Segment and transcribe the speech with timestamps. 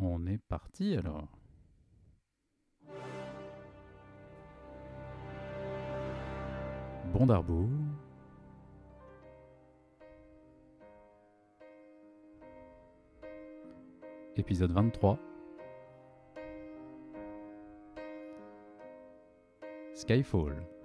[0.00, 1.26] On est parti alors.
[7.12, 7.68] Bon d'Arbour.
[14.36, 15.18] Épisode 23.
[19.94, 20.77] Skyfall.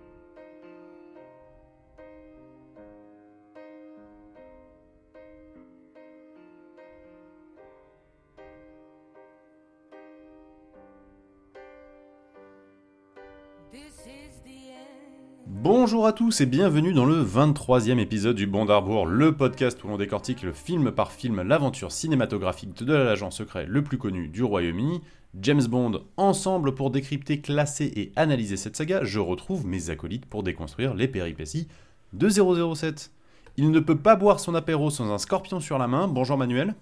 [15.93, 19.87] Bonjour à tous et bienvenue dans le 23e épisode du Bond d'Arbour, le podcast où
[19.87, 24.41] l'on décortique le film par film l'aventure cinématographique de l'agent secret le plus connu du
[24.41, 25.03] Royaume-Uni,
[25.39, 26.03] James Bond.
[26.17, 31.07] Ensemble pour décrypter, classer et analyser cette saga, je retrouve mes acolytes pour déconstruire les
[31.07, 31.67] péripéties
[32.13, 33.11] de 007.
[33.57, 36.07] Il ne peut pas boire son apéro sans un scorpion sur la main.
[36.07, 36.73] Bonjour Manuel.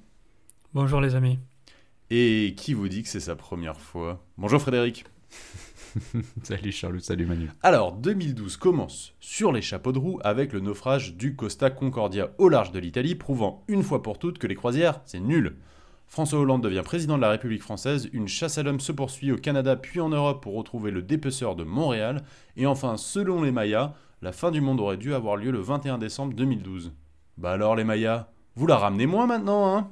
[0.73, 1.37] Bonjour les amis.
[2.12, 4.23] Et qui vous dit que c'est sa première fois?
[4.37, 5.03] Bonjour Frédéric.
[6.43, 7.49] salut Charles, salut Manu.
[7.61, 12.49] Alors, 2012 commence sur les chapeaux de roue avec le naufrage du Costa Concordia au
[12.49, 15.57] large de l'Italie, prouvant une fois pour toutes que les croisières, c'est nul.
[16.07, 19.37] François Hollande devient président de la République française, une chasse à l'homme se poursuit au
[19.37, 22.23] Canada puis en Europe pour retrouver le dépeceur de Montréal,
[22.57, 25.98] et enfin, selon les Mayas, la fin du monde aurait dû avoir lieu le 21
[25.98, 26.93] décembre 2012.
[27.37, 29.89] Bah alors les Mayas, vous la ramenez moins maintenant, hein?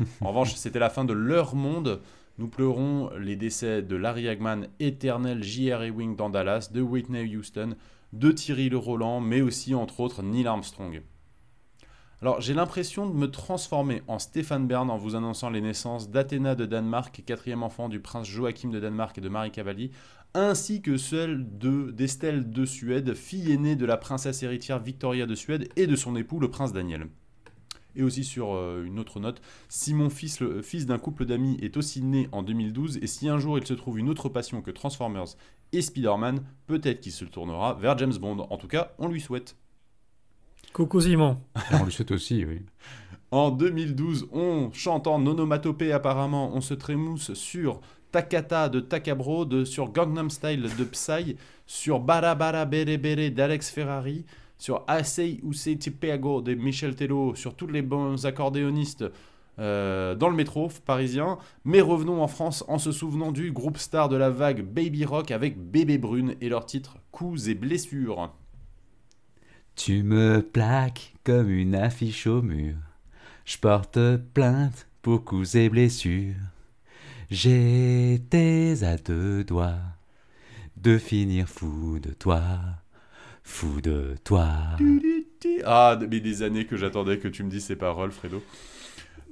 [0.20, 2.00] En revanche, c'était la fin de leur monde,
[2.38, 5.82] nous pleurons les décès de Larry Hagman, éternel J.R.
[5.82, 7.76] Ewing dans Dallas, de Whitney Houston,
[8.12, 11.02] de Thierry Le Roland, mais aussi entre autres Neil Armstrong.
[12.22, 16.54] Alors j'ai l'impression de me transformer en Stéphane Bern en vous annonçant les naissances d'Athéna
[16.54, 19.90] de Danemark, quatrième enfant du prince Joachim de Danemark et de Marie Cavalli,
[20.32, 25.34] ainsi que celle de d'Estelle de Suède, fille aînée de la princesse héritière Victoria de
[25.34, 27.08] Suède et de son époux le prince Daniel.
[27.96, 31.58] Et aussi sur euh, une autre note, si mon fils, le fils d'un couple d'amis,
[31.62, 34.62] est aussi né en 2012, et si un jour il se trouve une autre passion
[34.62, 35.36] que Transformers
[35.72, 38.46] et Spider-Man, peut-être qu'il se tournera vers James Bond.
[38.50, 39.56] En tout cas, on lui souhaite.
[40.72, 41.38] Coucou Simon.
[41.72, 42.62] on le souhaite aussi, oui.
[43.30, 47.80] En 2012, on chante en onomatopée apparemment, on se trémousse sur
[48.12, 53.70] Takata de Takabro, de, sur Gangnam Style de Psy, sur Bara Bara Bere Bere d'Alex
[53.70, 54.24] Ferrari,
[54.58, 59.04] sur Asei Usei Tipeago de Michel Tello, sur tous les bons accordéonistes
[59.58, 61.38] euh, dans le métro parisien.
[61.64, 65.30] Mais revenons en France en se souvenant du groupe star de la vague Baby Rock
[65.30, 68.32] avec Bébé Brune et leur titre Coups et blessures.
[69.76, 72.76] Tu me plaques comme une affiche au mur.
[73.44, 73.98] Je porte
[74.32, 76.34] plainte pour coups et blessures.
[77.30, 79.80] J'étais à deux doigts
[80.76, 82.58] de finir fou de toi
[83.44, 84.48] fou de toi.
[85.64, 88.42] Ah, mais des années que j'attendais que tu me dises ces paroles, Fredo.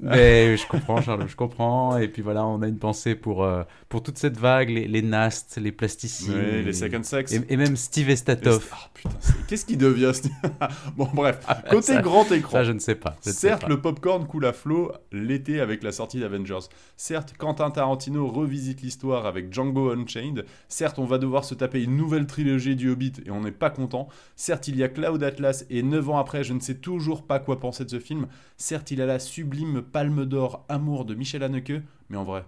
[0.02, 1.96] Mais je comprends, Charles, je comprends.
[1.96, 5.02] Et puis voilà, on a une pensée pour, euh, pour toute cette vague, les, les
[5.02, 6.34] Nast, les plasticides.
[6.34, 7.32] Ouais, les Second Sex.
[7.32, 8.68] Et, et même Steve Estatov.
[8.72, 9.10] Ah putain,
[9.46, 10.12] qu'est-ce qui devient
[10.96, 11.38] Bon, bref,
[11.70, 12.50] côté Ça- grand écran.
[12.52, 13.16] Ça, je ne sais pas.
[13.24, 13.68] je ne sais Certes, pas.
[13.68, 16.58] le popcorn coule à flot l'été avec la sortie d'Avengers.
[16.96, 20.44] Certes, Quentin Tarantino revisite l'histoire avec Django Unchained.
[20.69, 23.70] Certes, on va devoir se taper une nouvelle trilogie du Hobbit et on n'est pas
[23.70, 24.08] content.
[24.36, 27.38] Certes, il y a Cloud Atlas et 9 ans après, je ne sais toujours pas
[27.38, 28.26] quoi penser de ce film.
[28.56, 32.44] Certes, il a la sublime palme d'or Amour de Michel Haneke, mais en vrai,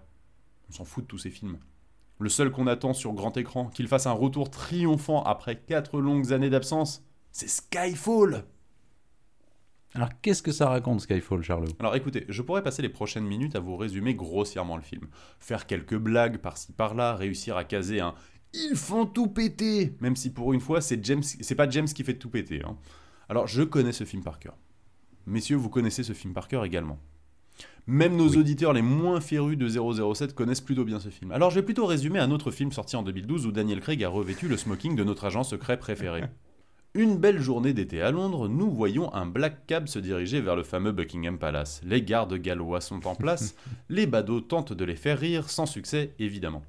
[0.69, 1.59] on s'en fout de tous ces films.
[2.19, 6.33] Le seul qu'on attend sur grand écran, qu'il fasse un retour triomphant après 4 longues
[6.33, 8.45] années d'absence, c'est Skyfall
[9.95, 11.73] Alors qu'est-ce que ça raconte Skyfall, Charlot?
[11.81, 15.09] Alors écoutez, je pourrais passer les prochaines minutes à vous résumer grossièrement le film.
[15.41, 18.15] Faire quelques blagues par-ci par-là, réussir à caser un
[18.53, 22.05] Ils font tout péter Même si pour une fois, c'est James, c'est pas James qui
[22.05, 22.63] fait tout péter.
[22.65, 22.77] hein.
[23.29, 24.57] Alors je connais ce film par cœur.
[25.27, 26.99] Messieurs, vous connaissez ce film par cœur également.
[27.87, 28.39] Même nos Oui.
[28.39, 31.33] auditeurs les moins férus de 007 connaissent plutôt bien ce film.
[31.33, 34.09] Alors je vais plutôt résumer un autre film sorti en 2012 où Daniel Craig a
[34.09, 36.25] revêtu le smoking de notre agent secret préféré.
[36.97, 40.63] Une belle journée d'été à Londres, nous voyons un black cab se diriger vers le
[40.63, 41.81] fameux Buckingham Palace.
[41.85, 43.57] Les gardes gallois sont en place,
[43.89, 46.63] les badauds tentent de les faire rire, sans succès évidemment.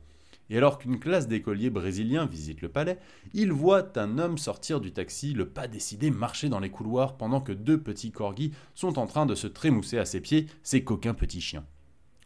[0.50, 3.00] Et alors qu'une classe d'écoliers brésiliens visite le palais,
[3.34, 7.42] ils voient un homme sortir du taxi, le pas décidé marcher dans les couloirs pendant
[7.42, 11.16] que deux petits corgis sont en train de se trémousser à ses pieds, ces coquins
[11.16, 11.66] petits chiens.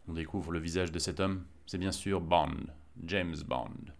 [0.08, 2.56] On découvre le visage de cet homme, c'est bien sûr Bond,
[3.04, 3.92] James Bond.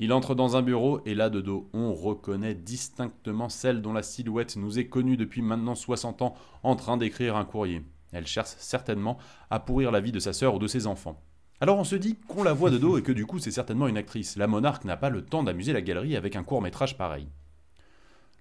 [0.00, 4.04] Il entre dans un bureau et là de dos, on reconnaît distinctement celle dont la
[4.04, 7.82] silhouette nous est connue depuis maintenant 60 ans en train d'écrire un courrier.
[8.12, 9.18] Elle cherche certainement
[9.50, 11.20] à pourrir la vie de sa sœur ou de ses enfants.
[11.60, 13.88] Alors on se dit qu'on la voit de dos et que du coup c'est certainement
[13.88, 14.36] une actrice.
[14.36, 17.28] La monarque n'a pas le temps d'amuser la galerie avec un court métrage pareil.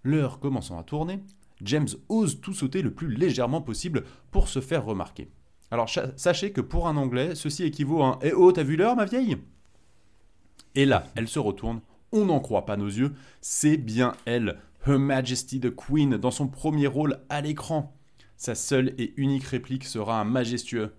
[0.03, 1.19] L'heure commençant à tourner,
[1.61, 5.29] James ose tout sauter le plus légèrement possible pour se faire remarquer.
[5.71, 8.95] Alors sachez que pour un anglais, ceci équivaut à un Eh oh, t'as vu l'heure,
[8.95, 9.37] ma vieille?
[10.75, 11.81] Et là, elle se retourne,
[12.11, 16.47] on n'en croit pas nos yeux, c'est bien elle, Her Majesty the Queen, dans son
[16.47, 17.97] premier rôle à l'écran.
[18.37, 20.93] Sa seule et unique réplique sera un majestueux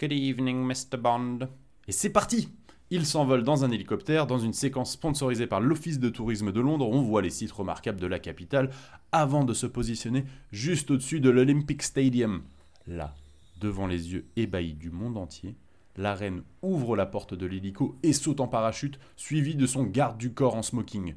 [0.00, 0.96] Good evening, Mr.
[0.98, 1.48] Bond.
[1.86, 2.48] Et c'est parti
[2.90, 6.88] Il s'envole dans un hélicoptère dans une séquence sponsorisée par l'Office de tourisme de Londres.
[6.90, 8.70] On voit les sites remarquables de la capitale
[9.12, 12.42] avant de se positionner juste au-dessus de l'Olympic Stadium.
[12.88, 13.14] Là,
[13.60, 15.54] devant les yeux ébahis du monde entier,
[15.96, 20.18] la reine ouvre la porte de l'hélico et saute en parachute, suivie de son garde
[20.18, 21.14] du corps en smoking.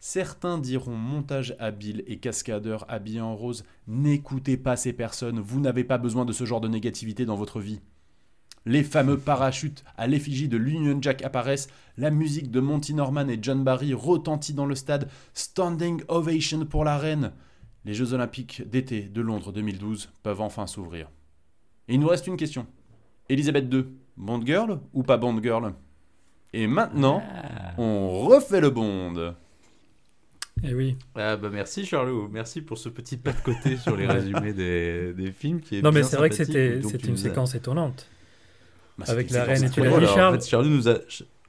[0.00, 3.64] Certains diront montage habile et cascadeur habillé en rose.
[3.86, 7.60] N'écoutez pas ces personnes, vous n'avez pas besoin de ce genre de négativité dans votre
[7.60, 7.80] vie.
[8.66, 13.38] Les fameux parachutes à l'effigie de l'Union Jack apparaissent, la musique de Monty Norman et
[13.40, 17.32] John Barry retentit dans le stade, standing ovation pour la reine.
[17.84, 21.08] Les Jeux Olympiques d'été de Londres 2012 peuvent enfin s'ouvrir.
[21.88, 22.66] Et il nous reste une question.
[23.30, 25.72] Elisabeth II, Bond Girl ou pas Bond Girl?
[26.52, 27.72] Et maintenant, Ah.
[27.78, 29.34] on refait le Bond.
[30.64, 30.96] Et oui.
[31.14, 35.14] Ah bah merci Charlot, merci pour ce petit pas de côté sur les résumés des,
[35.14, 38.08] des films qui est Non, mais c'est vrai que c'était une séquence étonnante.
[38.98, 40.98] Bah, Avec la reine et En fait, Charlot nous a.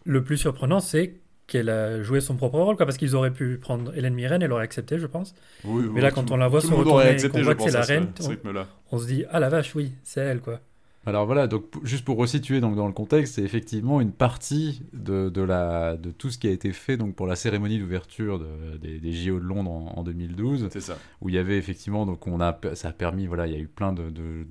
[0.06, 1.16] Le plus surprenant, c'est
[1.48, 4.52] qu'elle a joué son propre rôle, quoi, parce qu'ils auraient pu prendre Hélène Mirren, elle
[4.52, 5.34] aurait accepté, je pense.
[5.64, 7.64] Oui, oui, Mais là, tout- quand on la voit se retourner, accepté, qu'on voit que
[7.64, 8.68] c'est la reine, ce on- rythme-là.
[8.92, 10.60] On se dit, ah la vache, oui, c'est elle, quoi.
[11.06, 15.30] Alors voilà, donc juste pour resituer donc, dans le contexte, c'est effectivement une partie de,
[15.30, 18.78] de, la, de tout ce qui a été fait donc, pour la cérémonie d'ouverture de-
[18.82, 20.98] des, des JO de Londres en, en 2012, C'est ça.
[21.22, 23.60] où il y avait effectivement, donc on a, ça a permis, voilà, il y a
[23.60, 24.46] eu plein de, de-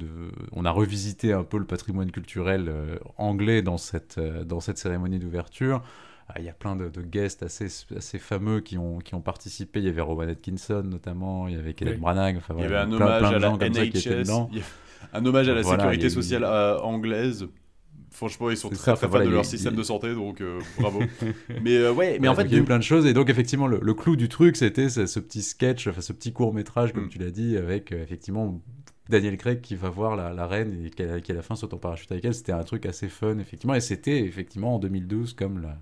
[0.53, 4.79] On a revisité un peu le patrimoine culturel euh, anglais dans cette, euh, dans cette
[4.79, 5.83] cérémonie d'ouverture.
[6.31, 9.21] Ah, Il y a plein de, de guests assez, assez fameux qui ont, qui ont
[9.23, 9.81] participé.
[9.81, 12.01] Il y avait Rowan Atkinson notamment, il y avait Kenneth Oui.
[12.01, 12.37] Branagh.
[12.39, 13.89] Enfin, Il y avait un plein- hommage plein de à la gens comme ça qui
[13.99, 14.49] étaient NHS, dedans.
[14.53, 14.65] il y a-
[15.13, 17.47] un hommage à la Voilà, sécurité eu- sociale euh, anglaise.
[18.11, 20.41] Franchement, ils sont très ça, très fans voilà, de leur système il- de santé, donc
[20.41, 21.01] euh, bravo.
[21.63, 23.29] mais euh, ouais, mais en fait, il y a eu plein de choses et donc
[23.29, 26.55] effectivement le, le clou du truc c'était ce, ce petit sketch, enfin ce petit court
[26.55, 27.09] métrage comme Mm.
[27.11, 28.61] tu l'as dit avec euh, effectivement
[29.11, 31.55] Daniel Craig qui va voir la, la reine et qui à, qui à la fin
[31.55, 32.35] saute en parachute avec elle.
[32.35, 35.79] C'était un truc assez fun effectivement et c'était effectivement en 2012 comme la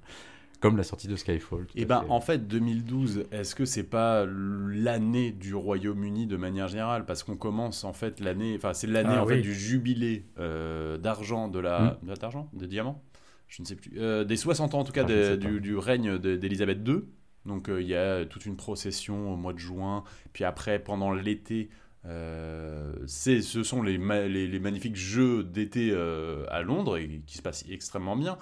[0.61, 1.67] comme la sortie de Skyfall.
[1.75, 2.07] Et à ben fait.
[2.11, 7.05] en fait 2012, est-ce que c'est pas l'année du Royaume-Uni de manière générale?
[7.07, 10.99] Parce qu'on commence en fait l'année, enfin c'est l'année Ah en fait du jubilé euh,
[10.99, 13.03] d'argent de la de- d'argent, de diamant,
[13.49, 15.77] je ne sais plus, Euh, des 60 ans en tout cas Ah, des- du, du
[15.77, 17.03] règne d'Élisabeth II.
[17.45, 20.03] Donc euh, il y a toute une procession au mois de juin,
[20.33, 21.69] puis après pendant l'été.
[22.05, 27.21] euh, c'est, ce sont les, ma- les, les magnifiques jeux d'été euh, à Londres et
[27.27, 28.39] qui se passent extrêmement bien.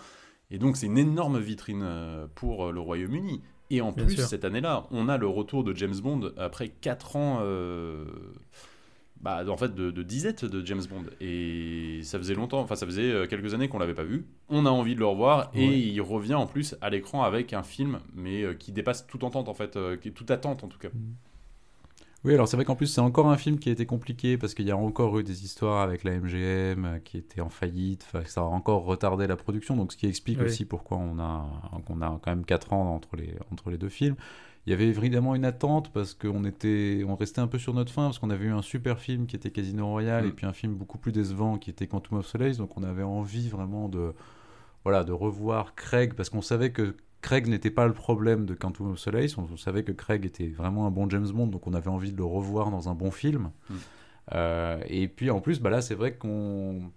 [0.55, 3.41] Et donc c'est une énorme vitrine euh, pour euh, le Royaume-Uni.
[3.71, 4.25] Et en Bien plus, sûr.
[4.25, 8.05] cette année-là, on a le retour de James Bond après 4 ans euh,
[9.21, 11.05] bah, en fait, de, de disette de James Bond.
[11.21, 14.27] Et ça faisait longtemps, enfin ça faisait quelques années qu'on l'avait pas vu.
[14.49, 15.79] On a envie de le revoir et Ouais.
[15.81, 19.55] il revient en plus à l'écran avec un film, mais qui dépasse toute entente en
[19.55, 19.77] fait,
[20.15, 20.91] toute attente en tout cas.
[22.25, 24.55] Oui, alors c'est vrai qu'en plus c'est encore un film qui a été compliqué parce
[24.55, 28.07] qu'il y a encore eu des histoires avec la MGM euh, qui étaient en faillite,
[28.25, 30.47] ça a encore retardé la production, donc ce qui explique Oui.
[30.47, 31.45] aussi pourquoi on a,
[31.87, 34.17] qu'on a quand même 4 ans entre les, entre les deux films.
[34.67, 37.93] Il y avait évidemment une attente parce qu'on était, on restait un peu sur notre
[37.93, 40.29] fin parce qu'on avait eu un super film qui était Casino Royale Mm.
[40.29, 43.03] et puis un film beaucoup plus décevant qui était Quantum of Solace, donc on avait
[43.03, 44.15] envie vraiment de,
[44.85, 48.93] voilà, de revoir Craig parce qu'on savait que Craig n'était pas le problème de Quantum
[48.93, 49.39] of Solace.
[49.39, 52.13] On, on savait que Craig était vraiment un bon James Bond, donc on avait envie
[52.13, 53.51] de le revoir dans un bon film.
[53.71, 53.75] Mm.
[54.35, 56.91] Euh, et puis en plus, bah là, c'est vrai qu'on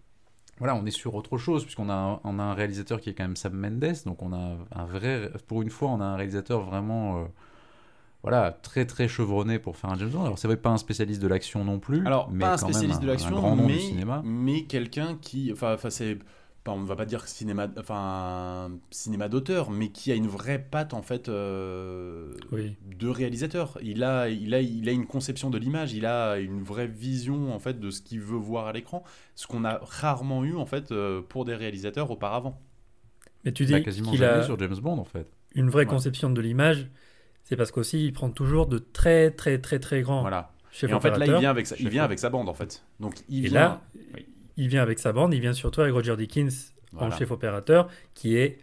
[0.59, 3.13] voilà, on est sur autre chose puisqu'on a, un- on a un réalisateur qui est
[3.13, 6.15] quand même Sam Mendes, donc on a un vrai, pour une fois, on a un
[6.15, 7.25] réalisateur vraiment, euh,
[8.23, 10.25] voilà, très très chevronné pour faire un James Bond.
[10.25, 13.01] Alors c'est vrai pas un spécialiste de l'action non plus, Alors, mais pas un spécialiste
[13.01, 13.79] de l'action, mais,
[14.25, 15.53] mais quelqu'un qui.
[15.53, 16.17] Enfin, c'est.
[16.73, 21.01] On va pas dire cinéma, enfin, cinéma d'auteur, mais qui a une vraie patte en
[21.01, 22.75] fait euh, Oui.
[22.97, 23.77] de réalisateur.
[23.81, 27.53] Il a, il, a, il a une conception de l'image, il a une vraie vision
[27.53, 29.03] en fait de ce qu'il veut voir à l'écran,
[29.35, 32.59] ce qu'on a rarement eu en fait euh, pour des réalisateurs auparavant.
[33.45, 35.27] Mais tu Bah, dis quasiment qu'il jamais a sur James Bond en fait.
[35.55, 35.85] une vraie Ouais.
[35.85, 36.87] conception de l'image,
[37.43, 40.51] c'est parce qu'aussi il prend toujours de très très très très grands Voilà.
[40.83, 42.83] Et en fait là, il vient avec sa, il vient avec sa bande en fait.
[42.99, 43.59] Donc il Et vient.
[43.61, 43.81] là.
[44.57, 47.13] Il vient avec sa bande, il vient surtout avec Roger Dickens Voilà.
[47.13, 48.59] en chef opérateur, qui est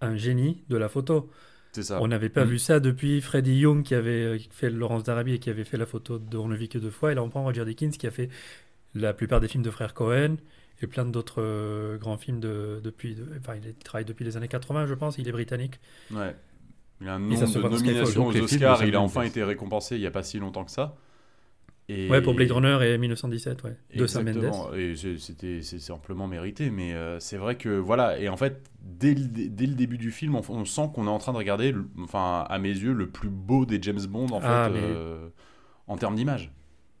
[0.00, 1.30] un génie de la photo.
[1.72, 2.00] Ça.
[2.00, 2.48] On n'avait pas Mm.
[2.48, 5.76] vu ça depuis Freddie Young qui avait euh, fait Laurence d'Arabie et qui avait fait
[5.76, 7.10] la photo de On ne vit que deux fois.
[7.10, 8.28] Et là, on prend Roger Dickens qui a fait
[8.94, 10.36] la plupart des films de frères Cohen
[10.82, 13.16] et plein d'autres euh, grands films de, depuis.
[13.16, 15.18] de- enfin, il travaille depuis les années 80, je pense.
[15.18, 15.80] Il est britannique.
[16.12, 16.36] Ouais.
[17.00, 18.84] Il a un nombre se de nominations aux Oscars.
[18.84, 20.96] Il a enfin été récompensé il n'y a pas si longtemps que ça.
[21.88, 22.08] Et...
[22.08, 23.76] Ouais, pour Blade Runner et 1917, ouais.
[23.94, 24.36] De Sam Mendes.
[24.38, 24.74] Exactement.
[24.74, 28.18] Et c'est- c'était c'est c'est amplement mérité, mais euh, c'est vrai que voilà.
[28.18, 31.10] Et en fait, dès le, dès le début du film, on, on sent qu'on est
[31.10, 34.28] en train de regarder, le- enfin à mes yeux, le plus beau des James Bond
[34.28, 35.28] en Ah, fait, mais- euh,
[35.86, 36.50] en termes d'image.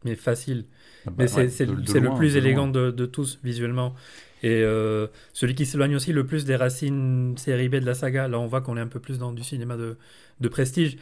[0.04, 0.66] Mais facile.
[1.06, 3.94] Ah bah, Mais c'est ouais, c'est- le plus de élégant de, de tous visuellement.
[4.42, 8.28] Et euh, celui qui s'éloigne aussi le plus des racines série B de la saga.
[8.28, 9.96] Là, on voit qu'on est un peu plus dans du cinéma de,
[10.40, 10.98] de prestige.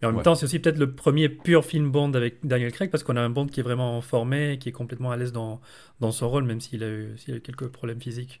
[0.00, 0.22] Mais en même Ouais.
[0.22, 3.20] temps, c'est aussi peut-être le premier pur film Bond avec Daniel Craig parce qu'on a
[3.22, 5.60] un Bond qui est vraiment formé, qui est complètement à l'aise dans,
[6.00, 8.40] dans son rôle, même s'il a, eu, s'il a eu quelques problèmes physiques.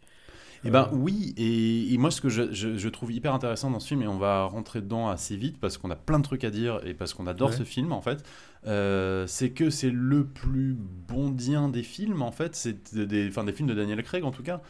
[0.64, 3.78] Eh ben oui, et, et moi ce que je, je- je trouve hyper intéressant dans
[3.78, 6.42] ce film, et on va rentrer dedans assez vite parce qu'on a plein de trucs
[6.42, 7.56] à dire et parce qu'on adore Ouais.
[7.56, 8.24] ce film en fait,
[8.66, 13.52] euh, c'est que c'est le plus bondien des films en fait, c'est des, enfin, des
[13.52, 14.60] films de Daniel Craig en tout cas.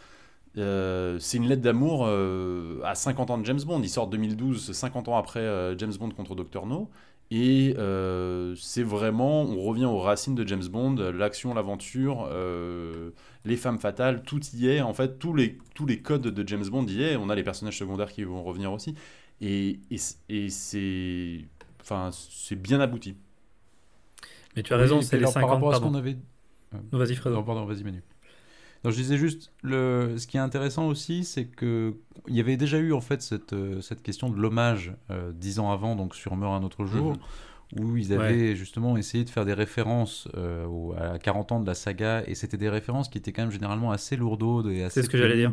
[0.57, 3.81] Euh, c'est une lettre d'amour euh, à 50 ans de James Bond.
[3.83, 6.67] Il sort 2012, c'est 50 ans après euh, James Bond contre Dr.
[6.67, 6.88] No.
[7.31, 13.11] Et euh, c'est vraiment, on revient aux racines de James Bond, l'action, l'aventure, euh,
[13.45, 14.81] les femmes fatales, tout y est.
[14.81, 17.17] En fait, tous les, tous les codes de James Bond y est.
[17.17, 18.95] On a les personnages secondaires qui vont revenir aussi.
[19.43, 19.99] Et, et,
[20.31, 21.45] et c'est,
[21.83, 23.14] enfin, c'est bien abouti.
[24.57, 26.17] Mais tu as raison, c'est les alors, 50 Par rapport à ce qu'on avait
[26.93, 27.37] Non, Vas-y, Fredo.
[27.37, 28.02] Non, pardon, vas-y Manu.
[28.85, 30.14] Non, je disais juste, le...
[30.18, 31.94] ce qui est intéressant aussi, c'est que
[32.28, 35.58] il y avait déjà eu en fait cette, euh, cette question de l'hommage euh, dix
[35.58, 37.12] ans avant, donc sur Meurt un autre jour,
[37.76, 37.80] Mhm.
[37.85, 41.66] où ils avaient justement essayé de faire des références euh, au- à 40 ans de
[41.66, 45.02] la saga, et c'était des références qui étaient quand même généralement assez lourdeaudes et assez
[45.02, 45.50] ce que j'allais dire.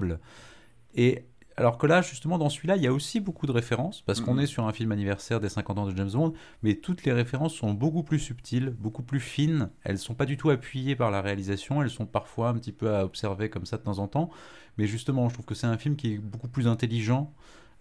[0.95, 1.25] Et
[1.57, 4.33] alors que là, justement, dans celui-là, il y a aussi beaucoup de références, parce qu'on
[4.35, 4.39] Mhm.
[4.41, 6.33] est sur un film anniversaire des 50 ans de James Bond,
[6.63, 9.69] mais toutes les références sont beaucoup plus subtiles, beaucoup plus fines.
[9.83, 12.93] Elles sont pas du tout appuyées par la réalisation, elles sont parfois un petit peu
[12.95, 14.29] à observer comme ça de temps en temps.
[14.77, 17.33] Mais justement, je trouve que c'est un film qui est beaucoup plus intelligent,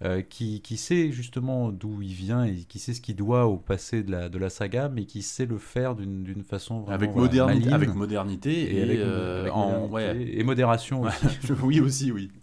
[0.03, 3.57] euh, qui, qui sait justement d'où il vient et qui sait ce qu'il doit au
[3.57, 7.11] passé de la, de la saga, mais qui sait le faire d'une façon vraiment Avec,
[7.13, 9.95] voilà, avec modernité et, avec, euh, avec en, modernité
[10.31, 10.39] ouais.
[10.41, 11.27] et modération aussi.
[11.63, 12.29] oui aussi, oui.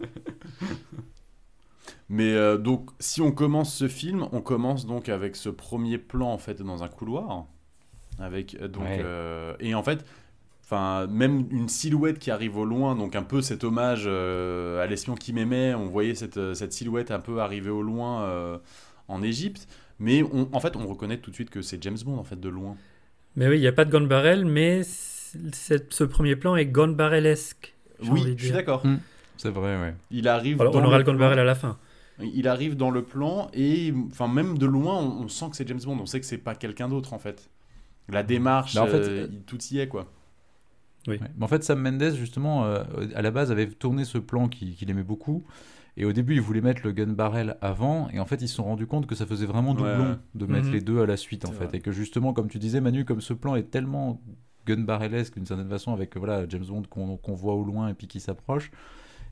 [2.14, 6.30] Mais euh, donc, si on commence ce film, on commence donc avec ce premier plan
[6.30, 7.46] en fait dans un couloir,
[8.18, 9.00] avec euh, donc Ouais.
[9.02, 10.04] euh, et en fait,
[10.62, 14.86] enfin même une silhouette qui arrive au loin, donc un peu cet hommage euh, à
[14.86, 15.72] l'espion qui m'aimait.
[15.74, 18.58] On voyait cette, cette silhouette un peu arriver au loin euh,
[19.08, 19.66] en Égypte,
[19.98, 22.38] mais on- en fait on reconnaît tout de suite que c'est James Bond en fait
[22.38, 22.76] de loin.
[23.36, 26.94] Mais oui, il n'y a pas de Gone Barrel, mais ce premier plan est Gone
[26.94, 27.74] Barrel-esque.
[28.02, 28.84] j'ai Oui, je suis d'accord.
[28.84, 28.98] Mm.
[29.38, 29.94] C'est vrai, ouais.
[30.10, 30.60] Il arrive.
[30.60, 31.04] Alors, on aura le.
[31.04, 31.78] Gone Barrel à la fin.
[32.20, 35.66] Il arrive dans le plan et enfin même de loin on, on sent que c'est
[35.66, 37.50] James Bond, on sait que c'est pas quelqu'un d'autre en fait.
[38.08, 40.06] La démarche, Bah, en fait, euh, tout y est quoi.
[41.08, 41.16] Oui.
[41.20, 41.28] Ouais.
[41.36, 44.88] Mais en fait, Sam Mendes, justement, euh, à la base, avait tourné ce plan qu'il
[44.90, 45.44] aimait beaucoup.
[45.96, 48.08] Et au début, il voulait mettre le gun barrel avant.
[48.10, 50.46] Et en fait, ils se sont rendus compte que ça faisait vraiment doublon Ouais, de
[50.46, 50.72] mettre Mhm.
[50.72, 51.66] les deux à la suite, en fait.
[51.66, 51.78] vrai.
[51.78, 54.20] Et que justement, comme tu disais, Manu, comme ce plan est tellement
[54.66, 57.94] gun barrelesque d'une certaine façon, avec voilà, James Bond qu'on qu'on voit au loin et
[57.94, 58.70] puis qui s'approche.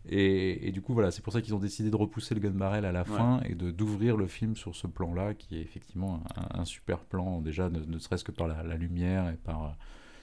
[0.08, 2.50] Et, et du coup, voilà, c'est pour ça qu'ils ont décidé de repousser le gun
[2.50, 6.22] barrel à la fin et de d'ouvrir le film sur ce plan-là, qui est effectivement
[6.36, 9.76] un, un super plan, déjà, ne, ne serait-ce que par la, la lumière et par,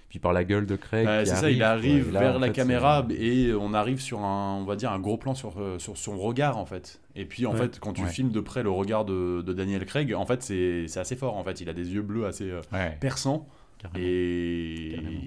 [0.10, 1.05] puis par la gueule de Craig.
[1.07, 4.55] Qui c'est ça, il arrive là, vers la fait, caméra et on arrive sur un,
[4.55, 7.00] on va dire un gros plan sur, euh, sur son regard en fait.
[7.15, 7.57] Et puis en Ouais.
[7.60, 8.07] fait, quand tu Ouais.
[8.10, 11.43] filmes de près le regard de, de Daniel Craig, en fait c'est assez fort en
[11.43, 11.62] fait.
[11.62, 14.03] Il a des yeux bleus assez euh, Ouais, perçants carrément.
[14.03, 15.22] et, Carrément.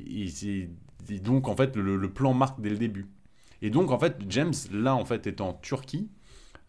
[1.09, 3.07] et donc en fait le, le plan marque dès le début.
[3.63, 6.11] Et donc en fait James là en fait est en Turquie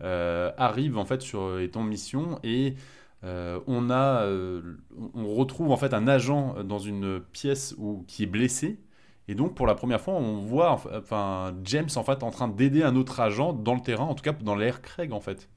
[0.04, 2.76] euh, arrive en fait sur est en mission et
[3.24, 4.78] euh, on a euh,
[5.14, 8.80] on retrouve en fait un agent dans une pièce où qui est blessé
[9.28, 12.48] et donc pour la première fois on voit enf- enfin James en fait en train
[12.48, 15.50] d'aider un autre agent dans le terrain en tout cas dans l'air Craig en fait.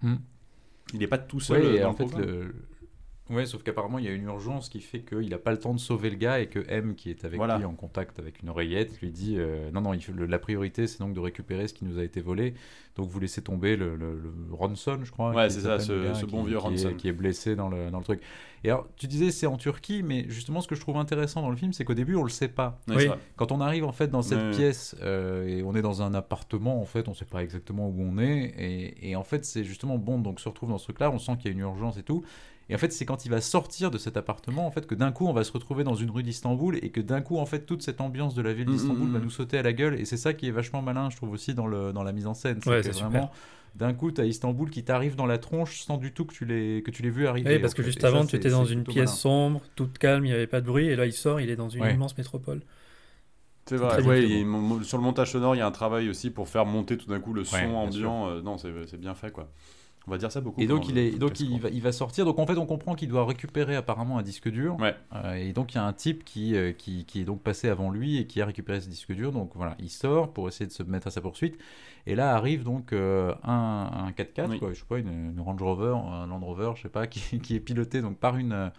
[0.00, 0.16] Hmm.
[0.92, 2.54] Il n'est pas tout seul Ouais, et dans en le fait, le...
[3.28, 5.74] Ouais, sauf qu'apparemment, il y a une urgence qui fait qu'il n'a pas le temps
[5.74, 7.58] de sauver le gars et que M, qui est avec Voilà.
[7.58, 10.38] lui en contact avec une oreillette, lui dit euh, Non, non, il faut- le- la
[10.38, 12.54] priorité, c'est donc de récupérer ce qui nous a été volé.
[12.94, 15.32] Donc, vous laissez tomber le, le- le Ronson, je crois.
[15.34, 16.94] Ouais, c'est ça, ce- gars, ce qui- bon vieux qui est- Ronson.
[16.96, 18.20] Qui est blessé dans le, dans le truc.
[18.64, 21.50] Et alors, tu disais, c'est en Turquie, mais justement, ce que je trouve intéressant dans
[21.50, 22.78] le film, c'est qu'au début, on le sait pas.
[22.88, 23.08] Oui.
[23.34, 26.80] Quand on arrive en fait dans cette pièce euh, et on est dans un appartement,
[26.80, 28.54] en fait, on sait pas exactement où on est.
[28.56, 31.32] Et, et en fait, c'est justement bon, donc se retrouve dans ce truc-là, on sent
[31.38, 32.24] qu'il y a une urgence et tout.
[32.68, 35.12] Et en fait, c'est quand il va sortir de cet appartement, en fait, que d'un
[35.12, 37.60] coup, on va se retrouver dans une rue d'Istanbul et que d'un coup, en fait,
[37.60, 39.22] toute cette ambiance de la ville Mm, d'Istanbul mm, va mm.
[39.22, 40.00] nous sauter à la gueule.
[40.00, 42.26] Et c'est ça qui est vachement malin, je trouve aussi dans, le, dans la mise
[42.26, 42.60] en scène.
[42.62, 43.10] C'est super.
[43.10, 43.30] vraiment,
[43.76, 46.44] d'un coup, tu as Istanbul qui t'arrive dans la tronche sans du tout que tu
[46.44, 47.54] l'aies que tu l'aies vu arriver.
[47.54, 47.88] Oui, parce que fait.
[47.88, 49.16] juste Et ça, avant, tu étais dans une pièce malin.
[49.16, 51.56] sombre, toute calme, il n'y avait pas de bruit, et là il sort, il est
[51.56, 51.92] dans une Ouais.
[51.92, 52.62] immense métropole.
[53.66, 54.00] C'est vrai.
[54.02, 56.96] Ouais, a sur le montage sonore, il y a un travail aussi pour faire monter
[56.96, 58.28] tout d'un coup le son Ouais, ambiant.
[58.30, 59.52] Euh, non, c'est c'est bien fait quoi.
[60.08, 60.60] On va dire ça beaucoup.
[60.60, 62.24] Et donc, il, est, donc il, va, il va sortir.
[62.24, 64.76] Donc, en fait, on comprend qu'il doit récupérer apparemment un disque dur.
[64.78, 64.94] Ouais.
[65.14, 67.68] Euh, et donc, il y a un type qui, euh, qui, qui est donc passé
[67.68, 69.32] avant lui et qui a récupéré ce disque dur.
[69.32, 71.58] Donc, voilà, il sort pour essayer de se mettre à sa poursuite.
[72.06, 74.58] Et là arrive donc euh, un, un 4x4, Oui.
[74.60, 77.40] quoi, je sais pas, une, une Range Rover, un Land Rover, je sais pas, qui,
[77.40, 78.70] qui est piloté donc par une,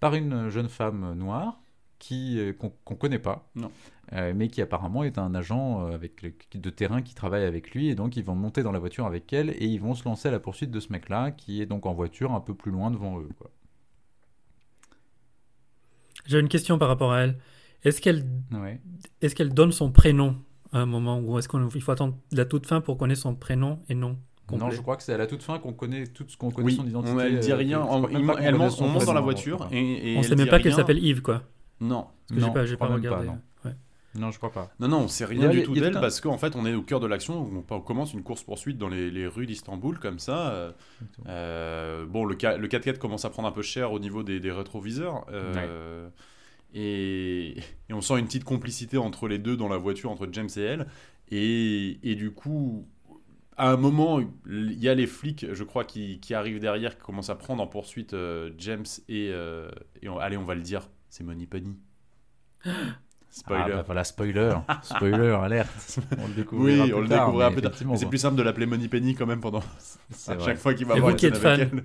[0.00, 1.58] par une jeune femme noire
[1.98, 3.70] qui qu'on qu'on connaît pas, Non.
[4.12, 7.72] Euh, mais qui apparemment est un agent euh, avec le- de terrain qui travaille avec
[7.74, 10.04] lui, et donc ils vont monter dans la voiture avec elle et ils vont se
[10.04, 12.70] lancer à la poursuite de ce mec-là qui est donc en voiture un peu plus
[12.70, 13.28] loin devant eux.
[13.38, 13.50] Quoi.
[16.26, 17.38] J'ai une question par rapport à elle.
[17.84, 18.80] Est-ce qu'elle Ouais.
[19.22, 20.36] est qu'elle donne son prénom
[20.72, 23.80] à un moment ou est-ce qu'il faut attendre la toute fin pour connaître son prénom
[23.88, 24.16] et nom
[24.46, 24.66] complet?
[24.66, 26.66] Non, je crois que c'est à la toute fin qu'on connaît tout ce qu'on connaît
[26.66, 27.12] Oui, son identité.
[27.12, 27.80] on, elle dit euh, rien.
[27.80, 29.20] je crois en- même il- pas qu'on elle connaît monte- son on monte dans la
[29.20, 30.76] voiture et, et On elle sait même dit pas qu'elle rien.
[30.76, 31.42] s'appelle Yves, quoi.
[31.80, 32.02] Non.
[32.02, 33.28] Parce que j'ai Non, pas, pas, regardé.
[34.14, 34.30] Non.
[34.30, 34.70] Je crois pas.
[34.80, 37.00] Non, non, on sait rien du tout d'elle parce qu'en fait, on est au cœur
[37.00, 37.42] de l'action.
[37.70, 40.74] On, on commence une course-poursuite dans les, les rues d'Istanbul, comme ça.
[41.28, 44.52] euh, bon, le, le 4x4 commence à prendre un peu cher au niveau des, des
[44.52, 45.24] rétroviseurs.
[45.32, 46.08] euh,
[46.74, 50.48] et, et on sent une petite complicité entre les deux dans la voiture, entre James
[50.56, 50.86] et elle.
[51.30, 52.86] Et, et du coup,
[53.56, 57.02] à un moment, il y a les flics, je crois, qui, qui arrivent derrière, qui
[57.04, 59.28] commencent à prendre en poursuite euh, James et.
[59.32, 59.70] euh,
[60.02, 61.76] et on- allez, on va le dire, c'est Money Penny.
[63.34, 63.62] Spoiler.
[63.72, 64.54] Ah, bah voilà, spoiler.
[64.82, 65.98] spoiler, alerte.
[66.18, 67.72] On le découvrira Oui, plus on le tard, découvrira mais plus tard.
[67.96, 69.62] C'est plus simple de l'appeler Money Penny quand même pendant
[70.28, 70.44] à vrai.
[70.44, 71.84] chaque fois qu'il va Et avoir vous qui êtes fan elle.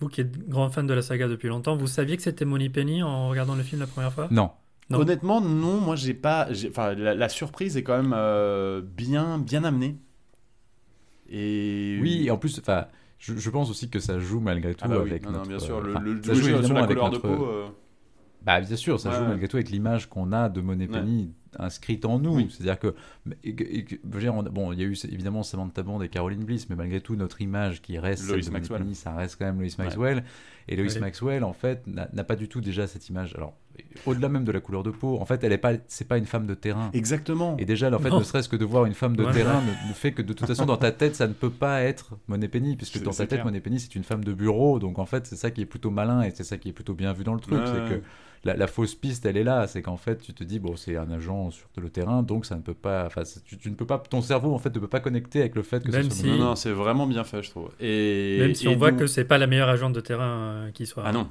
[0.00, 2.68] Vous qui êtes grand fan de la saga depuis longtemps, vous saviez que c'était Money
[2.68, 4.28] Penny en regardant le film la première fois?
[4.30, 4.50] Non.
[4.90, 4.98] Non.
[5.00, 6.48] Honnêtement, non, moi j'ai pas.
[6.68, 9.96] Enfin, la, la surprise est quand même euh, bien, bien amenée.
[11.28, 12.86] Et Oui, et en plus, enfin,
[13.18, 15.38] je, je pense aussi que ça joue malgré tout Ah bah oui, avec non, non,
[15.38, 15.48] notre.
[15.48, 17.28] bien sûr, le, le ça joue sur la avec couleur notre.
[17.28, 17.46] de peau.
[17.46, 17.68] euh,
[18.44, 19.28] Bah bien sûr, ça Ouais, joue ouais.
[19.28, 20.92] malgré tout avec l'image qu'on a de Monet Ouais.
[21.00, 22.34] Penny inscrite en nous.
[22.34, 22.48] Oui.
[22.50, 22.94] C'est-à-dire que,
[23.44, 26.68] et et dire, on bon, il y a eu évidemment Samantha Bond et Caroline Bliss,
[26.68, 28.82] mais malgré tout, notre image qui reste Lois celle de Monet Maxwell.
[28.82, 30.24] Penny, ça reste quand même Lois Maxwell.
[30.66, 30.98] Et Lois Ouais.
[31.00, 33.34] Maxwell, en fait, n'a pas du tout déjà cette image.
[33.36, 33.54] Alors,
[34.04, 36.26] au-delà même de la couleur de peau, en fait, elle est pas, c'est pas une
[36.26, 36.90] femme de terrain.
[36.92, 37.56] Exactement.
[37.58, 38.18] Et déjà, en fait, Non.
[38.18, 39.32] ne serait-ce que de voir une femme de Ouais.
[39.32, 41.82] terrain ne, ne fait que de toute façon, dans ta tête, ça ne peut pas
[41.82, 43.44] être Monet Penny, puisque dans ta tête, clair.
[43.44, 44.80] Monet Penny, c'est une femme de bureau.
[44.80, 46.94] Donc, en fait, c'est ça qui est plutôt malin et c'est ça qui est plutôt
[46.94, 47.58] bien vu dans le truc.
[47.60, 48.02] Ouais, c'est que
[48.44, 49.66] la, la fausse piste, elle est là.
[49.66, 52.56] C'est qu'en fait, tu te dis, bon, c'est un agent sur le terrain, donc ça
[52.56, 53.06] ne peut pas.
[53.06, 53.98] Enfin, tu, tu ne peux pas.
[53.98, 56.26] Ton cerveau, en fait, ne peut pas connecter avec le fait que Même ce si-
[56.26, 57.70] Non, non, c'est vraiment bien fait, je trouve.
[57.80, 60.24] Et, Même si et on voit donc- que c'est pas la meilleure agente de terrain
[60.66, 61.02] euh, qui soit.
[61.06, 61.28] Ah non,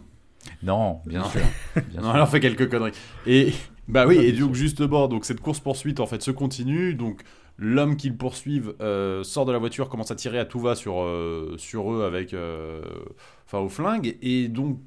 [0.61, 1.29] Non, bien Non.
[1.29, 1.41] sûr.
[1.91, 2.21] Bien non, sûr.
[2.21, 2.91] en fait quelques conneries.
[3.25, 3.53] Et
[3.87, 6.93] bah oui, et donc justement, donc cette course poursuite en fait se continue.
[6.95, 7.21] Donc
[7.57, 10.75] l'homme qui le poursuive euh, sort de la voiture, commence à tirer à tout va
[10.75, 12.81] sur euh, sur eux avec, euh,
[13.45, 14.17] enfin au flingue.
[14.21, 14.79] Et donc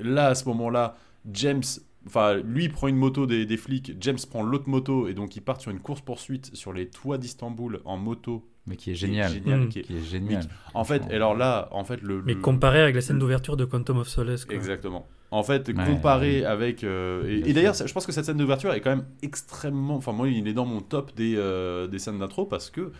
[0.00, 0.96] là, à ce moment-là,
[1.32, 1.62] James,
[2.06, 5.40] enfin lui prend une moto des, des flics, James prend l'autre moto et donc ils
[5.40, 8.46] partent sur une course poursuite sur les toits d'Istanbul en moto.
[8.66, 9.32] Mais qui est qui est génial.
[9.32, 9.68] génial, Mm.
[9.68, 10.44] qui est- Qui est génial.
[10.72, 12.22] En fait, et alors là, en fait le.
[12.22, 14.44] Mais le- comparé avec la scène d'ouverture de Quantum of Solace.
[14.46, 14.54] Quoi.
[14.54, 15.06] Exactement.
[15.30, 16.44] En fait, Ouais, comparé ouais.
[16.46, 16.82] avec.
[16.84, 19.96] euh, et d'ailleurs, je pense que cette scène d'ouverture est quand même extrêmement.
[19.96, 22.92] Enfin, moi, il est dans mon top des, euh, des scènes d'intro parce que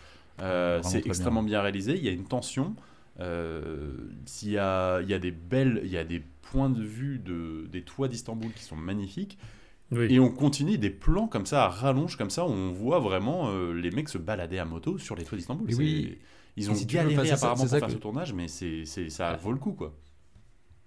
[0.42, 1.62] euh, c'est extrêmement bien.
[1.62, 1.96] réalisé.
[1.96, 2.74] Il y a une tension.
[3.20, 3.92] euh,
[4.42, 5.80] il, y a, il y a des belles.
[5.84, 6.22] Il y a des
[6.54, 9.38] points de vue de, des toits d'Istanbul qui sont magnifiques.
[9.90, 10.06] Oui.
[10.10, 13.48] Et on continue des plans comme ça, à rallonge comme ça, où on voit vraiment
[13.50, 15.68] euh, les mecs se balader à moto sur les toits d'Istanbul.
[15.76, 16.18] Oui.
[16.56, 18.84] Ils ont si galéré ça- apparemment c'est pour ça faire que- ce tournage, mais c'est,
[19.10, 19.92] ça vaut le coup, quoi.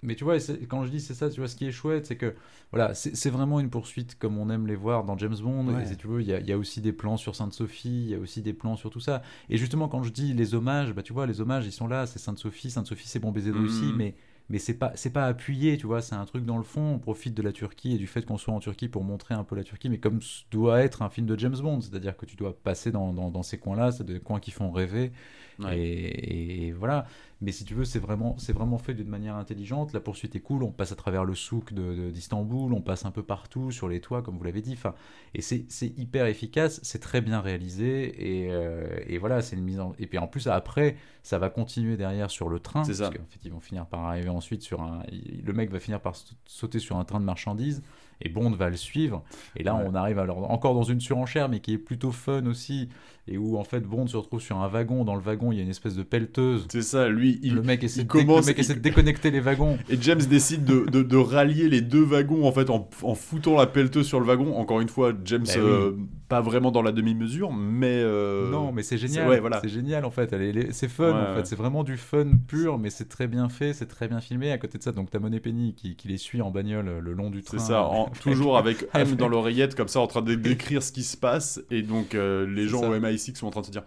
[0.03, 0.37] Mais tu vois,
[0.69, 2.35] quand je dis c'est ça, tu vois, ce qui est chouette, c'est que
[2.71, 5.67] voilà, c'est vraiment une poursuite comme on aime les voir dans James Bond.
[5.67, 5.83] Ouais.
[5.83, 8.03] Et si tu veux, il y, a- il y a aussi des plans sur Sainte-Sophie,
[8.05, 9.21] il y a aussi des plans sur tout ça.
[9.49, 12.05] Et justement, quand je dis les hommages, bah tu vois, les hommages, ils sont là.
[12.05, 13.95] C'est Sainte-Sophie, Sainte-Sophie, c'est bon baiser de Russie, Mhm.
[13.97, 14.15] mais
[14.49, 16.01] mais c'est pas c'est pas appuyé, tu vois.
[16.01, 16.81] C'est un truc dans le fond.
[16.95, 19.43] On profite de la Turquie et du fait qu'on soit en Turquie pour montrer un
[19.43, 20.19] peu la Turquie, mais comme
[20.51, 23.43] doit être un film de James Bond, c'est-à-dire que tu dois passer dans, dans, dans
[23.43, 25.11] ces coins-là, c'est des coins qui font rêver.
[25.59, 25.77] Ouais.
[25.79, 27.07] Et, et voilà.
[27.39, 29.93] Mais si tu veux, c'est vraiment, c'est vraiment fait d'une manière intelligente.
[29.93, 30.63] La poursuite est cool.
[30.63, 33.87] On passe à travers le souk de- de- d'Istanbul, on passe un peu partout sur
[33.87, 34.73] les toits, comme vous l'avez dit.
[34.73, 34.95] Enfin,
[35.35, 35.65] et c'est
[35.97, 38.43] hyper efficace, c'est très bien réalisé.
[38.45, 39.93] Et, euh, et voilà, c'est une mise en.
[39.99, 42.83] Et puis en plus, après, ça va continuer derrière sur le train.
[42.83, 43.05] C'est ça.
[43.05, 45.03] Parce qu'en fait, ils vont finir par arriver ensuite sur un.
[45.43, 47.83] Le mec va finir par sa- sauter sur un train de marchandises.
[48.19, 49.23] Et Bond va le suivre.
[49.55, 49.83] Et là, Ouais.
[49.85, 52.89] on arrive alors encore dans une surenchère, mais qui est plutôt fun aussi.
[53.27, 55.03] Et où en fait, Bond se retrouve sur un wagon.
[55.03, 56.65] Dans le wagon, il y a une espèce de pelleteuse.
[56.71, 59.31] C'est ça, lui, il, le mec essaie, il commence- le mec essaie il- de déconnecter
[59.31, 59.77] les wagons.
[59.89, 63.57] Et James décide de, de- de rallier les deux wagons en fait en, en foutant
[63.57, 64.55] la pelleteuse sur le wagon.
[64.57, 65.53] Encore une fois, James oui.
[65.57, 65.91] euh,
[66.29, 69.29] pas vraiment dans la demi-mesure, mais euh, non, mais c'est c'est- génial.
[69.29, 69.59] ouais, voilà.
[69.61, 70.33] C'est génial en fait.
[70.71, 71.45] C'est fun Ouais, en fait.
[71.47, 74.51] C'est vraiment du fun pur, mais c'est très bien fait, c'est très bien filmé.
[74.51, 77.13] À côté de ça, donc t'as Monet Penny qui, qui les suit en bagnole le
[77.13, 77.57] long du train.
[77.59, 77.83] c'est ça.
[77.83, 81.17] En, toujours, avec M dans l'oreillette, comme ça, en train de décrire ce qui se
[81.17, 81.61] passe.
[81.71, 82.89] Et donc, euh, les gens ça.
[83.17, 83.83] Au MI6 sont en train de se dire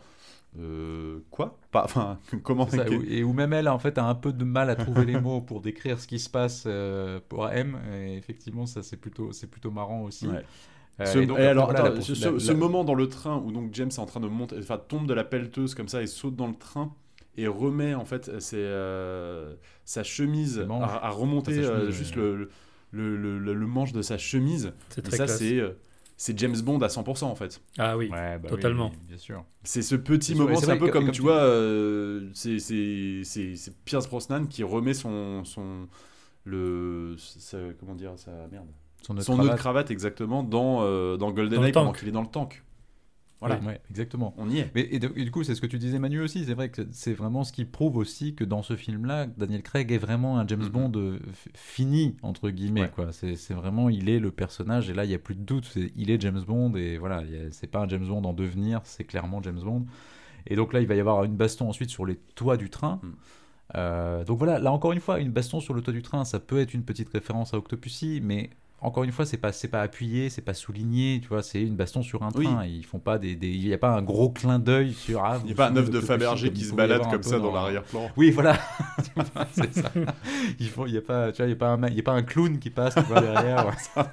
[0.58, 1.58] euh, Quoi?
[1.70, 4.68] Pas- Enfin, comment Ça, et où même elle en fait a un peu de mal
[4.70, 8.66] à trouver les mots pour décrire ce qui se passe euh, pour M et effectivement
[8.66, 10.44] ça c'est plutôt c'est plutôt marrant aussi Ouais.
[11.00, 12.58] Euh, Ce, et donc, et alors, voilà, attends, la ce, poursuite- ce- la- ce la-
[12.58, 15.14] moment dans le train où donc James est en train de monter, enfin tombe de
[15.14, 16.92] la pelleteuse comme ça et saute dans le train
[17.38, 19.54] et remet en fait ses, euh,
[19.86, 21.92] sa chemise à, à remonter chemise, euh, ouais.
[21.92, 22.34] juste le,
[22.90, 24.72] le, le- le- le manche de sa chemise.
[24.90, 25.70] C'est ça c'est euh,
[26.22, 27.62] c'est James Bond à 100% en fait.
[27.78, 28.10] Ah oui.
[28.10, 28.90] Ouais, bah totalement.
[28.92, 31.38] oui, bien sûr C'est ce petit moment, c'est un peu que- comme, comme tu vois,
[31.38, 35.88] euh, c'est c'est- c'est- c'est Pierce Brosnan qui remet son son
[36.44, 38.66] le sa- comment dire sa merde
[39.02, 39.58] son nœud de son cravate.
[39.58, 42.62] cravate exactement dans euh, dans GoldenEye pendant qu'il est dans le tank.
[43.40, 43.56] Voilà.
[43.60, 44.70] Ouais, ouais, exactement On y est.
[44.74, 46.44] Mais et, de- et du coup, c'est ce que tu disais Manu aussi.
[46.44, 49.90] C'est vrai que c'est vraiment ce qui prouve aussi que dans ce film-là, Daniel Craig
[49.92, 50.68] est vraiment un James Mhm.
[50.68, 51.18] Bond euh,
[51.54, 52.82] fini entre guillemets.
[52.82, 52.90] Ouais.
[52.94, 53.12] quoi.
[53.12, 55.64] C'est vraiment, il est le personnage et là, il y a plus de doute.
[55.72, 59.04] c'est- Il est James Bond et voilà, c'est pas un James Bond en devenir, c'est
[59.04, 59.86] clairement James Bond.
[60.46, 63.00] Et donc là, il va y avoir une baston ensuite sur les toits du train.
[63.02, 63.12] Mhm.
[63.76, 66.40] Euh, donc voilà, là encore une fois, une baston sur le toit du train, ça
[66.40, 68.50] peut être une petite référence à Octopussy, mais
[68.82, 71.76] encore une fois, c'est pas c'est pas appuyé, c'est pas souligné, tu vois, c'est une
[71.76, 72.44] baston sur un Oui.
[72.46, 72.64] train.
[72.64, 75.22] Ils font pas des, il y a pas un gros clin d'œil sur.
[75.24, 77.52] Ah, Il n'y a pas un œuf de Fabergé qui se balade comme ça dans
[77.52, 78.10] l'arrière-plan.
[78.16, 78.56] Oui, voilà,
[79.52, 79.90] c'est ça.
[80.58, 82.00] Il faut, il y a pas, tu vois, il y a pas un, il y
[82.00, 83.66] a pas un clown qui passe tu vois, derrière.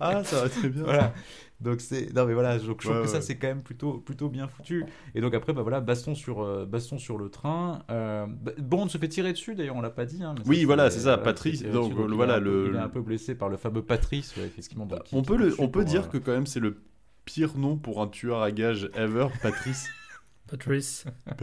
[0.00, 0.82] Ah, ça va très bien.
[0.84, 1.12] voilà.
[1.60, 4.28] Donc c'est non mais voilà, je trouve Ouais, que ça c'est quand même plutôt plutôt
[4.28, 4.84] bien foutu.
[5.14, 7.82] Et donc après bah voilà, baston sur euh, baston sur le train.
[7.90, 10.22] Euh, bah, Bond se fait tirer dessus d'ailleurs, on l'a pas dit.
[10.22, 12.44] hein, mais Oui, ça, voilà, c'est ça, il Patrice, donc, il est voilà, un peu-
[12.44, 14.86] le- il est un peu blessé par le fameux Patrice, ouais, effectivement.
[15.04, 16.76] qui- On peut, le on peut pour, dire euh, que quand même c'est le
[17.24, 19.88] pire nom pour un tueur à gages ever, Patrice.
[20.48, 21.04] Patrice.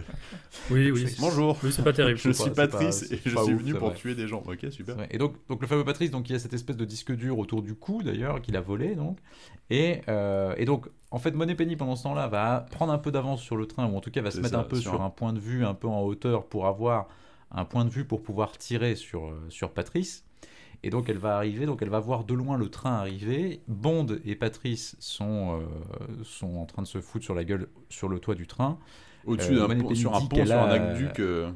[0.72, 1.02] Oui, oui.
[1.02, 1.20] Patrice.
[1.20, 2.18] Bonjour, Oui, c'est pas terrible.
[2.18, 3.98] je suis pas- Patrice et je suis ouf, venu pour vrai.
[3.98, 4.44] tuer des gens.
[4.48, 4.96] Ok, super.
[5.12, 7.38] Et donc, donc le fameux Patrice, donc il y a cette espèce de disque dur
[7.40, 9.18] autour du cou d'ailleurs qu'il a volé donc.
[9.70, 13.42] Et, euh, et donc en fait Moneypenny pendant ce temps-là va prendre un peu d'avance
[13.42, 15.02] sur le train ou en tout cas va se mettre ça, un peu sur sur
[15.02, 17.08] un- un point de vue un peu en hauteur pour avoir
[17.52, 20.26] un point de vue pour pouvoir tirer sur euh, sur Patrice.
[20.84, 23.62] Et donc elle va arriver, donc elle va voir de loin le train arriver.
[23.68, 28.10] Bond et Patrice sont euh, sont en train de se foutre sur la gueule sur
[28.10, 28.78] le toit du train.
[29.26, 31.20] Au-dessus Euh, d'un Moneypenny pont, sur un pont, un aqueduc.
[31.20, 31.50] euh,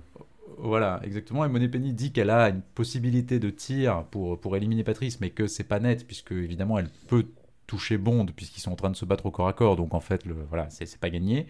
[0.57, 1.43] Voilà, exactement.
[1.45, 5.45] Et Moneypenny dit qu'elle a une possibilité de tir pour, pour éliminer Patrice, mais que
[5.45, 7.25] c'est pas net, puisque évidemment elle peut
[7.67, 9.99] toucher Bond, puisqu'ils sont en train de se battre au corps à corps, donc en
[9.99, 11.47] fait, le, voilà, c'est pas gagné.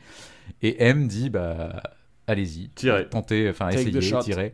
[0.63, 1.83] Et M dit, bah,
[2.25, 3.07] allez-y, Tirez.
[3.07, 3.91] tentez, enfin, essayez,
[4.23, 4.51] tirez.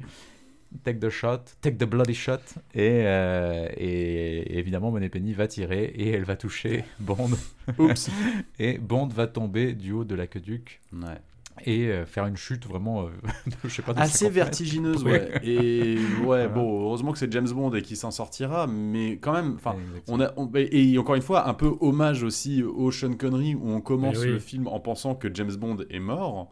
[0.83, 2.39] Take the shot, take the bloody shot.
[2.73, 7.29] Et, euh, et, évidemment, Moneypenny va tirer et elle va toucher Bond.
[7.77, 8.09] Oups.
[8.59, 11.19] Et Bond va tomber du haut de l'aqueduc Ouais.
[11.65, 13.09] et euh, faire une chute vraiment, euh,
[13.63, 14.33] je sais pas, Assez 50 mètres.
[14.33, 15.31] vertigineuse, ouais.
[15.43, 16.47] Et ouais, Voilà.
[16.47, 19.75] bon, heureusement que c'est James Bond et qu'il s'en sortira, mais quand même, enfin.
[20.07, 23.69] On a, on- et encore une fois, un peu hommage aussi au Sean Connery où
[23.69, 24.27] on commence oui.
[24.27, 26.51] le film en pensant que James Bond est mort.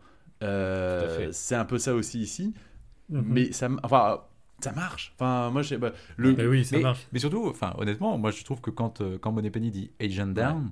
[1.31, 2.53] C'est un peu ça aussi ici,
[3.11, 3.23] Mhm.
[3.27, 4.21] mais ça, enfin,
[4.59, 5.13] ça marche.
[5.19, 5.91] Enfin, moi, je sais pas.
[6.17, 7.07] Le, Mais oui, ça mais, marche.
[7.11, 10.71] mais surtout, enfin, honnêtement, moi je trouve que quand, euh, quand Moneypenny dit Agent Down,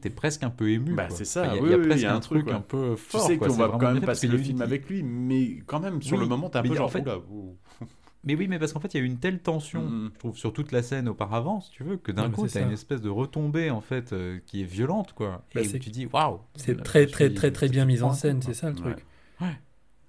[0.00, 0.94] t'es presque un peu ému.
[0.94, 2.94] Bah, c'est ça, Enfin, Il y a, oui, y oui, a un truc, un peu
[2.96, 3.22] tu fort.
[3.26, 6.16] sais quoi, qu'on va quand même passer le film avec lui, mais quand même, sur
[6.18, 7.04] le moment, t'es un peu genre, en fait-.
[8.26, 10.10] Mais oui, mais parce qu'en fait, il y a eu une telle tension, Mhm.
[10.14, 12.60] je trouve, sur toute la scène auparavant, si tu veux, que d'un coup, c'est t'as
[12.60, 12.66] ça.
[12.66, 15.44] une espèce de retombée, en fait, euh, qui est violente, quoi.
[15.54, 18.14] Bah, et où tu dis, waouh C'est très, très, très, très bien tu mis en
[18.14, 19.04] scène, c'est ça le truc.
[19.42, 19.58] Ouais.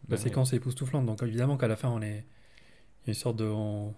[0.09, 2.25] La séquence est époustouflante, donc évidemment qu'à la fin, on est.
[3.03, 3.45] Il y a une sorte de.
[3.45, 3.93] On,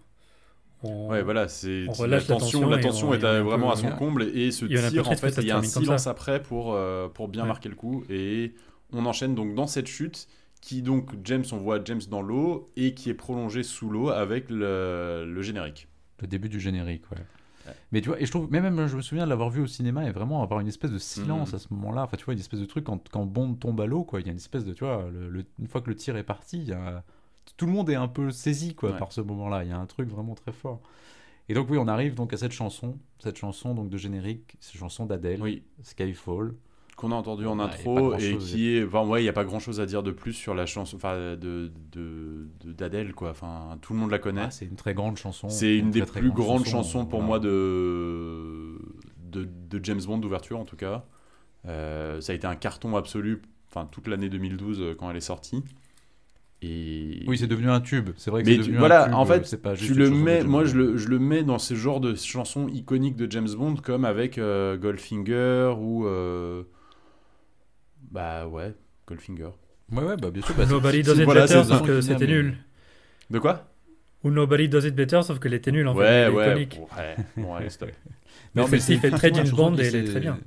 [0.84, 3.68] on- Ouais, voilà, c'est on la relâche la tension, tension la tension on- est vraiment
[3.68, 4.82] peu- à son comble et ce il y en
[5.16, 6.12] fait, il y a un silence ça.
[6.12, 7.48] après pour euh, pour bien Ouais.
[7.48, 8.54] marquer le coup et
[8.94, 10.28] on enchaîne donc dans cette chute
[10.62, 14.50] qui donc James on voit James dans l'eau et qui est prolongée sous l'eau avec
[14.50, 15.88] le, le générique.
[16.22, 17.18] Le début du générique, ouais.
[17.92, 19.68] Mais tu vois, et je trouve, mais même je me souviens de l'avoir vu au
[19.68, 21.56] cinéma et vraiment avoir une espèce de silence Mhm.
[21.56, 22.04] à ce moment-là.
[22.04, 24.20] Enfin, tu vois, une espèce de truc quand, quand Bond tombe à l'eau, quoi.
[24.22, 26.16] Il y a une espèce de, tu vois, le- le- une fois que le tir
[26.18, 27.04] est parti, il y a-
[27.56, 28.98] tout le monde est un peu saisi, quoi, Ouais.
[28.98, 29.64] par ce moment-là.
[29.64, 30.82] Il y a un truc vraiment très fort.
[31.50, 34.76] Et donc, oui, on arrive donc à cette chanson, cette chanson donc de générique, cette
[34.78, 36.54] chanson d'Adèle, Oui, Skyfall.
[36.98, 39.46] Qu'on a entendu en Ouais, intro et qui est enfin ouais, il y a pas
[39.46, 41.72] grand-chose à dire de plus sur la chanson enfin de
[42.66, 43.30] d'Adèle quoi.
[43.30, 44.50] Enfin, tout le monde la connaît.
[44.50, 45.48] C'est une très grande chanson.
[45.48, 47.28] C'est une des très, très plus grande grandes chanson, chansons pour voilà.
[47.28, 48.80] moi de,
[49.32, 51.06] de, de James Bond d'ouverture en tout cas.
[51.68, 55.22] Euh, ça a été un carton absolu, enfin toute l'année 2012 euh, quand elle est
[55.22, 55.64] sortie.
[56.64, 58.10] Et Oui, c'est devenu un tube.
[58.18, 59.14] C'est vrai que c'est devenu voilà, un tube.
[59.16, 61.60] en fait, c'est pas juste tu le mets, moi je le, je le mets dans
[61.60, 66.64] ce genre de chansons iconiques de James Bond comme avec euh, Goldfinger ou euh,
[68.12, 68.74] bah ouais
[69.08, 69.50] Goldfinger.
[69.92, 70.54] Ouais, ouais, bah bien sûr.
[70.56, 71.80] bah, Nobody does it voilà, better ça.
[71.86, 72.58] que c'était nul.
[73.30, 73.66] De quoi?
[74.24, 76.00] Ou Nobody Does It Better, sauf qu'elle était nulle en fait.
[76.00, 76.50] Ouais, ouais.
[76.50, 76.82] iconique.
[76.98, 77.90] Ouais, bon, allez, stop.
[78.56, 80.40] Mais Non, celle-ci c'est fait très James chanson Bond et elle est très bien.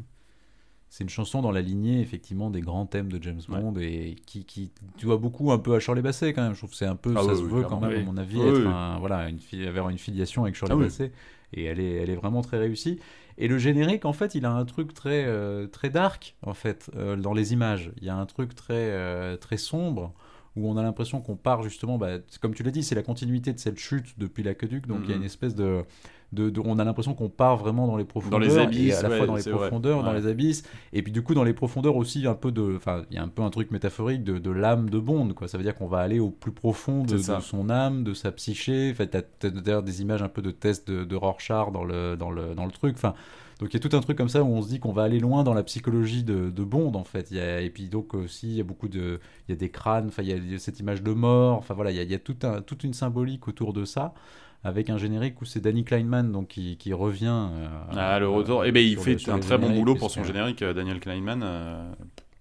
[0.89, 3.61] C'est une chanson dans la lignée, effectivement, des grands thèmes de James Ouais.
[3.61, 6.53] Bond et qui, qui doit beaucoup un peu à Shirley Bassey quand même.
[6.55, 7.99] Je trouve que c'est un peu, Ah ça oui, se oui, veut quand même, Oui.
[7.99, 8.67] à mon avis, Oui, être oui.
[8.67, 11.11] un- voilà, une, avoir une filiation avec Shirley Ah oui.
[11.53, 12.99] Et elle est, elle est vraiment très réussie.
[13.39, 16.91] Et le générique, en fait, il a un truc très, euh, très dark, en fait,
[16.97, 17.91] euh, dans les images.
[17.99, 20.13] Il y a un truc très, euh, très sombre
[20.57, 23.53] où on a l'impression qu'on part justement, bah, comme tu l'as dit, c'est la continuité
[23.53, 24.87] de cette chute depuis l'aqueduc.
[24.87, 25.23] Donc il y a Mhm.
[25.23, 25.85] une espèce de,
[26.33, 29.03] de, de- on a l'impression qu'on part vraiment dans les profondeurs, les abysses, et à
[29.03, 29.53] la ouais, fois dans les vrai.
[29.53, 30.21] profondeurs, dans Ouais.
[30.21, 30.63] les abysses,
[30.93, 33.23] et puis du coup dans les profondeurs aussi un peu de, enfin il y a
[33.23, 35.49] un peu un truc métaphorique de, de l'âme de Bond, quoi.
[35.49, 38.91] Ça veut dire qu'on va aller au plus profond de, son âme, de sa psyché.
[38.93, 39.09] En fait,
[39.41, 42.55] t'as d'ailleurs des images un peu de tests de, de Rorschach dans le, dans le,
[42.55, 42.95] dans le truc.
[42.97, 43.15] Enfin,
[43.59, 45.03] donc il y a tout un truc comme ça où on se dit qu'on va
[45.03, 47.31] aller loin dans la psychologie de, de Bond en fait.
[47.31, 49.57] Il y a, et puis donc aussi il y a beaucoup de, il y a
[49.57, 51.59] des crânes, enfin il y a- il y a cette image de mort.
[51.59, 53.85] Enfin voilà, il y a, il y a tout un, toute une symbolique autour de
[53.85, 54.15] ça.
[54.63, 57.49] Avec un générique où c'est Danny Kleinman donc qui, qui revient.
[57.51, 58.61] euh, Ah, le retour.
[58.61, 61.01] euh, Eh ben, il fait le- un très bon boulot pour son générique, euh, Daniel
[61.01, 61.41] Kleinman.
[61.43, 61.91] euh,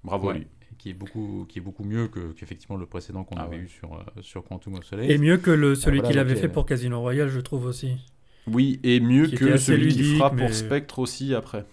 [0.04, 0.40] Bravo à Ouais.
[0.40, 0.48] lui.
[0.78, 3.64] qui est beaucoup qui est beaucoup mieux que qu'effectivement le précédent qu'on Ah avait ouais.
[3.64, 5.08] eu sur euh, sur Quantum of Solace.
[5.10, 7.66] Et mieux que le, celui voilà, qu'il avait euh, fait pour Casino Royale, je trouve
[7.66, 7.98] aussi.
[8.48, 11.66] Oui, et mieux Qui que celui qu'il fera mais- pour Spectre aussi après.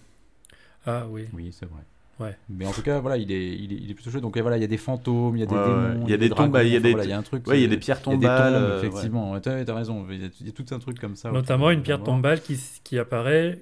[0.87, 1.27] Ah oui.
[1.35, 1.83] Oui, c'est vrai.
[2.19, 2.35] Ouais.
[2.49, 4.23] Mais en tout cas, voilà, il est, il est, il est plutôt chouette.
[4.23, 6.15] Donc voilà, il y a des fantômes, il y a des Ouais, démons, Il y
[6.15, 7.47] a des tombes, il y a des- il y a un truc.
[7.47, 8.53] Ouais, il y a euh, des pierres des tombales.
[8.55, 9.33] tombes, euh, effectivement.
[9.33, 10.07] Ouais, T'as raison.
[10.11, 11.31] Il y, a, il y a tout un truc comme ça.
[11.31, 13.61] Notamment une pierre tombale qui, qui apparaît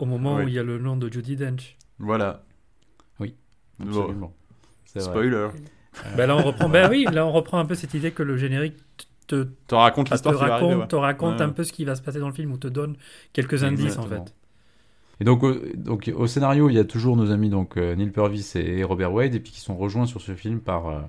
[0.00, 0.44] au moment Ouais.
[0.44, 1.76] où il y a le nom de Judy Dench.
[2.00, 2.42] Voilà.
[3.20, 3.36] Oui,
[3.78, 4.34] Bon, Absolument.
[4.84, 5.08] C'est vrai.
[5.10, 5.48] spoiler.
[6.16, 6.68] Ben là on reprend.
[6.68, 8.74] ben oui, là on reprend un peu cette idée que le générique
[9.28, 10.80] te, Tu racontes te l'histoire va raconte, arriver.
[10.80, 10.88] ouais.
[10.88, 11.42] te raconte Ouais.
[11.42, 12.96] un peu ce qui va se passer dans le film ou te donne
[13.32, 14.34] quelques indices en fait.
[15.20, 18.10] Et donc, au- donc au scénario, il y a toujours nos amis donc euh, Neil
[18.10, 21.00] Purvis et Robert Wade, et puis qui sont rejoints sur ce film par euh,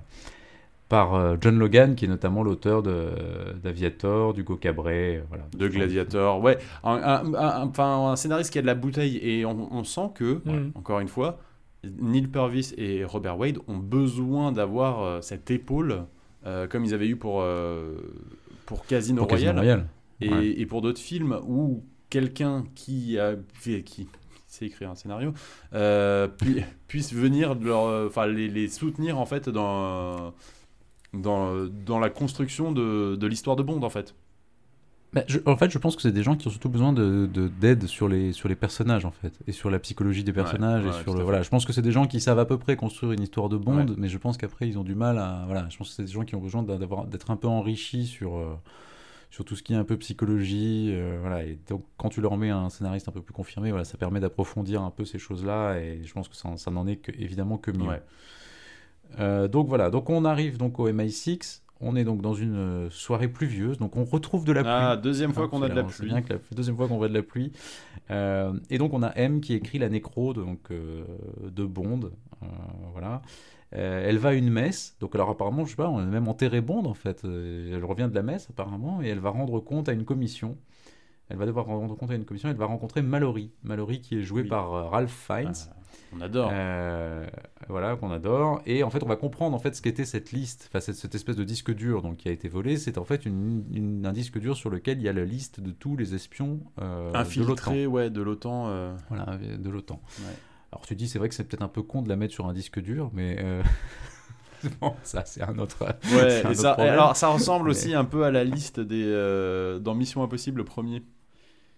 [0.88, 3.08] par euh, John Logan, qui est notamment l'auteur de
[3.62, 5.44] d'Aviator, d'Hugo Cabret, voilà.
[5.56, 6.58] De Gladiator, ouais.
[6.84, 10.10] Un, un- un- enfin, un scénariste qui a de la bouteille et on, on sent
[10.14, 10.72] que, Mm.
[10.74, 11.38] encore une fois,
[12.00, 16.04] Neil Purvis et Robert Wade ont besoin d'avoir euh, cette épaule,
[16.46, 17.94] euh, comme ils avaient eu pour, euh,
[18.66, 19.86] pour Casino Pour Casino Royale Royale.
[20.20, 20.60] et, Ouais.
[20.60, 24.06] et pour d'autres films où quelqu'un qui a fait, qui
[24.46, 25.32] sait écrire un scénario
[25.72, 30.32] euh, pu- puisse venir leur, euh, enfin les, les soutenir en fait dans
[31.12, 34.14] dans, dans la construction de, de l'histoire de Bond en fait.
[35.12, 37.26] Bah, je- en fait, je pense que c'est des gens qui ont surtout besoin de
[37.32, 40.82] de- d'aide sur les sur les personnages en fait et sur la psychologie des personnages
[40.84, 41.42] ouais, et tout sur le voilà.
[41.42, 43.56] Je pense que c'est des gens qui savent à peu près construire une histoire de
[43.56, 43.94] Bond, Ouais.
[43.96, 45.68] mais je pense qu'après ils ont du mal à voilà.
[45.70, 48.54] Je pense que c'est des gens qui ont besoin d'être un peu enrichis sur euh,
[49.34, 51.42] sur tout ce qui est un peu psychologie, euh, voilà.
[51.42, 54.20] Et donc quand tu leur mets un scénariste un peu plus confirmé, voilà, ça permet
[54.20, 57.58] d'approfondir un peu ces choses-là et je pense que ça, ça n'en est que, évidemment
[57.58, 57.88] que mieux.
[57.88, 58.02] Ouais.
[59.18, 61.62] Euh, donc voilà, donc on arrive donc au MI6.
[61.80, 64.72] On est donc dans une euh, soirée pluvieuse, donc on retrouve de la pluie.
[64.72, 66.06] Ah, deuxième fois qu'on a de la pluie.
[66.06, 67.50] bien que la deuxième fois qu'on voit de la pluie.
[68.12, 72.12] Euh, et donc on a M qui écrit la nécro de, donc, de Bond.
[72.92, 73.20] voilà.
[73.76, 74.96] Euh, elle va à une messe.
[75.00, 77.24] Donc alors apparemment, je sais pas, on a même enterré Bond en fait.
[77.24, 80.56] Euh, Elle revient de la messe apparemment et elle va rendre compte à une commission.
[81.28, 82.48] Elle va devoir rendre compte à une commission.
[82.50, 83.50] Elle va rencontrer Mallory.
[83.62, 84.48] Mallory qui est joué Oui.
[84.48, 85.52] par euh, Ralph Fiennes.
[85.70, 85.76] Ah,
[86.16, 86.50] on adore.
[87.68, 88.60] Voilà, qu'on adore.
[88.66, 91.14] Et en fait, on va comprendre en fait ce qu'était cette liste, enfin cette, cette
[91.14, 92.76] espèce de disque dur donc, qui a été volé.
[92.76, 95.60] C'est en fait une, une- un disque dur sur lequel il y a la liste
[95.60, 97.72] de tous les espions euh, de l'OTAN.
[97.86, 98.94] Ouais, de l'OTAN.
[99.08, 100.00] Voilà, de l'OTAN.
[100.20, 100.34] Ouais.
[100.74, 102.46] Alors tu dis, c'est vrai que c'est peut-être un peu con de la mettre sur
[102.48, 103.62] un disque dur, mais euh,
[104.80, 105.84] bon, ça c'est un autre.
[105.84, 108.42] Ouais, c'est un et autre ça, alors ça ressemble Mais- aussi un peu à la
[108.42, 111.04] liste des euh, dans Mission Impossible le premier.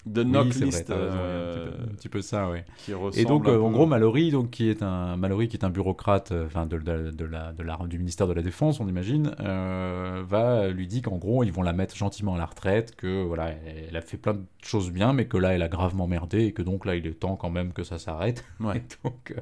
[0.07, 3.49] De Oui, knock list euh, un, petit peu, un petit peu ça, ressemble Et donc,
[3.49, 6.65] euh, en gros, Mallory, donc, qui est un Mallory, qui est un bureaucrate, euh, enfin,
[6.65, 10.69] de, de, de la, de la- du ministère de la Défense, on imagine, euh, va
[10.69, 13.87] lui dit qu'en gros, ils vont la mettre gentiment à la retraite, que voilà, elle,
[13.91, 16.53] elle a fait plein de choses bien, mais que là, elle a gravement merdé, et
[16.53, 18.45] que donc là, il est temps quand même que ça s'arrête.
[18.61, 18.83] Ouais.
[19.05, 19.35] Donc,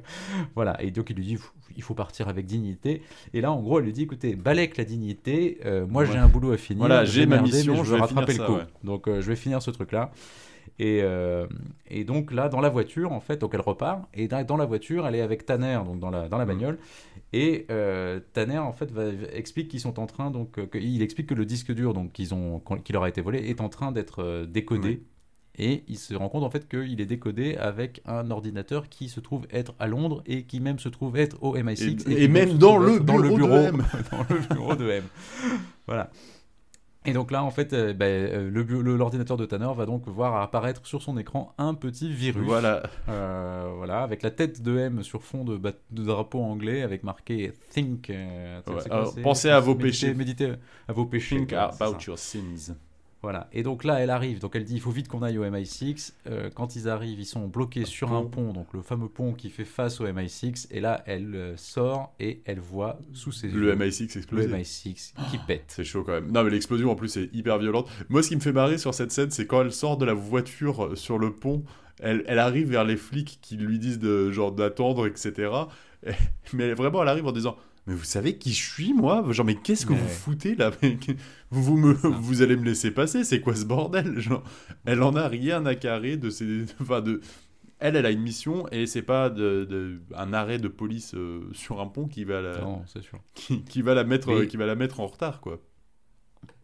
[0.54, 0.82] voilà.
[0.82, 1.38] Et donc, il lui dit,
[1.76, 3.02] il faut partir avec dignité.
[3.34, 5.58] Et là, en gros, elle lui dit, écoutez, balèque la dignité.
[5.88, 6.08] moi, Ouais.
[6.10, 6.80] j'ai un boulot à finir.
[6.86, 8.54] Voilà, j'ai ma merdé, mission, je vais rattraper le coup.
[8.54, 8.64] ouais.
[8.82, 10.10] Donc, je vais finir ce truc-là.
[10.78, 11.46] Et, euh,
[11.88, 14.02] et donc là, dans la voiture, en fait, donc elle repart.
[14.12, 16.48] Et dans, la voiture, elle est avec Tanner, donc dans la, dans la Mm.
[16.48, 16.78] bagnole.
[17.32, 21.00] Et euh, Tanner, en fait, va, explique qu'ils sont en train, donc, euh, que- il
[21.02, 23.68] explique que le disque dur, donc qu'ils ont, qui leur a été volé, est en
[23.68, 24.88] train d'être décodé.
[24.88, 25.02] Oui.
[25.56, 29.20] Et il se rend compte en fait qu'il est décodé avec un ordinateur qui se
[29.20, 32.76] trouve être à Londres et qui même se trouve être au MI6 Et- même dans
[32.76, 33.84] le bureau de M.
[34.10, 35.04] dans le bureau de M.
[35.86, 36.10] Voilà.
[37.06, 38.62] Et donc là, en fait, euh, ben, euh, le
[38.96, 42.44] l'ordinateur de Tanner va donc voir apparaître sur son écran un petit virus.
[42.44, 42.82] Voilà.
[43.08, 48.06] Euh, voilà, avec la tête de M sur fond de, drapeau anglais, avec marqué Think.
[48.08, 48.58] Ouais,
[48.90, 50.14] alors, pensez à vos péchés.
[50.14, 50.54] Méditez
[50.88, 51.36] à vos péchés.
[51.36, 52.74] Think about your sins.
[53.24, 53.48] Voilà.
[53.54, 54.38] Et donc là, elle arrive.
[54.38, 56.12] Donc elle dit il faut vite qu'on aille au MI6.
[56.26, 59.48] Euh, quand ils arrivent, ils sont bloqués sur un pont, donc le fameux pont qui
[59.48, 60.66] fait face au MI6.
[60.70, 64.46] Et là, elle euh, sort et elle voit sous ses yeux Le MI6 le explose.
[64.46, 65.64] MI6 qui pète.
[65.68, 66.30] C'est chaud quand même.
[66.30, 67.88] Non, mais l'explosion en plus est hyper violente.
[68.10, 70.12] Moi, ce qui me fait marrer sur cette scène, c'est quand elle sort de la
[70.14, 71.64] voiture euh, sur le pont,
[72.00, 75.50] elle, elle arrive vers les flics qui lui disent de, genre d'attendre, etc.
[76.06, 76.10] Et-
[76.52, 77.56] mais vraiment, elle arrive en disant
[77.86, 79.24] Mais vous savez qui je suis, moi?
[79.30, 80.70] Genre, mais qu'est-ce que vous foutez là?
[81.50, 83.24] Vous, vous, me, vous allez me laisser passer?
[83.24, 84.18] C'est quoi ce bordel?
[84.18, 84.42] Genre,
[84.86, 86.64] elle en a rien à carrer de ses.
[86.80, 87.20] Enfin, de.
[87.80, 91.42] Elle, elle a une mission et c'est pas de, de- un arrêt de police euh,
[91.52, 93.18] sur un pont qui va la, Non, c'est sûr.
[93.34, 95.60] qui, qui va la mettre, Mais- euh, qui va la mettre en retard, quoi.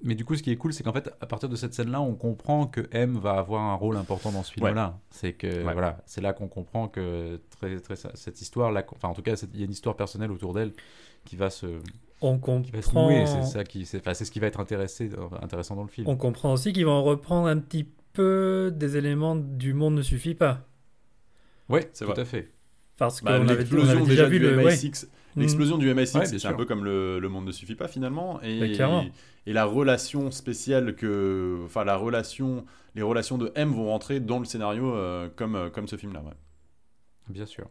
[0.02, 2.00] Mais du coup, ce qui est cool, c'est qu'en fait, à partir de cette scène-là,
[2.00, 4.98] on comprend que M va avoir un rôle important dans ce film-là.
[5.10, 5.72] C'est que Ouais.
[5.74, 9.34] voilà, c'est là qu'on comprend que très, très, cette histoire, là, enfin en tout cas,
[9.52, 10.72] il y a une histoire personnelle autour d'elle
[11.24, 11.66] qui va se,
[12.20, 12.72] On comprend,
[13.26, 15.10] C'est ça qui, c'est, enfin, ce qui va être intéressé,
[15.42, 16.08] intéressant dans le film.
[16.08, 20.34] on comprend aussi qu'ils vont reprendre un petit peu des éléments du monde ne suffit
[20.34, 20.66] pas.
[21.68, 22.20] Ouais, C'est tout vrai.
[22.20, 22.50] à fait.
[22.96, 24.56] Parce Bah, qu'on avait, on l'explosion avait déjà déjà vu du le.
[24.64, 24.74] ouais.
[24.74, 25.06] MI6
[25.36, 25.40] Mm.
[25.42, 27.86] L'explosion du MI6, Ouais, bien c'est un peu comme le, le monde ne suffit pas
[27.86, 28.40] finalement.
[28.42, 29.04] Bah,
[29.46, 31.60] et la relation spéciale que.
[31.64, 32.64] Enfin, la relation.
[32.96, 36.20] Les relations de M vont rentrer dans le scénario euh, comme, euh, comme ce film-là.
[36.26, 36.34] ouais.
[37.28, 37.68] Bien sûr.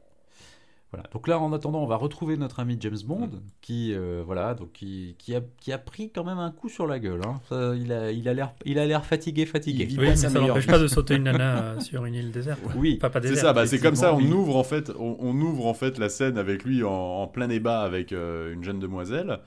[0.91, 1.07] Voilà.
[1.13, 3.39] Donc là, en attendant, on va retrouver notre ami James Bond, Mm.
[3.61, 6.87] qui, euh, voilà, donc qui, qui, a, qui a pris quand même un coup sur
[6.87, 7.21] la gueule.
[7.25, 7.39] hein.
[7.47, 9.85] Ça, il a, il a l'air, il a l'air fatigué, fatigué.
[9.91, 12.59] Oui, mais ça n'empêche pas de sauter une nana euh, sur une île déserte.
[12.75, 12.95] Oui.
[12.99, 13.45] Enfin, pas C'est déserte.
[13.47, 16.09] ça, bah, c'est comme ça, on ouvre en fait, on, on ouvre en fait la
[16.09, 19.39] scène avec lui en, en plein débat avec euh, une jeune demoiselle.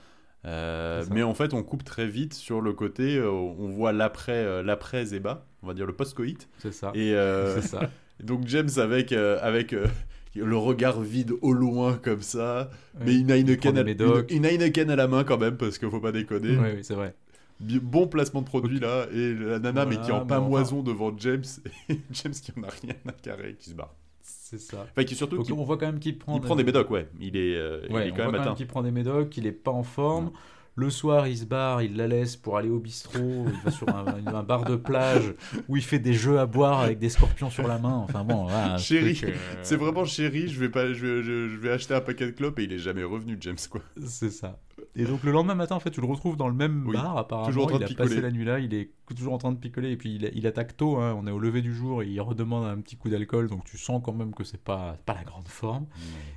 [0.44, 4.32] Euh, mais en fait, on coupe très vite sur le côté, euh, on voit l'après,
[4.44, 6.48] euh, l'après Zeba, on va dire le post-coït.
[6.58, 6.90] C'est ça.
[6.94, 7.80] Et, euh, C'est ça.
[8.20, 9.86] Et Donc James avec, euh, avec euh,
[10.34, 12.70] le regard vide au loin comme ça,
[13.04, 15.90] mais une Heineken, à, des une, une Heineken à la main quand même parce qu'il
[15.90, 16.56] faut pas déconner.
[16.56, 17.14] Oui, c'est vrai.
[17.60, 20.46] Bon placement de produit là et la nana mais qui est en Voilà, pas mais
[20.46, 21.44] enfin- moison devant James
[21.88, 23.94] et James qui en a rien à carrer qui se barre.
[24.22, 24.86] C'est ça.
[24.90, 27.08] Enfin qui surtout qui- on voit quand même qu'il prend, il prend des médocs ouais,
[27.20, 28.54] il est, euh, il Ouais, on quand voit même atteint.
[28.54, 30.32] qu'il prend des médocs, qu'il est pas en forme.
[30.74, 33.18] Le soir, il se barre, il la laisse pour aller au bistrot.
[33.46, 35.34] Il va sur un, un bar de plage
[35.68, 37.92] où il fait des jeux à boire avec des scorpions sur la main.
[38.08, 39.32] Enfin bon, voilà, Chéri, euh,
[39.62, 42.30] C'est vraiment chéri, je vais pas je vais, je- je vais acheter un paquet de
[42.30, 43.82] clopes et il est jamais revenu James quoi.
[44.06, 44.58] C'est ça.
[44.96, 47.16] Et donc le lendemain matin, en fait, tu le retrouves dans le même Oui, bar,
[47.18, 47.46] apparemment.
[47.48, 48.08] toujours en train il de a picoler.
[48.08, 50.46] passé la nuit là, il est toujours en train de picoler, et puis il, il
[50.46, 53.08] attaque tôt, hein, on est au lever du jour, et il redemande un petit coup
[53.10, 55.86] d'alcool, donc tu sens quand même que c'est pas, pas la grande forme.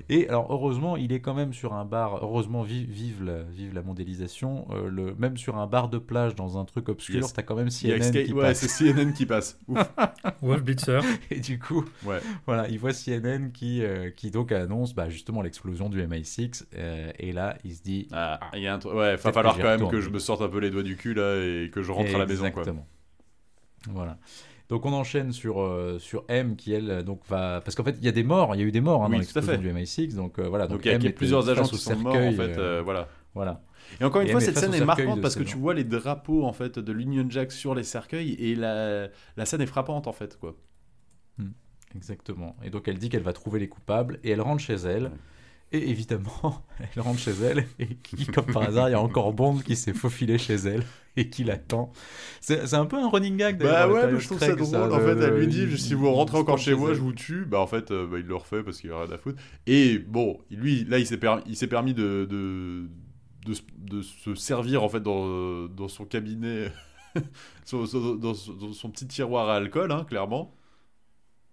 [0.09, 3.73] Et alors heureusement, il est quand même sur un bar, heureusement, vive, vive, la, vive
[3.73, 7.33] la mondialisation, euh, le, même sur un bar de plage, dans un truc obscur, Yes.
[7.33, 8.59] t'as quand même Il y a CNN qui ouais, passe.
[8.67, 9.59] c'est CNN qui passe.
[9.67, 9.91] Ouf.
[10.41, 10.99] Wolf Blitzer.
[11.31, 12.19] Et du coup, Ouais.
[12.45, 17.11] voilà, il voit CNN qui, euh, qui donc annonce bah, justement l'explosion du MI6, euh,
[17.19, 18.07] et là, il se dit...
[18.11, 20.41] Ah, il y a un truc- ouais, va falloir quand même que je me sorte
[20.41, 22.64] un peu les doigts du cul là et que je rentre à la maison quoi.
[22.69, 22.87] Exactement.
[23.89, 24.17] Voilà.
[24.67, 28.05] Donc on enchaîne sur, euh, sur M qui elle donc va parce qu'en fait il
[28.05, 29.71] y a des morts, il y a eu des morts hein, Oui, dans l'explosion du
[29.71, 31.77] MI6 donc euh, voilà Donc donc, il y a M y a plusieurs agents qui
[31.77, 33.07] sont morts en fait, euh, voilà.
[33.35, 33.61] voilà.
[34.01, 36.43] Et encore une Et fois, cette scène est marquante parce que tu vois les drapeaux
[36.43, 40.13] en fait de l'Union Jack sur les cercueils et la, la scène est frappante en
[40.13, 40.55] fait quoi.
[41.95, 42.55] Exactement.
[42.63, 45.11] Et donc elle dit qu'elle va trouver les coupables et elle rentre chez elle.
[45.71, 46.63] Et évidemment,
[46.95, 49.75] elle rentre chez elle et qui, comme par hasard, il y a encore Bond qui
[49.75, 50.83] s'est faufilé chez elle
[51.17, 51.91] et qui l'attend.
[52.39, 53.87] C'est un peu un running gag d'ailleurs.
[53.89, 54.93] Bah ouais, mais je trouve ça drôle.
[54.93, 57.45] En fait, elle lui il- dit si vous rentrez encore chez moi, je vous tue.
[57.45, 59.41] Bah en fait, euh, bah, il le refait parce qu'il a rien à foutre.
[59.65, 62.87] Et bon, lui, là, il s'est permis, il s'est permis de, de,
[63.45, 66.71] de, se- de se servir en fait dans, dans son cabinet,
[67.71, 70.53] dans, son, dans son petit tiroir à alcool, hein, clairement.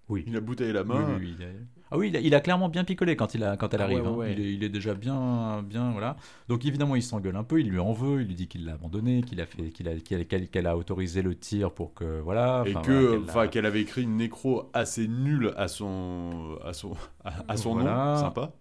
[0.09, 0.25] Oui.
[0.27, 1.17] Il a bouteille à la Oui, main.
[1.19, 3.57] oui, oui, a- Ah oui, il a, il a clairement bien picolé quand, il a,
[3.59, 4.07] quand elle Ah ouais, arrive.
[4.07, 4.15] ouais, hein.
[4.15, 4.33] ouais.
[4.33, 6.17] Il, est, il est déjà bien, bien, voilà.
[6.49, 8.73] Donc évidemment, il s'engueule un peu, il lui en veut, il lui dit qu'il l'a
[8.75, 12.65] abandonné, qu'il a fait, qu'il a, qu'elle, a autorisé le tir pour que, voilà.
[12.67, 16.95] Et que, voilà, enfin, qu'elle avait écrit une nécro assez nulle à son, à son,
[17.25, 18.15] à, à son Voilà.
[18.15, 18.53] nom, sympa.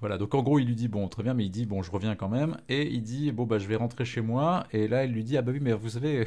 [0.00, 1.90] Voilà, donc en gros, il lui dit bon, très bien, mais il dit bon, je
[1.90, 5.04] reviens quand même, et il dit bon bah je vais rentrer chez moi, et là
[5.04, 6.26] elle lui dit ah bah oui, mais vous savez,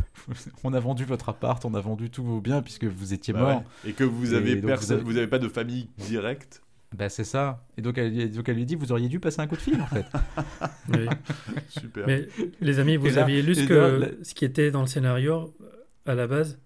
[0.64, 3.40] on a vendu votre appart, on a vendu tous vos biens puisque vous étiez Bah
[3.40, 3.64] mort.
[3.84, 3.90] ouais.
[3.90, 6.62] Et que vous avez vous personne, avez- vous avez pas de famille directe.
[6.94, 7.64] Bah c'est ça.
[7.78, 9.80] Et donc elle, donc elle lui dit vous auriez dû passer un coup de fil
[9.80, 10.04] en fait.
[10.92, 11.06] Oui.
[11.68, 12.06] Super.
[12.06, 12.28] Mais
[12.60, 14.86] les amis, vous là- aviez lu ce, que, là, là- ce qui était dans le
[14.86, 16.58] scénario euh, à la base,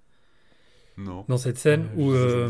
[0.98, 1.24] Non.
[1.28, 2.48] dans cette scène Euh, où euh,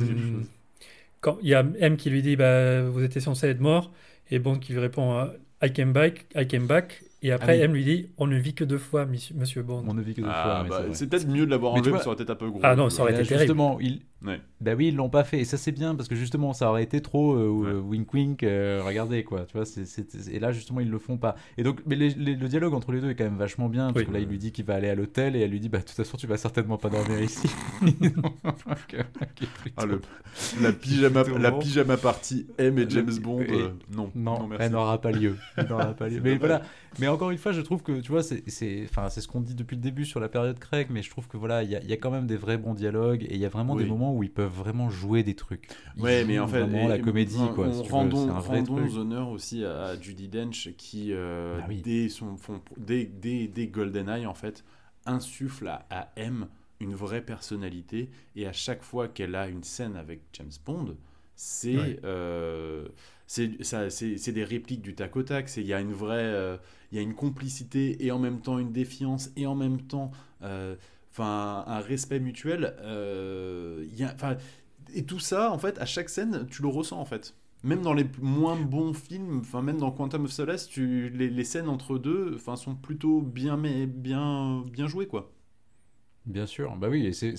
[1.21, 3.93] quand il y a M qui lui dit bah, vous étiez censé être mort
[4.31, 5.29] et Bond qui lui répond
[5.63, 7.63] I came back, I came back Et après, Ah oui.
[7.63, 9.85] M lui dit On ne vit que deux fois, monsieur, monsieur Bond.
[9.89, 10.63] On ne vit que deux Ah, fois.
[10.65, 12.23] mais bah, c'est peut-être mieux de l'avoir Mais enlevé, tu parce que ça vois- aurait
[12.23, 12.61] été un peu gros.
[12.63, 13.05] Ah non, ça vois.
[13.11, 13.41] aurait été terrible.
[13.41, 14.03] Justement, ils...
[14.25, 14.41] Ouais.
[14.63, 15.39] bah oui, ils l'ont pas fait.
[15.41, 17.73] Et ça, c'est bien parce que justement, ça aurait été trop euh, Ouais.
[17.73, 19.45] wink wink, euh, regardez quoi.
[19.45, 19.67] Tu vois,
[20.33, 21.37] Et là, justement, ils le font pas.
[21.59, 23.89] Et donc, mais les- les- le dialogue entre les deux est quand même vachement bien.
[23.93, 24.07] Parce Oui.
[24.07, 25.79] que là, il lui dit qu'il va aller à l'hôtel et elle lui dit, bah,
[25.79, 27.49] de toute façon, tu vas certainement pas dormir ici.
[28.95, 29.03] Euh,
[29.77, 30.01] Ah, le-
[30.61, 34.11] la, pyjama, la pyjama party M et James Bond, et- euh, non.
[34.15, 34.65] Non, merci.
[34.67, 35.37] elle n'aura pas lieu.
[35.57, 36.17] Elle n'aura pas lieu.
[36.17, 36.63] C'est Mais voilà.
[36.99, 38.43] Mais encore une fois, je trouve que tu vois, c'est,
[38.85, 41.27] enfin, c'est ce qu'on dit depuis le début sur la période Craig, mais je trouve
[41.29, 43.35] que voilà, il y, a- il y a quand même des vrais bons dialogues et
[43.35, 43.83] il y a vraiment Oui.
[43.85, 45.69] des moments où ils peuvent vraiment jouer des trucs.
[45.97, 47.69] Ils Ouais, mais en fait, vraiment la comédie, on- quoi.
[47.69, 51.83] on si rendons, honneur aussi à, à Judy Dench qui, euh, Bah oui.
[51.83, 54.65] dès, son, fond- dès, dès, dès GoldenEye, en fait,
[55.07, 56.47] insuffle à, à M
[56.81, 58.11] une vraie personnalité.
[58.35, 60.97] Et à chaque fois qu'elle a une scène avec James Bond,
[61.35, 62.01] c'est Ouais.
[62.05, 62.89] euh,
[63.27, 65.51] c'est des répliques du tac au tac.
[65.57, 66.57] Il y a une vraie, euh,
[66.93, 70.11] il y a une complicité et en même temps une défiance et en même temps,
[70.43, 70.77] euh,
[71.17, 72.75] enfin, un respect mutuel.
[72.81, 74.37] euh, il y a, enfin,
[74.95, 77.35] et tout ça, en fait, à chaque scène, tu le ressens en fait.
[77.65, 81.45] Même dans les moins bons films, enfin même dans Quantum of Solace, tu, les, les
[81.45, 85.33] scènes entre deux, enfin sont plutôt bien mais bien bien jouées quoi.
[86.27, 87.37] Bien sûr, bah oui, et c'est,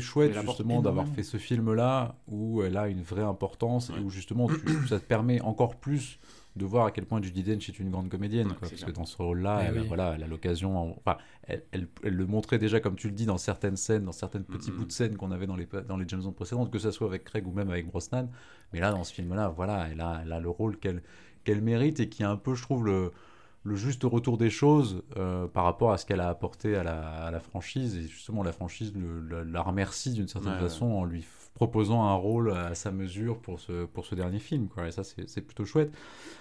[0.00, 3.98] chouette justement d'avoir fait ce film-là où elle a une vraie importance Ouais.
[3.98, 6.18] et où justement tu- ça te permet encore plus
[6.56, 8.48] de voir à quel point Judi Dench est une grande comédienne.
[8.48, 9.86] Ouais, quoi, c'est parce que dans ce rôle-là, Eh elle, oui.
[9.86, 13.14] voilà, elle a l'occasion, en- enfin, elle, elle- elle le montrait déjà comme tu le
[13.14, 15.96] dis dans certaines scènes, dans certains petits bouts de scènes qu'on avait dans les, dans
[15.96, 18.28] les James Bond précédentes, que ce soit avec Craig ou même avec Brosnan.
[18.72, 21.02] Mais là, dans ce film-là, voilà, elle a, elle a le rôle qu'elle,
[21.44, 23.12] qu'elle mérite et qui est un peu, je trouve, le
[23.62, 27.26] le juste retour des choses euh, par rapport à ce qu'elle a apporté à la,
[27.26, 27.94] à la franchise.
[27.94, 31.20] Et justement, la franchise le- le- la remercie d'une certaine Ouais, façon en lui
[31.54, 34.68] proposant un rôle à sa mesure pour ce, pour ce dernier film.
[34.68, 34.88] Quoi.
[34.88, 35.90] Et ça, c'est plutôt chouette.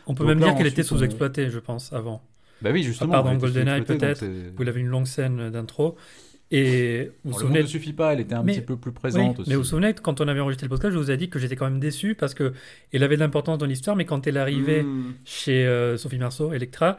[0.08, 2.22] On peut Donc même là, dire qu'elle était on- sous-exploitée, je pense, avant.
[2.62, 3.20] Bah oui, justement.
[3.26, 4.24] était GoldenEye, peut-être,
[4.58, 5.96] Vous avez une longue scène d'intro.
[6.52, 8.76] Et vous vous Alors, le souvenez ne suffit pas, elle était un Mais- petit peu
[8.76, 9.50] plus Oui, présente aussi.
[9.50, 11.38] mais vous vous souvenez, quand on avait enregistré le podcast, je vous ai dit que
[11.38, 12.54] j'étais quand même déçu parce que
[12.92, 15.14] elle avait de l'importance dans l'histoire, mais quand elle arrivait Mmh.
[15.26, 16.98] chez euh, Sophie Marceau, Electra,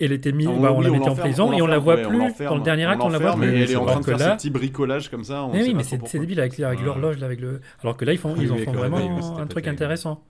[0.00, 1.94] elle était mise, Ah, bah, on oui, la mettait en prison et on la voit
[1.96, 2.44] ouais, plus.
[2.44, 3.48] Dans le dernier acte, on la voit plus.
[3.56, 5.44] et elle est en train de que faire là- ses petits bricolages comme ça.
[5.44, 7.60] on Mais oui, mais c'est débile avec, avec l'horloge, avec le.
[7.82, 9.68] Alors que là, ils font, Oui, ils en font vraiment un truc terrible.
[9.70, 10.22] intéressant.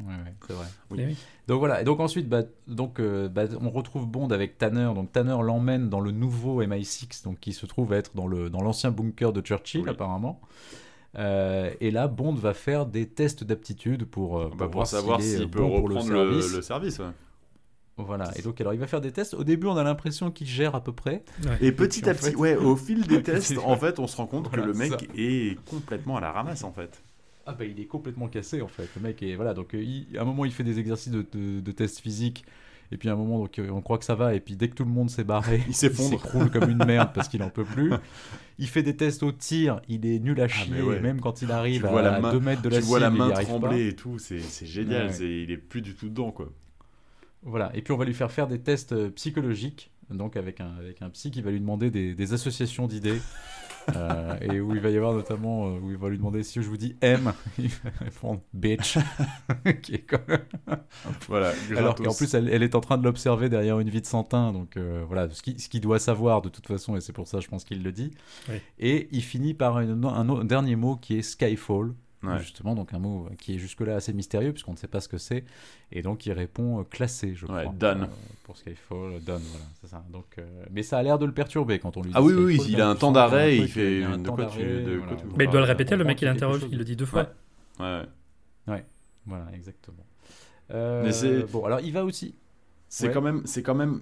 [0.00, 0.66] Ouais, ouais, c'est vrai.
[0.90, 0.98] Oui.
[1.06, 1.16] Oui.
[1.46, 4.90] Donc voilà, et donc ensuite, bah, donc, euh, bah, on retrouve Bond avec Tanner.
[4.94, 8.60] Donc Tanner l'emmène dans le nouveau MI6, donc qui se trouve être dans le dans
[8.60, 9.90] l'ancien bunker de Churchill Oui.
[9.90, 10.40] apparemment.
[11.16, 15.20] Euh, et là, Bond va faire des tests d'aptitude pour, euh, Bah, pour voir savoir
[15.20, 16.56] s'il s'il peut le reprendre le, service.
[16.56, 16.98] le service.
[16.98, 17.04] ouais.
[17.96, 18.30] Voilà.
[18.36, 19.34] Et donc alors il va faire des tests.
[19.34, 21.22] Au début, on a l'impression qu'il gère à peu près.
[21.44, 21.58] Ouais.
[21.60, 24.16] Et petit puis, à petit, fait- ouais, au fil des tests, en fait, on se
[24.16, 24.98] rend compte Voilà, que le mec ça.
[25.16, 27.02] est complètement à la ramasse en fait.
[27.46, 28.88] Ah bah il est complètement cassé en fait.
[28.96, 31.24] Le mec est voilà donc euh, il- à un moment il fait des exercices de,
[31.32, 32.44] de, de tests physiques
[32.90, 34.68] et puis à un moment donc euh, on croit que ça va et puis dès
[34.68, 36.08] que tout le monde s'est barré Il s'effondre.
[36.10, 37.92] s'écroule comme une merde parce qu'il en peut plus.
[38.58, 41.00] Il fait des tests au tir, il est nul à chier Ah, mais ouais.
[41.00, 42.84] même quand il arrive Tu à, vois la à main- 2 mètres de la tu
[42.86, 43.42] vois la cible, il main pas.
[43.44, 45.08] trembler et tout, c'est c'est génial.
[45.10, 45.16] Ouais.
[45.20, 46.48] Il est plus du tout dedans quoi.
[47.44, 50.76] Voilà et puis on va lui faire faire des tests euh, psychologiques donc avec un
[50.78, 53.20] avec un psy qui va lui demander des, des associations d'idées.
[53.94, 56.62] Euh, et où il va y avoir notamment euh, où il va lui demander si
[56.62, 58.98] je vous dis M, il va répondre bitch,
[59.82, 60.44] qui est quand même
[61.28, 61.52] Voilà.
[61.76, 64.52] Alors qu'en plus, elle, elle est en train de l'observer derrière une vie de Santin,
[64.52, 67.48] donc euh, voilà, ce qu'il doit savoir de toute façon, et c'est pour ça, je
[67.48, 68.12] pense qu'il le dit.
[68.48, 68.56] Oui.
[68.78, 71.92] Et il finit par une- un, dernier mot qui est Skyfall,
[72.32, 72.38] Ouais.
[72.38, 75.18] justement, donc un mot qui est jusque-là assez mystérieux, puisqu'on ne sait pas ce que
[75.18, 75.44] c'est.
[75.92, 77.74] Et donc il répond euh, classé, je Ouais, crois.
[77.78, 78.02] done.
[78.02, 78.06] euh,
[78.44, 80.04] pour Skyfall, done, voilà, c'est ça.
[80.10, 82.32] Donc, euh, mais ça a l'air de le perturber quand on lui dit Ah oui,
[82.34, 85.06] oui, il a un temps d'arrêt, il fait il de quoi tu- de voilà.
[85.06, 87.06] quoi tu- Mais il doit le répéter, le mec il interroge, il le dit deux
[87.06, 87.28] fois.
[87.80, 88.02] Ouais.
[88.68, 88.84] Ouais.
[89.26, 90.04] Voilà, exactement.
[90.70, 92.34] Euh, Mais c'est- Bon, alors il va aussi.
[92.88, 93.12] C'est Ouais.
[93.12, 94.00] quand même, c'est quand même,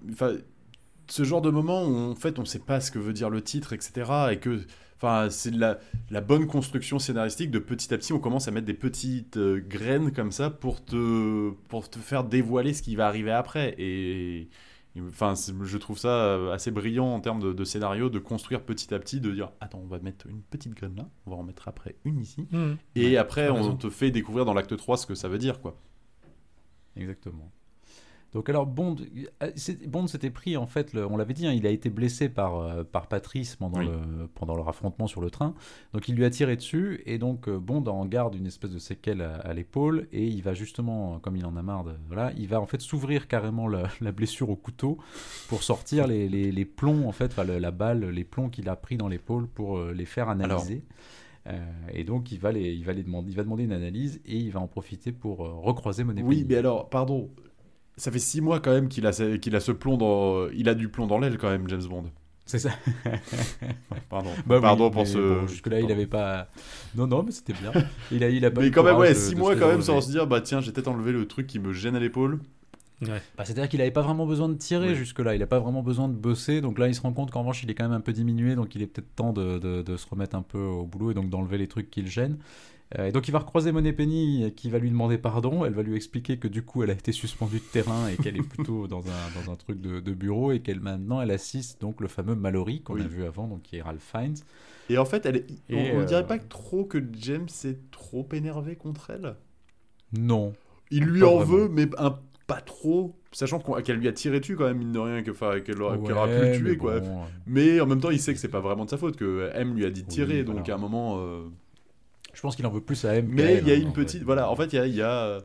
[1.12, 3.42] ce genre de moment où en fait on sait pas ce que veut dire le
[3.42, 4.10] titre, etc.
[4.32, 4.60] Et que,
[4.96, 5.78] enfin, c'est de la,
[6.10, 9.60] la bonne construction scénaristique de petit à petit, on commence à mettre des petites euh,
[9.60, 13.74] graines comme ça pour te, pour te faire dévoiler ce qui va arriver après.
[13.76, 14.48] Et,
[14.96, 18.62] et, enfin, je trouve ça euh, assez brillant en termes de, de scénario, de construire
[18.62, 21.36] petit à petit, de dire, attends, on va mettre une petite graine là, on va
[21.36, 22.48] en mettre après une ici.
[22.52, 22.76] Hmm.
[22.94, 23.76] Et Ouais, après, on raison.
[23.76, 25.76] te fait découvrir dans l'acte 3 ce que ça veut dire, quoi.
[26.96, 27.52] Exactement.
[28.34, 28.96] Donc alors Bond,
[29.42, 29.50] euh,
[29.86, 32.56] Bond s'était pris en fait, le- on l'avait dit, hein, il a été blessé par,
[32.56, 33.86] euh, par Patrice pendant, Oui.
[33.86, 35.54] le, pendant leur affrontement sur le train.
[35.92, 38.78] Donc il lui a tiré dessus et donc euh, Bond en garde une espèce de
[38.78, 42.32] séquelle à, à l'épaule et il va justement, comme il en a marre, de, voilà,
[42.38, 44.96] il va en fait s'ouvrir carrément la, la blessure au couteau
[45.48, 48.68] pour sortir les, les, les plombs en fait, enfin le- la balle, les plombs qu'il
[48.70, 50.84] a pris dans l'épaule pour les faire analyser.
[51.48, 51.58] Euh,
[51.92, 54.36] et donc il va, les, il, va les demander, il va demander une analyse et
[54.38, 57.28] il va en profiter pour euh, recroiser Monet Oui, mais alors, pardon.
[58.02, 60.48] Ça fait six mois quand même qu'il a, qu'il a ce plomb dans.
[60.48, 62.06] Il a du plomb dans l'aile quand même, James Bond.
[62.46, 62.70] C'est ça.
[64.10, 64.30] Pardon.
[64.44, 65.18] Bah oui, Pardon pour ce.
[65.40, 66.48] bon, Jusque-là, il avait pas.
[66.96, 67.70] Non, non, mais c'était bien.
[68.10, 69.68] Il a, il a pas eu Mais quand même, ouais, de- six de mois quand
[69.68, 72.00] même sans se dire, bah tiens, j'ai peut-être enlevé le truc qui me gêne à
[72.00, 72.40] l'épaule.
[73.02, 73.22] Ouais.
[73.38, 76.08] Bah, C'est-à-dire qu'il n'avait pas vraiment besoin de tirer jusque-là, il n'a pas vraiment besoin
[76.08, 78.00] de bosser, donc là il se rend compte qu'en revanche il est quand même un
[78.00, 80.84] peu diminué, donc il est peut-être temps de, de- de se remettre un peu au
[80.86, 82.38] boulot et donc d'enlever les trucs qui le gênent.
[82.98, 85.82] Euh, et donc il va recroiser Monet Penny qui va lui demander pardon, elle va
[85.82, 88.86] lui expliquer que du coup elle a été suspendue de terrain et qu'elle est plutôt
[88.88, 92.08] dans un, dans un truc de, de bureau et qu'elle maintenant elle assiste donc le
[92.08, 93.02] fameux Mallory qu'on Oui.
[93.02, 94.36] a vu avant, donc qui est Ralph Fiennes.
[94.88, 97.48] Et en fait, elle est- Et, on, on euh, dirait pas que trop que James
[97.64, 99.36] est trop énervé contre elle?
[100.12, 100.52] Non.
[100.90, 101.44] Il lui en vraiment.
[101.56, 103.18] veut, mais un, pas trop.
[103.32, 105.34] Sachant qu'elle lui a tiré dessus quand même, mine de rien, qu'elle
[105.82, 107.00] aura, qu'elle aura pu le Ouais, tuer, mais quoi.
[107.00, 109.16] bon, euh, Mais en même temps, il sait que c'est pas vraiment de sa faute,
[109.16, 110.60] que M lui a dit de Oui, tirer, voilà.
[110.60, 111.18] donc à un moment.
[111.20, 111.48] euh,
[112.32, 113.26] Je pense qu'il en veut plus à M.
[113.28, 114.20] Mais il y a hein, une petite.
[114.20, 114.24] fait.
[114.24, 115.40] Voilà, en fait, il y a, il y a, euh,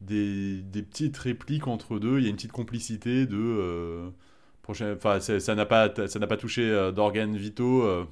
[0.00, 3.36] des, des petites répliques entre deux, il y a une petite complicité de.
[3.36, 4.10] euh,
[4.68, 8.04] enfin, ça n'a pas, ça n'a pas touché euh, d'organes vitaux, euh,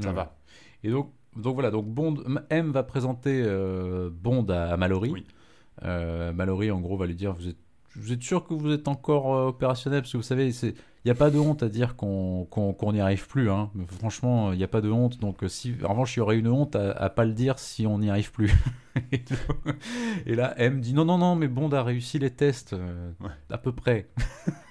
[0.00, 0.14] ça Ouais.
[0.14, 0.36] va.
[0.84, 5.10] Et donc, donc voilà, donc Bond, M va présenter euh, Bond à, à Mallory.
[5.10, 5.26] Oui.
[5.82, 7.58] Mallory, en gros, va lui dire vous êtes,
[7.98, 10.02] vous êtes sûr que vous êtes encore euh, opérationnel?
[10.02, 10.74] Parce que vous savez, il
[11.04, 13.50] n'y a pas de honte à dire qu'on qu'on n'y arrive plus.
[13.50, 13.70] Hein.
[13.98, 15.18] Franchement, il n'y a pas de honte.
[15.18, 17.58] Donc, euh, si, en revanche, il y aurait une honte à, à pas le dire
[17.58, 18.52] si on n'y arrive plus.
[20.26, 23.30] et, là, M dit non, non, non, mais Bond a réussi les tests, euh, Ouais.
[23.50, 24.08] à peu près.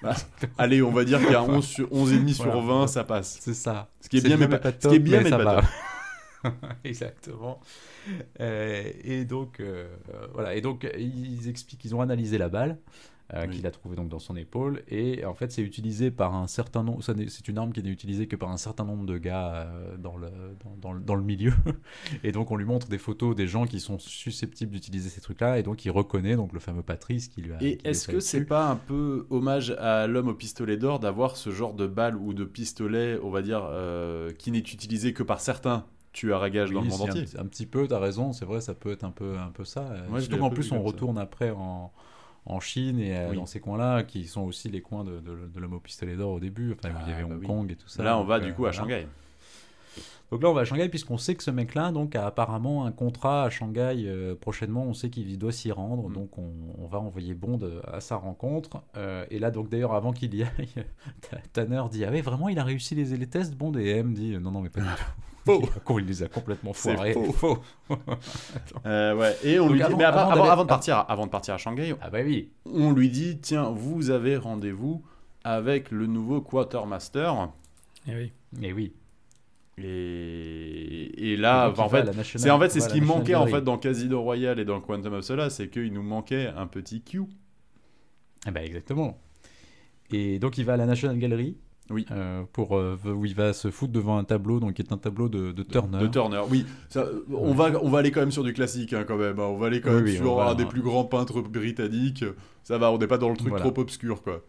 [0.58, 2.80] Allez, on va dire qu'il y a 11 sur 11,5 sur Voilà.
[2.80, 3.38] 20, ça passe.
[3.40, 3.88] C'est ça.
[4.00, 5.62] Ce qui est bien, mais pas, mais ce qui est bien, mais ça pas va.
[5.62, 5.64] top.
[6.84, 7.60] Exactement.
[8.40, 9.88] Euh, et donc, euh,
[10.32, 10.54] voilà.
[10.54, 12.78] Et donc, ils expliquent qu'ils ont analysé la balle
[13.34, 13.56] euh, Oui.
[13.56, 14.82] qu'il a trouvée donc dans son épaule.
[14.88, 17.02] Et en fait, c'est utilisé par un certain nombre.
[17.02, 20.16] C'est une arme qui n'est utilisée que par un certain nombre de gars euh, dans,
[20.16, 20.28] le,
[20.64, 21.52] dans, dans le, dans le milieu.
[22.24, 25.58] et donc, on lui montre des photos des gens qui sont susceptibles d'utiliser ces trucs-là.
[25.58, 27.62] Et donc, il reconnaît donc le fameux Patrice qui lui a.
[27.62, 31.50] Et est-ce que c'est pas un peu hommage à l'homme au pistolet d'or d'avoir ce
[31.50, 35.40] genre de balle ou de pistolet, on va dire, euh, qui n'est utilisé que par
[35.40, 37.24] certains tueurs à gages dans le monde un entier?
[37.24, 39.64] petit- Un, petit peu, t'as raison, c'est vrai, ça peut être un peu, un peu
[39.64, 39.94] ça.
[40.08, 40.82] Moi, Surtout un qu'en plus, on ça.
[40.82, 41.92] retourne après en,
[42.46, 43.36] en Chine et euh, Oui.
[43.36, 46.30] dans ces coins-là, qui sont aussi les coins de, de, de l'homme au pistolet d'or
[46.32, 47.46] au début, enfin, où il y Ah, avait bah Hong oui.
[47.46, 48.02] Kong et tout ça.
[48.02, 48.72] Là, on donc, va euh, du coup à.
[48.72, 49.06] Shanghai.
[50.32, 52.90] Donc là, on va à Shanghai, puisqu'on sait que ce mec-là donc, a apparemment un
[52.92, 54.82] contrat à Shanghai euh, prochainement.
[54.84, 56.12] On sait qu'il doit s'y rendre, Mm.
[56.12, 58.82] donc on, on va envoyer Bond euh, à sa rencontre.
[58.96, 60.68] Euh, et là, donc d'ailleurs, avant qu'il y aille,
[61.52, 63.72] Tanner dit Ah oui, vraiment, il a réussi les, les tests Bond?
[63.78, 64.92] Et M dit Non, non, mais pas du tout.
[65.46, 65.62] Faux.
[66.00, 67.12] Il, il les a complètement C'est foirés.
[67.34, 67.58] faux.
[68.84, 69.36] Euh, ouais.
[69.44, 72.10] Et on Donc lui dit, mais avant, de partir, avant de partir à Shanghai, Ah
[72.10, 72.50] bah oui.
[72.64, 75.04] on lui dit tiens, vous avez rendez-vous
[75.44, 77.32] avec le nouveau quartermaster.
[78.08, 78.32] Eh oui.
[78.60, 78.92] Et oui.
[79.78, 83.46] Et, et là, en fait, la National- c'est en fait c'est ce qui manquait en
[83.46, 87.02] fait dans Casino Royale et dans Quantum of Solace, c'est qu'il nous manquait un petit
[87.02, 87.22] Q.
[88.46, 89.18] Eh ben, exactement.
[90.12, 91.56] Et donc il va à la National Gallery.
[91.88, 92.04] Oui.
[92.10, 94.98] euh, pour, euh, où il va se foutre devant un tableau, donc qui est un
[94.98, 95.98] tableau de, de Turner.
[96.00, 96.66] De Turner, oui.
[96.88, 99.38] Ça, on, va, on va aller quand même sur du classique hein, quand même.
[99.38, 99.44] hein.
[99.44, 102.24] On va aller quand Oui, même oui, sur va- un des plus grands peintres britanniques.
[102.64, 103.70] Ça va, on n'est pas dans le truc Voilà.
[103.70, 104.42] trop obscur quoi.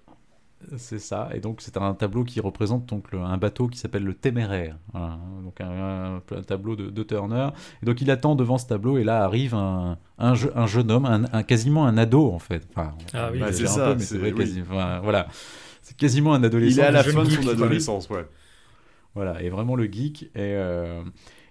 [0.78, 1.30] C'est ça.
[1.34, 4.78] Et donc c'est un tableau qui représente donc le- un bateau qui s'appelle le Téméraire.
[4.91, 5.20] Voilà.
[5.43, 7.49] Donc un, un- un tableau de, de Turner.
[7.84, 10.89] Et donc il attend devant ce tableau et là arrive un, un, je- un jeune
[10.91, 12.68] homme, un, un- quasiment un ado en fait.
[12.72, 14.38] Enfin, Ah oui, bah, c'est un ça, peu, mais c'est- vrai oui.
[14.39, 15.28] quasi- enfin, voilà.
[15.84, 16.78] C'est quasiment un adolescent.
[16.78, 18.26] Il est à la fin de son adolescence, ouais.
[19.16, 20.24] Voilà, et vraiment le geek.
[20.24, 21.01] Et, euh,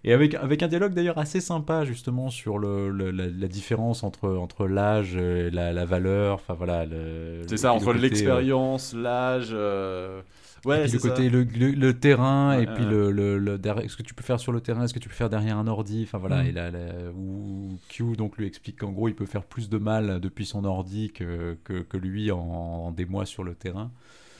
[0.06, 4.02] et avec, avec un dialogue d'ailleurs assez sympa, justement, sur le, le- la, la différence
[4.04, 6.86] entre, entre l'âge, euh, la, la valeur, enfin voilà.
[6.86, 9.50] le- C'est et ça, entre euh, l'expérience, l'âge.
[9.52, 10.20] euh,
[10.64, 11.08] et Ouais, puis c'est le ça.
[11.10, 12.90] côté, le, le- le terrain, Ouais, et puis ouais.
[12.90, 15.08] le, le, le derrière- ce que tu peux faire sur le terrain, est-ce que tu
[15.08, 16.46] peux faire derrière un ordi, enfin voilà, Mm.
[16.46, 16.78] et là, là,
[17.16, 20.64] où Q donc lui explique qu'en gros il peut faire plus de mal depuis son
[20.64, 23.90] ordi que, que, que lui en, en des mois sur le terrain.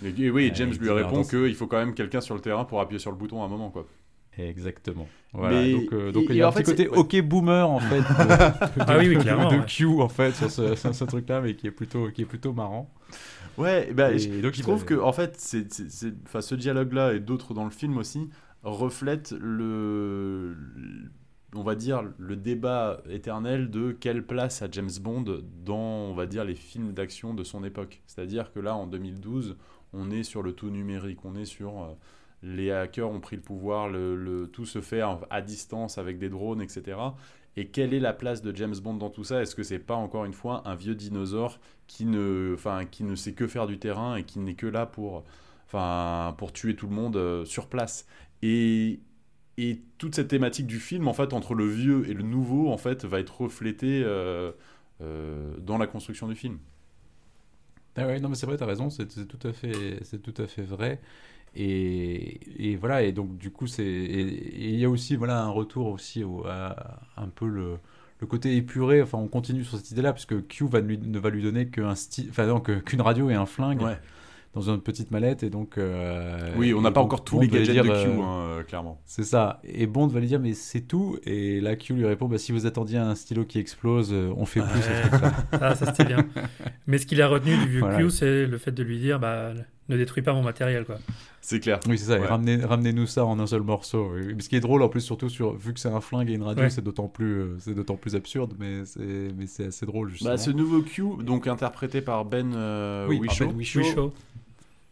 [0.05, 2.41] Et, et oui, Ouais, James il lui répond qu'il faut quand même quelqu'un sur le
[2.41, 3.87] terrain pour appuyer sur le bouton à un moment, quoi.
[4.39, 5.09] Exactement.
[5.33, 6.99] Voilà, Mais- donc, euh, donc il y a en un petit fait, côté ouais.
[6.99, 9.23] hockey boomer en fait de, de- Ah oui, oui, de-
[9.61, 9.65] de.
[9.67, 12.91] Q en fait sur ce, truc-là, mais qui est plutôt qui est plutôt marrant.
[13.59, 17.55] Ouais, bah, Et je, donc, je trouve que en fait, c'est, ce dialogue-là et d'autres
[17.55, 18.29] dans le film aussi
[18.63, 21.11] reflètent le, le-
[21.55, 25.25] on va dire, le débat éternel de quelle place a James Bond
[25.65, 28.03] dans, on va dire, les films d'action de son époque.
[28.07, 29.57] C'est-à-dire que là, en 2012,
[29.95, 31.87] on est sur le tout numérique, on est sur euh,
[32.47, 33.91] les hackers ont pris le pouvoir,
[34.53, 36.97] tout se fait à distance avec des drones, etc.
[37.57, 39.41] Et quelle est la place de James Bond dans tout ça?
[39.41, 43.17] Est-ce que c'est pas encore une fois un vieux dinosaure qui ne, enfin, qui ne
[43.17, 45.25] sait que faire du terrain et qui n'est que là pour,
[45.67, 48.07] enfin, pour tuer tout le monde euh, sur place?
[48.43, 49.01] Et,
[49.97, 53.07] toute cette thématique du film, en fait, entre le vieux et le nouveau, en fait,
[53.07, 54.53] va être reflétée euh,
[55.01, 56.59] euh, dans la construction du film.
[57.97, 60.47] Ah ouais, non, mais c'est vrai, t'as raison, c'est tout à fait, c'est tout à
[60.47, 61.01] fait vrai.
[61.59, 65.87] Et, et voilà, et donc du coup, c'est, il y a aussi, voilà, un retour
[65.87, 67.77] aussi au, à un peu le,
[68.21, 69.01] le côté épuré.
[69.01, 71.95] Enfin, on continue sur cette idée-là, puisque Q va lui, ne va lui donner qu'un
[71.95, 73.97] style, enfin, non, qu'une radio et un flingue Ouais.
[74.55, 75.79] dans une petite mallette, et donc.
[75.79, 78.03] euh, Oui, on n'a pas donc, encore tous Bond les va lui gadgets dire, de
[78.05, 79.01] Q, euh, hein, euh, clairement.
[79.07, 79.61] C'est ça.
[79.65, 81.19] Et Bond va lui dire, mais c'est tout.
[81.25, 84.61] Et là, Q lui répond, bah, si vous attendiez un stylo qui explose, on fait
[84.61, 84.83] plus.
[84.83, 85.33] ce truc-là.
[85.53, 86.27] Ah, ça c'était bien.
[86.87, 87.97] Mais ce qu'il a retenu du vieux Voilà.
[87.99, 89.53] Q, c'est le fait de lui dire bah,
[89.89, 90.85] ne détruis pas mon matériel.
[90.85, 90.97] Quoi.
[91.41, 91.79] C'est clair.
[91.89, 92.19] Oui, c'est ça.
[92.19, 92.27] Ouais.
[92.27, 94.13] ramenez, ramenez-nous ça en un seul morceau.
[94.15, 94.35] oui.
[94.41, 96.43] Ce qui est drôle, en plus, surtout sur, vu que c'est un flingue et une
[96.43, 96.71] radio, Ouais.
[96.71, 99.01] c'est d'autant plus, euh, c'est d'autant plus absurde, mais c'est,
[99.37, 100.31] mais c'est assez drôle justement.
[100.31, 104.13] Bah, ce nouveau Q, donc interprété par Ben euh, oui, Whishaw, en fait, Whishaw, Wishaw.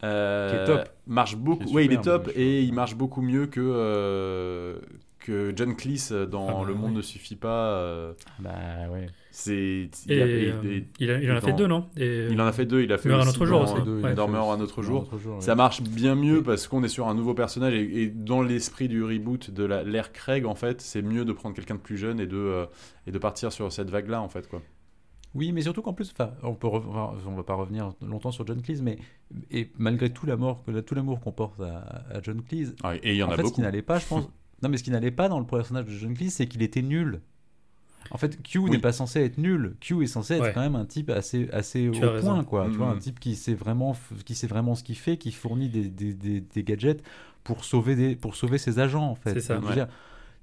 [0.04, 0.88] euh, qui est top.
[1.06, 1.72] marche beaucoup.
[1.72, 4.78] Ouais, il est top et il marche beaucoup mieux que euh,
[5.20, 6.96] que John Cleese dans Ah bah, Le Monde oui.
[6.98, 7.68] ne suffit pas.
[7.78, 8.50] euh, Bah
[8.92, 9.06] ouais.
[9.36, 11.86] C'est il, Et, a- et- euh, et- il, a- il en a fait deux, non?
[11.96, 12.82] Et, il en a fait deux.
[12.82, 13.74] Il a fait un autre jour aussi.
[13.84, 14.14] euh, Ouais.
[14.14, 15.00] Dormeur un autre jour.
[15.00, 18.02] Un autre jour, Ça marche bien mieux parce qu'on est sur un nouveau personnage et,
[18.02, 21.74] et dans l'esprit du reboot de l'ère Craig, en fait, c'est mieux de prendre quelqu'un
[21.74, 22.66] de plus jeune et de, euh,
[23.08, 24.48] et de partir sur cette vague-là, en fait.
[24.48, 24.62] Quoi.
[25.34, 28.62] Oui, mais surtout qu'en plus, enfin, on peut, on va pas revenir longtemps sur John
[28.62, 28.98] Cleese, mais
[29.50, 31.78] et malgré tout l'amour, tout l'amour qu'on porte à,
[32.16, 33.56] à John Cleese, Ah, et il y en, en a fait, ce beaucoup.
[33.56, 34.28] qui n'allait pas, je pense.
[34.62, 36.82] non, mais ce qui n'allait pas dans le personnage de John Cleese, c'est qu'il était
[36.82, 37.20] nul.
[38.10, 38.70] En fait, Q Oui.
[38.70, 39.74] n'est pas censé être nul.
[39.80, 42.66] Q est censé être quand même un type assez, assez Tu au point, quoi.
[42.70, 43.00] Tu vois, un Mhm.
[43.00, 46.40] type qui sait vraiment, qui sait vraiment ce qu'il fait, qui fournit des, des, des,
[46.40, 47.02] des gadgets
[47.42, 49.34] pour sauver des, pour sauver ses agents, en fait.
[49.34, 49.58] C'est ça.
[49.58, 49.70] Donc,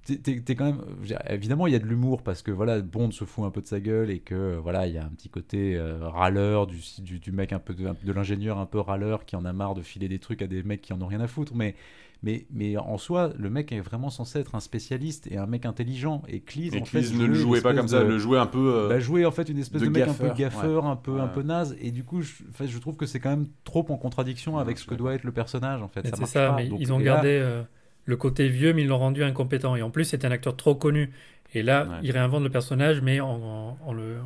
[0.03, 0.81] t'es- quand même.
[1.03, 3.61] dire, évidemment, il y a de l'humour parce que voilà, Bond se fout un peu
[3.61, 6.65] de sa gueule et que euh, voilà, il y a un petit côté euh, râleur
[6.65, 9.53] du, du, du mec un peu de, de l'ingénieur un peu râleur qui en a
[9.53, 11.53] marre de filer des trucs à des mecs qui en ont rien à foutre.
[11.55, 11.75] Mais
[12.23, 15.65] mais mais en soi, le mec est vraiment censé être un spécialiste et un mec
[15.65, 16.21] intelligent.
[16.27, 18.37] Et Cleese, Et en fait, Cleese ne le jouait pas comme ça, de- le jouait
[18.37, 18.73] un peu.
[18.75, 20.95] euh, bah, jouer en fait une espèce de de, mec un peu gaffeur, gaffeur, un
[20.95, 21.31] peu un Ouais.
[21.33, 21.75] peu naze.
[21.81, 24.61] Et du coup, je, enfin, je trouve que c'est quand même trop en contradiction Ouais,
[24.61, 26.05] avec ce que doit être le personnage en fait.
[26.07, 26.55] Ça c'est ça, pas.
[26.57, 27.63] mais Donc, ils ont là- gardé euh,
[28.05, 29.75] le côté vieux, mais ils l'ont rendu incompétent.
[29.75, 31.11] Et en plus, c'était un acteur trop connu.
[31.53, 31.95] Et là, Ouais.
[32.03, 34.17] ils réinventent le personnage, mais en, en- en le,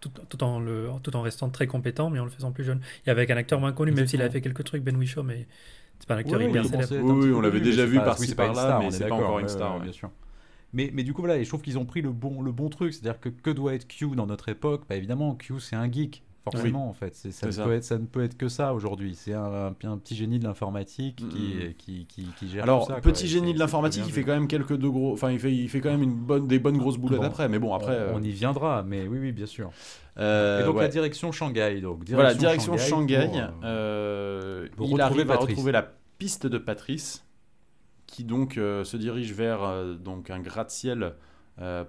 [0.00, 2.80] tout, tout en le, tout en restant très compétent, mais en le faisant plus jeune.
[3.06, 5.46] Et avec un acteur moins connu, même s'il a fait quelques trucs, Ben Whishaw, mais
[5.98, 7.12] c'est pas un acteur Ouais, hyper oui, célèbre.
[7.12, 9.08] Oui, oui, on l'avait déjà mais vu par-ci, oui, c'est pas une par-là, mais c'est
[9.08, 10.10] pas encore une star, bien sûr.
[10.72, 12.68] Mais, mais du coup, voilà, et je trouve qu'ils ont pris le bon, le bon
[12.68, 12.92] truc.
[12.92, 16.22] C'est-à-dire que que doit être Q dans notre époque bah, Évidemment, Q, c'est un geek.
[16.52, 17.14] Forcément, en fait.
[17.14, 17.64] Ça, ne ça.
[17.64, 19.14] Peut être, ça ne peut être que ça aujourd'hui.
[19.14, 21.24] C'est un, un- un petit génie de l'informatique qui,
[21.54, 21.74] Mhm.
[21.78, 23.00] qui, qui, qui gère Alors, tout ça.
[23.00, 25.12] quoi, petit et génie de l'informatique, il fait quand même quelques deux gros.
[25.12, 27.48] Enfin, il fait, il fait quand même une bonne, des bonnes grosses boulettes Bon, après.
[27.48, 27.96] Mais bon, après.
[27.96, 29.70] on, euh, on y viendra, mais oui, oui, bien sûr.
[30.18, 30.82] euh, et donc ouais.
[30.82, 31.80] la direction Shanghai.
[31.80, 33.26] Donc, direction Voilà, direction Shanghai.
[33.30, 35.88] pour, euh, pour il arrive à retrouver la
[36.18, 37.24] piste de Patrice,
[38.06, 39.60] qui donc se dirige vers
[39.98, 41.14] donc un gratte-ciel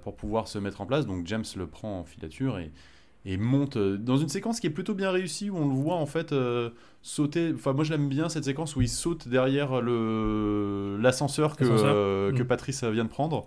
[0.04, 1.06] pour pouvoir se mettre en place.
[1.08, 2.72] Donc James le prend en filature et,
[3.26, 5.96] et monte euh, dans une séquence qui est plutôt bien réussie où on le voit
[5.96, 6.70] en fait euh,
[7.02, 7.52] sauter.
[7.54, 12.32] Enfin, moi je l'aime bien cette séquence où il saute derrière le l'ascenseur que, euh,
[12.32, 12.48] que Mm.
[12.48, 13.46] Patrice vient de prendre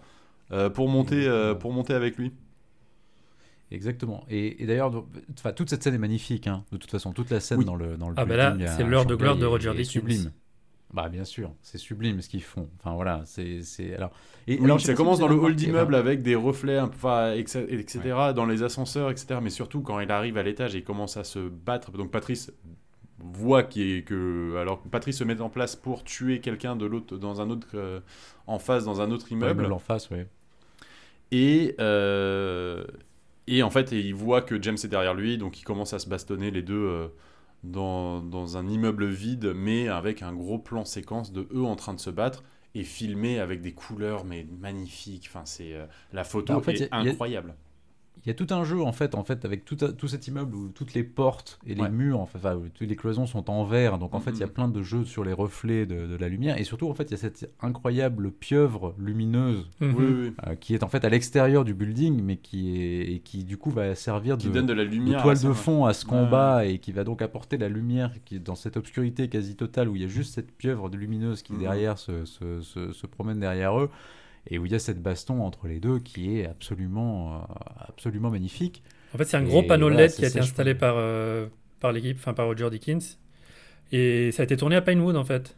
[0.52, 2.32] euh, pour monter euh, pour monter avec lui.
[3.70, 4.22] Exactement.
[4.28, 4.92] Et, et d'ailleurs,
[5.56, 6.46] toute cette scène est magnifique.
[6.46, 6.62] hein.
[6.72, 7.64] De toute façon, toute la scène Oui.
[7.64, 9.76] dans le dans le Ah bah là, c'est l'heure de gloire de Roger est- est
[9.76, 9.90] Dickens.
[9.92, 10.32] Sublime.
[10.92, 12.68] Bah bien sûr, c'est sublime ce qu'ils font.
[12.78, 13.62] Enfin voilà, c'est
[13.94, 14.10] alors.
[14.46, 18.00] Et Oui, alors, ça commence dans le hall d'immeuble avec des reflets, enfin, etc., etc.,
[18.34, 19.40] dans les ascenseurs, etc.
[19.42, 21.92] Mais surtout quand il arrive à l'étage et il commence à se battre.
[21.92, 22.52] Donc Patrice
[23.18, 27.16] voit est que alors que Patrice se met en place pour tuer quelqu'un de l'autre
[27.16, 28.00] dans un autre euh,
[28.46, 29.72] en face dans un autre immeuble.
[29.72, 30.26] en face, ouais.
[31.30, 32.84] Et euh,
[33.46, 36.08] et en fait il voit que James est derrière lui, donc il commence à se
[36.08, 36.74] bastonner les deux.
[36.74, 37.08] euh,
[37.62, 41.94] dans, dans un immeuble vide, mais avec un gros plan séquence de eux en train
[41.94, 42.42] de se battre
[42.74, 45.26] et filmé avec des couleurs mais magnifiques.
[45.28, 47.54] Enfin, c'est euh, la photo Bah, en fait, est a- incroyable.
[48.24, 50.54] Il y a tout un jeu en fait, en fait, avec tout, tout cet immeuble
[50.54, 51.90] où toutes les portes et les Ouais.
[51.90, 53.98] murs, enfin, enfin, où toutes les cloisons sont en verre.
[53.98, 56.28] Donc en fait, il y a plein de jeux sur les reflets de, de la
[56.28, 56.56] lumière.
[56.56, 59.94] Et surtout, en fait, il y a cette incroyable pieuvre lumineuse Mhm.
[59.96, 60.32] Oui, oui, oui.
[60.46, 63.56] euh, qui est en fait à l'extérieur du building, mais qui est et qui du
[63.56, 65.20] coup va servir Qui de, donne de la lumière.
[65.22, 65.54] toile ça, de ouais.
[65.56, 68.54] fond à ce Ouais, combat et qui va donc apporter la lumière qui est dans
[68.54, 71.58] cette obscurité quasi totale où il y a juste cette pieuvre de lumineuse qui Mhm.
[71.58, 73.90] derrière se, se, se- se promène derrière eux
[74.46, 77.38] et où il y a cette baston entre les deux qui est absolument euh,
[77.88, 78.82] absolument magnifique.
[79.14, 81.46] En fait, c'est un Et gros panneau voilà, LED qui a été installé par, euh,
[81.80, 83.18] par l'équipe, enfin par Roger Dickens.
[83.92, 85.54] Et ça a été tourné à Pinewood en fait,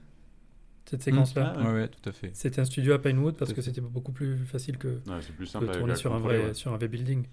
[0.86, 1.54] cette séquence-là.
[1.56, 1.72] Ah ouais.
[1.72, 2.30] Ouais, tout à fait.
[2.34, 5.46] C'était un studio à Pinewood parce que c'était beaucoup plus facile que, Ouais, c'est plus
[5.46, 5.66] que simple.
[5.68, 6.54] de tourner sur un, vrai, ouais.
[6.54, 7.26] sur un vrai building.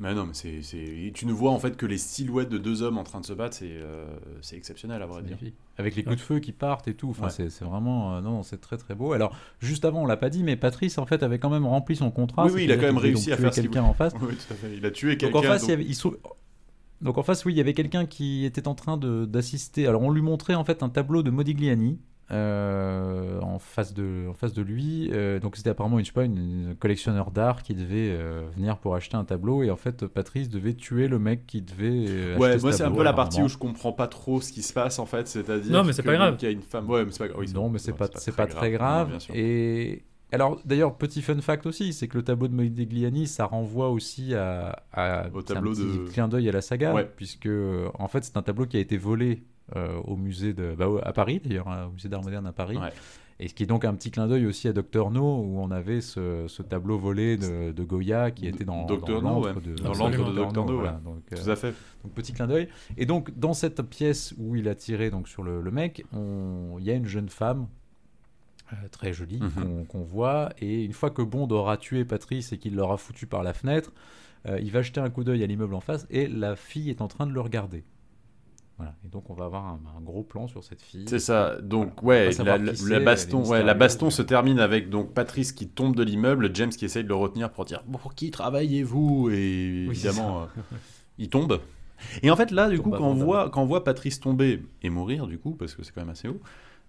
[0.00, 1.12] Mais non, mais c'est, c'est...
[1.14, 3.32] tu ne vois en fait que les silhouettes de deux hommes en train de se
[3.32, 4.06] battre, c'est, euh,
[4.40, 5.36] c'est exceptionnel à vrai dire.
[5.36, 5.54] magnifique.
[5.78, 7.10] Avec les coups de feu qui partent et tout.
[7.10, 7.30] Enfin, Ouais.
[7.30, 8.16] c'est, c'est vraiment.
[8.16, 9.12] euh, non, c'est très très beau.
[9.12, 11.94] Alors, juste avant, on l'a pas dit, mais Patrice, en fait, avait quand même rempli
[11.94, 12.46] son contrat.
[12.46, 14.12] Oui, oui, il a quand même réussi donc à tuer faire quelqu'un en face.
[14.20, 14.76] Oui, tout à fait.
[14.76, 15.38] Il a tué Donc quelqu'un.
[15.38, 16.18] en face, il, y donc- avait- il trouve-
[17.00, 19.86] Donc en face, oui, il y avait quelqu'un qui était en train de- d'assister.
[19.86, 22.00] Alors on lui montrait en fait un tableau de Modigliani
[22.30, 25.10] euh, en, face de, en face de lui.
[25.12, 26.36] Euh, donc c'était apparemment une, je sais pas, une,
[26.68, 29.62] une collectionneur d'art qui devait euh, venir pour acheter un tableau.
[29.62, 32.06] Et en fait, Patrice devait tuer le mec qui devait.
[32.08, 34.52] euh, Ouais, moi c'est un tableau, peu la partie où je comprends pas trop ce
[34.52, 35.72] qui se passe en fait, c'est-à-dire.
[35.72, 36.36] Non, mais c'est pas grave.
[36.40, 36.88] Il y a une femme.
[36.88, 37.40] Ouais, mais c'est pas grave.
[37.40, 39.10] Oui, non, mais c'est pas, c'est pas, très grave.
[39.10, 39.34] bien sûr.
[39.34, 43.90] et alors, d'ailleurs, petit fun fact aussi, c'est que le tableau de Modigliani, ça renvoie
[43.90, 47.08] aussi à, à Au c'est un tableau petit de- clin d'œil à la saga, Ouais.
[47.14, 47.48] puisque
[47.98, 49.44] en fait, c'est un tableau qui a été volé
[49.74, 52.76] au musée de, bah, à Paris, d'ailleurs, hein, au musée d'art moderne à Paris.
[52.76, 52.92] Ouais.
[53.40, 55.72] Et ce qui est donc un petit clin d'œil aussi à Docteur No, où on
[55.72, 58.94] avait ce, ce tableau volé de, de Goya qui était dans, No,
[59.42, 59.52] ouais.
[59.54, 60.52] de, Dans l'antre de Dr.
[60.64, 60.92] No, voilà.
[60.92, 60.98] ouais.
[61.04, 61.74] Donc, euh, Tout à fait.
[62.04, 62.68] donc petit clin d'œil.
[62.96, 66.84] Et donc dans cette pièce où il a tiré donc sur le, le mec, il
[66.84, 67.66] y a une jeune femme
[68.72, 69.86] euh, très jolie Mhm.
[69.88, 70.50] qu'on voit.
[70.60, 73.92] Et une fois que Bond aura tué Patrice et qu'il l'aura foutu par la fenêtre,
[74.46, 77.00] euh, il va jeter un coup d'œil à l'immeuble en face et la fille est
[77.00, 77.82] en train de le regarder.
[78.76, 78.94] Voilà.
[79.04, 81.04] Et donc on va avoir un, un gros plan sur cette fille.
[81.08, 81.56] C'est ça.
[81.62, 85.68] Donc On va ouais, la, baston, ouais, la baston se termine avec donc Patrice qui
[85.68, 89.30] tombe de l'immeuble, James qui essaye de le retenir pour dire pour qui travaillez-vous?
[89.30, 90.46] Et Oui, évidemment euh,
[91.18, 91.60] il tombe.
[92.24, 94.90] Et en fait là du coup quand on voit quand on voit Patrice tomber et
[94.90, 96.40] mourir du coup parce que c'est quand même assez haut.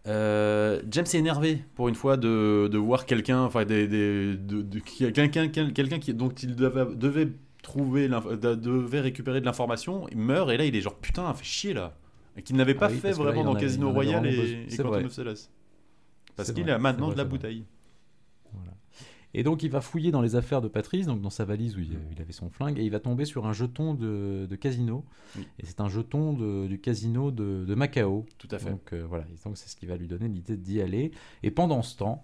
[0.08, 4.62] euh, James est énervé pour une fois de, de voir quelqu'un, enfin des, des- de,
[4.64, 7.30] de- quelqu'un, quelqu'un qui dont il devait, devait
[7.66, 11.74] trouver, devait récupérer de l'information, il meurt et là il est genre putain, fait chier
[11.74, 11.98] là,
[12.38, 14.78] et qu'il n'avait pas Ah oui, fait là, vraiment en dans Casino Royale et, et
[14.78, 15.50] Quantum of Solace.
[16.36, 17.66] Parce qu'il a maintenant de la bouteille.
[18.54, 18.72] Voilà.
[19.34, 21.80] Et donc il va fouiller dans les affaires de Patrice, donc dans sa valise où
[21.82, 25.04] il, il avait son flingue, et il va tomber sur un jeton de, de casino.
[25.38, 25.46] Oui.
[25.60, 28.26] Et c'est un jeton de- du casino de, de Macao.
[28.38, 28.70] Tout à fait.
[28.70, 31.12] Donc euh, voilà, et donc c'est ce qui va lui donner l'idée d'y aller.
[31.44, 32.24] Et pendant ce temps,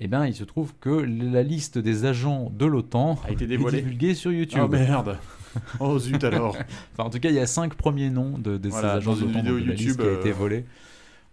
[0.00, 3.46] eh ben, il se trouve que la liste des agents de l'OTAN A été est
[3.48, 3.82] dévoilée.
[3.82, 4.60] divulguée sur YouTube.
[4.64, 5.18] Oh merde
[5.80, 6.56] Oh zut alors
[6.92, 9.16] Enfin, en tout cas, il y a cinq premiers noms de, de Voilà, ces agents
[9.16, 10.64] de l'OTAN, de la liste YouTube, qui a été euh, volée.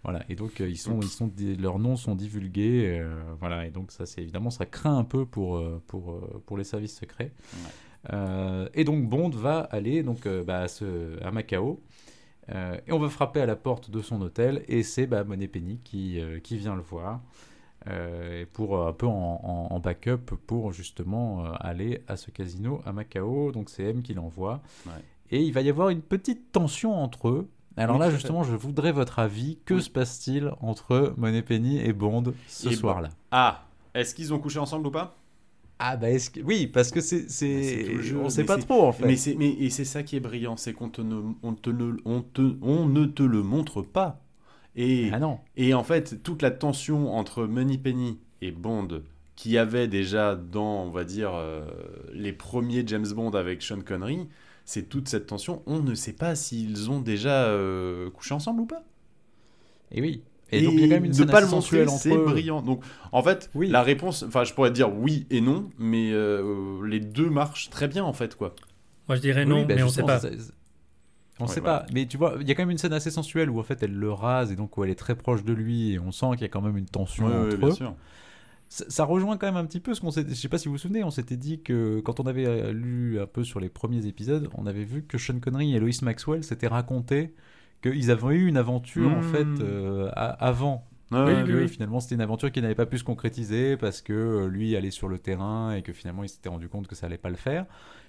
[0.04, 2.98] Voilà, et donc euh, ils sont, ils sont, leurs noms sont divulgués.
[3.00, 3.10] euh,
[3.40, 6.96] voilà, et donc ça, c'est évidemment, ça craint un peu pour, pour, pour les services
[6.96, 7.32] secrets.
[8.12, 11.80] Euh, et donc Bond va aller donc euh, bah, à, ce- à Macao.
[12.50, 15.48] euh, et on va frapper à la porte de son hôtel et c'est bah, Monet
[15.48, 17.20] Penny qui, qui vient le voir
[17.86, 22.30] et pour euh, un peu en, en- en backup pour justement euh, aller à ce
[22.30, 23.52] casino à Macao.
[23.52, 24.60] Donc c'est M qui l'envoie.
[24.86, 24.92] Ouais.
[25.30, 27.48] Et il va y avoir une petite tension entre eux.
[27.76, 28.16] Alors Oui, là, fait.
[28.16, 29.58] justement, je voudrais votre avis.
[29.64, 29.82] Que Oui.
[29.82, 33.10] se passe-t-il entre Monet Penny et Bond ce soir-là?
[33.30, 33.62] Ah
[33.94, 35.14] Est-ce qu'ils ont couché ensemble ou pas?
[35.78, 36.40] Ah bah est-ce que...
[36.40, 37.28] oui, parce que c'est,
[38.02, 39.06] jeu, on sait mais pas trop en fait.
[39.06, 41.70] Mais c'est mais et c'est ça qui est brillant, c'est qu'on te ne on te
[41.70, 44.20] ne on te on ne te le montre pas.
[44.76, 45.38] Et Ah non.
[45.56, 49.02] et en fait toute la tension entre Moneypenny et Bond
[49.34, 51.64] qui avait déjà dans on va dire euh,
[52.12, 54.28] les premiers James Bond avec Sean Connery,
[54.64, 55.62] c'est toute cette tension.
[55.66, 58.82] On ne sait pas s'ils ont déjà euh, couché ensemble ou pas.
[59.92, 60.22] Et oui.
[60.50, 62.62] Et, donc il y a quand même une de scène pas le montrer, c'est brillant.
[62.62, 63.68] Donc en fait, Oui.
[63.68, 67.68] la réponse, enfin je pourrais te dire oui et non, mais euh, les deux marchent
[67.70, 68.54] très bien en fait quoi.
[69.08, 70.20] Moi, je dirais Oui, non, bah, mais on sait justement, pas.
[70.20, 70.52] c'est-
[71.40, 71.80] On Ouais, sait voilà.
[71.80, 73.62] pas, mais tu vois, il y a quand même une scène assez sensuelle où en
[73.62, 76.10] fait elle le rase et donc où elle est très proche de lui et on
[76.10, 77.72] sent qu'il y a quand même une tension Ouais, ouais, entre bien eux.
[77.72, 77.94] sûr.
[78.68, 80.26] Ça, ça rejoint quand même un petit peu ce qu'on s'est.
[80.28, 82.72] Je sais pas si vous vous souvenez, on s'était dit que quand on avait euh,
[82.72, 85.90] lu un peu sur les premiers épisodes, on avait vu que Sean Connery et Lois
[86.02, 87.34] Maxwell s'étaient raconté
[87.82, 89.22] qu'ils avaient eu une aventure en Hmm.
[89.22, 90.84] fait euh, a- avant.
[91.10, 91.14] Que
[91.62, 91.68] ouais.
[91.68, 94.90] finalement c'était une aventure qui n'avait pas pu se concrétiser parce que euh, lui allait
[94.90, 97.36] sur le terrain et que finalement il s'était rendu compte que ça allait pas le
[97.36, 97.64] faire,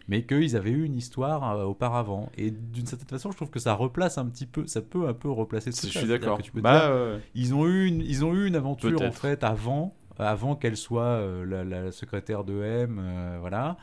[0.10, 2.30] mais qu'ils avaient eu une histoire euh, auparavant.
[2.38, 5.14] Et d'une certaine façon, je trouve que ça replace un petit peu, ça peut un
[5.14, 5.72] peu replacer.
[5.72, 6.00] Je tout ça.
[6.00, 6.40] suis d'accord.
[6.56, 6.92] Bah,
[7.36, 11.04] ils ont eu une, ils ont eu une aventure en fait avant, avant qu'elle soit
[11.04, 13.78] euh, la, la secrétaire de M, euh, voilà.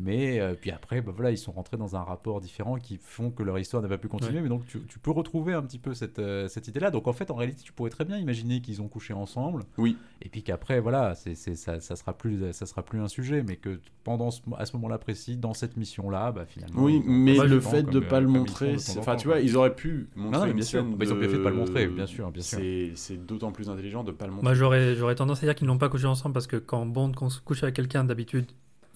[0.00, 3.30] Mais euh, puis après, bah, voilà, ils sont rentrés dans un rapport différent qui font
[3.30, 4.36] que leur histoire n'a pas pu continuer.
[4.36, 4.42] Ouais.
[4.42, 6.90] Mais donc tu, tu peux retrouver un petit peu cette, euh, cette idée-là.
[6.90, 9.64] Donc en fait, en réalité, tu pourrais très bien imaginer qu'ils ont couché ensemble.
[9.76, 9.96] Oui.
[10.22, 13.42] Et puis qu'après, voilà, c'est, c'est- ça, ça sera plus, ça sera plus un sujet,
[13.42, 16.82] mais que pendant ce- à ce moment-là précis, dans cette mission-là, bah finalement.
[16.82, 19.56] Oui, mais le fait de euh, pas le comme ils montrer, enfin tu vois, ils
[19.56, 20.84] auraient pu montrer non, mais une bien sûr.
[20.84, 22.58] Bah, ils ont bien fait de pas le montrer, bien sûr, bien sûr.
[22.58, 24.44] C'est c'est d'autant plus intelligent de pas le montrer.
[24.44, 27.12] Moi, j'aurais, j'aurais tendance à dire qu'ils n'ont pas couché ensemble parce que quand Bond
[27.44, 28.46] couche avec quelqu'un, d'habitude,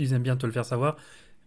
[0.02, 0.96] ils aiment bien te le faire savoir.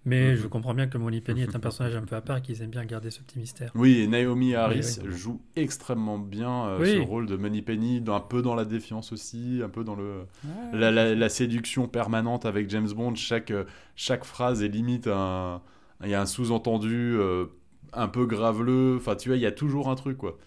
[0.07, 0.35] Mais Mhm.
[0.35, 2.61] je comprends bien que Money Penny est un personnage un peu à part et qu'ils
[2.61, 3.71] aiment bien garder ce petit mystère.
[3.73, 5.11] Oui, et Naomi Harris oui.
[5.11, 6.93] joue extrêmement bien euh, Oui.
[6.93, 10.25] ce rôle de Moneypenny, un peu dans la défiance aussi, un peu dans le
[10.73, 13.15] la, la- la séduction permanente avec James Bond.
[13.15, 13.63] Chaque, euh,
[13.95, 15.61] chaque phrase est limite un.
[16.03, 17.45] Il y a un sous-entendu euh,
[17.93, 18.97] un peu graveleux.
[18.97, 20.37] Enfin, tu vois, il y a toujours un truc, quoi.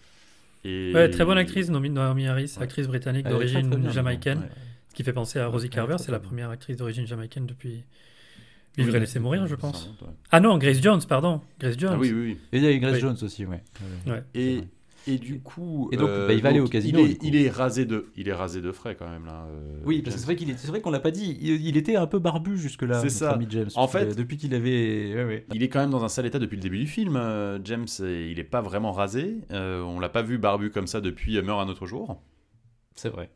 [0.63, 0.91] Et...
[0.93, 2.63] Ouais, très bonne actrice, Naomi Harris, Ouais.
[2.63, 4.49] actrice britannique d'origine jamaïcaine, Ouais.
[4.89, 7.83] Ce qui fait penser à Rosie Carver, c'est la première actrice d'origine jamaïcaine depuis,
[8.77, 9.87] Vivre et Oui, laisser mourir, je pense.
[10.01, 10.07] ouais.
[10.31, 11.41] Ah non, Grace Jones, pardon.
[11.59, 11.93] Grace Jones.
[11.95, 12.37] Ah oui, oui, oui.
[12.53, 12.99] Et il y a eu Grace Oui.
[13.01, 13.63] Jones aussi, ouais.
[14.35, 14.61] Et,
[15.07, 15.89] et du coup.
[15.91, 18.33] Et donc, bah, il va aller au casino, Il est, il rasé de, il est
[18.33, 19.47] rasé de frais quand même là.
[19.49, 21.37] euh, Oui, parce que c'est vrai qu'il est, c'est vrai qu'on l'a pas dit.
[21.41, 22.99] Il, il était un peu barbu jusque-là.
[22.99, 23.31] C'est notre ça.
[23.31, 23.69] ami James.
[23.75, 25.45] En fait- depuis qu'il avait, ouais, ouais.
[25.53, 27.15] Il est quand même dans un sale état depuis le début du film.
[27.15, 29.39] euh, James, et il est pas vraiment rasé.
[29.51, 32.21] Euh, on l'a pas vu barbu comme ça depuis euh, Meurt un autre jour.
[32.95, 33.31] c'est vrai.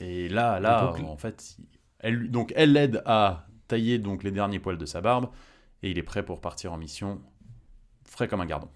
[0.00, 1.56] Et là, là, donc- en fait,
[1.98, 5.28] elle, donc elle l'aide à tailler donc les derniers poils de sa barbe
[5.82, 7.20] et il est prêt pour partir en mission,
[8.04, 8.68] frais comme un gardon.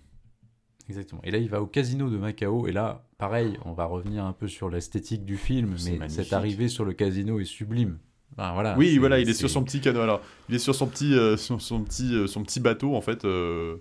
[0.89, 1.21] Exactement.
[1.25, 2.67] Et là, il va au casino de Macao.
[2.67, 6.11] Et là, pareil, on va revenir un peu sur l'esthétique du film, mais magnifique.
[6.25, 7.99] cette arrivée sur le casino est sublime.
[8.37, 8.77] Enfin, voilà.
[8.77, 10.01] oui, voilà, il est sur son petit canot.
[10.01, 13.01] Alors, il est sur son petit, euh, son, son petit, euh, son petit bateau en
[13.01, 13.77] fait, euh,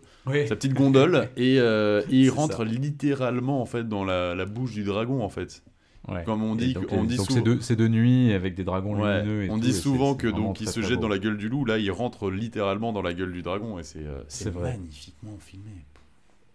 [0.48, 2.64] sa petite gondole, et, euh, et il rentre ça.
[2.64, 5.64] littéralement en fait dans la, la bouche du dragon en fait.
[6.08, 6.24] Ouais.
[6.26, 7.18] Comme on dit, donc, on euh, dit
[7.62, 9.43] c'est de, nuit avec des dragons Ouais, lumineux.
[9.45, 11.64] Et on tout, dit souvent que donc il se jette dans la gueule du loup.
[11.64, 15.86] Là, il rentre littéralement dans la gueule du dragon et c'est euh, C'est magnifiquement filmé.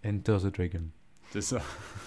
[0.05, 0.83] Enter the Dragon.
[1.31, 1.59] C'est ça.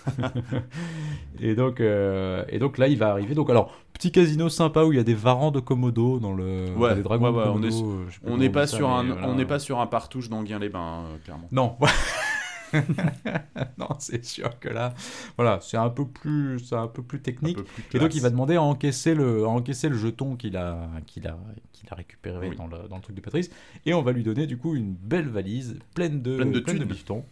[1.40, 3.36] Et donc, euh, et donc là, il va arriver.
[3.36, 6.74] Donc, alors, petit casino sympa où il y a des varans de Komodo dans le.
[6.76, 9.46] Ouais, des dragons ouais, de ouais, on Komodo, On n'est pas sur un, on n'est
[9.46, 11.48] pas sur un partouche d'Anguien-les-Bains, euh, clairement.
[11.52, 11.78] Non.
[13.78, 14.94] non, c'est sûr que là,
[15.38, 17.58] voilà, c'est un peu plus, c'est un peu plus technique.
[17.58, 20.58] peu plus Et donc il va demander à encaisser le, à encaisser le jeton qu'il
[20.58, 21.38] a, qu'il a,
[21.74, 22.56] qu'il a récupéré Oui.
[22.56, 23.50] dans, le, dans le truc de Patrice.
[23.86, 26.84] Et on va lui donner du coup une belle valise pleine de, Pleine de thunes.
[26.86, 27.26] bifetons.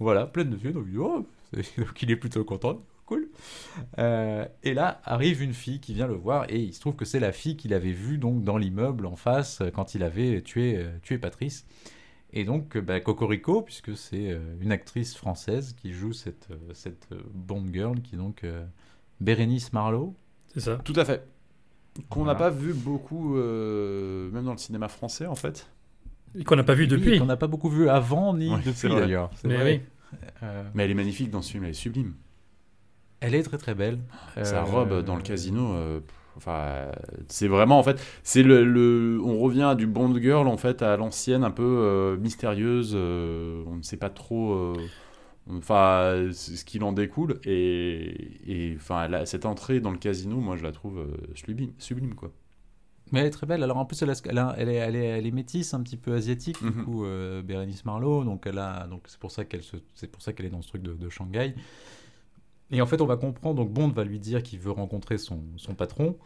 [0.00, 0.72] Voilà, pleine de thunes.
[0.72, 1.26] Donc, il dit, oh,
[1.78, 2.80] donc il est plutôt content.
[3.06, 3.28] Cool.
[3.98, 7.04] Euh, et là arrive une fille qui vient le voir et il se trouve que
[7.04, 10.76] c'est la fille qu'il avait vue donc dans l'immeuble en face quand il avait tué,
[10.78, 11.66] euh, tué Patrice.
[12.36, 16.56] Et donc, euh, bah, Cocorico, puisque c'est euh, une actrice française qui joue cette, euh,
[16.74, 18.64] cette Bond girl, qui est donc euh,
[19.20, 20.14] Bérénice Marlowe.
[20.52, 20.76] C'est ça.
[20.84, 21.26] Tout à fait.
[22.10, 22.50] Qu'on n'a Voilà.
[22.50, 25.70] pas vu beaucoup, euh, même dans le cinéma français en fait.
[26.36, 27.18] Et qu'on n'a pas vu Oui, depuis.
[27.20, 29.00] Qu'on n'a pas beaucoup vu avant ni Ouais, depuis vrai.
[29.02, 29.30] d'ailleurs.
[29.36, 29.82] C'est Mais vrai.
[30.12, 30.18] oui.
[30.42, 32.14] Euh, Mais elle est magnifique dans ce film, elle est sublime.
[33.20, 34.00] elle est très très belle.
[34.42, 36.00] Sa Euh, robe dans le casino, euh,
[36.36, 36.90] enfin,
[37.28, 40.82] c'est vraiment en fait, c'est le, le- on revient à du Bond girl en fait,
[40.82, 42.92] à l'ancienne, un peu euh, mystérieuse.
[42.94, 44.52] euh, on ne sait pas trop.
[44.54, 44.90] euh,
[45.50, 50.62] Enfin, ce qu'il en découle et, et enfin, cette entrée dans le casino, moi je
[50.62, 52.32] la trouve euh, sublime, sublime quoi.
[53.12, 53.62] Mais elle est très belle.
[53.62, 55.82] Alors en plus, elle, a- elle, a- elle est, elle, est, elle est métisse, un
[55.82, 56.84] petit peu asiatique, du Mhm.
[56.84, 58.24] coup, euh, Bérénice Marlowe.
[58.24, 59.62] Donc elle a, donc c'est pour ça qu'elle
[59.94, 61.54] c'est pour ça qu'elle est dans ce truc de, de Shanghai.
[62.74, 63.54] Et en fait, on va comprendre.
[63.56, 65.38] Donc Bond va lui dire qu'il veut rencontrer son,
[65.78, 66.16] patron.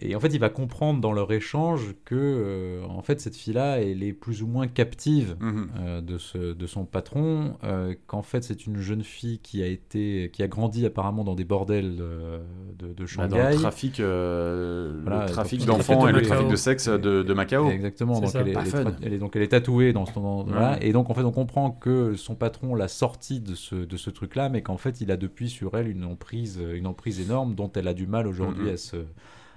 [0.00, 3.78] Et en fait, il va comprendre dans leur échange que, euh, en fait, cette fille-là,
[3.80, 5.70] elle est plus ou moins captive Mhm.
[5.80, 9.66] euh, de, ce, de son patron, euh, qu'en fait c'est une jeune fille qui a
[9.66, 12.38] été, qui a grandi apparemment dans des bordels euh,
[12.78, 13.28] de, de Bah, Shanghai.
[13.38, 16.28] dans le trafic, euh, Voilà, le trafic donc, d'enfants de et le Macao.
[16.32, 17.70] trafic de sexe de, de Macao.
[17.70, 18.82] Exactement, C'est donc elle, est, Pas elle est fun.
[18.84, 20.46] tra- elle est- donc elle est tatouée dans ce dans-
[20.80, 24.10] et donc en fait on comprend que son patron l'a sortie de ce, de ce
[24.10, 27.70] truc-là, mais qu'en fait il a depuis sur elle une emprise, une emprise énorme dont
[27.74, 28.74] elle a du mal aujourd'hui Mhm.
[28.74, 28.96] à se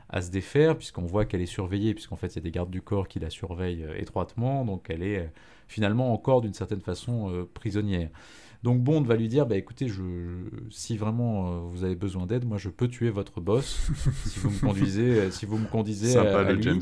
[0.10, 2.70] à se défaire puisqu'on voit qu'elle est surveillée puisqu'en fait il y a des gardes
[2.70, 5.28] du corps qui la surveillent euh, étroitement donc elle est euh,
[5.68, 8.10] finalement encore d'une certaine façon euh, prisonnière.
[8.64, 10.04] Donc Bond va lui dire bah écoutez je
[10.72, 13.92] si vraiment vous avez besoin d'aide moi je peux tuer votre boss
[14.26, 16.64] si vous me conduisez si vous me conduisez Sympa à, à le lui.
[16.64, 16.82] James.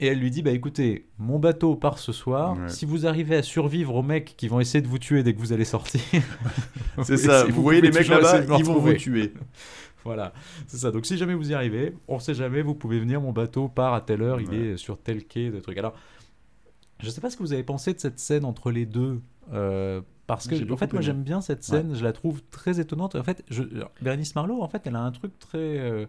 [0.00, 2.56] Et elle lui dit bah écoutez, mon bateau part ce soir.
[2.56, 2.68] Ouais.
[2.68, 5.40] Si vous arrivez à survivre aux mecs qui vont essayer de vous tuer dès que
[5.40, 6.00] vous allez sortir.
[7.02, 9.32] C'est ça, si vous, voyez les mecs là-bas, ils vont vous tuer.
[10.04, 10.32] Voilà,
[10.66, 10.90] c'est ça.
[10.90, 13.94] Donc si jamais vous y arrivez, on sait jamais, vous pouvez venir, mon bateau part
[13.94, 15.76] à telle heure, il est sur tel quai, de trucs.
[15.76, 15.94] Alors,
[17.00, 19.20] je sais pas ce que vous avez pensé de cette scène entre les deux.
[19.52, 23.14] euh, parce que, en fait, moi j'aime bien cette scène, je la trouve très étonnante.
[23.14, 23.62] En fait, je...
[24.02, 26.06] Bérénice Marlowe, en fait, elle a un truc très, euh,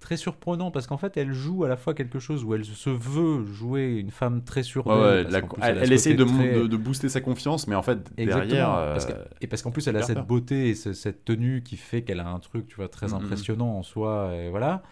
[0.00, 2.90] très surprenant parce qu'en fait, elle joue à la fois quelque chose où elle se
[2.90, 6.14] veut jouer une femme très sûre Ouais, d'elle, ouais, parce la- qu'en plus, elle, essaye
[6.16, 8.66] de, côté mon- très- de, de booster sa confiance, mais en fait, Exactement, derrière.
[8.92, 10.24] parce euh, que- et parce qu'en plus elle a cette peur.
[10.26, 13.14] beauté et ce- cette tenue qui fait qu'elle a un truc tu vois très Mhm.
[13.14, 14.82] impressionnant en soi et voilà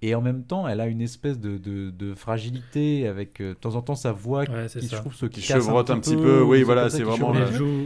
[0.00, 3.54] et en même temps elle a une espèce de, de, de fragilité avec euh, de
[3.54, 6.22] temps en temps sa voix Ouais, qui je trouve se Qui chevrotte un petit peu,
[6.22, 7.32] peu, oui, c'est voilà, c'est vraiment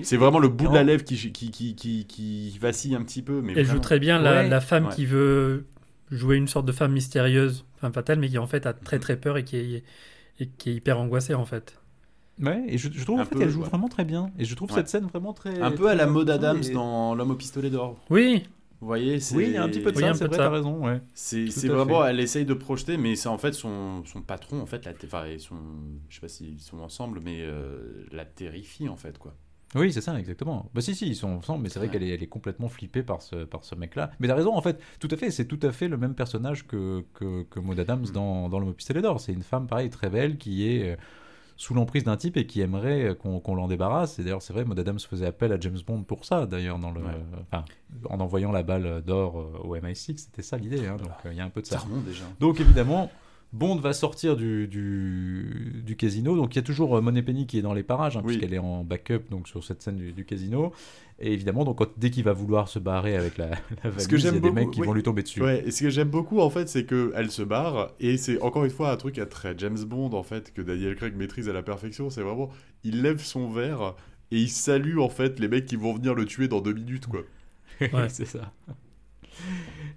[0.03, 3.22] C'est vraiment le bout de la lèvre qui, qui, qui, qui, qui vacille un petit
[3.22, 3.41] peu.
[3.41, 4.49] Mais elle joue très bien la, Ouais.
[4.49, 4.95] la femme Ouais.
[4.95, 5.64] qui veut
[6.13, 9.17] jouer une sorte de femme mystérieuse, femme fatale, mais qui en fait a très très
[9.17, 9.85] peur et qui est,
[10.41, 11.79] et qui est hyper angoissée en fait.
[12.41, 13.69] ouais et je, je trouve en fait qu'elle joue ouais.
[13.69, 14.77] vraiment très bien et je trouve Ouais.
[14.77, 17.71] cette scène vraiment très Un peu à la mode Adams et- dans L'homme au pistolet
[17.71, 17.99] d'or.
[18.11, 18.45] Oui,
[18.81, 19.37] Vous voyez, c'est.
[19.37, 21.01] oui il y a un petit peu de Oui, ça c'est vrai t'as raison ouais
[21.15, 22.11] C'est c'est vraiment, fait.
[22.11, 25.25] elle essaye de projeter, mais c'est en fait son, son patron, en fait, la, enfin,
[25.27, 25.57] et son,
[26.09, 29.35] je sais pas s'ils sont ensemble, mais euh, la terrifie, en fait, quoi.
[29.75, 30.68] Oui, c'est ça, exactement.
[30.75, 31.93] Bah si, si, ils sont ensemble, mais c'est vrai Ouais.
[31.95, 34.11] qu'elle est, elle est complètement flippée par ce, par ce mec-là.
[34.20, 36.66] Mais t'as raison, en fait, tout à fait, c'est tout à fait le même personnage
[36.66, 38.12] que, que, que Maud Adams Mm.
[38.12, 39.20] dans, dans Le Pistolet d'Or.
[39.20, 40.97] C'est une femme, pareil, très belle, qui est euh,
[41.57, 44.18] sous l'emprise d'un type et qui aimerait euh, qu'on l'en débarrasse.
[44.18, 46.91] Et d'ailleurs, c'est vrai, Maud Adams faisait appel à James Bond pour ça, d'ailleurs, dans
[46.91, 47.11] le, Ouais.
[47.51, 47.64] enfin,
[48.11, 50.87] en envoyant la balle d'or euh, au MI6, c'était ça l'idée.
[50.87, 51.79] hein, donc euh, il y a un peu de ça.
[51.79, 52.25] Ça remonte déjà.
[52.41, 53.11] Donc évidemment,
[53.53, 56.36] Bond va sortir du, du, du casino.
[56.36, 58.36] Donc il y a toujours euh, Moneypenny qui est dans les parages, hein, Oui.
[58.38, 60.72] puisqu'elle est en backup donc, sur cette scène du, du casino.
[61.18, 63.50] Et évidemment, donc, quand- dès qu'il va vouloir se barrer avec la,
[63.84, 64.86] la valise, que il y a j'aime des beaucoup, mecs qui oui.
[64.86, 65.42] vont lui tomber dessus.
[65.42, 68.40] Ouais, et ce que j'aime beaucoup en fait, c'est que elle se barre et c'est
[68.40, 71.48] encore une fois un truc à très James Bond en fait que Daniel Craig maîtrise
[71.48, 72.09] à la perfection.
[72.11, 72.48] C'est vraiment,
[72.84, 73.94] il lève son verre
[74.30, 77.07] et il salue en fait les mecs qui vont venir le tuer dans deux minutes
[77.07, 77.20] quoi.
[77.80, 78.09] Ouais.
[78.09, 78.53] c'est ça.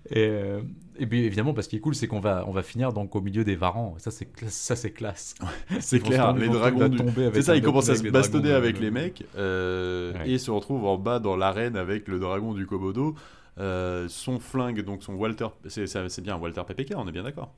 [0.09, 0.61] Et, euh,
[0.99, 3.21] et puis évidemment, parce qui est cool, c'est qu'on va, on va finir donc au
[3.21, 3.95] milieu des varans.
[3.97, 5.35] Ça, c'est ça, c'est classe.
[5.79, 6.97] C'est Ils clair, ils les dragons du.
[6.97, 9.23] tomber avec C'est ça, un il autre commence à se bastonner avec de- les mecs
[9.37, 10.31] euh, Ouais.
[10.31, 13.15] et se retrouve en bas dans l'arène avec le dragon du Komodo.
[13.57, 17.53] Euh, son flingue, donc son Walter, c'est bien un Walter PPK, on est bien d'accord.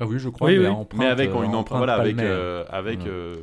[0.00, 0.48] Ah oui, je crois.
[0.48, 0.66] Oui, mais, oui.
[0.66, 3.36] à empreinte, Mais avec euh, une empreinte, voilà, avec, euh, avec euh,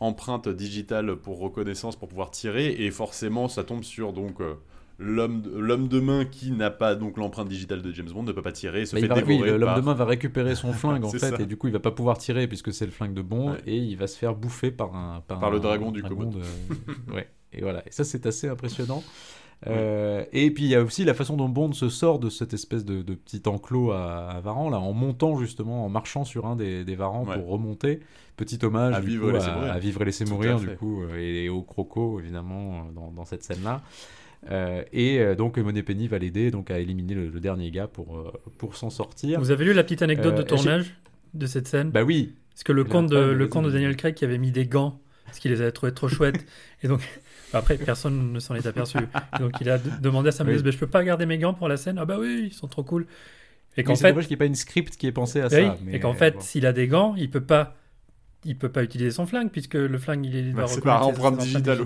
[0.00, 4.54] empreinte digitale pour reconnaissance pour pouvoir tirer et forcément ça tombe sur donc euh,
[4.98, 8.52] l'homme de- main qui n'a pas donc l'empreinte digitale de James Bond ne peut pas
[8.52, 10.72] tirer et se Bah, fait va- oui, dévorer l'homme par- de main va récupérer son
[10.72, 11.36] flingue en fait ça.
[11.38, 13.58] et du coup il va pas pouvoir tirer puisque c'est le flingue de Bond Ouais.
[13.66, 16.38] et il va se faire bouffer par un Par le un dragon du dragon de-
[17.14, 19.02] ouais et voilà et ça c'est assez impressionnant
[19.66, 22.54] Euh, et puis il y a aussi la façon dont Bond se sort de cette
[22.54, 26.46] espèce de, de petit enclos à, à Varan là en montant justement en marchant sur
[26.46, 27.34] un des, des Varans Ouais.
[27.36, 27.98] pour remonter
[28.36, 29.72] petit hommage À vivre coup, et laisser à, mourir.
[29.72, 30.66] à vivre et laisser Tout à mourir fait.
[30.66, 33.82] du coup euh, et, au croco évidemment euh, dans, dans cette scène là
[34.46, 38.32] et euh, donc Moneypenny va l'aider donc à éliminer le, le dernier gars pour, euh,
[38.56, 39.38] pour s'en sortir.
[39.40, 40.94] Vous avez lu la petite anecdote Euh, de tournage
[41.34, 41.90] de cette scène?
[41.90, 43.70] Bah oui, Parce que le compte, de, le compte de.
[43.70, 46.46] Daniel Craig qui avait mis des gants parce qu'il les avait trouvés trop chouettes.
[46.82, 47.02] Et donc,
[47.52, 48.96] après, personne ne s'en est aperçu.
[49.36, 50.54] Et donc, il a demandé à Sam Oui.
[50.54, 51.98] Mendes, je peux pas garder mes gants pour la scène?
[51.98, 53.06] Ah bah oui, ils sont trop cool.
[53.76, 55.40] Et qu'en Mais c'est fait, dommage qu'il n'y ait pas une script qui ait pensé
[55.40, 55.78] à oui, ça.
[55.84, 56.40] mais, et qu'en euh, fait, bon.
[56.40, 57.76] s'il a des gants, il peut pas.
[58.44, 61.10] Il peut pas utiliser son flingue puisque le flingue il est Bah, c'est par ses
[61.10, 61.78] empreinte digitale,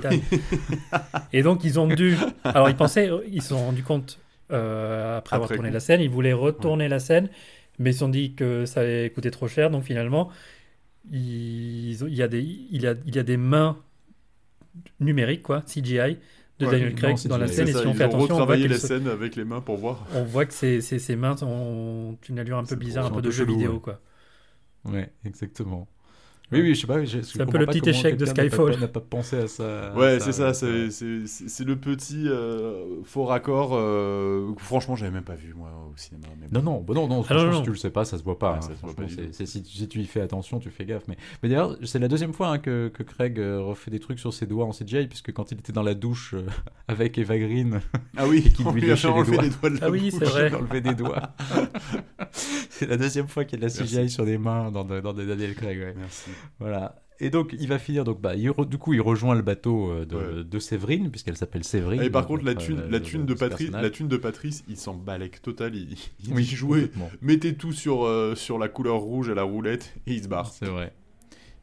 [1.33, 2.17] Et donc ils ont dû.
[2.45, 4.19] Alors ils pensaient, ils se sont rendus compte
[4.51, 5.75] euh, après, avoir tourné coup.
[5.75, 7.29] la scène, ils voulaient retourner la scène,
[7.79, 10.31] mais ils se sont dit que ça allait coûter trop cher, donc finalement
[11.11, 13.77] il y a des, il y a, il y a des mains
[15.01, 16.19] numériques quoi, CGI
[16.59, 18.71] de Ouais, Daniel Craig dans la scène et si on fait attention, on voit, qu'elles
[18.71, 20.07] la se- scène avec les mains pour voir.
[20.15, 23.23] on voit que ces, ces, ces mains ont une allure un peu bizarre, un peu
[23.23, 23.81] de jeu vidéo ouais.
[23.81, 24.01] quoi.
[24.85, 25.89] Ouais, exactement.
[26.53, 27.05] Oui, oui, je sais pas.
[27.07, 28.81] C'est un peu le petit échec de quelqu'un n'a pas- Skyfall.
[28.81, 29.93] n'a pas pensé à ça.
[29.97, 33.71] Ouais, c'est ça, ouais, c'est le petit euh, faux raccord.
[33.75, 36.27] euh, que franchement, j'avais même pas vu moi au cinéma.
[36.41, 36.59] mais bon.
[36.63, 37.57] Non, non, bah non, non, Ah, franchement, non, non.
[37.59, 38.53] si tu le sais pas, ça se voit pas.
[38.53, 41.05] Ouais, hein, ça se voit pas si, si tu y fais attention, tu fais gaffe.
[41.09, 44.19] Mais, mais d'ailleurs, c'est la deuxième fois hein, que, que Craig euh, refait des trucs
[44.19, 46.43] sur ses doigts en CGI, puisque quand il était dans la douche euh,
[46.89, 47.81] avec Eva Green,
[48.17, 49.43] Ah oui, Et qu'il lui fait les doigts.
[49.43, 50.49] les doigts de la Ah oui, c'est vrai.
[50.51, 51.31] il enlevait des doigts.
[52.71, 53.83] c'est la deuxième fois qu'il y a de la.
[53.85, 55.79] CGI sur des mains dans, dans des Daniel Craig.
[55.79, 55.95] ouais.
[55.97, 56.31] Merci.
[56.61, 56.97] Voilà.
[57.21, 58.03] Et donc, il va finir.
[58.03, 60.45] Donc, bah, il re- du coup, il rejoint le bateau euh, de, Ouais.
[60.45, 62.03] de Séverine, puisqu'elle s'appelle Séverine.
[62.03, 63.83] Et par contre, la thune, euh, la thune de ce Patrice, personnage.
[63.83, 65.77] la thune de Patrice, il s'en balèque total.
[65.77, 65.91] Il,
[66.27, 66.91] il Oui, dit.
[67.21, 70.49] Mettez tout sur, euh, sur la couleur rouge à la roulette et il se barre.
[70.53, 70.93] C'est vrai.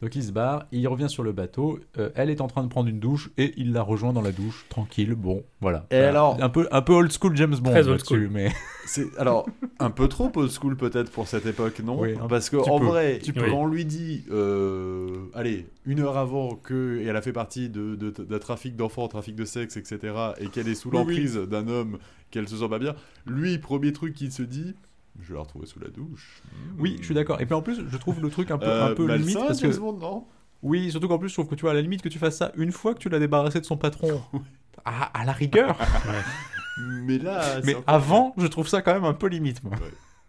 [0.01, 2.69] Donc il se barre, il revient sur le bateau, euh, elle est en train de
[2.69, 5.85] prendre une douche et il la rejoint dans la douche, tranquille, bon, voilà.
[5.91, 6.09] Et Voilà.
[6.09, 8.29] alors un peu, un peu old school James Bond Très old school.
[8.31, 8.49] mais
[8.85, 9.45] C'est alors
[9.79, 11.99] un peu trop old school peut-être pour cette époque, non?
[11.99, 13.41] Oui, Parce que en peu, vrai, petit peu.
[13.41, 17.67] quand on lui dit, euh, allez, une heure avant que et elle a fait partie
[17.69, 20.97] de, de, de trafic d'enfants, trafic de sexe, etc., et qu'elle est sous oui.
[20.97, 21.97] l'emprise d'un homme,
[22.31, 22.95] qu'elle se sent pas bien,
[23.25, 24.75] lui, premier truc qu'il se dit,
[25.21, 26.41] je vais la retrouver sous la douche.
[26.77, 27.39] oui, je suis d'accord.
[27.41, 29.61] Et puis en plus, je trouve le truc un peu, Euh, un peu limite parce
[29.61, 30.25] que non?
[30.61, 32.37] Oui, surtout qu'en plus, je trouve que tu vois à la limite que tu fasses
[32.37, 34.21] ça une fois que tu l'as débarrassé de son patron.
[34.85, 35.77] à, à la rigueur.
[36.77, 39.73] Mais là, mais avant, je trouve ça quand même un peu limite, moi.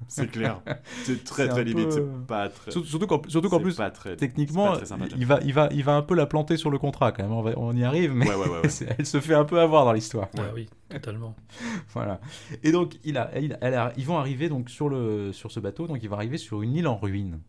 [0.08, 0.60] C'est clair,
[1.04, 2.70] c'est très très limite, peu- c'est pas très.
[2.70, 4.74] Surtout surtout qu'en surtout qu'en c'est plus, pas très- techniquement,
[5.16, 7.32] il va, il va, il va un peu la planter sur le contrat quand même.
[7.32, 8.60] On, va- on y arrive, mais Ouais, ouais, ouais.
[8.62, 8.68] ouais.
[8.68, 10.28] c'est- elle se fait un peu avoir dans l'histoire.
[10.54, 11.34] Oui, totalement.
[11.94, 12.20] Voilà.
[12.62, 15.60] Et donc, il a, il- elle a- ils vont arriver donc sur, le, sur ce
[15.60, 15.86] bateau.
[15.86, 17.40] Donc, ils vont arriver sur une île en ruine.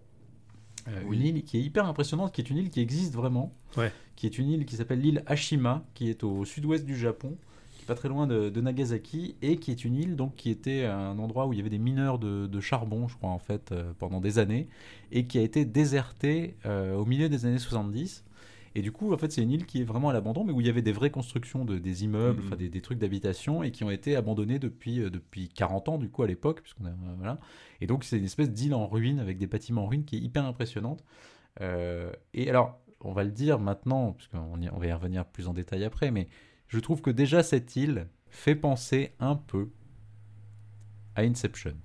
[0.88, 1.18] Euh, Oui.
[1.18, 3.52] Une île qui est hyper impressionnante, qui est une île qui existe vraiment.
[3.78, 3.92] Ouais.
[4.16, 7.38] Qui est une île qui s'appelle l'île Ashima, qui est au sud-ouest du Japon,
[7.92, 11.20] pas très loin de, de Nagasaki, et qui est une île donc qui était un
[11.20, 13.92] endroit où il y avait des mineurs de, de charbon, je crois en fait, euh,
[14.00, 14.70] pendant des années,
[15.12, 18.24] et qui a été désertée euh, au milieu des années 70.
[18.76, 20.62] Et du coup, en fait, c'est une île qui est vraiment à l'abandon, mais où
[20.62, 23.72] il y avait des vraies constructions de des immeubles, enfin des, des trucs d'habitation, et
[23.72, 26.92] qui ont été abandonnés depuis, euh, depuis 40 ans, du coup, à l'époque, puisqu'on a,
[26.92, 27.40] euh, voilà.
[27.82, 30.22] Et donc, c'est une espèce d'île en ruine avec des bâtiments en ruine qui est
[30.22, 31.04] hyper impressionnante.
[31.60, 35.54] Et alors, on va le dire maintenant, parce qu'on on va y revenir plus en
[35.54, 36.30] détail après, mais
[36.72, 39.70] je trouve que déjà cette île fait penser un peu
[41.16, 41.76] à Inception.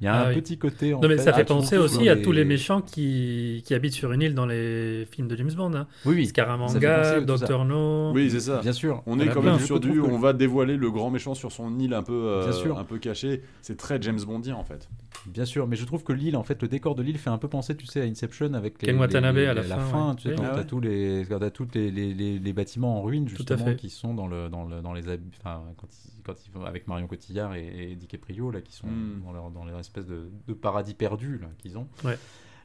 [0.00, 0.34] Il y a Ah un oui.
[0.42, 0.92] petit côté.
[0.92, 4.12] En Non, mais ça fait penser aussi à tous les méchants qui, qui habitent sur
[4.12, 5.72] une île dans les films de James Bond.
[5.74, 5.86] Hein.
[6.04, 7.64] Oui, oui, Scaramanga, Dr.
[7.64, 8.12] No.
[8.12, 8.60] Oui, c'est ça.
[8.60, 9.02] bien sûr.
[9.06, 11.94] On est quand même sur du, on va dévoiler le grand méchant sur son île
[11.94, 12.78] un peu, euh, Bien sûr.
[12.78, 13.42] un peu caché.
[13.62, 14.88] C'est très James Bondien en fait.
[15.26, 17.38] Bien sûr, mais je trouve que l'île, en fait, le décor de l'île fait un
[17.38, 20.14] peu penser, tu sais, à Inception avec les, Ken Watanabe les- à la fin, ouais.
[20.16, 20.34] tu sais, Oui.
[20.36, 20.66] quand Ah t'as ouais.
[20.66, 24.26] tous les, t'as tous les, les, les- les bâtiments en ruine justement qui sont dans
[24.28, 28.50] le, dans le, dans les, quand ils, quand ils vont avec Marion Cotillard et, DiCaprio
[28.50, 29.22] là, qui sont Mm.
[29.24, 31.88] dans leur, dans leur espèce de, de paradis perdu qu'ils ont.
[32.04, 32.18] Ouais.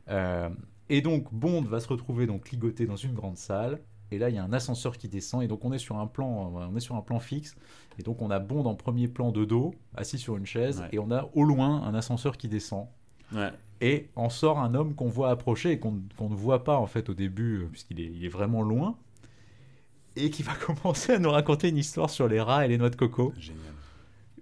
[0.10, 0.50] Euh,
[0.90, 3.80] et donc Bond va se retrouver donc ligoté dans une grande salle.
[4.14, 6.06] Et là, il y a un ascenseur qui descend, et donc on est sur un
[6.06, 7.56] plan, on est sur un plan fixe,
[7.98, 10.90] et donc on a Bond en premier plan de dos, assis sur une chaise, Ouais.
[10.92, 12.88] et on a au loin un ascenseur qui descend.
[13.34, 13.52] Ouais.
[13.80, 17.08] Et en sort un homme qu'on voit approcher et qu'on ne voit pas en fait
[17.08, 18.98] au début, euh, puisqu'il est, il est vraiment loin,
[20.18, 22.90] et qui va commencer à nous raconter une histoire sur les rats et les noix
[22.90, 23.32] de coco.
[23.38, 23.62] Génial.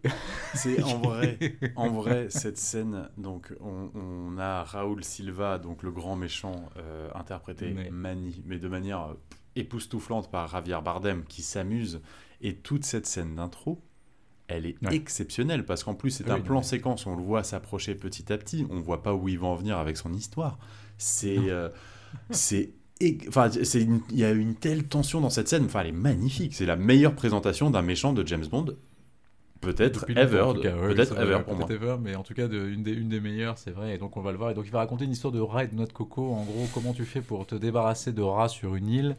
[0.55, 1.37] C'est en vrai,
[1.75, 3.09] en vrai cette scène.
[3.17, 8.59] Donc on, on a Raoul Silva, donc le grand méchant, euh, interprété Mais- mani- mais
[8.59, 9.13] de manière euh,
[9.55, 12.01] époustouflante par Javier Bardem, qui s'amuse.
[12.41, 13.81] Et toute cette scène d'intro,
[14.47, 14.95] elle est Ouais.
[14.95, 17.05] exceptionnelle parce qu'en plus c'est Ah un plan séquence.
[17.05, 18.65] On le voit s'approcher petit à petit.
[18.69, 20.57] On voit pas où il va en venir avec son histoire.
[20.97, 21.69] C'est, euh,
[22.31, 22.71] c'est
[23.29, 25.63] Enfin, c'est il y a une telle tension dans cette scène.
[25.65, 26.53] Enfin, elle est magnifique.
[26.53, 28.75] C'est la meilleure présentation d'un méchant de James Bond,
[29.61, 31.65] peut-être ever, peut-être ever pour moi.
[31.67, 33.95] peut-être ever, mais en tout cas de- une, des, une des meilleures, c'est vrai.
[33.95, 34.51] Et donc on va le voir.
[34.51, 36.33] Et donc il va raconter une histoire de rats et de noix de coco.
[36.33, 39.15] En gros, comment tu fais pour te débarrasser de rats sur une île?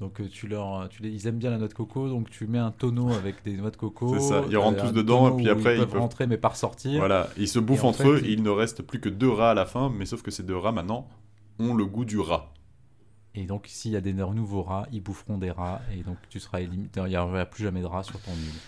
[0.00, 2.46] Donc euh, tu leur, tu les, ils aiment bien la noix de coco, donc tu
[2.46, 4.14] mets un tonneau avec des noix de coco.
[4.14, 6.00] C'est ça, ils rentrent euh, tous un dedans, et puis après, ils ils peuvent peuvent-
[6.00, 6.98] rentrer mais pas ressortir.
[6.98, 8.24] Voilà, ils se bouffent en entre fait, eux.
[8.24, 10.42] et il ne reste plus que deux rats à la fin, mais sauf que ces
[10.42, 11.06] deux rats maintenant
[11.58, 12.52] ont le goût du rat.
[13.34, 16.40] Et donc s'il y a des nouveaux rats, ils boufferont des rats et donc tu
[16.40, 16.88] seras éliminé.
[16.96, 18.58] Il n'y aura plus jamais de rats sur ton île.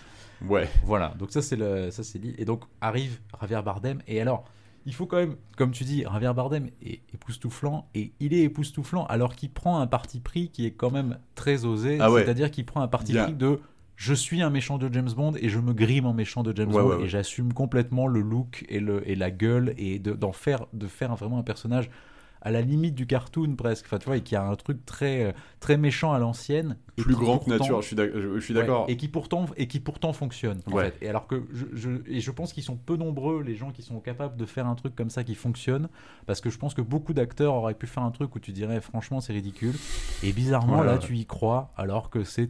[0.47, 0.67] Ouais.
[0.85, 2.35] Voilà, donc ça c'est le, ça c'est l'île.
[2.37, 4.01] Et donc arrive Javier Bardem.
[4.07, 4.45] Et alors,
[4.85, 9.05] il faut quand même, comme tu dis, Javier Bardem est époustouflant et il est époustouflant
[9.05, 11.97] alors qu'il prend un parti pris qui est quand même très osé.
[12.01, 12.23] Ah ouais.
[12.23, 13.59] C'est-à-dire qu'il prend un parti pris de
[13.95, 16.73] je suis un méchant de James Bond et je me grime en méchant de James
[16.73, 17.03] Ouais, Bond ouais, ouais.
[17.03, 20.87] et j'assume complètement le look et, le, et la gueule et de, d'en faire, de
[20.87, 21.89] faire vraiment un personnage
[22.43, 23.85] à la limite du cartoon presque.
[23.87, 26.77] Enfin, tu vois, et qui a un truc très, euh, très méchant à l'ancienne.
[26.97, 27.87] Plus grand que nature, je
[28.39, 28.85] suis Ouais, d'accord.
[28.87, 30.61] et qui pourtant et qui pourtant fonctionne.
[30.67, 30.91] en Ouais.
[30.91, 31.05] fait.
[31.05, 33.81] Et alors que je, je- et je pense qu'ils sont peu nombreux les gens qui
[33.81, 35.87] sont capables de faire un truc comme ça qui fonctionne
[36.27, 38.79] parce que je pense que beaucoup d'acteurs auraient pu faire un truc où tu dirais
[38.81, 39.73] franchement c'est ridicule
[40.21, 42.49] et bizarrement là tu y crois alors que c'est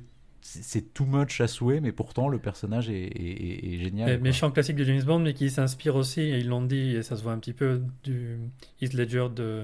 [0.61, 4.19] c'est too much à souhait mais pourtant le personnage est, est- est- est génial.
[4.21, 7.15] Méchant classique de James Bond, mais qui s'inspire aussi, et ils l'ont dit, et ça
[7.17, 8.37] se voit un petit peu, du
[8.81, 9.63] Heath Ledger de,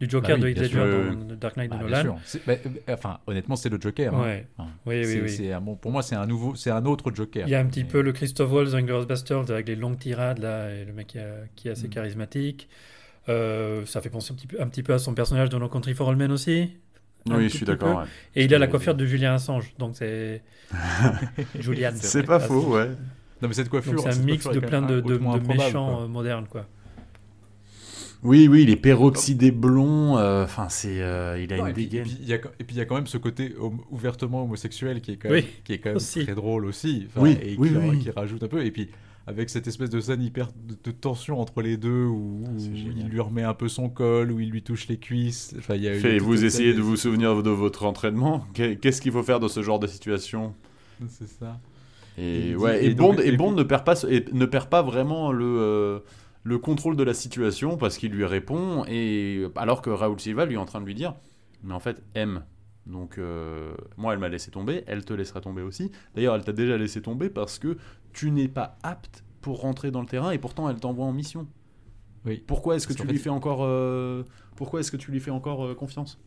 [0.00, 1.16] du Joker Bah oui, de Heath Ledger sûr.
[1.16, 2.18] dans Dark Knight Bah, de bien Nolan.
[2.46, 4.14] bah, euh, enfin honnêtement c'est le Joker.
[4.14, 4.22] hein.
[4.22, 4.46] Ouais.
[4.86, 5.52] Oui, oui, oui.
[5.52, 7.46] un pour moi c'est un nouveau c'est un autre Joker.
[7.46, 9.98] Il y a un petit Mais- peu le Christophe Waltz dans Bastards avec les longues
[9.98, 11.90] tirades là, et le mec qui, a- qui est assez Mm.
[11.90, 12.68] charismatique.
[13.28, 15.68] Euh, ça fait penser un petit, peu, un petit peu à son personnage dans No
[15.68, 16.72] Country for All Men aussi.
[17.30, 17.98] Oui, je suis d'accord.
[18.00, 18.04] ouais.
[18.34, 20.42] Et il a la coiffure de Julien Assange, donc c'est
[21.58, 21.90] Julian.
[21.94, 22.88] C'est pas faux, ouais.
[23.40, 25.00] Non mais cette coiffure c'est un mix de plein de,
[25.48, 26.02] méchants quoi.
[26.04, 26.66] euh, modernes quoi.
[28.22, 30.16] Oui, oui, il est peroxydé blond.
[30.16, 32.04] euh, Enfin, c'est, euh, il a Non, une et, puis, et, dégaine.
[32.04, 34.44] puis, il y a, et puis il y a quand même ce côté hom- ouvertement
[34.44, 36.22] homosexuel qui est quand même, Oui, qui est quand même aussi.
[36.24, 37.08] très drôle aussi.
[37.16, 37.98] Oui, et oui, qui, oui, oui.
[37.98, 38.64] qui rajoute un peu.
[38.64, 38.90] Et puis
[39.26, 42.94] avec cette espèce de scène hyper de, de tension entre les deux où, génial.
[42.98, 45.54] il lui remet un peu son col, où il lui touche les cuisses.
[45.58, 48.44] Enfin, il y a, Fait, vous essayez de vous souvenir de votre entraînement.
[48.54, 50.54] Qu'est- Qu'est-ce qu'il faut faire dans ce genre de situation?
[51.08, 51.60] C'est ça.
[52.18, 54.24] Et, Et il dit- ouais, et, et donc- Bond, et ne perd pas, ce- et
[54.32, 55.98] ne perd pas vraiment le, euh,
[56.44, 60.54] le contrôle de la situation parce qu'il lui répond et alors que Raoul Silva lui
[60.54, 61.14] est en train de lui dire,
[61.62, 62.42] mais en fait M.
[62.84, 65.92] Donc euh, moi elle m'a laissé tomber, elle te laissera tomber aussi.
[66.16, 67.76] D'ailleurs elle t'a déjà laissé tomber parce que
[68.12, 71.46] tu n'es pas apte pour rentrer dans le terrain et pourtant elle t'envoie en mission.
[72.24, 72.42] Oui.
[72.46, 74.22] Pourquoi est-ce que tu lui fais encore, euh,
[74.56, 76.20] pourquoi est-ce que tu lui fais encore euh, confiance?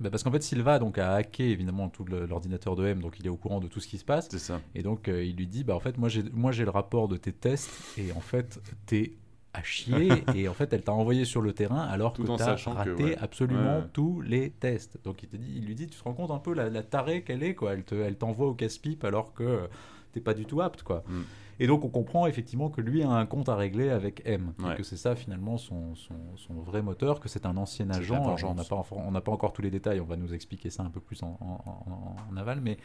[0.00, 3.26] Bah, parce qu'en fait, Silva donc, a hacké évidemment tout l'ordinateur de M, donc il
[3.26, 4.28] est au courant de tout ce qui se passe.
[4.30, 4.60] C'est ça.
[4.74, 7.06] Et donc, euh, il lui dit, bah, en fait, moi j'ai, moi, j'ai le rapport
[7.08, 9.12] de tes tests, et en fait, t'es
[9.52, 12.56] à chier, et en fait, elle t'a envoyé sur le terrain alors Tout que t'as
[12.56, 13.16] que, raté ouais.
[13.18, 13.84] absolument Ouais.
[13.92, 14.98] tous les tests.
[15.04, 16.82] Donc, il, te dit, il lui dit, tu te rends compte un peu la, la
[16.82, 17.74] tarée qu'elle est, quoi.
[17.74, 19.66] Elle, te, elle t'envoie au casse-pipe alors que euh,
[20.14, 21.02] t'es pas du tout apte, quoi.
[21.08, 21.20] Mm.
[21.60, 24.72] Et donc, on comprend effectivement que lui a un compte à régler avec M, Ouais.
[24.72, 28.14] et que c'est ça finalement son, son, son vrai moteur, que c'est un ancien agent.
[28.24, 30.70] Alors, on n'a pas, on n'a pas encore tous les détails, on va nous expliquer
[30.70, 32.76] ça un peu plus en, en- en- en aval, mais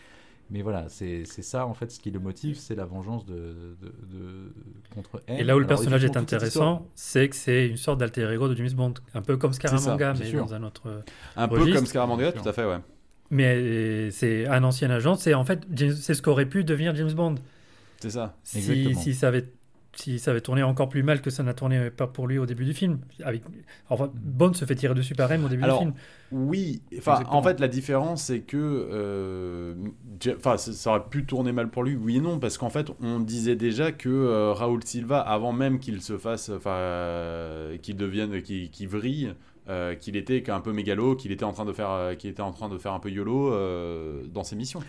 [0.51, 3.35] Mais voilà, c'est c'est ça en fait ce qui le motive, c'est la vengeance de,
[3.84, 4.53] de, de-
[4.95, 5.38] contre M.
[5.39, 8.47] Et là où le Alors, personnage est intéressant, c'est que c'est une sorte d'alter ego
[8.47, 10.43] de James Bond, un peu comme Scaramanga, mais sûr.
[10.43, 11.03] dans un autre.
[11.35, 12.80] Un peu comme Scaramanga, tout à fait, ouais.
[13.31, 15.65] Mais c'est un ancien agent, c'est en fait
[15.95, 17.35] c'est ce qu'aurait pu devenir James Bond
[18.01, 18.35] C'est ça.
[18.43, 18.99] si, Exactement.
[18.99, 19.45] si ça avait
[19.95, 22.45] si ça avait tourné encore plus mal que ça n'a tourné pas pour lui au
[22.45, 22.99] début du film.
[23.23, 23.43] Avec,
[23.89, 25.95] enfin, Bond se fait tirer dessus par M au début Alors, du film.
[26.31, 28.56] Oui, enfin, en fait, la différence, c'est que.
[28.57, 29.73] euh,
[30.38, 32.91] Enfin, ça, ça aurait pu tourner mal pour lui, oui et non, parce qu'en fait,
[33.01, 36.49] on disait déjà que euh, Raoul Silva, avant même qu'il se fasse.
[36.49, 38.41] Enfin, euh, qu'il devienne.
[38.41, 39.34] qu'il qu'il vrille.
[39.70, 42.41] Euh, qu'il était un peu mégalo, qu'il était en train de faire, euh, qu'il était
[42.41, 44.80] en train de faire un peu yolo euh, dans ses missions.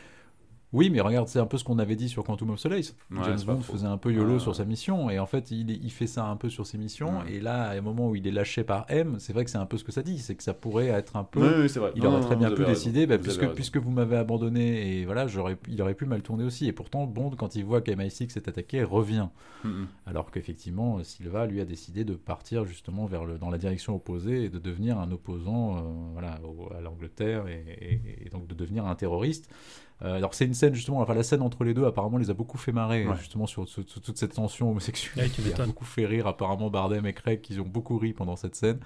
[0.72, 2.94] Oui, mais regarde, c'est un peu ce qu'on avait dit sur Quantum of Solace.
[3.10, 4.38] Ouais, James Bond faisait un peu YOLO Ouais.
[4.38, 7.18] sur sa mission, et en fait, il, fait ça un peu sur ses missions.
[7.22, 7.32] Ouais.
[7.34, 9.58] Et là, à un moment où il est lâché par M, c'est vrai que c'est
[9.58, 11.40] un peu ce que ça dit, c'est que ça pourrait être un peu.
[11.40, 11.90] Oui, oui, c'est vrai.
[11.96, 15.04] Il Non, aurait non, très bien pu décider, bah, puisque, puisque vous m'avez abandonné, et
[15.06, 15.26] voilà,
[15.68, 16.68] il aurait pu mal tourner aussi.
[16.68, 19.26] Et pourtant, Bond, quand il voit qu'MI6 est attaqué, revient.
[20.06, 24.44] Alors qu'effectivement, Silva, lui, a décidé de partir justement vers le, dans la direction opposée
[24.44, 25.80] et de devenir un opposant euh,
[26.12, 29.50] voilà, au- à l'Angleterre et, et- et donc de devenir un terroriste.
[30.02, 32.34] Euh, alors c'est une scène justement, enfin la scène entre les deux apparemment les a
[32.34, 33.16] beaucoup fait marrer Ouais.
[33.18, 36.70] justement sur, sur- sur toute cette tension homosexuelle Ouais, qui a beaucoup fait rire apparemment
[36.70, 38.78] Bardem et Craig qui ont beaucoup ri pendant cette scène.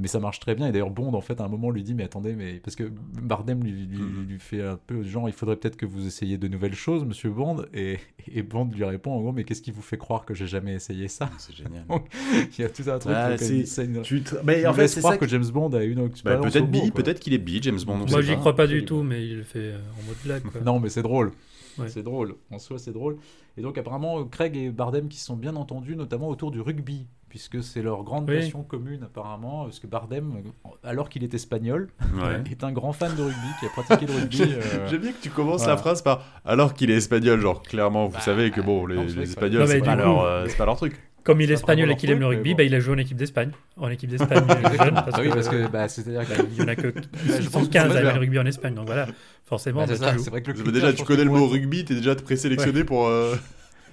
[0.00, 1.94] Mais ça marche très bien et d'ailleurs Bond en fait à un moment lui dit
[1.94, 2.84] mais attendez mais parce que
[3.22, 4.26] Bardem lui, lui, Mm.
[4.28, 7.30] lui fait un peu genre il faudrait peut-être que vous essayiez de nouvelles choses Monsieur
[7.30, 7.98] Bond et,
[8.32, 10.74] et Bond lui répond en gros mais qu'est-ce qui vous fait croire que j'ai jamais
[10.74, 11.30] essayé ça?
[11.38, 11.84] C'est génial.
[12.58, 15.14] il y a tout un truc Ah, une Tu te- Mais en fait, c'est croire
[15.14, 18.00] ça que James Bond a une Bah, peut-être bi, peut-être qu'il est bi, James Bond.
[18.06, 20.42] on Moi, j'y crois pas du tout, mais il le fait euh, en mode blague.
[20.52, 20.60] quoi.
[20.60, 21.32] Non, mais c'est drôle.
[21.78, 21.88] Ouais.
[21.88, 22.34] C'est drôle.
[22.50, 23.16] En soi, c'est drôle.
[23.56, 27.06] Et donc, apparemment, Craig et Bardem qui se sont bien entendus, notamment autour du rugby,
[27.28, 28.36] puisque c'est leur grande Oui.
[28.36, 29.64] passion commune, apparemment.
[29.64, 30.42] Parce que Bardem,
[30.82, 32.42] alors qu'il est espagnol, Ouais.
[32.50, 34.42] est un grand fan de rugby, qui a pratiqué le rugby.
[34.42, 35.74] euh, J'aime bien que tu commences voilà.
[35.74, 39.06] la phrase par alors qu'il est espagnol, genre clairement, vous savez que bon, les, non,
[39.22, 40.98] espagnols, pas, leur, euh, c'est pas leur truc.
[41.24, 43.16] Comme il est espagnol et qu'il aime le rugby, bah, il a joué en équipe
[43.18, 43.50] d'Espagne.
[43.76, 44.44] En équipe d'Espagne
[44.78, 44.94] jeune.
[44.94, 46.42] Parce Ah oui, que, parce que bah, c'est-à-dire que.
[46.50, 46.88] il y en a que
[47.26, 48.74] je ils pense sont que 15 c'est à aimer le rugby en Espagne.
[48.74, 49.06] Donc voilà,
[49.44, 51.84] forcément, Bah, c'est ça, tu vrai que le déjà, tu connais le mot être- rugby,
[51.84, 53.06] t'es déjà présélectionné pour.
[53.08, 53.34] euh,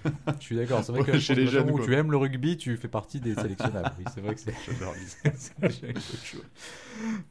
[0.40, 2.78] Je suis d'accord, c'est vrai que chez les jeunes, où tu aimes le rugby, tu
[2.78, 3.92] fais partie des sélectionnables.
[3.98, 4.54] Oui, c'est vrai que c'est.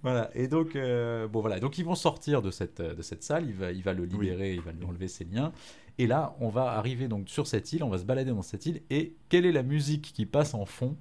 [0.03, 1.59] Voilà, et donc, euh, bon, voilà.
[1.61, 4.55] donc ils vont sortir de cette, de cette salle, il va, il va le libérer,
[4.55, 5.53] il va lui enlever ses liens.
[5.99, 8.67] Et là, on va arriver donc sur cette île, on va se balader dans cette
[8.67, 8.83] île.
[8.91, 10.97] Et quelle est la musique qui passe en fond?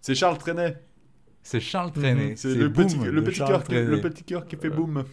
[0.00, 0.76] C'est Charles Trenet.
[1.42, 2.30] C'est Charles Trenet.
[2.30, 2.36] Mhm.
[2.36, 3.84] C'est le petit, le, petit cœur qui, Trenet.
[3.84, 5.04] le petit cœur qui fait Euh, boum.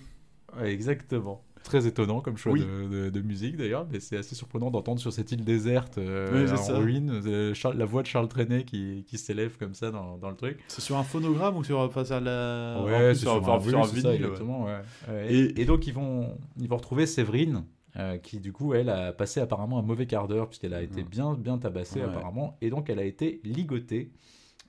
[0.64, 1.42] Exactement.
[1.64, 2.60] Très étonnant comme choix Oui.
[2.64, 6.46] de, de- de musique d'ailleurs, mais c'est assez surprenant d'entendre sur cette île déserte euh,
[6.46, 6.78] Oui, en ça.
[6.78, 10.30] ruine euh, Charles- la voix de Charles Trenet qui, qui s'élève comme ça dans, dans
[10.30, 10.60] le truc.
[10.68, 12.84] C'est sur un phonogramme ou sur, enfin, sur la...
[12.86, 14.28] Ouais, plus, c'est sur, sur, un, un, un vinyle.
[14.28, 14.76] ouais.
[15.10, 15.34] ouais.
[15.34, 17.64] Et- Et, et donc ils vont, ils vont retrouver Séverine,
[17.98, 21.04] euh, qui du coup elle a passé apparemment un mauvais quart d'heure puisqu'elle a été
[21.04, 21.10] Mhm.
[21.10, 22.06] bien, bien tabassée Ouais.
[22.06, 24.12] apparemment, et donc elle a été ligotée.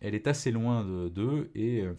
[0.01, 1.95] Elle est assez loin de- d'eux et euh,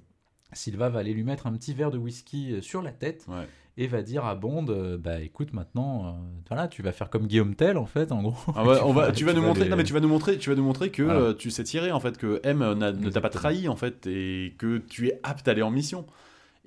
[0.54, 3.48] Silva va aller lui mettre un petit verre de whisky euh, sur la tête Ouais.
[3.76, 6.18] et va dire à Bond, euh, bah écoute maintenant,
[6.48, 8.54] voilà, tu vas faire comme Guillaume Tell en fait, en gros.
[8.56, 10.38] Ah ouais, on va, tu vas nous montrer, les- non mais tu vas nous montrer,
[10.38, 11.34] tu vas nous montrer que Voilà.
[11.34, 14.78] tu sais tirer en fait, que M ne t'a pas trahi en fait et que
[14.78, 16.06] tu es apte à aller en mission.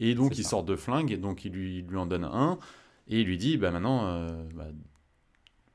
[0.03, 0.51] Et donc il ça.
[0.51, 2.59] sort de flingue, et donc il lui, il lui en donne un
[3.11, 4.69] et il lui dit bah maintenant, euh, bah,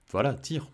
[0.09, 0.67] voilà, tire.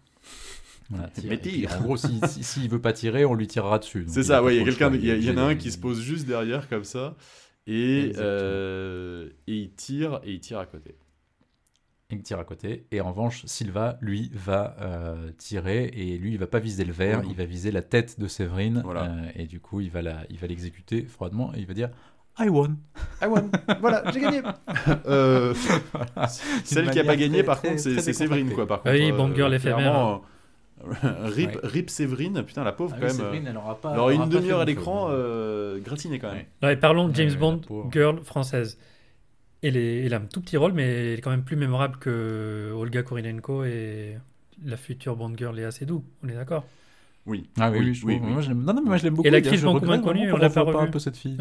[0.89, 1.29] Voilà, tire.
[1.29, 1.73] Mais puis, tire.
[1.79, 4.05] En gros, s'il si, veut pas tirer, on lui tirera dessus.
[4.07, 6.27] C'est ça, ouais, il y a quelqu'un, il en a un qui se pose juste
[6.27, 7.15] derrière comme ça
[7.67, 10.95] et, euh, et il tire et il tire à côté.
[12.13, 12.87] Il tire à côté.
[12.91, 15.85] Et en revanche, Silva, lui, va euh, tirer.
[15.95, 17.29] Et lui, il va pas viser le verre, non.
[17.29, 18.81] il va viser la tête de Séverine.
[18.83, 19.05] Voilà.
[19.05, 21.53] euh, et du coup, il va la- il va l'exécuter froidement.
[21.55, 21.89] Et il va dire
[22.39, 22.77] I won.
[23.21, 23.49] I won,
[23.81, 24.41] voilà, j'ai gagné.
[25.05, 25.53] Euh.
[26.63, 28.67] Celle qui a pas gagné, très- par très- contre, c'est Séverine, quoi.
[28.67, 30.17] Par Ah contre, oui, Bond Girl euh,
[31.25, 31.59] rip, Ouais.
[31.63, 33.17] rip Séverine, putain, la pauvre, Ah quand oui, même.
[33.21, 33.91] Séverine, elle aura pas.
[33.91, 36.45] Alors, elle une aura demi-heure à l'écran, euh, gratinée quand même.
[36.63, 36.69] Ouais.
[36.69, 38.77] Ouais, parlons de James Ouais, Bond, girl française.
[39.61, 40.83] Elle, est, elle a un tout petit rôle, mais
[41.13, 44.17] elle est quand même plus mémorable que Olga Kurylenko et
[44.65, 46.03] la future Bond Girl Léa Seydoux.
[46.23, 46.65] On est d'accord?
[47.27, 47.47] Oui.
[47.59, 48.33] Ah oui, oui, oui, je oui, trouve- oui.
[48.33, 49.27] Moi, je l'aime- non, non, mais moi je l'aime beaucoup.
[49.27, 50.91] Et l'actrice je beaucoup moins connue, on l'a pas pas un revue.
[50.91, 51.37] peu cette fille.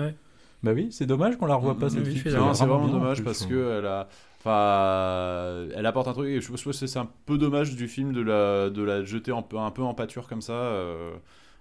[0.63, 0.71] Ouais.
[0.71, 2.21] Bah oui, c'est dommage qu'on la revoie pas cette fille.
[2.23, 3.49] c'est vraiment dommage parce euh.
[3.49, 4.09] que elle a.
[4.43, 6.29] Enfin, elle apporte un truc.
[6.29, 9.33] et Je pense que c'est un peu dommage du film de la, de la jeter
[9.33, 10.53] un peu, un peu en pâture comme ça.
[10.53, 11.13] euh,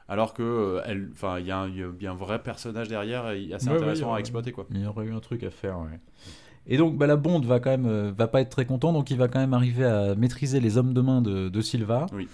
[0.07, 2.87] alors que euh, elle, enfin, il y, a un- il y a un vrai personnage
[2.87, 4.17] derrière et assez Ouais, ouais, intéressant ouais.
[4.17, 4.65] à exploiter quoi.
[4.71, 5.99] Il y aurait eu un truc à faire, ouais.
[6.67, 9.11] Et donc, bah, la Bond va quand même, euh, va pas être très content, donc
[9.11, 12.07] il va quand même arriver à maîtriser les hommes de main de, de Silva.
[12.13, 12.27] Oui.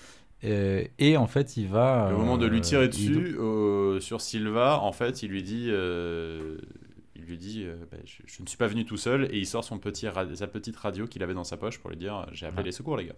[0.43, 2.11] Euh, et en fait, il va.
[2.13, 5.41] Au moment de euh, lui tirer il- dessus euh, sur Silva, en fait, il lui
[5.43, 6.57] dit, euh,
[7.15, 9.47] il lui dit euh, bah, je, je ne suis pas venu tout seul et il
[9.47, 12.45] sort son petit sa petite radio qu'il avait dans sa poche pour lui dire j'ai
[12.45, 12.65] appelé Ouais.
[12.65, 13.15] les secours les gars.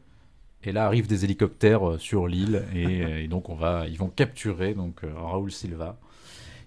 [0.63, 3.97] Et là arrivent des hélicoptères euh, sur l'île et, euh, et donc on va, ils
[3.97, 5.99] vont capturer donc euh, Raoul Silva,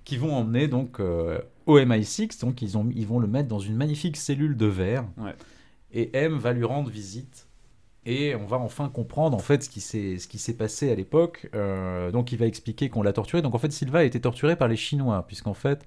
[0.04, 2.40] qui vont emmener donc euh, au MI6.
[2.40, 5.06] Donc ils ont, ils vont le mettre dans une magnifique cellule de verre.
[5.16, 5.34] Ouais.
[5.92, 7.46] Et M va lui rendre visite.
[8.06, 9.80] Et on va enfin comprendre en fait ce qui
[10.38, 11.50] s'est passé à l'époque.
[11.54, 13.42] Euh, donc il va expliquer qu'on l'a torturé.
[13.42, 15.84] Donc en fait Silva a été torturé par les Chinois puisqu'en fait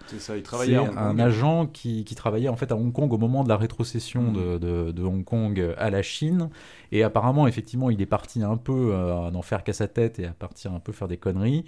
[0.68, 3.58] C'est un agent qui, qui travaillait en fait à Hong Kong au moment de la
[3.58, 4.34] rétrocession Mm.
[4.34, 6.50] de, de- de Hong Kong à la Chine.
[6.92, 10.20] Et apparemment, effectivement, il est parti un peu euh, à n'en faire qu'à sa tête
[10.20, 11.66] et à partir un peu faire des conneries.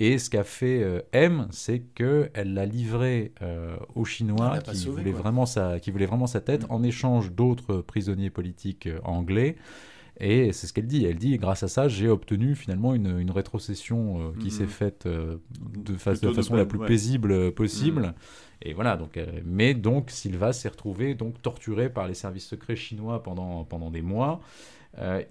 [0.00, 4.76] Et ce qu'a fait euh, M, c'est que elle l'a livré euh, aux Chinois qui,
[4.76, 6.72] sauvé, voulaient vraiment sa, qui voulaient vraiment sa tête Mm.
[6.72, 9.56] en échange d'autres prisonniers politiques euh, anglais.
[10.20, 11.04] Et c'est ce qu'elle dit.
[11.04, 15.06] Elle dit, grâce à ça, j'ai obtenu finalement une, une rétrocession euh, qui s'est faite
[15.06, 15.38] euh,
[15.76, 16.86] de, fa- de Plutôt de façon la plus ouais.
[16.86, 18.02] paisible possible.
[18.02, 18.14] Mhm.
[18.62, 22.76] Et voilà, donc, euh, mais donc Silva s'est retrouvé donc torturé par les services secrets
[22.76, 24.40] chinois pendant, pendant des mois.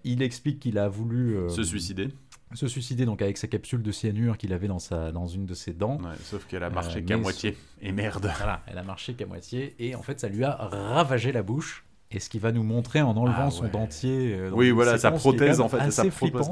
[0.03, 2.09] Il explique qu'il a voulu Se suicider.
[2.55, 5.53] Se suicider donc avec sa capsule de cyanure qu'il avait dans, sa, dans une de
[5.53, 5.97] ses dents.
[5.97, 7.57] Ouais, sauf qu'elle a Euh, marché qu'à mais moitié.
[7.81, 8.31] Et merde.
[8.37, 11.85] Voilà, elle a marché qu'à moitié et en fait ça lui a ravagé la bouche.
[12.15, 14.35] Et ce qui va nous montrer en enlevant Ah son dentier.
[14.35, 16.47] euh, Oui, voilà, sa prothèse, en fait, sa assez prothèse.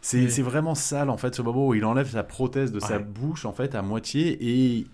[0.00, 0.30] c'est Oui.
[0.30, 3.44] c'est vraiment sale en fait ce moment où il enlève sa prothèse de sa bouche
[3.44, 4.86] en fait à moitié et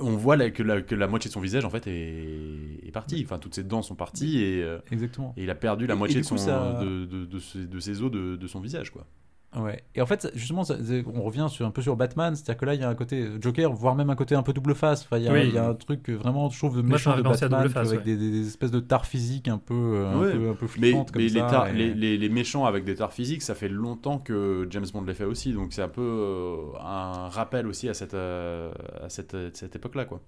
[0.00, 3.22] on voit que, la, que la moitié de son visage en fait est, est partie.
[3.24, 5.32] Enfin, toutes ses dents sont parties et, euh, Exactement.
[5.36, 7.38] et il a perdu la Et- et moitié de, son, coup, ça- de, de, de
[7.38, 9.06] ses, de ses os de, de son visage quoi.
[9.56, 9.82] Ouais.
[9.94, 10.76] Et en fait, justement, ça-
[11.06, 13.28] on revient sur, un peu sur Batman, c'est-à-dire que là, il y a un côté
[13.40, 15.02] Joker, voire même un côté un peu double face.
[15.04, 15.44] Enfin, il y a, Oui.
[15.48, 18.04] il y a un truc euh, vraiment, je trouve, de méchant de Batman, face, avec
[18.04, 18.16] ouais.
[18.16, 20.32] des, espèces de tares physiques un peu, euh, un Ouais.
[20.32, 21.46] peu, un peu Mais, flippantes comme mais les, ça.
[21.46, 24.84] tar- et- les, les- les méchants avec des tares physiques, ça fait longtemps que James
[24.92, 25.54] Bond les fait aussi.
[25.54, 28.70] Donc c'est un peu euh, un rappel aussi à cette, euh,
[29.02, 30.04] à cette, cette époque-là.
[30.04, 30.20] quoi.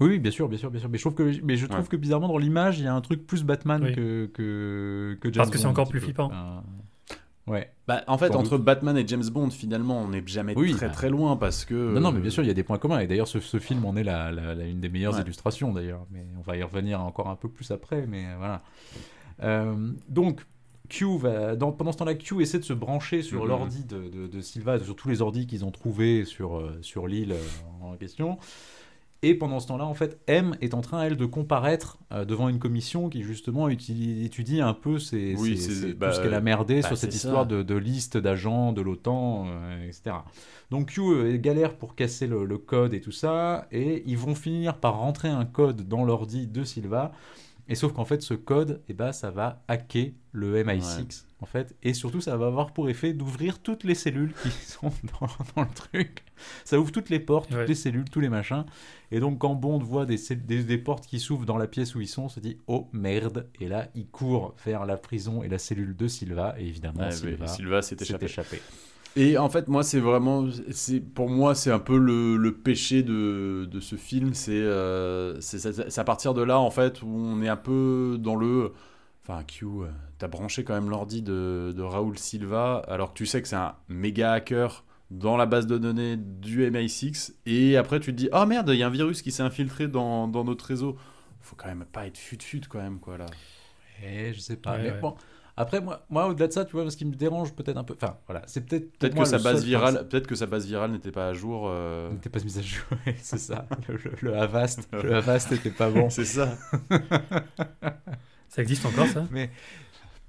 [0.00, 0.90] Oui, bien sûr, bien sûr, bien sûr.
[0.90, 1.88] Mais je trouve que, mais je trouve Ouais.
[1.88, 3.94] que bizarrement dans l'image, il y a un truc plus Batman Oui.
[3.94, 6.04] que, que que James Parce que c'est encore plus peu.
[6.06, 6.30] flippant.
[7.46, 7.70] Ouais.
[7.86, 10.92] Bah, en fait, entre Batman et James Bond, finalement, on n'est jamais Oui, très bah.
[10.92, 11.74] très loin parce que.
[11.94, 13.00] Non, non, mais bien sûr, il y a des points communs.
[13.00, 15.20] Et d'ailleurs, ce, ce film en est la, la- la- une des meilleures Ouais.
[15.22, 16.06] illustrations, d'ailleurs.
[16.10, 18.06] Mais on va y revenir encore un peu plus après.
[18.06, 18.62] Mais voilà.
[19.42, 19.74] Euh,
[20.08, 20.40] donc,
[20.88, 23.48] Q va, dans- pendant ce temps-là, Q essaie de se brancher sur Mhm.
[23.48, 27.06] l'ordi de, de- de Silva, sur tous les ordis qu'ils ont trouvés sur, euh, sur
[27.06, 27.38] l'île euh,
[27.82, 28.38] en question.
[29.26, 32.48] Et pendant ce temps-là, en fait, M est en train, elle, de comparaître euh, devant
[32.48, 36.20] une commission qui, justement, étudie, un peu ses- Oui, ses- c'est- ses- bah, tout ce
[36.22, 40.16] qu'elle a merdé bah, sur cette histoire de, de liste d'agents de l'OTAN, euh, etc.
[40.70, 44.34] Donc Q euh, galère pour casser le, le code et tout ça, et ils vont
[44.34, 47.12] finir par rentrer un code dans l'ordi de Silva.
[47.68, 51.74] Et sauf qu'en fait, ce code, eh ben, ça va hacker le MI6, en fait.
[51.82, 55.26] Et surtout, ça va avoir pour effet d'ouvrir toutes les cellules qui sont dans,
[55.56, 56.24] dans le truc.
[56.64, 57.66] Ça ouvre toutes les portes, toutes Ouais.
[57.66, 58.64] les cellules, tous les machins.
[59.10, 62.00] Et donc, quand Bond voit des, des, des portes qui s'ouvrent dans la pièce où
[62.02, 65.48] ils sont, on se dit «Oh, merde!» Et là, il court vers la prison et
[65.48, 66.54] la cellule de Silva.
[66.58, 68.26] Et évidemment, Ouais, Silva Silva s'est s'est échappé.
[68.26, 68.60] échappé.
[69.16, 73.02] Et en fait, moi, c'est vraiment, c'est pour moi, c'est un peu le, le péché
[73.04, 74.34] de, de ce film.
[74.34, 78.34] C'est euh, c'est à partir de là, en fait, où on est un peu dans
[78.34, 78.72] le.
[79.22, 79.86] Enfin, Q, euh,
[80.18, 83.56] t'as branché quand même l'ordi de, de Raoul Silva, alors que tu sais que c'est
[83.56, 87.34] un méga hacker dans la base de données du MI6.
[87.46, 89.86] Et après, tu te dis, oh merde, il y a un virus qui s'est infiltré
[89.88, 90.96] dans, dans notre réseau.
[91.40, 93.26] Faut quand même pas être fut-fut, quand même, quoi, là.
[94.04, 94.72] Eh, je sais pas.
[94.72, 95.00] Ouais, mais ouais.
[95.00, 95.14] bon,
[95.56, 97.94] après, moi, moi au-delà de ça, tu vois, ce qui me dérange peut-être un peu.
[97.94, 98.90] Enfin, voilà, c'est peut-être.
[98.98, 101.66] Peut-être que sa base virale, peut-être que sa base virale n'était pas à jour.
[101.68, 102.84] euh, N'était pas mise à jour,
[103.20, 103.66] c'est ça.
[103.88, 106.10] Le, le, le Avast, le Avast n'était pas bon.
[106.10, 106.56] C'est ça.
[108.48, 109.26] Ça existe encore, ça?
[109.32, 109.50] Mais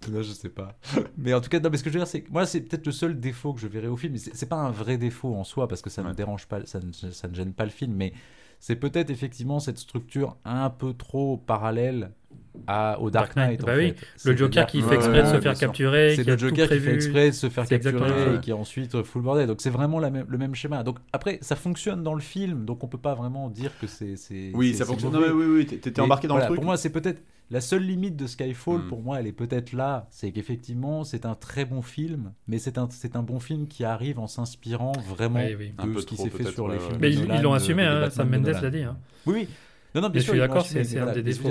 [0.10, 0.78] non, je sais pas.
[1.18, 2.62] Mais en tout cas, non, mais ce que je veux dire, c'est que moi, c'est
[2.62, 4.14] peut-être le seul défaut que je verrai au film.
[4.14, 6.16] Mais C'est c'est pas un vrai défaut en soi parce que ça ne Ouais.
[6.16, 7.94] dérange pas, ça ne, ça ne gêne pas le film.
[7.94, 8.14] Mais
[8.60, 12.12] c'est peut-être effectivement cette structure un peu trop parallèle
[12.68, 13.94] à, au Dark Dark Knight, en bah oui.
[14.18, 14.30] fait.
[14.32, 15.68] Le Joker qui fait exprès de se faire sûr.
[15.68, 16.86] capturer, C'est qui a le tout Joker qui prévu.
[16.90, 19.48] fait exprès de se faire capturer et qui ensuite fout le bordel.
[19.48, 20.84] Donc c'est vraiment la même, le même schéma.
[20.84, 24.16] Donc après, ça fonctionne dans le film, donc on peut pas vraiment dire que c'est.
[24.54, 25.12] Oui, ça fonctionne.
[25.12, 26.58] Non, mais oui, oui, t'étais embarqué dans voilà, le truc.
[26.58, 27.22] Pour moi, c'est peut-être
[27.52, 28.80] la seule limite de Skyfall.
[28.80, 28.88] Mm.
[28.88, 30.08] Pour moi, elle est peut-être là.
[30.10, 33.84] C'est qu'effectivement, c'est un très bon film, mais c'est un, c'est un bon film qui
[33.84, 35.74] arrive en s'inspirant vraiment Oui, oui.
[35.78, 36.98] Un de peu ce qui s'est fait sur les films.
[37.00, 38.82] Mais de ils l'ont assumé, hein, Sam de Mendes l'a dit.
[38.82, 38.98] hein.
[39.28, 39.48] Oui, oui.
[39.94, 41.50] Non, non, bien Mais je sûr, suis d'accord, c'est- un des défauts.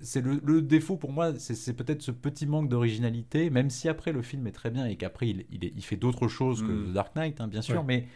[0.00, 3.88] C'est le, le défaut pour moi, c'est c'est peut-être ce petit manque d'originalité, même si
[3.88, 6.62] après le film est très bien et qu'après il, il, est- il fait d'autres choses
[6.62, 6.90] que Mm.
[6.90, 7.84] The Dark Knight, hein, bien sûr, Ouais.
[7.86, 8.06] mais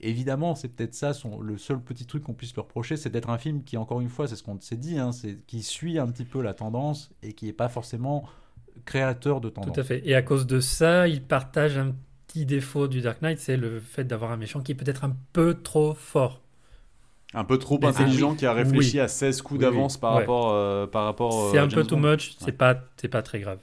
[0.00, 3.28] évidemment c'est peut-être ça, son, le seul petit truc qu'on puisse le reprocher, c'est d'être
[3.30, 5.98] un film qui, encore une fois, c'est ce qu'on s'est dit, hein, c'est qui suit
[5.98, 8.26] un petit peu la tendance et qui n'est pas forcément
[8.84, 9.74] créateur de tendance.
[9.74, 10.02] Tout à fait.
[10.06, 11.94] Et à cause de ça, il partage un
[12.26, 15.16] petit défaut du Dark Knight, c'est le fait d'avoir un méchant qui est peut-être un
[15.32, 16.42] peu trop fort.
[17.34, 19.00] Un peu trop Mais c'est- intelligent qui a réfléchi Oui.
[19.00, 19.70] à 16 coups Oui, oui.
[19.74, 20.20] d'avance par, Ouais.
[20.20, 21.50] rapport, euh, par rapport.
[21.50, 23.58] C'est euh, à un peu too much, c'est pas, c'est pas très grave.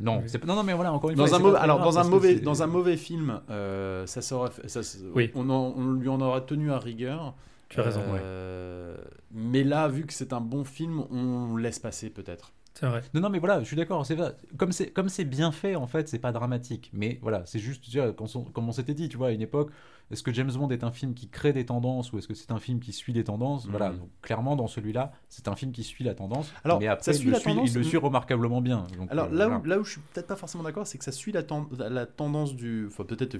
[0.00, 0.24] Non, Oui.
[0.26, 1.34] c'est pas- non, non, mais voilà, encore une Dans fois.
[1.36, 4.06] un, c'est mauvais, pas très alors, dans, un mauvais, c'est- dans un mauvais film, euh,
[4.06, 5.30] ça serait, ça, se- Oui.
[5.36, 7.34] on, en- on lui en aurait tenu à rigueur.
[7.68, 8.20] Tu as raison, ouais.
[8.20, 8.96] Euh,
[9.36, 12.52] Mais là, vu que c'est un bon film, on laisse passer peut-être.
[12.74, 13.02] C'est vrai.
[13.14, 14.04] Non, non, mais voilà, je suis d'accord.
[14.04, 14.16] C'est
[14.56, 16.90] comme c'est comme c'est bien fait en fait, c'est pas dramatique.
[16.92, 19.30] Mais voilà, c'est juste, tu vois, quand on- comme on s'était dit, tu vois, à
[19.30, 19.70] une époque,
[20.10, 22.50] est-ce que James Bond est un film qui crée des tendances ou est-ce que c'est
[22.50, 23.66] un film qui suit des tendances?
[23.68, 23.98] Voilà, Mhm.
[24.00, 26.52] donc, clairement dans celui-là, c'est un film qui suit la tendance.
[26.64, 28.60] Alors, mais après, ça il, suit le la suit, tendance, il le mais- suit remarquablement
[28.60, 28.86] bien.
[28.98, 29.60] Donc, Alors euh, là, voilà.
[29.60, 31.66] où, là où je suis peut-être pas forcément d'accord, c'est que ça suit la, ten-
[31.78, 32.88] la tendance du.
[32.88, 33.38] Enfin, peut-être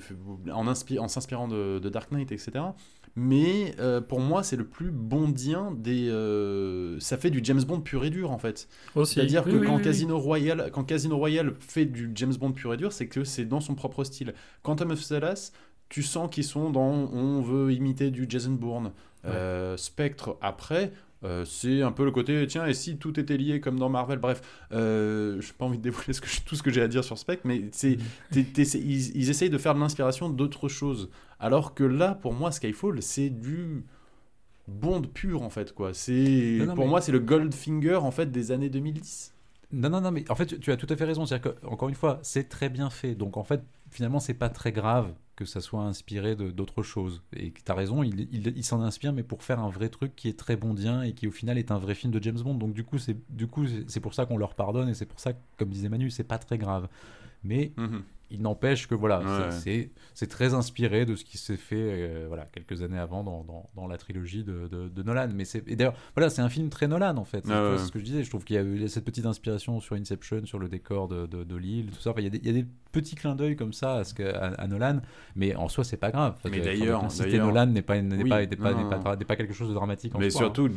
[0.53, 2.65] en, inspi- en s'inspirant de, de Dark Knight, etc.
[3.17, 6.09] Mais euh, pour moi, c'est le plus bondien des.
[6.09, 8.69] euh, ça fait du James Bond pur et dur en fait.
[9.05, 9.83] C'est-à-dire Oui, que oui, quand, oui.
[9.83, 13.45] Casino Royale, quand Casino Royale fait du James Bond pur et dur, c'est que c'est
[13.45, 14.35] dans son propre style.
[14.65, 15.53] Quantum of Solace,
[15.89, 16.83] tu sens qu'ils sont dans
[17.13, 18.91] on veut imiter du Jason Bourne.
[19.27, 20.93] Euh, Spectre, après,
[21.25, 24.19] euh, c'est un peu le côté tiens, et si tout était lié comme dans Marvel?
[24.19, 24.43] Bref,
[24.73, 26.89] euh, je n'ai pas envie de dévoiler ce que je- tout ce que j'ai à
[26.89, 27.97] dire sur Spectre, mais c'est-
[28.35, 31.09] ils, ils essayent de faire de l'inspiration d'autres choses.
[31.45, 33.85] Alors que là, pour moi, Skyfall, c'est du.
[34.67, 38.51] Bond pur en fait quoi c'est pour mais- moi c'est le Goldfinger en fait des
[38.51, 39.35] années 2010
[39.73, 41.27] Non, non, non, mais en fait, tu- tu as tout à fait raison.
[41.27, 43.15] C'est-à-dire que, encore une fois, c'est très bien fait.
[43.17, 43.61] Donc, en fait,
[43.91, 47.23] finalement, c'est pas très grave que ça soit inspiré de- d'autres choses.
[47.37, 50.15] Et tu as raison, il, il- il s'en inspire, mais pour faire un vrai truc
[50.17, 52.55] qui est très bondien et qui, au final, est un vrai film de James Bond.
[52.55, 55.89] Donc, du coup, c'est pour ça qu'on leur pardonne et c'est pour ça comme disait
[55.89, 56.89] Manu, c'est pas très grave.
[57.43, 57.73] Mais
[58.31, 59.51] il n'empêche que voilà, Ouais.
[59.51, 63.45] c'est- c'est très inspiré de ce qui s'est fait euh, voilà, quelques années avant dans,
[63.45, 65.29] dans, dans la trilogie de, de, de Nolan.
[65.35, 67.45] Mais c'est et d'ailleurs, voilà, c'est un film très Nolan en fait.
[67.47, 67.79] C'est Ah ouais.
[67.79, 68.25] c'est ce que je disais.
[68.25, 71.27] Je trouve qu'il y a eu cette petite inspiration sur Inception, sur le décor de,
[71.27, 72.11] de, l'île, tout ça.
[72.11, 74.05] Enfin, il, y a des, il y a des petits clins d'œil comme ça à,
[74.05, 75.01] ce que, à, à Nolan,
[75.37, 76.35] mais en soi, c'est pas grave.
[76.37, 79.55] Enfin, Mais d'ailleurs- citer d'ailleurs- Nolan n'est pas, n'est Oui, pas, n'est pas, n'est quelque
[79.55, 80.69] chose de dramatique en mais soi, hein.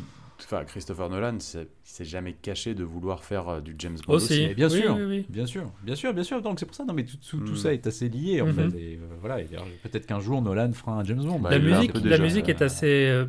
[0.43, 1.67] Enfin Christopher Nolan s'est
[2.05, 4.47] jamais caché de vouloir faire euh, du James Bond Aussi.
[4.47, 5.25] Mais bien Oui, sûr, oui, oui.
[5.29, 6.41] bien sûr, bien sûr, bien sûr.
[6.41, 6.85] Donc c'est pour ça.
[6.85, 7.57] Non, mais tout, tout, tout Mm.
[7.57, 8.53] ça est assez lié en Mhm.
[8.71, 8.77] fait.
[8.77, 9.37] Et euh, voilà.
[9.83, 11.39] peut-être qu'un jour Nolan fera un James Bond.
[11.39, 13.07] Bah, la musique, la déjà, musique est euh, assez.
[13.09, 13.25] euh,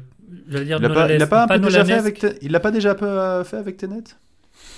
[0.48, 2.24] J'allais dire il l'a pas, il l'a pas un peu déjà fait nolanesque.
[2.24, 4.04] avec Te- il l'a pas déjà un peu fait avec Tenet?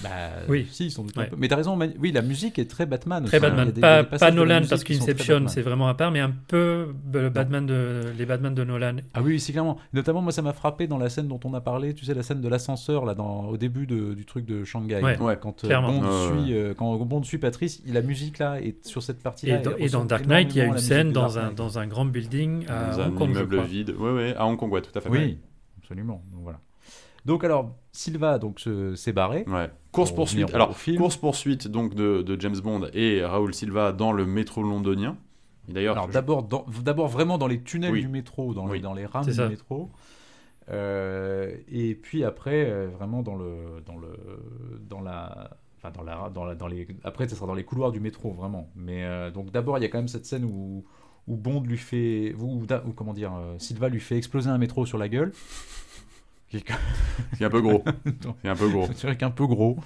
[0.02, 0.08] Bah,
[0.48, 0.66] Oui.
[0.70, 1.26] si, sans doute un Ouais.
[1.28, 1.36] peu.
[1.38, 1.78] Mais t'as raison.
[1.98, 3.24] Oui, la musique est très Batman.
[3.24, 3.48] Très aussi, hein.
[3.50, 3.66] Batman.
[3.66, 5.88] Il y a des- il y a pas, pas Nolan, parce sont qu'Inception, c'est vraiment
[5.88, 8.96] à part, mais un peu le Batman de, les Batman de Nolan.
[9.14, 9.78] Ah oui, oui, c'est clairement.
[9.92, 11.94] Notamment, moi, ça m'a frappé dans la scène dont on a parlé.
[11.94, 15.00] Tu sais, la scène de l'ascenseur là, dans, au début de- du truc de Shanghai.
[15.02, 15.18] Ouais.
[15.18, 15.68] Ouais, Quand euh.
[15.80, 16.42] Bond Ouais, ouais.
[16.44, 19.58] suit, euh, quand Bond suit Patrice, la musique là est sur cette partie-là.
[19.60, 22.04] Et, dans, et Dark Knight, il y a une scène dans un, dans un grand
[22.04, 25.00] building à Hong un Kong, je immeuble vide ouais à Hong Kong ouais tout à
[25.00, 25.38] fait Oui,
[25.82, 26.22] absolument.
[26.32, 26.58] Donc, voilà.
[27.26, 29.44] Donc alors, Silva donc se- s'est barré.
[29.48, 30.98] ouais course Pour poursuite alors film.
[30.98, 35.16] course poursuite donc de, de James Bond et Raoul Silva dans le métro londonien
[35.68, 38.00] d'ailleurs Alors je- d'abord, dans- d'abord vraiment dans les tunnels Oui.
[38.02, 38.78] du métro, dans, Oui.
[38.78, 39.48] les, dans les rames du ça.
[39.48, 39.90] métro.
[40.70, 44.08] Euh, et puis après, euh, vraiment dans le, dans le,
[44.88, 47.90] dans la, enfin dans la, dans la, dans les, après ce sera dans les couloirs
[47.92, 48.68] du métro vraiment.
[48.76, 50.84] Mais euh, donc d'abord il y a quand même cette scène où,
[51.26, 54.58] où Bond lui fait, ou, ou- ou comment dire, euh, Silva lui fait exploser un
[54.58, 55.32] métro sur la gueule.
[56.50, 56.74] Qui est quand
[57.38, 57.84] c'est un peu gros
[58.42, 59.78] c'est un peu gros c'est vrai qu'un peu gros.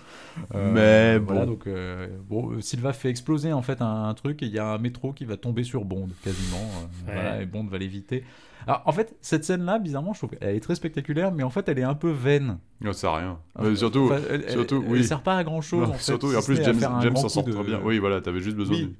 [0.54, 1.52] Euh, Mais voilà, bon.
[1.52, 4.58] donc euh, bon, euh, Silva fait exploser en fait un, un truc et il y
[4.58, 6.56] a un métro qui va tomber sur Bond quasiment.
[6.56, 7.14] euh, Ouais.
[7.14, 8.24] Voilà, et Bond va l'éviter.
[8.66, 11.68] Alors en fait, cette scène-là, bizarrement, je trouve qu'elle est très spectaculaire, mais en fait,
[11.68, 12.56] elle est un peu vaine.
[12.80, 15.04] non ça sert à rien Enfin, Mais surtout enfin, elle, surtout, elle oui.
[15.04, 15.86] sert pas à grand chose.
[15.86, 16.80] non, en fait, surtout si et en plus James,
[17.16, 18.82] s'en sort de- très bien oui voilà t'avais juste besoin Oui.
[18.84, 18.94] de-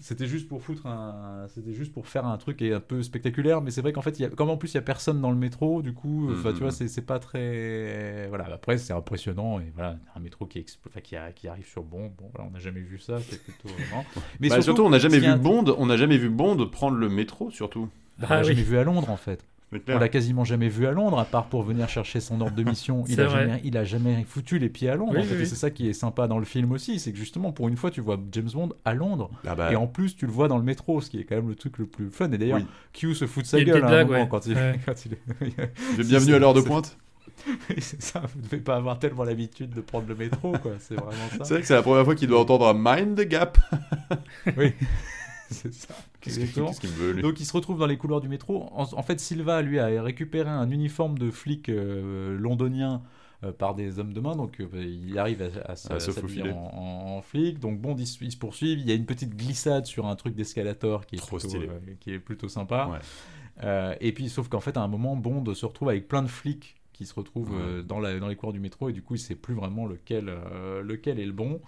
[0.00, 3.60] C'était juste pour foutre un, c'était juste pour faire un truc est un peu spectaculaire,
[3.60, 4.28] mais c'est vrai qu'en fait, il y a...
[4.28, 6.54] comme en plus il y a personne dans le métro, du coup, enfin Mhm.
[6.54, 8.44] tu vois, c'est c'est pas très, voilà.
[8.54, 11.82] Après, c'est impressionnant et voilà, un métro qui, expl- enfin, qui, a- qui arrive sur
[11.82, 13.68] Bond, bon, voilà, on n'a jamais vu ça, c'est plutôt.
[13.92, 14.04] non.
[14.40, 17.08] Mais Bah, surtout, on n'a jamais vu Bond on n'a jamais vu Bond prendre le
[17.08, 17.88] métro surtout
[18.18, 18.46] Bah, on l'a Ah oui.
[18.48, 19.44] jamais vu à Londres en fait.
[19.70, 22.56] C'est On l'a quasiment jamais vu à Londres, à part pour venir chercher son ordre
[22.56, 23.04] de mission.
[23.08, 25.12] Il C'est a, jamais, il a jamais foutu les pieds à Londres.
[25.14, 25.28] Oui, en fait.
[25.30, 25.46] oui, Et oui.
[25.46, 27.90] c'est ça qui est sympa dans le film aussi, c'est que justement, pour une fois,
[27.90, 29.30] tu vois James Bond à Londres.
[29.46, 31.36] Ah bah, Et en plus, tu le vois dans le métro, ce qui est quand
[31.36, 32.30] même le truc le plus fun.
[32.32, 32.66] Et d'ailleurs, Oui.
[32.94, 34.28] Q se fout de sa gueule à un blague, moment ouais.
[34.30, 34.80] quand il, Ouais.
[34.86, 35.12] quand il
[36.00, 36.96] êtes bienvenue à l'heure de c'est- pointe
[37.78, 40.72] c'est ça, vous ne devez pas avoir tellement l'habitude de prendre le métro, quoi.
[40.80, 41.54] C'est vraiment c'est ça.
[41.54, 43.58] vrai que c'est la première fois qu'il doit entendre un Mind the Gap
[44.56, 44.72] Oui,
[45.54, 45.94] c'est ça.
[46.20, 48.68] qu'est-ce qu'il veut lui Donc il se retrouve dans les couloirs du métro.
[48.72, 53.02] En, en fait, Silva, lui, a récupéré un uniforme de flic euh, londonien
[53.44, 54.36] euh, par des hommes de main.
[54.36, 56.50] Donc euh, il arrive à, à se, À se s'habiller faufiler.
[56.50, 57.58] en, en- en flic.
[57.60, 58.78] Donc bon, ils, se- ils se poursuivent.
[58.78, 61.68] Il y a une petite glissade sur un truc d'escalator qui, est Trop plutôt, stylé.
[62.00, 62.90] qui est plutôt sympa.
[63.62, 63.96] Ouais.
[64.00, 66.76] Et puis, sauf qu'en fait, à un moment, Bond se retrouve avec plein de flics
[66.92, 68.88] qui se retrouvent dans, la, dans les couloirs du métro.
[68.88, 70.32] Et du coup, il sait plus vraiment lequel,
[70.84, 71.60] lequel est le bon.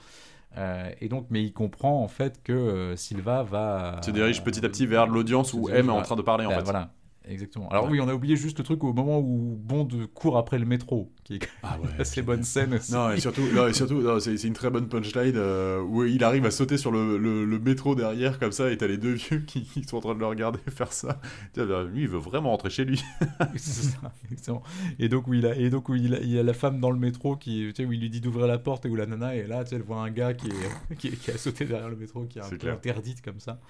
[0.58, 4.64] Euh, et donc, mais il comprend en fait que euh, Silva va se dirige petit
[4.64, 6.64] à petit vers l'audience se où M est en train de parler en bah, fait
[6.64, 6.92] Voilà.
[7.28, 7.68] Exactement.
[7.68, 10.64] Alors oui, on a oublié juste le truc au moment où Bond court après le
[10.64, 11.88] métro, qui est Ah ouais.
[12.00, 12.92] assez bonne scène aussi.
[12.92, 16.04] Non, et surtout, non, et surtout non, c'est c'est une très bonne punchline euh, où
[16.04, 18.96] il arrive à sauter sur le, le- le métro derrière comme ça et t'as les
[18.98, 21.20] deux vieux qui, qui sont en train de le regarder faire ça.
[21.56, 23.02] Bah, Lui, il veut vraiment rentrer chez lui.
[23.56, 24.62] C'est ça, exactement.
[24.98, 26.80] Et donc où il a, et donc où il a, il y a la femme
[26.80, 28.96] dans le métro qui, tu sais, où il lui dit d'ouvrir la porte et où
[28.96, 31.64] la nana est là, tu sais, elle voit un gars qui, est, qui, a sauté
[31.64, 32.74] derrière le métro, qui est un C'est peu clair.
[32.74, 33.60] interdite comme ça.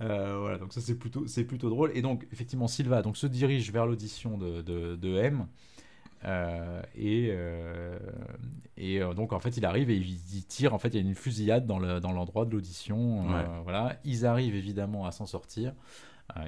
[0.00, 1.90] Euh, voilà, donc ça c'est plutôt, c'est plutôt drôle.
[1.94, 5.46] Et donc effectivement, Silva donc se dirige vers l'audition de, de, de M.
[6.26, 7.98] Euh, et euh,
[8.78, 10.98] et euh, donc en fait il arrive et il, il tire en fait il y
[10.98, 13.44] a une fusillade dans le- dans l'endroit de l'audition Ouais.
[13.64, 15.74] voilà ils arrivent évidemment à s'en sortir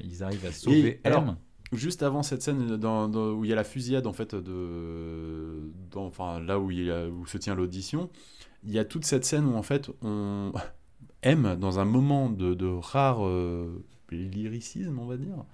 [0.02, 1.36] ils arrivent à sauver alors, M
[1.72, 5.70] Juste avant cette scène dans, dans- où il y a la fusillade en fait de,
[5.90, 8.08] dans- enfin là où, il y a- où se tient l'audition,
[8.64, 10.52] il y a toute cette scène où en fait on
[11.22, 13.20] aime dans un moment de, de rare
[14.10, 15.44] lyricisme on va dire.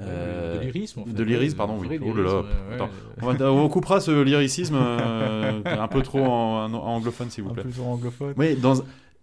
[0.00, 1.12] Euh, de lyrisme en fait.
[1.12, 1.98] de lyrisme, pardon, oui.
[2.00, 2.42] Oh là là,
[2.74, 2.84] attends.
[2.84, 2.90] ouais.
[3.22, 7.50] On, va- on coupera ce lyricisme euh, un peu trop en, en anglophone s'il vous
[7.50, 7.64] un plaît.
[7.64, 8.34] peu trop anglophone.
[8.36, 8.74] Oui, dans,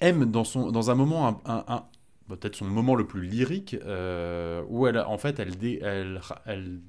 [0.01, 1.83] M, dans, son, dans un moment, un, un- un-
[2.27, 6.19] bah, peut-être son moment le plus lyrique, euh, où elle, en fait, elle, dé- elle,
[6.45, 6.79] elle,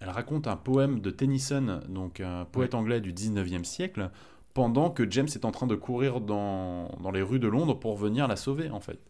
[0.00, 4.10] elle raconte un poème de Tennyson, donc un poète anglais du 19e siècle,
[4.52, 7.96] pendant que James est en train de courir dans, dans les rues de Londres pour
[7.96, 9.00] venir la sauver, en fait.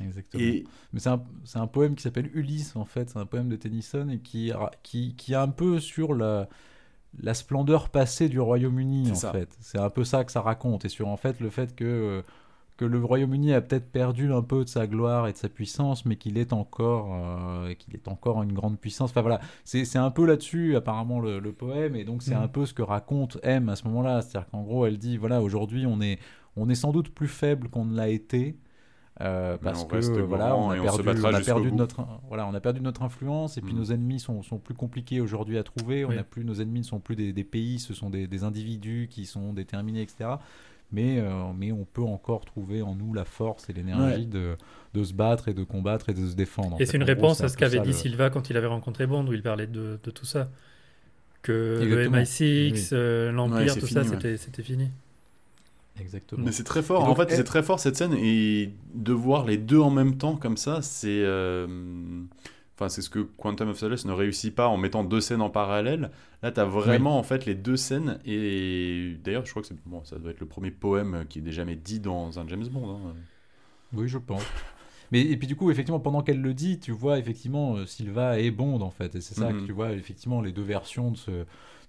[0.00, 0.42] Exactement.
[0.42, 1.22] Et Mais c'est un,
[1.54, 3.10] un poème qui s'appelle Ulysse, en fait.
[3.10, 4.52] C'est un poème de Tennyson et qui,
[4.82, 6.48] qui, qui est un peu sur la,
[7.20, 9.32] la splendeur passée du Royaume-Uni, en ça.
[9.32, 9.56] fait.
[9.60, 10.84] C'est un peu ça que ça raconte.
[10.84, 12.24] Et sur, en fait, le fait que,
[12.78, 16.06] que le Royaume-Uni a peut-être perdu un peu de sa gloire et de sa puissance,
[16.06, 19.10] mais qu'il est encore, euh, qu'il est encore une grande puissance.
[19.10, 21.96] Enfin voilà, c'est un peu là-dessus, apparemment, le, le poème.
[21.96, 24.22] Et donc, c'est un peu ce que raconte M à ce moment-là.
[24.22, 26.18] C'est-à-dire qu'en gros, elle dit voilà, aujourd'hui, on est,
[26.56, 28.56] on est sans doute plus faible qu'on ne l'a été.
[29.20, 31.70] Euh, parce que euh, voilà, on a on perdu, battra on a jusqu'au perdu de
[31.72, 31.76] bout.
[31.76, 33.78] notre, voilà, on a perdu notre influence et puis Mm.
[33.78, 36.04] nos ennemis sont, sont plus compliqués aujourd'hui à trouver.
[36.04, 36.18] On Oui.
[36.18, 39.08] a plus, nos ennemis ne sont plus des, des pays, ce sont des, des individus
[39.10, 40.30] qui sont déterminés, etc.
[40.94, 44.56] Mais, euh, mais on peut encore trouver en nous la force et l'énergie de,
[44.92, 46.74] de se battre et de combattre et de se défendre.
[46.76, 48.66] en Et c'est une En réponse à ce qu'avait dit le- Silva quand il avait
[48.66, 50.50] rencontré Bond, où il parlait de, de tout ça.
[51.42, 52.16] Que Exactement.
[52.18, 54.06] le MI6, euh, Ouais, l'Empire, tout fini, ça, ouais.
[54.06, 54.90] c'était c'était fini.
[56.00, 56.44] Exactement.
[56.44, 57.04] Mais c'est très fort.
[57.04, 60.16] En fait, elle- c'est très fort cette scène et de voir les deux en même
[60.16, 61.08] temps comme ça, c'est.
[61.22, 61.66] euh,
[62.74, 65.50] Enfin, c'est ce que Quantum of Solace ne réussit pas en mettant deux scènes en
[65.50, 66.10] parallèle.
[66.42, 69.76] Là, tu as vraiment en fait les deux scènes et d'ailleurs, je crois que c'est
[69.84, 72.90] bon, ça doit être le premier poème qui est jamais dit dans un James Bond.
[72.96, 73.14] hein.
[73.92, 74.42] Oui, je pense.
[75.12, 78.38] Mais et puis du coup, effectivement, pendant qu'elle le dit, tu vois effectivement euh, Silva
[78.40, 79.60] et Bond en fait, et c'est ça Mhm.
[79.60, 81.30] que tu vois effectivement les deux versions de ce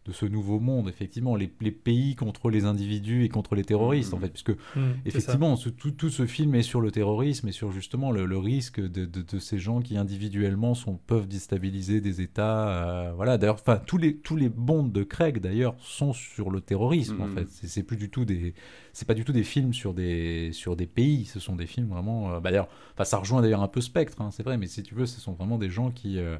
[0.06, 4.14] de ce nouveau monde, effectivement les, les pays contre les individus et contre les terroristes
[4.14, 4.24] en Mhm.
[4.24, 4.80] fait, puisque ça.
[5.06, 8.38] Effectivement, ce- tout, tout ce film est sur le terrorisme et sur justement le, le
[8.38, 12.68] risque de, de- de ces gens qui individuellement sont, peuvent déstabiliser des États.
[13.10, 16.60] euh, voilà, d'ailleurs, enfin tous les tous les bonds de Craig d'ailleurs sont sur le
[16.60, 17.36] terrorisme en Mhm.
[17.36, 17.48] fait.
[17.50, 18.54] C'est plus du tout des
[18.92, 21.26] c'est pas du tout des films sur des sur des pays.
[21.26, 22.34] Ce sont des films vraiment.
[22.34, 22.68] euh, bah, d'ailleurs,
[23.04, 24.58] ça rejoint d'ailleurs un peu Spectre, hein, c'est vrai.
[24.58, 26.38] Mais si tu veux, ce sont vraiment des gens qui euh,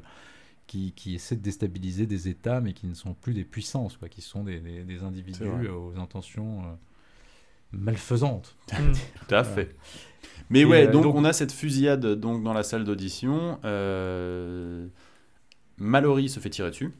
[0.66, 4.08] qui, qui essaient de déstabiliser des États, mais qui ne sont plus des puissances, quoi,
[4.08, 6.74] qui sont des, des- des individus euh, aux intentions euh,
[7.72, 8.56] malfaisantes.
[8.68, 9.74] Tout à fait.
[10.50, 13.58] Mais Et, ouais, euh, donc, donc- on a cette fusillade donc dans la salle d'audition.
[13.64, 14.86] Euh...
[15.78, 16.92] Mallory se fait tirer dessus.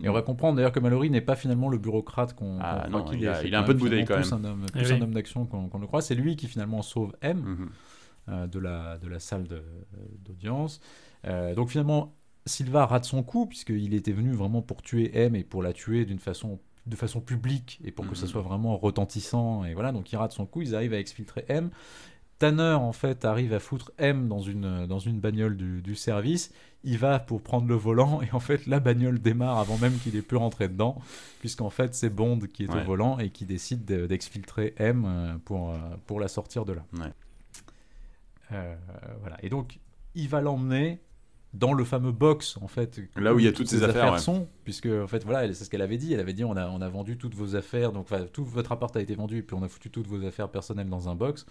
[0.00, 3.02] Et on va comprendre d'ailleurs que Mallory n'est pas finalement le bureaucrate qu'on Ah, croit
[3.02, 3.28] qu'il il est.
[3.28, 4.90] a- il a un quand peu de même bouteille, quand plus un homme, Eh plus
[4.90, 4.92] oui.
[4.92, 6.02] un homme d'action qu'on le croit.
[6.02, 7.46] C'est lui qui finalement sauve M Mhm.
[7.62, 7.66] euh,
[8.28, 9.64] de, la, de la salle de-
[10.24, 10.80] d'audience.
[11.26, 12.14] Euh, donc finalement,
[12.46, 16.04] Silva rate son coup puisqu'il était venu vraiment pour tuer M et pour la tuer
[16.04, 18.30] d'une façon de façon publique et pour que ça Mhm.
[18.32, 21.70] soit vraiment retentissant et voilà donc il rate son coup ils arrivent à exfiltrer M
[22.38, 26.52] Tanner en fait arrive à foutre M dans une, dans une bagnole du, du service
[26.82, 30.14] il va pour prendre le volant et en fait la bagnole démarre avant même qu'il
[30.16, 30.98] ait pu rentrer dedans
[31.40, 32.82] puisqu'en fait c'est Bond qui est Ouais.
[32.82, 35.76] au volant et qui décide de- d'exfiltrer M euh, pour, euh,
[36.06, 37.12] pour la sortir de là Ouais.
[38.54, 38.74] Euh,
[39.20, 39.36] voilà.
[39.42, 39.78] Et donc
[40.14, 41.00] il va l'emmener
[41.52, 44.18] dans le fameux box en fait Là où il y a toutes ses affaires, ouais.
[44.18, 46.12] sont puisque en fait voilà c'est ce qu'elle avait dit.
[46.12, 48.94] Elle avait dit on a, on a vendu toutes vos affaires donc tout votre appart
[48.96, 51.46] a été vendu et puis on a foutu toutes vos affaires personnelles dans un box.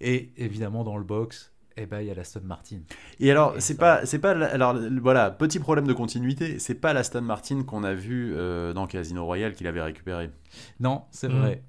[0.00, 2.80] Et évidemment dans le box eh ben il y a la Aston Martin.
[3.20, 6.92] Et alors, c'est pas, c'est pas, la- alors voilà, petit problème de continuité, c'est pas
[6.92, 10.30] l'Aston Martin qu'on a vu euh, dans Casino Royale qu'il avait récupéré.
[10.80, 11.62] non c'est vrai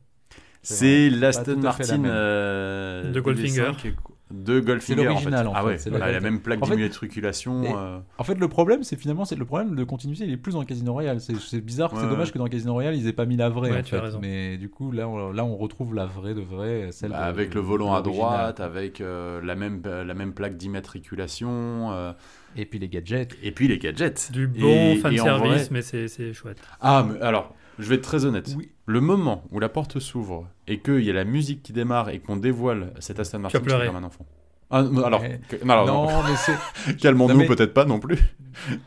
[0.75, 3.71] C'est l'Aston la Martin euh, De Goldfinger.
[3.71, 3.93] DB5.
[4.31, 5.03] de Goldfinger.
[5.05, 5.59] l'original, en en fait.
[5.59, 7.63] Ah ouais, c'est la- la même plaque En fait- d'immatriculation.
[7.75, 10.53] Euh, En fait, le problème, c'est finalement, c'est le problème de continuité, il est plus
[10.53, 11.19] dans Casino Royale.
[11.19, 13.49] C'est c'est bizarre, Ouais, c'est dommage que dans Casino Royale, ils aient pas mis la
[13.49, 13.71] vraie.
[13.71, 14.03] Ouais, en tu as fait.
[14.05, 14.19] raison.
[14.21, 17.29] Mais du coup, là, on, là, on retrouve la vraie de vraie, celle bah, de-
[17.29, 18.31] avec de- le volant à de l'original.
[18.37, 22.11] droite, avec euh, la, même, la même plaque d'immatriculation, euh,
[22.55, 23.35] Et puis les gadgets.
[23.41, 24.31] et puis les gadgets.
[24.31, 26.59] Du Et- bon et fanservice, vrai- mais c'est c'est chouette.
[26.81, 28.53] Ah, mais alors, je vais être très honnête.
[28.55, 28.69] Oui.
[28.85, 32.19] Le moment où la porte s'ouvre et qu'il y a la musique qui démarre et
[32.19, 33.85] qu'on dévoile cet Aston Martin, pleuré.
[33.85, 34.25] j'étais comme un enfant.
[34.71, 35.41] Ah, non, alors, Ouais.
[35.49, 36.93] que- non, alors, non, non, mais c'est.
[36.97, 38.19] calmons-nous mais- peut-être pas non plus.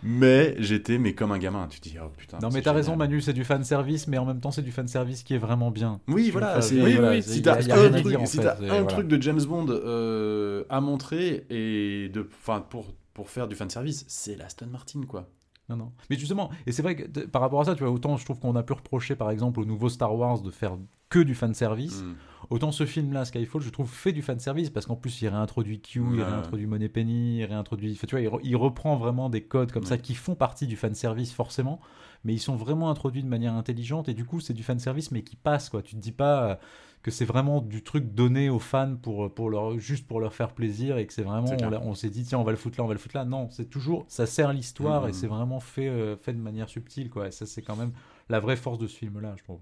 [0.04, 1.66] mais j'étais mais comme un gamin.
[1.68, 2.38] Tu te dis, oh putain.
[2.40, 2.94] Non, mais t'as raison.
[2.96, 6.00] Manu, c'est du fanservice, mais en même temps, c'est du fanservice qui est vraiment bien.
[6.06, 6.60] Oui, Je- voilà.
[6.70, 8.84] oui, voilà, oui, Si t'as un, truc, dire, en si fait, t'as et un voilà.
[8.84, 14.04] truc de James Bond euh, à montrer et de, enfin, pour pour faire du fanservice,
[14.08, 15.28] c'est l'Aston Martin, quoi.
[15.68, 15.92] Non, non.
[16.10, 18.38] Mais justement, et c'est vrai que par rapport à ça, tu vois, autant je trouve
[18.40, 20.76] qu'on a pu reprocher, par exemple, au nouveau Star Wars de faire
[21.08, 22.14] que du fanservice, Mm.
[22.50, 26.00] autant ce film-là, Skyfall, je trouve fait du fanservice, parce qu'en plus, il réintroduit Q,
[26.14, 27.96] il réintroduit Money Penny, il réintroduit...
[27.96, 30.74] tu vois, il, re- il reprend vraiment des codes comme ça qui font partie du
[30.76, 31.80] fanservice, forcément,
[32.24, 35.22] mais ils sont vraiment introduits de manière intelligente, et du coup, c'est du fanservice, mais
[35.22, 35.82] qui passe, quoi.
[35.82, 36.58] Tu te dis pas...
[37.02, 40.52] que c'est vraiment du truc donné aux fans pour, pour leur, juste pour leur faire
[40.52, 41.50] plaisir et que c'est vraiment
[41.84, 43.24] on, s'est dit tiens on va le foutre là on va le foutre là.
[43.24, 47.10] Non c'est toujours ça sert l'histoire et c'est vraiment fait euh, fait de manière subtile
[47.10, 47.28] quoi.
[47.28, 47.92] Et ça c'est quand même
[48.28, 49.58] la vraie force de ce film là je trouve.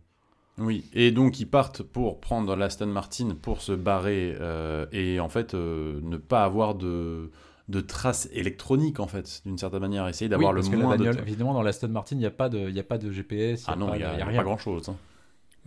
[0.59, 5.31] Oui, et donc ils partent pour prendre l'Aston Martin pour se barrer euh, et en
[5.31, 7.31] fait euh, ne pas avoir de,
[7.71, 10.83] de traces électroniques en fait, d'une certaine manière, essayer d'avoir Oui, le parce que la
[10.85, 11.23] moins bagnole, de...
[11.23, 13.65] évidemment dans l'Aston Martin il n'y a pas de il y a pas de GPS
[13.69, 14.91] Ah il n'y a, y a rien pas grand-chose.
[14.91, 14.97] hein.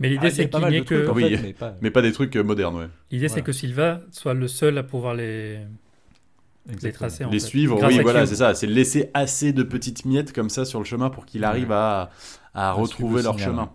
[0.00, 1.04] Mais l'idée, Ah, c'est pas qu'il n'y ait que.
[1.04, 1.36] trucs, Oui.
[1.36, 2.88] fait, mais pas- Mais pas des trucs euh, modernes, ouais.
[3.10, 3.34] L'idée, Voilà.
[3.34, 5.60] c'est que Silva soit le seul à pouvoir les,
[6.82, 7.24] les tracer.
[7.24, 7.46] en Les fait.
[7.46, 8.54] suivre, Grâce oui, voilà, c'est ça.
[8.54, 12.10] C'est laisser assez de petites miettes comme ça sur le chemin pour qu'il arrive à,
[12.54, 13.50] à À retrouver leur signal.
[13.50, 13.70] chemin.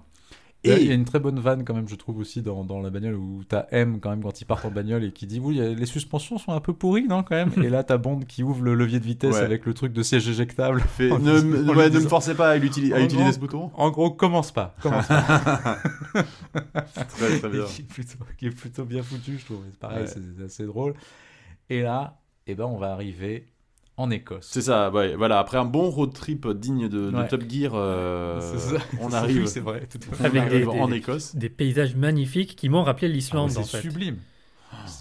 [0.65, 2.81] Et il y a une très bonne vanne quand même, je trouve aussi dans, dans
[2.81, 5.39] la bagnole où t'as M quand même quand il part en bagnole et qui dit
[5.39, 7.51] oui les suspensions sont un peu pourries non quand même?
[7.63, 9.41] Et là t'as Bond qui ouvre le levier de vitesse Ouais.
[9.41, 10.81] avec le truc de siège éjectable.
[10.81, 13.71] fait- ne, me- ouais, forcez pas à, utiliser gros- ce bouton.
[13.75, 15.77] En gros commence pas, commence pas.
[16.53, 17.63] Très, très bien.
[17.65, 19.63] qui, est plutôt, qui est plutôt bien foutu, je trouve.
[19.71, 20.07] C'est pareil, Ouais.
[20.07, 20.93] c'est assez drôle.
[21.69, 23.47] Et là, eh ben, on va arriver
[23.99, 24.47] en Écosse.
[24.49, 25.39] C'est ça, ouais, voilà.
[25.39, 27.27] Après un bon road trip digne de, de Ouais.
[27.27, 28.77] Top Gear, euh, ça.
[29.01, 29.87] on arrive, c'est vrai.
[29.91, 30.21] tout à fait.
[30.23, 31.35] on Avec arrive des- en Écosse.
[31.35, 33.89] Des paysages magnifiques qui m'ont rappelé Ah, l'Islande, mais en c'est fait.
[33.89, 34.17] sublime.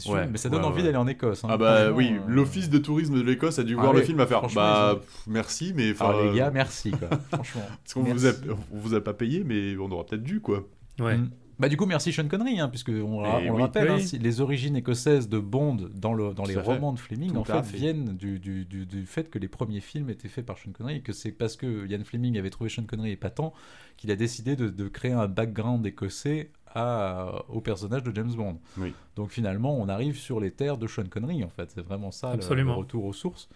[0.08, 0.82] Ouais, mais ça donne ouais, envie ouais.
[0.84, 1.44] d'aller en Écosse.
[1.44, 1.48] hein.
[1.50, 4.06] Ah bah oui, euh, l'office de tourisme de l'Écosse a dû Ah voir le oui,
[4.06, 4.42] film à faire.
[4.54, 7.08] Bah pff, merci, mais Ah, enfin, les gars, euh, merci quoi.
[7.32, 7.62] Franchement.
[7.84, 8.30] parce qu'on vous a,
[8.72, 10.64] on vous a pas payé, mais on aura peut-être dû quoi.
[11.00, 11.16] Ouais.
[11.18, 11.30] Mm.
[11.58, 13.44] Bah du coup merci Sean Connery hein, puisque on, oui.
[13.46, 14.10] le rappelle Oui.
[14.14, 16.60] hein, les origines écossaises de Bond dans, le, dans les fait.
[16.60, 17.76] romans de Fleming Tout en fait, fait.
[17.76, 20.96] viennent du, du, du, du fait que les premiers films étaient faits par Sean Connery
[20.96, 23.52] et que c'est parce que Ian Fleming avait trouvé Sean Connery épatant
[23.96, 28.58] qu'il a décidé de, de créer un background écossais à, au personnage de James Bond.
[28.76, 28.92] Oui.
[29.16, 32.36] Donc finalement on arrive sur les terres de Sean Connery en fait c'est vraiment ça
[32.36, 33.48] le- retour aux sources.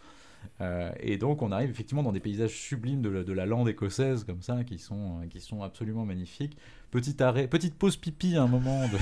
[0.61, 3.69] Euh, et donc on arrive effectivement dans des paysages sublimes de la, de la lande
[3.69, 6.57] écossaise comme ça qui sont, euh, qui sont absolument magnifiques.
[6.91, 8.99] Petit arrêt, petite pause pipi à un moment de,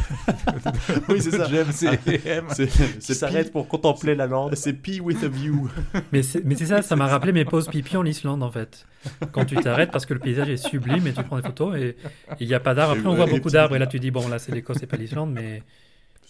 [1.12, 1.48] Oui, c'est ça.
[1.50, 2.20] James et
[3.00, 4.54] c'est s'arrête pee- pour contempler la lande.
[4.54, 5.68] C'est Pee with a view.
[6.12, 8.86] Mais c'est mais c'est ça, ça m'a rappelé mes pauses pipi en Islande, en fait.
[9.32, 11.96] Quand tu t'arrêtes parce que le paysage est sublime et tu prends des photos et
[12.38, 12.92] il n'y a pas d'arbres.
[12.96, 14.96] Après, on voit beaucoup d'arbres et là, tu dis, bon, là, c'est l'Écosse et pas
[14.96, 15.62] l'Islande, mais,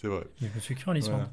[0.01, 0.23] C'est vrai.
[0.41, 1.27] mais je me suis cru en Islande.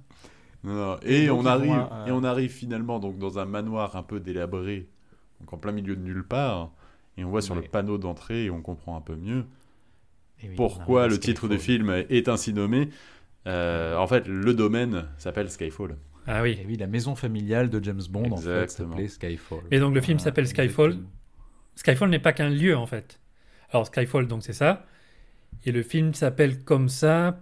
[0.64, 0.96] Non, non.
[1.02, 4.88] Et, on arrive, et on arrive finalement donc dans un manoir un peu délabré,
[5.40, 6.72] donc en plein milieu de nulle part.
[7.16, 9.44] Et on voit sur le panneau d'entrée et on comprend un peu mieux
[10.42, 12.88] oui, pourquoi le titre du film est ainsi nommé.
[13.46, 15.96] Euh, en fait, le domaine s'appelle Skyfall.
[16.26, 16.58] Ah oui.
[16.60, 18.90] Et oui, la maison familiale de James Bond en fait Exactement.
[18.90, 19.60] s'appelait Skyfall.
[19.70, 20.90] Et donc, le film s'appelle Skyfall.
[20.90, 21.10] exactement.
[21.74, 23.20] Skyfall n'est pas qu'un lieu, en fait.
[23.70, 24.84] Alors, Skyfall, donc, c'est ça.
[25.64, 27.40] Et le film s'appelle comme ça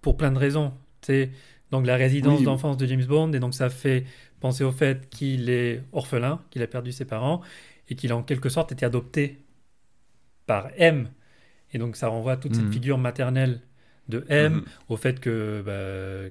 [0.00, 0.72] pour plein de raisons.
[1.02, 1.30] C'est
[1.72, 2.44] donc la résidence Oui.
[2.44, 4.04] d'enfance de James Bond, et donc ça fait
[4.38, 7.40] penser au fait qu'il est orphelin, qu'il a perdu ses parents,
[7.88, 9.38] et qu'il a en quelque sorte été adopté
[10.46, 11.08] par M.
[11.72, 12.72] Et donc ça renvoie à toute cette Mhm.
[12.72, 13.60] figure maternelle
[14.08, 14.64] de M, Mhm.
[14.88, 16.30] au fait que, bah,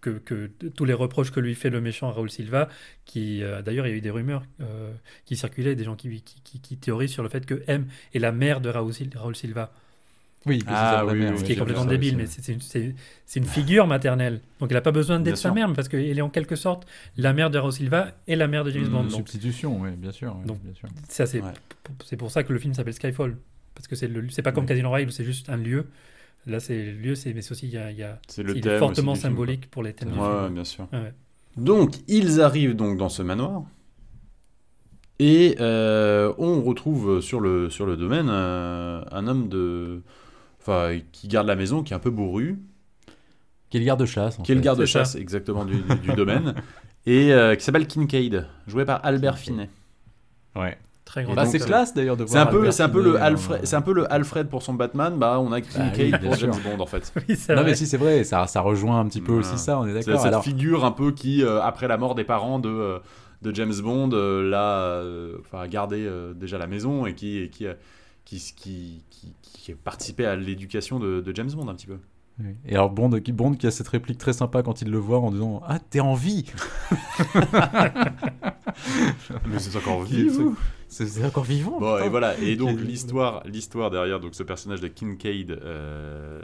[0.00, 2.68] que, que tous les reproches que lui fait le méchant Raoul Silva,
[3.04, 4.92] qui euh, d'ailleurs il y a eu des rumeurs euh,
[5.24, 8.20] qui circulaient, des gens qui, qui, qui- qui théorisent sur le fait que M est
[8.20, 8.94] la mère de Raoul
[9.34, 9.72] Silva,
[10.48, 12.92] Oui, Ah oui, mère, oui, ce qui est complètement débile, mais c'est c'est une,
[13.36, 14.40] une figure maternelle.
[14.60, 17.32] Donc elle n'a pas besoin d'être sa mère, parce qu'elle est en quelque sorte la
[17.32, 18.88] mère de Raoul Silva et la mère de James.
[18.88, 19.04] Bond.
[19.04, 20.34] Une substitution, oui, bien sûr.
[20.40, 20.88] oui, Donc, bien sûr.
[21.08, 22.16] ça c'est Ouais.
[22.16, 23.36] pour ça que le film s'appelle Skyfall,
[23.74, 24.66] parce que c'est le c'est pas comme.
[24.66, 25.86] Casino Royale c'est juste un lieu.
[26.46, 28.56] Là c'est le lieu, c'est mais c'est aussi il y a, y a C'est le
[28.56, 30.42] il thème est aussi fortement symbolique pour les thèmes du Ouais, film.
[30.44, 30.88] ouais, bien sûr.
[30.92, 31.14] Ouais, ouais.
[31.56, 33.64] Donc, ils arrivent donc dans ce manoir.
[35.18, 40.02] Et euh, on retrouve sur le, sur le domaine euh, un homme de,
[40.68, 42.58] enfin, qui garde la maison, qui est un peu bourru.
[43.70, 44.38] Qui est le garde-chasse.
[44.38, 46.54] en qui est le garde-chasse exactement du, du- du domaine,
[47.06, 49.38] et euh, qui s'appelle Kincaid, joué par Albert.
[49.38, 49.68] Finney.
[50.56, 50.78] Ouais.
[51.04, 52.32] Très grand Bah, c'est classe d'ailleurs de voir.
[52.32, 54.74] C'est un peu, c'est un peu le Alfred, c'est un peu le Alfred pour son
[54.74, 55.18] Batman.
[55.18, 56.52] Bah, on a Kincaid oui, bien pour sûr.
[56.52, 57.10] James Bond en fait.
[57.28, 57.64] Oui, Non vrai.
[57.64, 59.38] mais si c'est vrai, ça, ça rejoint un petit peu Ouais.
[59.38, 60.20] aussi ça, on est C'est d'accord.
[60.20, 62.98] cette Alors, figure un peu qui, euh, après la mort des parents de, euh,
[63.40, 67.38] de James Bond, euh, l'a, euh, enfin, a gardé euh, déjà la maison et qui,
[67.38, 67.66] et qui,
[68.36, 71.98] qui, qui, qui, participé à l'éducation de, de James Bond un petit peu.
[72.40, 72.54] Oui.
[72.66, 75.18] Et alors Bond qui, Bond qui a cette réplique très sympa quand il le voit
[75.18, 76.44] en disant Ah, t'es en vie
[79.46, 80.54] Mais c'est encore vivant.
[80.86, 82.06] C'est c'est encore vivant Bon, putain.
[82.06, 82.38] et voilà.
[82.38, 86.40] Et donc l'histoire, l'histoire derrière donc ce personnage de Kincaid, euh,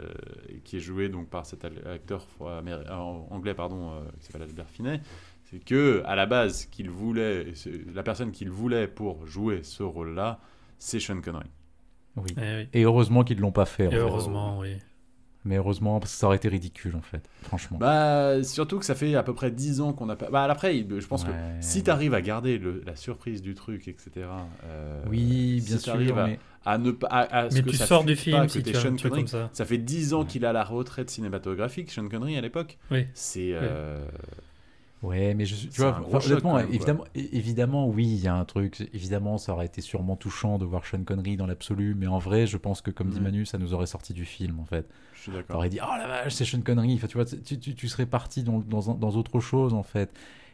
[0.65, 2.85] qui est joué donc par cet acteur euh,
[3.29, 4.99] anglais pardon, euh, qui s'appelle Albert Finney,
[5.45, 7.53] c'est que à la base qu'il voulait,
[7.93, 10.39] la personne qu'il voulait pour jouer ce rôle-là,
[10.77, 11.49] c'est Sean Connery.
[12.17, 12.33] Oui.
[12.37, 12.67] Eh oui.
[12.73, 13.87] Et heureusement qu'ils ne l'ont pas fait.
[13.87, 13.97] en fait.
[13.97, 14.77] heureusement, oui.
[15.47, 17.77] Mais heureusement, parce que ça aurait été ridicule en fait, franchement.
[17.77, 20.27] Bah surtout que ça fait à peu près 10 ans qu'on a pas.
[20.31, 21.29] Bah après, je pense que
[21.59, 24.25] si tu arrives à garder le- la surprise du truc, etc.
[24.63, 25.93] euh, Oui, bien si sûr.
[25.93, 28.73] t'arrives à, mais- à ne pas, à, Mais que tu sors du film si tu
[28.73, 29.09] Sean un Connery.
[29.21, 29.49] comme ça.
[29.53, 30.25] Ça fait 10 ans Ouais.
[30.25, 32.79] qu'il a la retraite cinématographique, Sean Connery à l'époque.
[32.89, 33.05] Oui.
[33.13, 33.51] C'est.
[33.53, 34.03] euh,
[35.05, 38.87] Ouais, mais je, tu vois, honnêtement, évidemment, évidemment, oui, il y a un truc.
[38.93, 42.47] Évidemment, ça aurait été sûrement touchant de voir Sean Connery dans l'absolu, mais en vrai,
[42.47, 43.23] je pense que, comme dit Mhm.
[43.23, 44.87] Manu, ça nous aurait sorti du film en fait.
[45.13, 45.55] Je suis d'accord.
[45.57, 46.95] T'aurais dit, oh la vache, c'est Sean Connery.
[46.95, 50.11] Enfin, tu vois, tu, tu, tu serais parti dans, dans, dans autre chose en fait.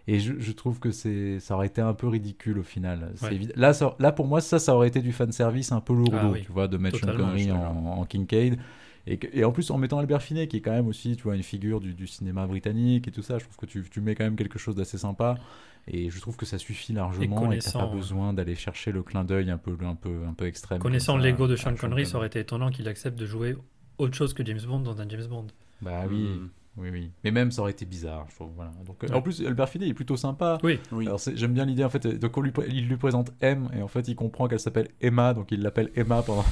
[0.07, 3.11] Et je, je trouve que c'est, ça aurait été un peu ridicule au final.
[3.15, 3.39] C'est Ouais.
[3.55, 6.29] Là, ça- là, pour moi, ça, ça aurait été du fanservice un peu lourd, Ah
[6.31, 6.41] oui.
[6.43, 7.57] tu vois, de mettre Sean Connery en,
[7.99, 8.57] en Kincaid.
[9.07, 11.23] Et, que- et en plus, en mettant Albert Finney, qui est quand même aussi, tu
[11.23, 14.01] vois, une figure du, du cinéma britannique et tout ça, je trouve que tu, tu
[14.01, 15.35] mets quand même quelque chose d'assez sympa.
[15.87, 19.01] Et je trouve que ça suffit largement et, que t'as pas besoin d'aller chercher le
[19.01, 20.79] clin d'œil un peu, un peu, un peu extrême.
[20.79, 23.55] Connaissant l'ego de Sean Connery, ça aurait été étonnant qu'il accepte de jouer
[23.97, 25.47] autre chose que James Bond dans un James Bond.
[25.81, 26.49] Bah oui, Mm.
[26.77, 27.11] Oui, oui.
[27.23, 28.51] Mais même, ça aurait été bizarre, je trouve.
[28.55, 28.71] Voilà.
[28.85, 29.13] Donc, euh, Ouais.
[29.15, 30.57] En plus, Albert Finney est plutôt sympa.
[30.63, 30.79] Oui.
[30.91, 31.05] Oui.
[31.05, 32.05] Alors c'est- j'aime bien l'idée en fait.
[32.05, 34.87] euh, Donc on lui, il lui présente M et en fait il comprend qu'elle s'appelle
[35.01, 36.45] Emma, donc il l'appelle Emma pendant.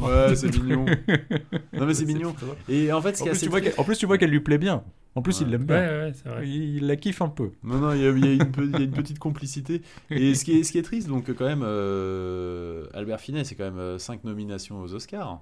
[0.00, 0.86] Ouais, c'est mignon.
[1.74, 2.34] Non mais c'est mignon.
[2.70, 4.06] Et en fait, ce En qui est plus, assez tu vois qu'elle- en plus tu
[4.06, 4.82] vois qu'elle lui plaît bien.
[5.14, 5.50] En plus il Ouais.
[5.52, 5.78] l'aime Ouais, bien.
[5.78, 6.48] ouais, c'est vrai.
[6.48, 7.50] Il, il la kiffe un peu.
[7.62, 9.18] Non, non, il y a, il y a une, pe- il y a une petite
[9.18, 9.82] complicité.
[10.10, 13.54] Et ce qui est, ce qui est triste, donc, quand même, euh, Albert Finney, c'est
[13.54, 15.40] quand même 5 nominations aux Oscars.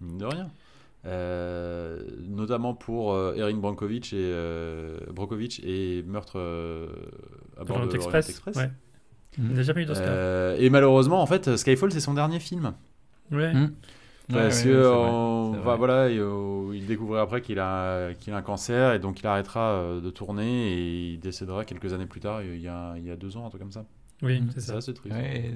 [0.00, 0.50] Mine de rien.
[1.04, 4.98] Euh, notamment pour euh, Erin Brockovich et, euh,
[5.64, 6.86] et Meurtre euh,
[7.58, 8.26] à bord Orient de Express.
[8.26, 8.56] Orient Express.
[8.56, 8.70] Ouais.
[9.38, 10.06] Il n'a jamais eu d'Oscar.
[10.08, 12.74] Euh, et malheureusement, en fait, Skyfall, c'est son dernier film.
[13.30, 13.52] Ouais.
[13.52, 13.72] Mm.
[14.28, 18.36] Parce Ouais, que vrai, va- voilà, et, euh, il découvrait après qu'il a, qu'il a
[18.36, 22.20] un cancer et donc il arrêtera euh, de tourner et il décédera quelques années plus
[22.20, 23.84] tard, il y a, il y a deux ans, un truc comme ça.
[24.22, 24.46] Oui, Mm.
[24.54, 24.76] c'est C'est ça.
[24.78, 25.14] assez triste.
[25.14, 25.54] Ouais.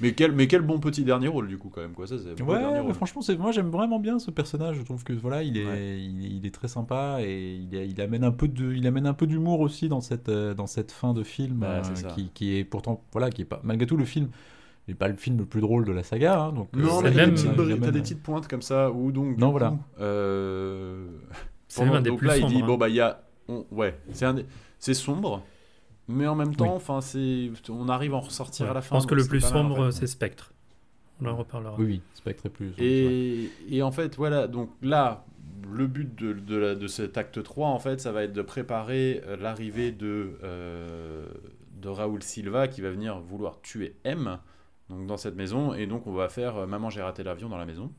[0.00, 2.06] Mais, quel, mais quel bon petit dernier rôle du coup quand même quoi.
[2.06, 2.94] Ça, Ouais, mais rôle.
[2.94, 4.76] franchement, c'est moi j'aime vraiment bien ce personnage.
[4.76, 5.98] Je trouve que voilà, il est, Ouais.
[6.00, 9.14] il, il est très sympa et il, il amène un peu de, il amène un
[9.14, 12.08] peu d'humour aussi dans cette, euh, dans cette fin de film Bah, euh, c'est ça.
[12.08, 14.28] qui, qui est pourtant voilà, qui est pas malgré tout le film
[14.86, 16.38] n'est pas le film le plus drôle de la saga.
[16.40, 18.22] hein, donc Non, euh, mais il y a des même- petites il t'as des petites
[18.22, 19.34] pointes comme ça où donc.
[19.36, 19.74] du Non, coup, voilà.
[20.00, 21.06] euh,
[21.68, 22.52] C'est un des plus là, il sombres.
[22.54, 22.66] dit hein.
[22.66, 24.46] bon bah il y a, on- ouais, c'est un des-
[24.78, 25.42] c'est sombre,
[26.08, 26.76] mais en même temps, Oui.
[26.76, 28.70] enfin c'est, on arrive à en ressortir Ouais.
[28.70, 28.96] à la Je fin.
[28.96, 29.92] pense que le plus en sombre, fait.
[29.92, 30.52] c'est Spectre.
[31.22, 31.76] On en reparlera.
[31.78, 32.72] Oui, oui, Spectre est plus.
[32.78, 35.24] Et, et en fait, voilà, donc là,
[35.72, 38.42] le but de, de, la- de cet acte 3, en fait, ça va être de
[38.42, 41.26] préparer euh, l'arrivée de, euh,
[41.80, 44.38] de Raoul Silva qui va venir vouloir tuer M
[44.90, 45.72] donc dans cette maison.
[45.72, 47.90] Et donc, on va faire euh, Maman, j'ai raté l'avion dans la maison.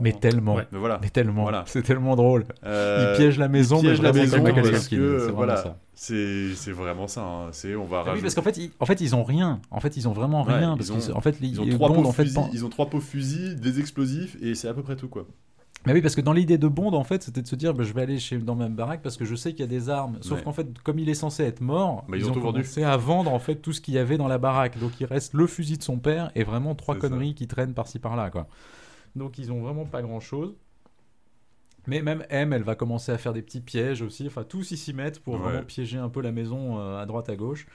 [0.00, 0.66] Mais tellement, Ouais.
[0.70, 0.98] Mais voilà.
[1.02, 1.64] mais tellement, Voilà.
[1.66, 2.44] c'est tellement drôle.
[2.64, 5.76] Euh, il piège la maison, piège mais la maison parce Culkin, que, c'est vraiment voilà.
[5.94, 7.22] C'est vraiment ça.
[7.22, 7.48] hein.
[7.52, 9.60] C'est, on va Ah oui, parce qu'en fait, ils, en fait, ils ont rien.
[9.70, 10.74] En fait, ils ont vraiment Ouais, rien.
[10.74, 12.68] ils parce ont- en fait, Ils ont, trois Bond, pots en fait, fusils, ils ont
[12.68, 15.26] trois pots fusils, des explosifs, et c'est à peu près tout, quoi.
[15.84, 17.82] Mais oui, parce que dans l'idée de Bond, en fait, c'était de se dire, bah,
[17.82, 19.90] je vais aller chez, dans ma baraque parce que je sais qu'il y a des
[19.90, 20.16] armes.
[20.20, 20.44] Sauf Ouais.
[20.44, 22.60] qu'en fait, comme il est censé être mort, Bah, ils ont tout vendu.
[22.60, 24.78] commencé à vendre en fait tout ce qu'il y avait dans la baraque.
[24.78, 27.00] Donc il reste le fusil de son père et vraiment trois ça.
[27.00, 28.46] conneries qui traînent par-ci par-là, quoi.
[29.16, 30.56] Donc ils ont vraiment pas grand-chose.
[31.88, 34.26] Mais même M, elle va commencer à faire des petits pièges aussi.
[34.26, 35.40] Enfin, tous ils s'y mettent pour Ouais.
[35.40, 37.66] vraiment piéger un peu la maison euh, à droite à gauche.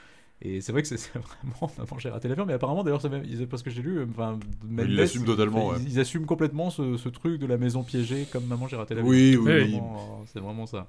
[0.41, 1.72] Et c'est vrai que c'est vraiment.
[1.77, 4.88] Avant, j'ai raté l'avion, mais apparemment, d'ailleurs, ils- parce que j'ai lu, euh, enfin, Mendes,
[4.91, 5.80] l'assument totalement, ils, ouais.
[5.89, 9.09] ils assument complètement ce, ce truc de la maison piégée, comme maman, j'ai raté l'avion.
[9.09, 9.72] Oui, oui, C'est oui.
[9.72, 10.88] vraiment, euh, C'est vraiment ça.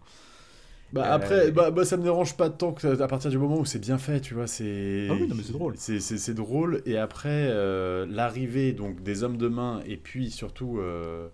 [0.93, 3.59] Bah Euh, après, bah, bah, ça me dérange pas tant que à partir du moment
[3.59, 5.07] où c'est bien fait, tu vois, c'est.
[5.11, 5.75] Ah oui, non, mais c'est drôle.
[5.77, 10.31] C'est, c'est- c'est drôle et après euh, l'arrivée donc des hommes de main et puis
[10.31, 11.29] surtout euh,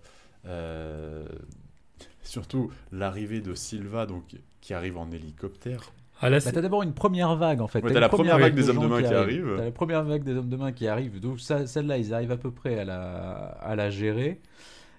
[0.45, 1.25] euh,
[2.23, 4.23] surtout l'arrivée de Silva donc
[4.61, 5.91] qui arrive en hélicoptère.
[6.21, 7.81] Ah là, Bah, t'as d'abord une première vague en fait.
[7.83, 9.53] Ouais, T'as la première vague des de hommes de main qui arrivent.
[9.57, 11.19] T'as la première vague des hommes de main qui arrivent.
[11.19, 12.97] Donc ça, celle-là, ils arrivent à peu près à la,
[13.61, 14.39] à la gérer.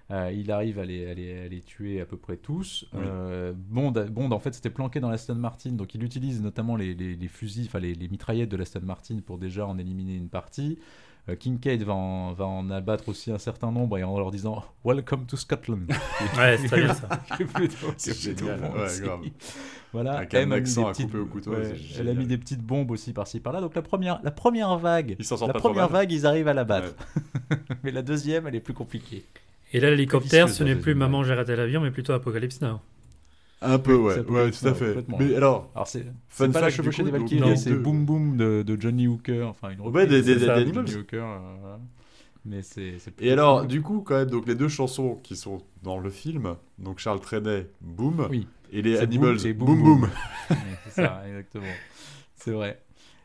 [0.09, 2.85] Euh, il arrive à les, à, les, à les tuer à peu près tous.
[2.93, 2.99] Oui.
[3.03, 6.93] Euh, Bond, Bond, en fait, c'était planqué dans l'Aston Martin, donc il utilise notamment les,
[6.93, 10.29] les, les fusils, enfin les, les mitraillettes de l'Aston Martin pour déjà en éliminer une
[10.29, 10.79] partie.
[11.27, 14.63] Euh, Kincaid va en, va en abattre aussi un certain nombre et en leur disant
[14.85, 15.91] Welcome to Scotland.
[16.37, 17.09] Ouais, c'est très bien ça.
[17.53, 19.19] Plutôt- génial, bon ouais, grave.
[19.91, 22.13] Voilà, Avec M a mis accent des à petites- couper au couteau, ouais, elle a
[22.13, 23.59] mis des petites bombes aussi par-ci par-là.
[23.59, 26.53] Donc la première, la première vague, Ils s'en sortent la première vague, ils arrivent à
[26.53, 26.95] la battre.
[27.83, 29.25] Mais la deuxième, elle est plus compliquée.
[29.73, 32.79] Et là, l'hélicoptère, ce n'est plus Maman, j'ai raté l'avion, mais plutôt Apocalypse Now.
[33.59, 34.95] Un peu, ouais, ouais, tout à fait.
[35.19, 36.05] Mais alors, Alors c'est
[36.51, 37.73] pas la chevauchée des Valkyries, c'est.
[37.73, 40.97] Boom Boom de, de Johnny Hooker, enfin une Ouais, des- des- de des Johnny Animals.
[40.97, 41.23] Hooker.
[41.25, 41.77] euh.
[42.45, 43.67] Mais c'est Et alors, cool.
[43.67, 47.19] du coup, quand même, donc les deux chansons qui sont dans le film, donc Charles
[47.19, 48.47] Trenet, Boom, Oui.
[48.71, 49.99] et les Animals, Boom, c'est Boom Boom Boom.
[50.01, 50.09] Boom.
[50.51, 51.65] Ouais, c'est ça, exactement.
[52.35, 52.79] C'est vrai.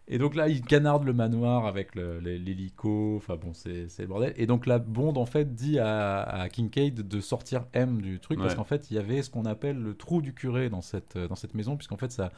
[0.08, 3.16] Et donc là, il canarde le manoir avec l'hélico.
[3.16, 4.34] Enfin bon, c'est le bordel.
[4.36, 8.38] Et donc là, Bond en fait dit à, à Kincaid de sortir M du truc
[8.38, 11.16] parce qu'en fait, il y avait ce qu'on appelle le trou du curé dans cette
[11.16, 12.32] dans cette maison, puisqu'en fait ça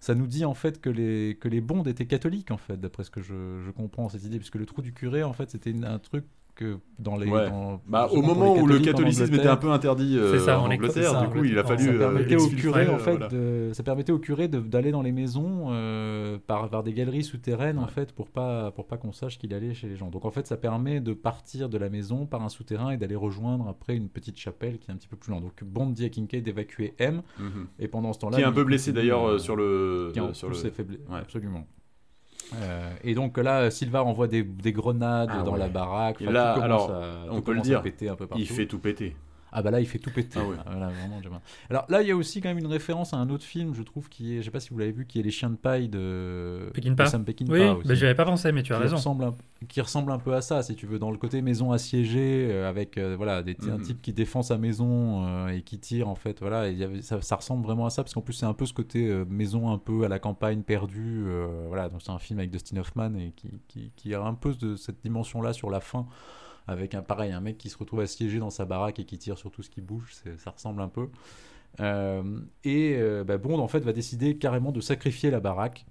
[0.00, 3.04] ça nous dit en fait que les que les Bonds étaient catholiques en fait, d'après
[3.04, 5.74] ce que je, je comprends cette idée, puisque le trou du curé en fait c'était
[5.84, 7.48] un truc que dans les Ouais.
[7.50, 10.70] dans- Bah, au moment les où le catholicisme était un peu interdit euh, ça, en
[10.70, 13.10] Angleterre, ça, du coup, il a fallu ça euh, permettait au curé en euh, fait
[13.12, 13.28] voilà.
[13.28, 17.78] de- ça permettait au curé d'aller dans les maisons euh, par, par des galeries souterraines
[17.78, 20.30] en fait pour pas pour pas qu'on sache qu'il allait chez les gens donc en
[20.30, 23.96] fait ça permet de partir de la maison par un souterrain et d'aller rejoindre après
[23.96, 26.44] une petite chapelle qui est un petit peu plus loin donc Bond dit à Kincaid
[26.44, 27.66] d'évacuer M Mhm.
[27.80, 30.10] et pendant ce temps-là Qui est un peu blessé d'ailleurs sur le.
[30.12, 30.68] qui en sur plus le...
[30.68, 31.18] est faible Ouais.
[31.18, 31.66] absolument
[32.62, 35.58] Euh, et donc là Silva envoie des, des grenades Ah dans ouais.
[35.58, 36.92] la baraque Et Enfin, là, alors,
[37.30, 38.26] on peut le dire, péter un peu.
[38.36, 39.16] Il fait tout péter.
[39.56, 40.38] Ah bah là il fait tout péter.
[40.40, 40.56] Ah ouais.
[40.66, 41.30] Vraiment, bien.
[41.70, 43.82] Alors là il y a aussi quand même une référence à un autre film je
[43.82, 45.56] trouve qui est, je sais pas si vous l'avez vu, qui est Les Chiens de
[45.56, 47.04] paille de, Peckinpah.
[47.04, 47.88] de Sam Peckinpah Oui, aussi.
[47.88, 48.96] mais j'y avais pas pensé, mais tu as qui raison.
[48.96, 49.34] ressemble, un,
[49.68, 52.68] qui ressemble un peu à ça si tu veux dans le côté maison assiégée euh,
[52.68, 53.82] avec euh, voilà des, un Mhm.
[53.82, 56.84] type qui défend sa maison euh, et qui tire en fait voilà et il y
[56.84, 59.08] avait- ça, ça ressemble vraiment à ça parce qu'en plus c'est un peu ce côté
[59.08, 62.50] euh, maison un peu à la campagne perdue euh, voilà donc c'est un film avec
[62.50, 65.80] Dustin Hoffman et qui, qui, qui a un peu de cette dimension là sur la
[65.80, 66.06] fin
[66.66, 69.38] avec un pareil un mec qui se retrouve assiégé dans sa baraque et qui tire
[69.38, 71.08] sur tout ce qui bouge ça ressemble un peu.
[71.80, 75.86] Euh, et euh, bah, Bond en fait va décider carrément de sacrifier la baraque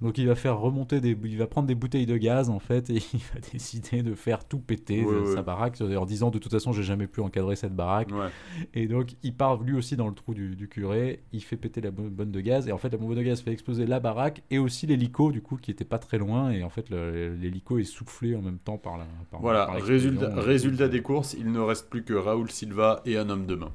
[0.00, 2.88] donc il va faire remonter des, il va prendre des bouteilles de gaz en fait
[2.90, 5.34] et il va décider de faire tout péter Ouais, euh, ouais.
[5.34, 8.10] sa baraque en disant de toute façon j'ai jamais pu encadrer cette baraque.
[8.12, 8.28] Ouais.
[8.74, 11.80] et donc il part lui aussi dans le trou du, du curé, il fait péter
[11.80, 12.68] la bo- bonne de gaz.
[12.68, 15.42] Et en fait la bombe de gaz fait exploser la baraque et aussi l'hélico du
[15.42, 16.50] coup qui était pas très loin.
[16.50, 20.34] Et en fait l'hélico est soufflé en même temps par la par, Voilà, par résultat,
[20.40, 23.70] résultat des courses, il ne reste plus que Raoul Silva et un homme de main.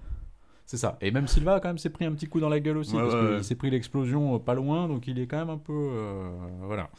[0.65, 0.98] C'est ça.
[1.02, 3.02] Et même Silva quand même s'est pris un petit coup dans la gueule aussi Ouais,
[3.02, 5.57] parce ouais, qu'il s'est pris l'explosion euh, pas loin, donc il est quand même un
[5.57, 6.31] peu euh,
[6.61, 6.90] voilà.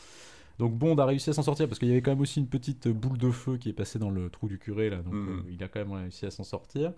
[0.59, 2.47] Donc Bond a réussi à s'en sortir parce qu'il y avait quand même aussi une
[2.47, 5.29] petite boule de feu qui est passée dans le trou du curé là, donc Mhm.
[5.29, 6.93] euh, il a quand même réussi à s'en sortir.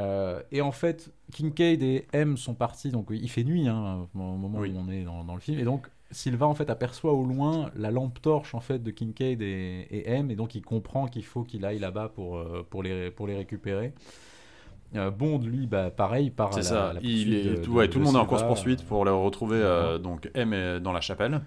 [0.00, 4.18] Euh, et en fait, Kincaid et M sont partis, donc il fait nuit hein, au
[4.18, 4.70] moment Oui.
[4.72, 7.70] où on est dans, dans le film, et donc Silva en fait aperçoit au loin
[7.74, 11.24] la lampe torche en fait de Kincaid et, et M, et donc il comprend qu'il
[11.24, 12.40] faut qu'il aille là-bas pour,
[12.70, 13.92] pour, les, pour les récupérer.
[14.96, 17.76] Euh, Bond, lui, bah, pareil, C'est la- ça, la il poursuite est, de- tout, de-
[17.76, 19.58] ouais, tout le monde est en Silva, course-poursuite euh, pour le retrouver.
[19.60, 21.40] euh, donc M est dans la chapelle.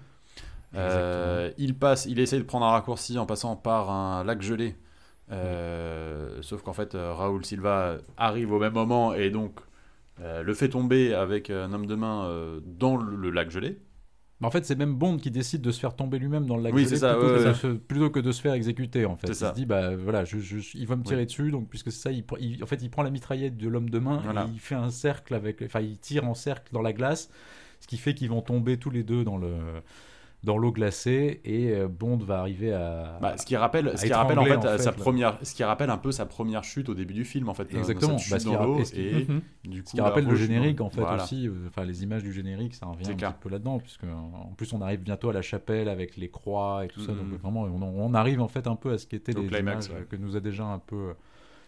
[0.74, 4.76] Euh, il passe, il essaye de prendre un raccourci en passant par un lac gelé.
[5.30, 9.60] Euh, Sauf qu'en fait, Raoul Silva arrive au même moment et donc
[10.22, 12.28] le fait tomber avec un homme de main
[12.64, 13.78] dans le, le lac gelé.
[14.42, 16.74] En fait, c'est même Bond qui décide de se faire tomber lui-même dans le lac
[16.74, 17.48] Oui, ça, plutôt, ouais, que ouais.
[17.50, 19.04] de se- plutôt que de se faire exécuter.
[19.06, 19.50] En fait, C'est il ça.
[19.50, 21.26] se dit bah voilà, je, je- il va me tirer Oui.
[21.26, 22.24] dessus, donc puisque c'est ça, il,
[22.62, 24.44] en fait, il prend la mitraillette de l'homme de main, Voilà.
[24.46, 27.30] et il fait un cercle avec, enfin, il tire en cercle dans la glace,
[27.80, 29.50] ce qui fait qu'ils vont tomber tous les deux dans le
[30.44, 34.12] dans l'eau glacée et euh, Bond va arriver à Bah, ce qui rappelle, ce qui
[34.12, 36.88] rappelle en fait, en fait, sa première, ce qui rappelle un peu sa première chute
[36.88, 37.72] au début du film en fait.
[37.72, 38.18] dans Exactement.
[38.18, 39.40] cette Bah, chute ce qui dans l'eau rappelle- ce qui- et Mhm.
[39.70, 41.22] du coup, Ce qui rappelle la le générique en fait Voilà.
[41.22, 43.32] aussi, euh, enfin les images du générique, ça revient un clair.
[43.34, 46.28] petit peu là-dedans, puisque euh, en plus on arrive bientôt à la chapelle avec les
[46.28, 47.18] croix et tout ça, Mhm.
[47.30, 49.86] donc vraiment on, on arrive en fait un peu à ce qu'étaient Au les climax,
[49.86, 50.02] images ouais.
[50.02, 51.12] euh, que nous a déjà un peu euh,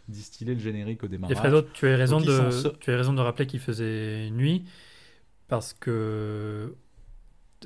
[0.08, 1.36] distillé le générique au Et démarrage.
[1.36, 4.64] Fredo, tu as raison Donc, de, tu as raison de rappeler qu'il faisait nuit
[5.48, 6.74] parce que,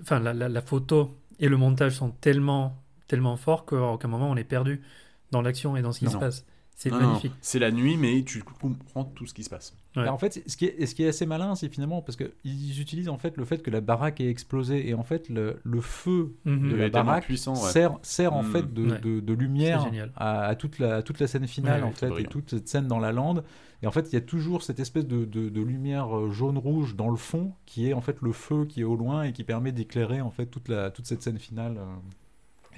[0.02, 4.30] enfin, la, la- la photo et le montage sont tellement, tellement forts qu'à aucun moment
[4.30, 4.82] on est perdu
[5.30, 6.12] dans l'action et dans ce qui Non.
[6.12, 6.44] se passe.
[6.80, 7.32] C'est Non, non, magnifique.
[7.40, 9.74] C'est la nuit, mais tu comprends tout ce qui se passe.
[9.96, 10.02] Ouais.
[10.02, 12.80] Alors, en fait, ce qui est, ce qui est assez malin, c'est finalement parce qu'ils
[12.80, 15.80] utilisent en fait le fait que la baraque est explosée et en fait le, le
[15.80, 16.70] feu Mhm.
[16.70, 17.70] de la baraque puissant, ouais.
[17.72, 18.52] sert, sert en Mm.
[18.52, 19.00] fait de, Ouais.
[19.00, 22.12] de- de lumière à, à toute, la, à toute la scène finale Ouais, en fait
[22.20, 23.42] et toute cette scène dans la lande
[23.82, 26.58] et en fait il y a toujours cette espèce de, de- de lumière euh, jaune
[26.58, 29.32] rouge dans le fond qui est en fait le feu qui est au loin et
[29.32, 31.84] qui permet d'éclairer en fait toute, la, toute cette scène finale euh.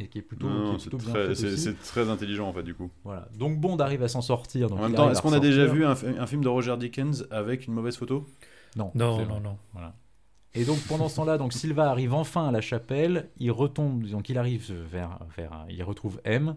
[0.01, 2.53] Et qui est plutôt, Non, qui est c'est plutôt bien très, c'est- très intelligent en
[2.53, 2.91] fait du coup.
[3.05, 3.29] Voilà.
[3.39, 4.69] Donc Bond arrive à s'en sortir.
[4.69, 6.77] donc En même temps, est-ce qu'on a déjà vu un, fi- un film de Roger
[6.79, 8.27] Dickens avec une mauvaise photo?
[8.77, 9.57] Non, Non, non, non.
[9.73, 9.95] Voilà.
[10.55, 14.29] Et donc pendant ce temps-là, donc Silva arrive enfin à la chapelle, il retombe, donc
[14.29, 16.57] il arrive vers, vers il retrouve M.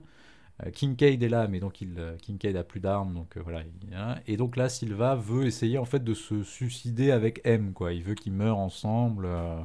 [0.64, 3.62] Euh, Kincaid est là, mais donc il, euh, Kincaid a plus d'armes, donc euh, voilà.
[3.62, 4.16] il- hein.
[4.28, 7.92] et donc là, Silva veut essayer en fait de se suicider avec M, quoi.
[7.94, 9.26] Il veut qu'ils meurent ensemble.
[9.28, 9.58] euh,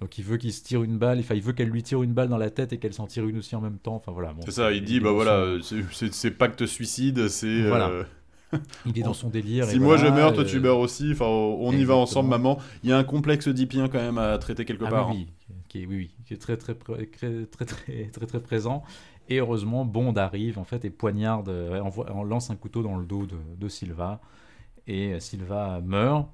[0.00, 2.12] donc il veut qu'il se tire une balle, enfin il veut qu'elle lui tire une
[2.12, 3.96] balle dans la tête et qu'elle s'en tire une aussi en même temps.
[3.96, 4.32] Enfin voilà.
[4.32, 7.68] bon, C'est ça, il dit bah voilà, c'est- pacte suicide, c'est.
[7.68, 7.88] Voilà.
[7.88, 8.04] euh,
[8.86, 9.66] il est dans son délire.
[9.66, 11.10] si et moi voilà, je meurs, toi euh, tu meurs aussi.
[11.12, 12.58] Enfin, on y va ensemble, maman.
[12.82, 15.10] Il y a un complexe d'Ipien quand même à traiter quelque Ah part.
[15.10, 15.26] oui,
[15.68, 18.84] qui est, oui, oui, qui est très très, très, très, très, très, très présent.
[19.28, 23.04] Et heureusement, Bond arrive en fait et poignarde, euh, en lance un couteau dans le
[23.04, 24.20] dos de, de Silva.
[24.86, 26.28] Et Silva meurt.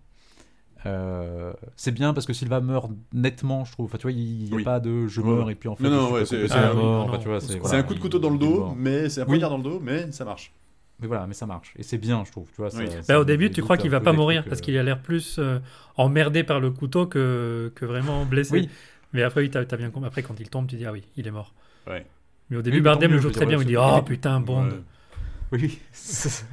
[0.87, 3.87] Euh, c'est bien parce que Silva meurt nettement, je trouve.
[3.87, 4.65] Enfin, tu vois, il n'y a Oui.
[4.65, 5.53] pas de je meurs ouais.
[5.53, 7.19] et puis en fait, Non, non, ouais, c'est- ah non, Enfin,
[7.61, 9.31] voilà, un coup de couteau dans le dos, mais c'est un Oui.
[9.31, 10.53] poignard dans le dos, mais ça marche.
[11.01, 11.75] Mais voilà, mais ça marche.
[11.79, 12.47] Et c'est bien, je trouve.
[12.51, 12.87] Tu vois, ça- Oui.
[13.03, 15.01] ça Bah, au début, tu crois qu'il va pas mourir parce euh, qu'il a l'air
[15.01, 15.59] plus euh,
[15.97, 18.53] emmerdé par le couteau que, que vraiment blessé.
[18.53, 18.69] Oui.
[19.13, 20.07] Mais après, oui, t'as as bien compris.
[20.07, 21.53] Après, quand il tombe, tu dis ah oui, il est mort.
[21.89, 22.05] Ouais.
[22.51, 23.59] Mais au début, Bardem le joue très bien.
[23.59, 24.69] Il dit oh putain, Bond.
[25.53, 26.45] Oui, c'est.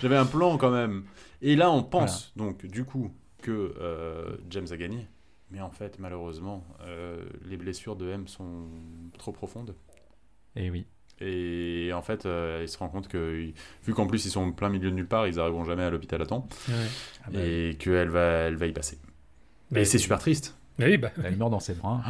[0.00, 1.04] J'avais un plan quand même.
[1.42, 3.10] Et là, on pense donc du coup
[3.42, 5.06] que euh, James a gagné.
[5.50, 8.66] Mais en fait, malheureusement, euh, les blessures de M sont
[9.18, 9.74] trop profondes.
[10.54, 10.86] Et oui.
[11.20, 13.50] Et en fait, euh, il se rend compte que,
[13.84, 15.90] vu qu'en plus ils sont en plein milieu de nulle part, ils n'arriveront jamais à
[15.90, 16.48] l'hôpital à temps.
[16.68, 16.74] Ouais.
[17.24, 18.98] Ah bah, et qu'elle va, elle va y passer.
[19.70, 20.56] Mais Et c'est super triste.
[20.78, 22.00] Mais oui, bah, Elle meurt dans ses bras.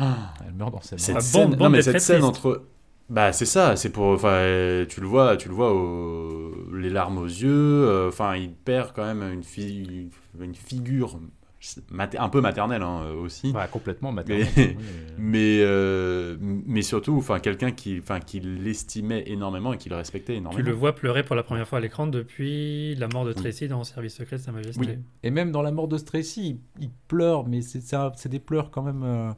[0.47, 1.19] Elle meurt dans ses Cette bras.
[1.19, 2.66] Ah, scène, Bond- non Bond mais cette scène entre,
[3.11, 7.19] bah c'est ça, c'est pour, enfin tu le vois, tu le vois, au- les larmes
[7.19, 7.49] aux yeux,
[7.89, 10.09] euh, enfin il perd quand même une, fi-
[10.41, 11.19] une figure
[12.19, 14.47] un peu maternelle hein, aussi, Ouais, complètement maternel.
[14.57, 19.77] Mais- oui, euh, mais euh, mais surtout, enfin quelqu'un qui, enfin qui l'estimait énormément et
[19.77, 20.65] qui le respectait tu énormément.
[20.66, 23.85] le vois pleurer pour la première fois à l'écran depuis la mort de Tracy dans
[23.85, 24.81] Service secret de Sa Majesté.
[24.81, 24.89] Oui.
[25.23, 28.82] Et même dans la mort de Tracy, il, il pleure, mais c'est des pleurs quand
[28.82, 29.31] même euh,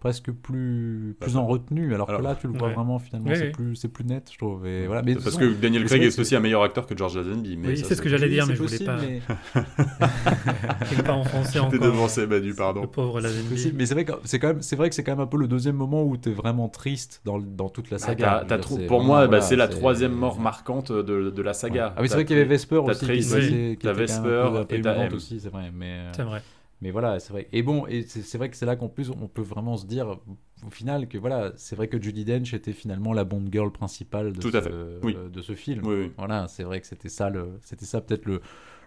[0.00, 2.74] presque plus, plus Bah, en retenue, alors, alors, que là, tu le vois ouais.
[2.74, 3.50] vraiment, finalement, Oui, c'est oui.
[3.52, 4.66] plus, c'est plus net, je trouve.
[4.66, 5.02] Et voilà.
[5.02, 7.56] mais Parce que Daniel Craig c'est est vrai aussi un meilleur acteur que George Lazenby.
[7.58, 9.20] Mais Oui, c'est ce que j'allais dire, mais je voulais possible,
[9.54, 10.96] pas.
[10.96, 12.86] mais- pas enfoncer T'es encore devancé, bah du le pardon.
[12.86, 13.72] pauvre Lazenby.
[13.76, 15.36] mais c'est vrai que c'est quand même, c'est vrai que c'est quand même un peu
[15.38, 18.44] le deuxième moment où t'es vraiment triste dans, dans toute la Bah, saga.
[18.46, 21.94] dire, trop- pour moi, bah, voilà, c'est la troisième mort marquante de, de la saga.
[21.96, 25.70] Ah oui, c'est vrai qu'il y avait Vesper aussi, qui, Vesper et aussi, c'est vrai.
[25.76, 26.42] Mais, euh, C'est vrai.
[26.82, 27.46] Mais voilà, c'est vrai.
[27.52, 30.18] Et bon, et c'est vrai que c'est là qu'en plus on peut vraiment se dire
[30.66, 34.32] au final que voilà, c'est vrai que Judy Dench était finalement la Bond girl principale
[34.32, 35.14] de, Tout ce, à fait, oui.
[35.30, 35.84] de ce film.
[35.86, 36.12] Oui, oui.
[36.16, 38.40] Voilà, c'est vrai que c'était ça le, c'était ça peut-être le,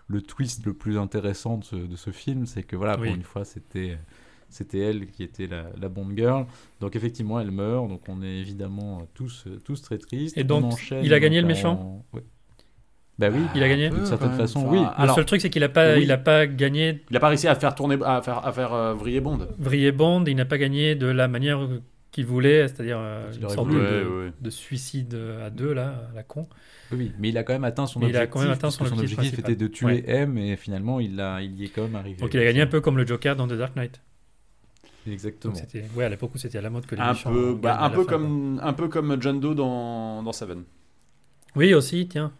[0.07, 3.07] le twist le plus intéressant de ce, de ce film, c'est que voilà, Oui.
[3.07, 3.97] pour une fois, c'était
[4.49, 6.45] c'était elle qui était la, la Bond girl.
[6.79, 7.87] Donc effectivement, elle meurt.
[7.89, 10.37] Donc on est évidemment tous tous très tristes.
[10.37, 12.23] Et On donc, enchaîne il a gagné le en- méchant Ouais.
[13.19, 14.79] Bah oui, Il a gagné d'une certaine façon, oui.
[14.79, 16.03] Le Alors, seul truc, c'est qu'il a pas, oui.
[16.03, 18.73] il a pas gagné Il a pas réussi à faire tourner, à faire, à faire
[18.73, 19.39] euh, vriller Bond.
[19.59, 20.23] vriller Bond.
[20.25, 21.59] Il n'a pas gagné de la manière
[22.11, 24.31] qu'il voulait, c'est-à-dire euh, Il une aurait sorte voulu, de, ouais, ouais.
[24.41, 25.15] de suicide
[25.45, 26.47] à deux là, à la con.
[26.91, 28.33] Oui, mais il a quand même atteint son Mais il a objectif.
[28.33, 30.03] quand même atteint son objectif objectif était de tuer.
[30.07, 32.19] M et finalement il, a, il y est quand même arrivé.
[32.19, 34.01] Donc il a gagné un peu comme le Joker dans The Dark Knight.
[35.09, 35.53] Exactement.
[35.53, 37.77] Donc c'était, ouais, à l'époque où c'était à la mode que les Un peu, bah,
[37.81, 40.63] un, peu fin, comme, un peu comme John Doe dans, dans Seven.
[41.55, 42.31] Oui aussi, tiens.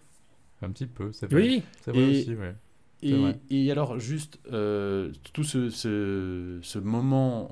[0.64, 1.42] Un petit peu, c'est vrai.
[1.42, 1.64] Oui.
[1.82, 2.56] C'est vrai Et- aussi, ouais.
[3.02, 3.40] Et, vrai.
[3.50, 7.52] et alors, juste, euh, tout ce, ce, ce moment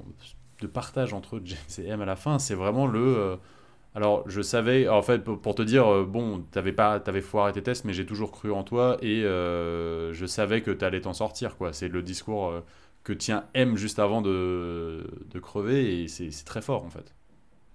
[0.62, 3.00] de partage entre James et M à la fin, c'est vraiment le.
[3.02, 3.36] euh,
[3.96, 7.54] alors, je savais, en fait, pour, pour te dire, euh, bon, t'avais pas, t'avais foiré
[7.54, 11.14] tes tests, mais j'ai toujours cru en toi et euh, je savais que t'allais t'en
[11.14, 11.74] sortir, quoi.
[11.74, 12.54] C'est le discours
[13.04, 17.16] que tient M juste avant de, de crever et c'est c'est très fort, en fait.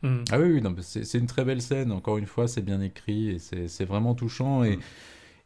[0.02, 0.24] Hmm.
[0.30, 1.90] Ah oui, oui c'est c'est une très belle scène.
[1.92, 4.62] Encore une fois, c'est bien écrit et c'est c'est vraiment touchant.
[4.64, 4.82] Et, Mm.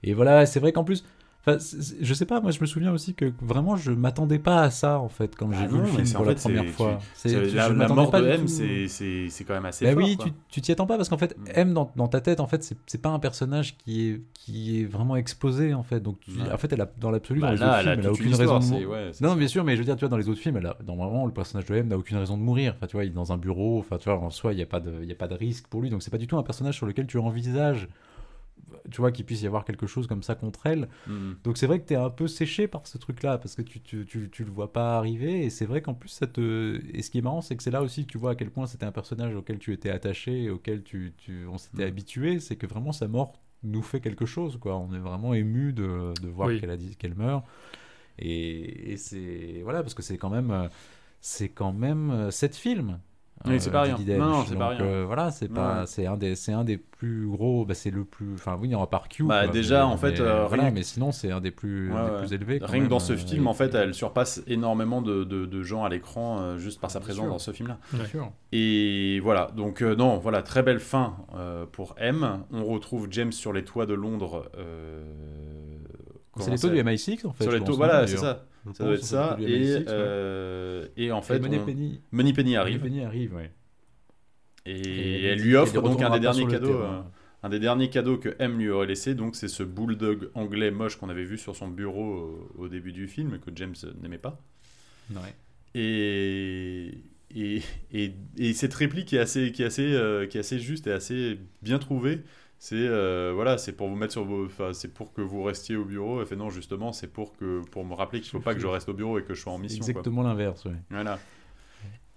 [0.02, 1.04] Et voilà, c'est vrai qu'en plus,
[1.46, 1.56] enfin,
[2.00, 4.98] je sais pas, moi je me souviens aussi que vraiment je m'attendais pas à ça
[4.98, 6.98] en fait quand j'ai Ah vu non, le film pour la première fois.
[7.14, 10.02] C'est- C'est- la, je la mort pas de M, c'est- quand même assez Bah fort.
[10.02, 10.26] oui, quoi.
[10.26, 11.44] tu, tu t'y attends pas parce qu'en fait, Mm.
[11.54, 14.84] M dans, dans ta tête, en fait, c'est pas un personnage qui est, qui est
[14.84, 16.00] vraiment exposé en fait.
[16.00, 16.52] Donc, tu- Ouais.
[16.52, 18.34] en fait, elle a, dans l'absolu, Bah dans les là, autres films, elle a aucune
[18.34, 18.90] raison de mourir.
[18.90, 20.66] ouais, Non, bien sûr, mais je veux dire, tu vois, dans les autres films, elle
[20.66, 22.74] a, normalement, le personnage de M n'a aucune raison de mourir.
[22.76, 23.78] Enfin, tu vois, il est dans un bureau.
[23.78, 25.34] Enfin, tu vois, en soi, il n'y a pas de, il y a pas de
[25.34, 25.88] risque pour lui.
[25.90, 27.88] Donc, c'est pas du tout un personnage sur lequel tu envisages,
[28.90, 30.88] tu vois, qu'il puisse y avoir quelque chose comme ça contre elle.
[31.06, 31.32] Mm.
[31.44, 33.80] Donc c'est vrai que tu es un peu séché par ce truc-là, parce que tu,
[33.80, 36.80] tu, tu, tu le vois pas arriver, et c'est vrai qu'en plus, ça te...
[36.94, 38.50] Et ce qui est marrant, c'est que c'est là aussi que tu vois à quel
[38.50, 41.46] point c'était un personnage auquel tu étais attaché, et auquel tu, tu...
[41.46, 41.88] on s'était Mm.
[41.88, 44.76] habitué, c'est que vraiment sa mort nous fait quelque chose, quoi.
[44.78, 46.60] On est vraiment ému de, de voir Oui.
[46.60, 47.44] qu'elle a dit qu'elle meurt.
[48.18, 49.60] Et, et c'est...
[49.62, 50.50] Voilà, parce que c'est quand même...
[50.50, 50.68] euh,
[51.20, 52.98] C'est quand même euh, sept films
[53.46, 53.96] Oui, c'est pas rien.
[54.18, 54.80] Non, non, c'est pas rien.
[54.82, 55.86] euh, voilà, c'est pas, Ouais.
[55.86, 57.64] c'est un des, c'est un des plus gros.
[57.64, 58.34] Bah, c'est le plus.
[58.34, 59.24] Enfin, oui, il y aura par Q.
[59.24, 61.50] Bah, quoi, déjà, mais- en fait, mais, euh, voilà, rien- mais sinon, c'est un des
[61.50, 62.18] plus, Ouais, un des ouais.
[62.18, 62.58] plus élevés.
[62.60, 65.62] Rien que dans ce euh, film, et- en fait, elle surpasse énormément de, de- de
[65.62, 67.32] gens à l'écran euh, juste par sa présence sûr.
[67.32, 67.78] dans ce film-là.
[67.94, 68.30] Bien sûr.
[68.52, 72.40] Et voilà, donc euh, non, voilà, très belle fin euh, pour M.
[72.52, 74.50] On retrouve James sur les toits de Londres.
[74.58, 75.02] euh,
[76.38, 77.44] C'est les taux du MI6 en fait.
[77.44, 78.44] Sur les taux, voilà, non, c'est ça.
[78.66, 79.36] Je Ça doit être ça.
[79.40, 79.84] Et, MI6, ouais.
[79.88, 82.80] euh, et en fait, Money on- Penny, Money Penny Money arrive.
[82.80, 83.50] Penny arrive, ouais.
[84.66, 86.66] Et, Et elle lui offre donc un des derniers cadeaux.
[86.78, 86.94] terrain.
[87.06, 87.10] euh,
[87.42, 90.96] un des derniers cadeaux que M lui aurait laissé, donc c'est ce bulldog anglais moche
[90.96, 92.18] qu'on avait vu sur son bureau
[92.58, 94.38] euh, au début du film que James n'aimait pas.
[95.10, 95.34] Ouais.
[95.74, 96.90] Et,
[97.34, 97.62] et,
[97.92, 100.92] et, et cette réplique est assez, qui est assez, euh, qui est assez juste et
[100.92, 102.20] assez bien trouvée.
[102.62, 105.84] C'est euh, voilà, c'est pour vous mettre sur vos, c'est pour que vous restiez au
[105.86, 106.20] bureau.
[106.20, 108.66] Elle fait non, justement, c'est pour que pour me rappeler qu'il faut pas que je
[108.66, 109.78] reste au bureau et que je sois en mission.
[109.78, 110.76] Exactement l'inverse, ouais.
[110.90, 111.18] Voilà.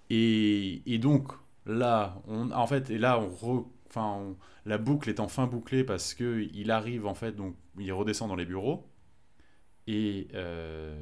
[0.10, 1.32] Et, et donc
[1.65, 3.65] là, on, en fait, et là, on, re-
[3.95, 8.28] on- la boucle est enfin bouclée parce que il arrive en fait, donc il redescend
[8.28, 8.86] dans les bureaux
[9.88, 10.95] et euh,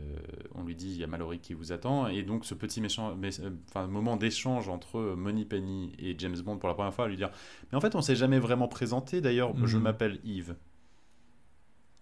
[0.56, 3.16] on lui dit il y a Mallory qui vous attend et donc ce petit méchant,
[3.16, 3.30] mais,
[3.70, 7.30] enfin, moment d'échange entre Moneypenny et James Bond pour la première fois, à lui dire
[7.72, 9.22] mais en fait on s'est jamais vraiment présenté.
[9.22, 9.84] D'ailleurs, je Mhm.
[9.84, 10.56] m'appelle Yves.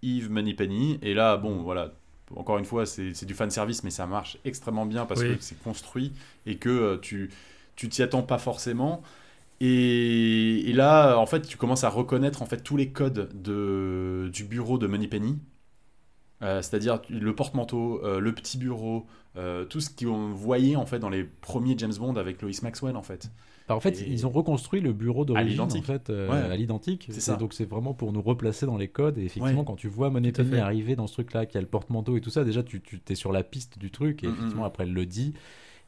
[0.02, 1.94] Yves Moneypenny et là, bon, voilà.
[2.36, 5.36] Encore une fois, c'est c'est du fan service, mais ça marche extrêmement bien parce Oui.
[5.38, 6.14] que c'est construit
[6.46, 7.32] et que euh, tu
[7.76, 9.02] tu t'y attends pas forcément.
[9.62, 14.30] Et, et là, en fait, tu commences à reconnaître en fait tous les codes de,
[14.34, 15.40] du bureau de Moneypenny.
[16.42, 19.06] Euh, C'est-à-dire le porte-manteau, euh, le petit bureau,
[19.38, 22.96] euh, tout ce qu'on voyait en fait dans les premiers James Bond avec Lois Maxwell
[22.96, 23.30] en fait.
[23.68, 26.30] Bah, en fait, Et- ils ont reconstruit le bureau d'origine en fait Ouais.
[26.38, 27.08] à l'identique.
[27.12, 27.36] C'est ça.
[27.36, 29.18] Donc c'est vraiment pour nous replacer dans les codes.
[29.20, 29.66] Et effectivement, Ouais.
[29.68, 30.10] quand tu vois
[30.56, 30.60] fait.
[30.60, 33.16] arriver dans ce truc-là, qui a le porte-manteau et tout ça, déjà tu, tu es
[33.16, 34.24] sur la piste du truc.
[34.24, 34.68] Et Mm, effectivement, mm.
[34.68, 35.34] après elle le dit.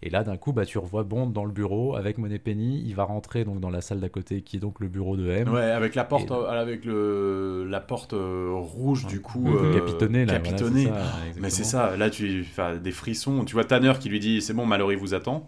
[0.04, 2.84] Et là, d'un coup, bah, tu revois Bond dans le bureau avec Money Penny.
[2.86, 5.30] Il va rentrer donc dans la salle d'à côté, qui est donc le bureau de
[5.30, 5.50] M.
[5.50, 9.56] Ouais, avec la porte, euh, avec le, la porte euh, rouge du coup.
[9.56, 10.40] Euh, capitonnée là.
[10.40, 10.86] capitonnée.
[10.86, 11.04] ça,
[11.40, 13.46] Mais c'est ça, là tu as des frissons.
[13.46, 15.48] Tu vois Tanner qui lui dit c'est bon, Mallory vous attend.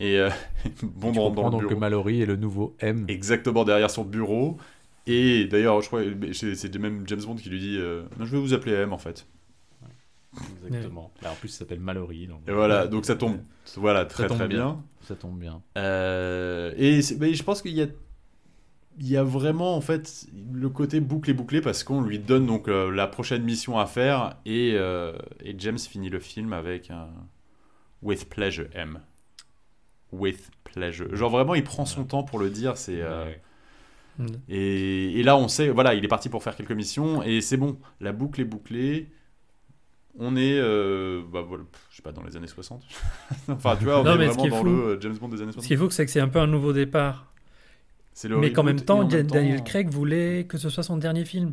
[0.00, 0.30] Et euh,
[0.82, 1.74] bon, Tu comprends dans le donc que.
[1.74, 3.06] Mallory est le nouveau M.
[3.08, 4.58] Exactement derrière son bureau.
[5.06, 6.02] Et d'ailleurs, je crois
[6.32, 8.98] c'est c'est même James Bond qui lui dit euh, je vais vous appeler M en
[8.98, 9.26] fait.
[10.66, 11.10] Exactement.
[11.22, 12.26] Bah, en plus, il s'appelle Mallory.
[12.26, 13.38] donc- Et voilà, donc ça tombe
[13.76, 14.56] voilà, très tombe très bien.
[14.58, 14.84] bien.
[15.02, 15.62] Ça tombe bien.
[15.78, 17.86] Euh, et je pense qu'il y a,
[18.98, 22.66] il y a vraiment en fait le côté bouclé bouclé parce qu'on lui donne donc
[22.68, 25.12] euh, la prochaine mission à faire et, euh,
[25.44, 27.08] et James finit le film avec un
[28.02, 29.00] With pleasure M.
[30.12, 31.14] With pleasure.
[31.14, 32.76] Genre vraiment il prend son temps pour le dire.
[32.76, 33.40] C'est euh, Ouais.
[34.18, 34.26] Mm.
[34.48, 37.58] et, et là on sait voilà il est parti pour faire quelques missions et c'est
[37.58, 39.08] bon la boucle est bouclée.
[40.18, 42.82] On est, euh, bah, voilà, je sais pas, dans les années 60.
[43.48, 45.00] enfin, tu vois, on Non, est mais ce vraiment qui est dans fou- le euh,
[45.00, 45.66] James Bond des années Ce 60.
[45.68, 47.26] qu'il faut, c'est que c'est un peu un nouveau départ.
[48.14, 50.82] C'est le Mais qu'en même temps, en même Daniel temps- Craig voulait que ce soit
[50.82, 51.52] son dernier film.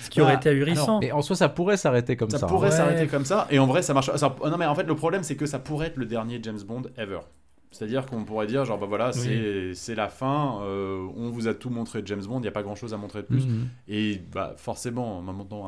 [0.00, 1.00] Ce qui Bah, aurait été ahurissant.
[1.00, 2.38] Et en soi, ça pourrait s'arrêter comme ça.
[2.38, 2.76] Ça pourrait Ouais.
[2.76, 4.14] s'arrêter comme ça, et en vrai, ça marche.
[4.14, 6.60] ça- non, mais en fait, le problème, c'est que ça pourrait être le dernier James
[6.64, 7.20] Bond ever.
[7.76, 9.20] C'est-à-dire qu'on pourrait dire, genre, bah voilà, Oui.
[9.20, 12.48] c'est c'est la fin, euh, on vous a tout montré de James Bond, il n'y
[12.48, 13.46] a pas grand-chose à montrer de plus.
[13.46, 13.68] Mhm.
[13.88, 15.64] Et bah, forcément, en même temps,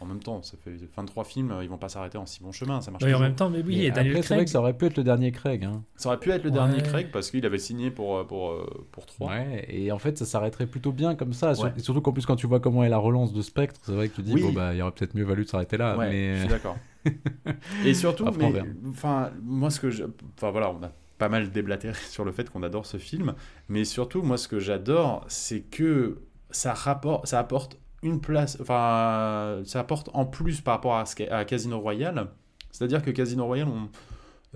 [0.00, 2.80] en même temps, ça fait 23 films, ils vont pas s'arrêter en si bon chemin,
[2.80, 4.44] ça marche Oui, en même temps, mais oui, Mais et Daniel après, c'est vrai Craig.
[4.46, 5.64] que ça aurait pu être le dernier Craig.
[5.64, 5.82] Hein.
[5.96, 6.54] Ça aurait pu être le Ouais.
[6.54, 9.30] dernier Craig, parce qu'il avait signé pour, euh, pour, euh, pour 3.
[9.30, 11.54] Ouais, et en fait, ça s'arrêterait plutôt bien comme ça.
[11.54, 11.72] Sur- Ouais.
[11.76, 14.08] et surtout qu'en plus, quand tu vois comment est la relance de Spectre, c'est vrai
[14.08, 14.42] que tu dis, Oui.
[14.42, 15.96] bon, bah, il aurait peut-être mieux valu de s'arrêter là.
[15.96, 16.34] Ouais, mais...
[16.34, 16.76] je suis d'accord.
[17.84, 18.52] Et surtout, mais,
[18.90, 20.04] enfin, moi, ce que je,
[20.36, 20.92] enfin voilà, on a
[21.22, 23.34] pas mal déblatéré sur le fait qu'on adore ce film,
[23.68, 26.18] mais surtout, moi, ce que j'adore, c'est que
[26.50, 31.44] ça rapporte, ça apporte une place, enfin, ça apporte en plus par rapport à, à
[31.44, 32.26] Casino Royale.
[32.72, 33.88] C'est-à-dire que Casino Royale, on,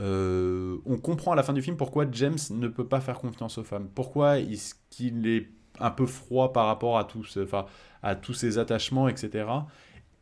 [0.00, 3.58] euh, on comprend à la fin du film pourquoi James ne peut pas faire confiance
[3.58, 4.58] aux femmes, pourquoi il-
[4.90, 5.48] qu'il est
[5.78, 7.66] un peu froid par rapport à tous, enfin,
[8.02, 9.46] à tous ses attachements, etc.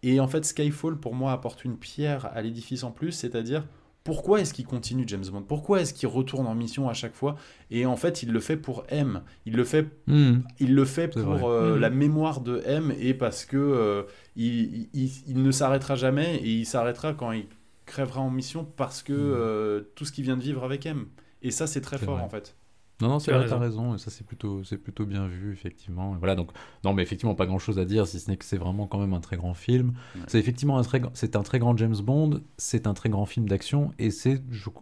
[0.03, 3.65] Et en fait, Skyfall, pour moi, apporte une pierre à l'édifice en plus, c'est-à-dire
[4.05, 5.43] pourquoi est-ce qu'il continue James Bond?
[5.43, 7.37] Pourquoi est-ce qu'il retourne en mission à chaque fois?
[7.71, 9.23] Et en fait, il le fait pour M.
[9.47, 10.43] Il le fait, Mhm.
[10.61, 11.81] il le fait pour euh, Mhm.
[11.81, 14.03] la mémoire de M et parce que euh,
[14.37, 17.47] il, il- il ne s'arrêtera jamais et il s'arrêtera quand il
[17.87, 19.19] crèvera en mission parce que Mhm.
[19.37, 21.07] euh, tout ce qu'il vient de vivre avec M.
[21.43, 22.25] Et ça, c'est très fort vrai.
[22.25, 22.57] en fait.
[23.01, 23.83] Non, non, c'est vrai, t'as raison.
[23.91, 23.95] raison.
[23.97, 26.15] Et ça, c'est plutôt, c'est plutôt bien vu, effectivement.
[26.15, 26.51] Et voilà, donc,
[26.85, 28.99] non, mais effectivement, pas grand chose à dire, si ce n'est que c'est vraiment quand
[28.99, 29.95] même un très grand film.
[30.15, 30.23] Ouais.
[30.29, 33.49] C'est effectivement un très, c'est un très grand James Bond, c'est un très grand film
[33.49, 34.41] d'action, et c'est,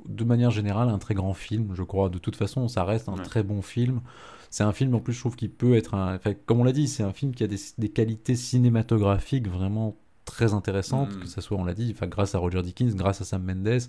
[0.09, 2.11] de manière générale, un très grand film, je crois.
[2.11, 3.23] De toute façon, ça reste un Ouais.
[3.23, 4.01] très bon film.
[4.51, 6.15] C'est un film, en plus, je trouve qu'il peut être un.
[6.17, 9.97] Enfin, comme on l'a dit, c'est un film qui a des, des qualités cinématographiques vraiment
[10.27, 11.21] très intéressantes, Mhm.
[11.23, 13.81] que ce soit, on l'a dit, enfin, grâce à Roger Dickens, grâce à Sam Mendes.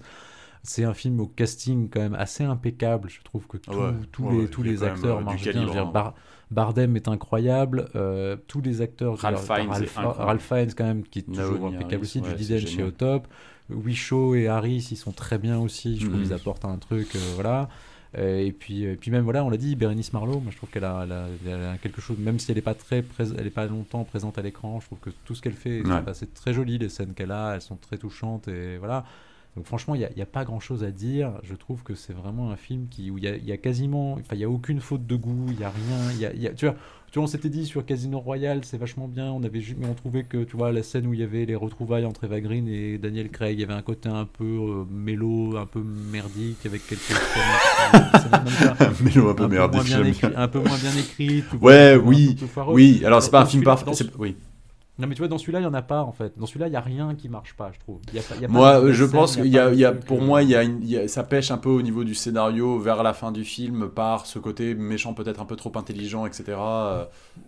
[0.65, 3.09] C'est un film au casting quand même assez impeccable.
[3.09, 5.51] Je trouve que tout- Ouais, tous ouais, les, tous les acteurs euh, du marchent bien.
[5.53, 5.91] Calibre, hein.
[5.93, 6.13] Bar-
[6.51, 7.89] Bardem est incroyable.
[7.95, 9.17] euh, tous les acteurs.
[9.19, 9.97] Ralph Fiennes Ralph.
[10.17, 12.19] Ralph Fiennes quand même qui est toujours Naomi impeccable Harris, aussi.
[12.21, 12.87] ouais, Dench est génial.
[12.87, 13.27] au top.
[13.69, 15.99] Wishaw et Harris ils sont très bien aussi.
[15.99, 17.15] Je trouve qu'ils apportent un truc.
[17.15, 17.69] euh, voilà.
[18.15, 20.83] Et puis, et puis même voilà, on l'a dit, Bérénice Marlowe, moi je trouve qu'elle
[20.85, 21.07] a,
[21.81, 23.03] quelque chose, même si elle n'est pas très,
[23.37, 25.99] elle est pas longtemps présente à l'écran, je trouve que tout ce qu'elle fait, Ouais.
[26.13, 29.03] c'est très joli les scènes qu'elle a, elles sont très touchantes et voilà.
[29.55, 31.33] Donc franchement, il n'y a, pas grand chose à dire.
[31.43, 33.57] Je trouve que c'est vraiment un film qui, où il y a, il y a
[33.57, 36.25] quasiment, enfin il y a aucune faute de goût, il y a rien, il y
[36.25, 36.75] a, il y a- tu vois.
[37.11, 39.31] Tu vois, on s'était dit sur Casino Royale, c'est vachement bien.
[39.31, 41.53] On avait, mais on trouvait que, tu vois, la scène où il y avait les
[41.53, 44.83] retrouvailles entre Eva Green et Daniel Craig, il y avait un côté un peu euh,
[44.89, 47.03] mélo, un peu merdique, avec quelques
[49.03, 50.39] Mélo un peu un peu, merdique, moins bien j'aime écrit, bien.
[50.39, 51.43] un peu moins bien écrit.
[51.51, 52.35] tu vois, Ouais, un peu oui.
[52.69, 53.91] Oui, alors c'est pas un film parfait.
[54.17, 54.35] Oui.
[54.99, 56.37] Non, mais tu vois, dans celui-là, il n'y en a pas, en fait.
[56.37, 57.99] Dans celui-là, il n'y a rien qui marche pas, je trouve.
[58.09, 59.63] Il y a pas- il y a pas Moi, euh, je pense qu'il y pas
[59.65, 60.97] a, de il y a- truc, pour euh, moi, il y a une, il y
[60.97, 64.27] a- ça pêche un peu au niveau du scénario vers la fin du film par
[64.27, 66.43] ce côté méchant peut-être un peu trop intelligent, etc.
[66.59, 67.05] euh,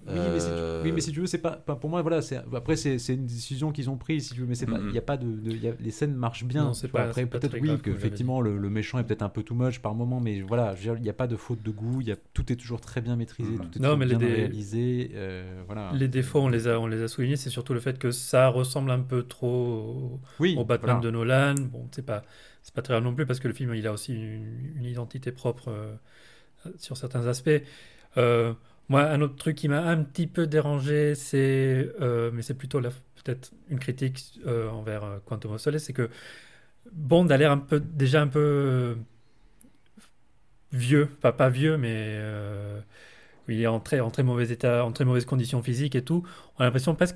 [0.07, 2.01] Oui, mais, si tu, euh, oui, mais si tu veux, c'est pas, pas- pour moi.
[2.01, 2.19] Voilà,
[2.55, 4.87] après c'est une décision qu'ils ont prise, si tu veux, mais Mhm.
[4.89, 6.63] il y a pas de, de- il y a- les scènes marchent bien.
[6.63, 9.21] Non, pas- après peut-être oui grave, que comme j'avais effectivement le, le méchant est peut-être
[9.21, 11.69] un peu too much par moment, mais voilà, il n'y a pas de faute de
[11.69, 13.57] goût, il y a tout est toujours très bien maîtrisé, Mhm.
[13.57, 15.91] tout est Non, toujours mais bien réalisé, euh, voilà.
[15.93, 18.47] Les défauts, on les a, on les a soulignés, c'est surtout le fait que ça
[18.49, 21.01] ressemble un peu trop au, Oui, au Batman voilà.
[21.01, 21.55] de Nolan.
[21.55, 22.23] Bon, c'est pas,
[22.63, 24.85] c'est pas très grave non plus parce que le film, il a aussi une, une
[24.85, 25.95] identité propre euh,
[26.77, 27.49] sur certains aspects.
[28.17, 28.53] Euh,
[28.89, 32.81] moi, un autre truc qui m'a un petit peu dérangé, c'est, euh, mais c'est plutôt
[32.81, 36.09] peut-être une critique envers Quantum of Solace, c'est que
[36.91, 38.97] Bond a l'air un peu, déjà un peu
[40.71, 42.19] vieux, pas, pas vieux, mais
[43.49, 46.03] euh, il est en très, en très mauvais état, en très mauvaises conditions physiques et
[46.03, 46.23] tout.
[46.57, 47.15] On a l'impression presque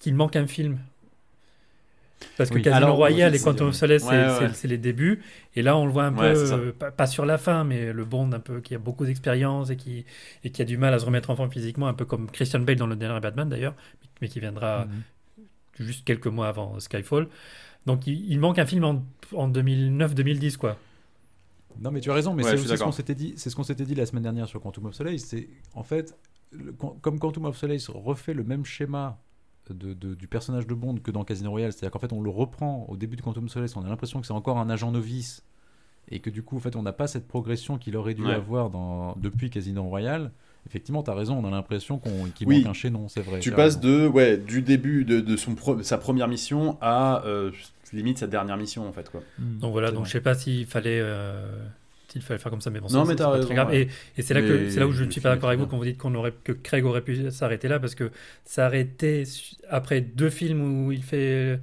[0.00, 0.78] qu'il manque un film.
[2.38, 2.62] Parce que Oui.
[2.62, 4.04] Casino Alors, Royale oui, et Quantum of Solace,
[4.54, 5.20] c'est- les débuts.
[5.56, 7.92] Et là, on le voit un Ouais, peu, euh, pas, pas sur la fin, mais
[7.92, 10.06] le Bond un peu qui a beaucoup d'expérience et qui,
[10.42, 12.60] et qui a du mal à se remettre en forme physiquement, un peu comme Christian
[12.60, 15.44] Bale dans le dernier Batman d'ailleurs, mais, mais qui viendra Mhm.
[15.86, 17.28] juste quelques mois avant Skyfall.
[17.84, 20.78] Donc il, il manque un film en, en 2009-2010, quoi.
[21.80, 23.62] Non, mais tu as raison, mais Ouais, c'est ce qu'on s'était dit, c'est ce qu'on
[23.64, 25.22] s'était dit la semaine dernière sur Quantum of Solace.
[25.22, 26.16] C'est en fait,
[26.52, 29.18] le- comme Quantum of Solace refait le même schéma
[29.70, 32.30] de, de- du personnage de Bond que dans Casino Royale, c'est-à-dire qu'en fait, on le
[32.30, 34.90] reprend au début de Quantum of Solace, on a l'impression que c'est encore un agent
[34.90, 35.42] novice
[36.10, 38.34] et que du coup, en fait, on n'a pas cette progression qu'il aurait dû Ouais.
[38.34, 40.32] avoir dans, depuis Casino Royale.
[40.66, 42.58] Effectivement, tu as raison, on a l'impression qu'on, qu'il Oui.
[42.58, 43.40] manque un chaînon, c'est vrai.
[43.40, 47.22] Tu as passes de, ouais, du début de, de son pro- sa première mission à
[47.26, 47.50] euh,
[47.94, 49.22] limite sa dernière mission en fait quoi.
[49.38, 51.46] Mm, Donc voilà, donc je sais pas s'il fallait, euh,
[52.08, 53.68] s'il fallait faire comme ça, mais bon, Non, ça, mais c'est raison, très grave.
[53.68, 53.82] ouais.
[53.82, 53.88] Et,
[54.18, 55.66] et c'est là que Mais c'est là où je ne suis pas d'accord avec vous
[55.66, 58.10] quand vous dites qu'on aurait que Craig aurait pu s'arrêter là parce que
[58.44, 59.24] s'arrêter
[59.70, 61.58] après deux films où il fait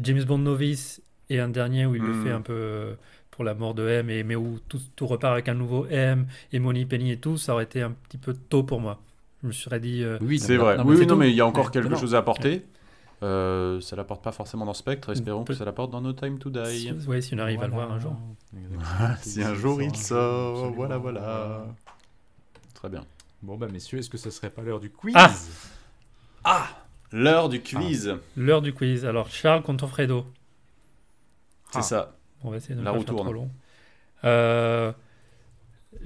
[0.00, 2.24] James Bond novice et un dernier où il le Mhm.
[2.24, 2.94] fait un peu euh,
[3.30, 6.26] pour la mort de M et mais où tout, tout repart avec un nouveau M
[6.52, 9.02] et Money Penny et tout, ça aurait été un petit peu tôt pour moi.
[9.42, 10.76] Je me serais dit euh, Oui, C'est non, vrai.
[10.78, 11.20] non, oui, oui, non, tout.
[11.20, 11.96] mais il y a encore Mais- quelque non.
[11.98, 12.62] chose à apporter.
[13.22, 15.10] Euh, ça l'apporte pas forcément dans Spectre.
[15.12, 16.92] Espérons que ça l'apporte dans No Time to Die.
[17.00, 18.14] si, ouais, si on arrive à le voir un jour.
[19.22, 20.76] Si un jour il sort, Absolument.
[20.76, 21.66] voilà, voilà.
[22.74, 23.04] Très bien.
[23.42, 25.14] Bon bah messieurs, est-ce que ce serait pas l'heure du quiz
[26.44, 26.68] Ah
[27.12, 28.16] L'heure du quiz.
[28.36, 29.04] L'heure du quiz.
[29.06, 30.26] Alors Charles contre Fredo.
[31.70, 31.82] C'est Ah.
[31.82, 32.16] ça.
[32.42, 33.34] On va essayer de ne La pas roue faire trop tourne.
[33.34, 33.50] long.
[34.24, 34.92] Euh,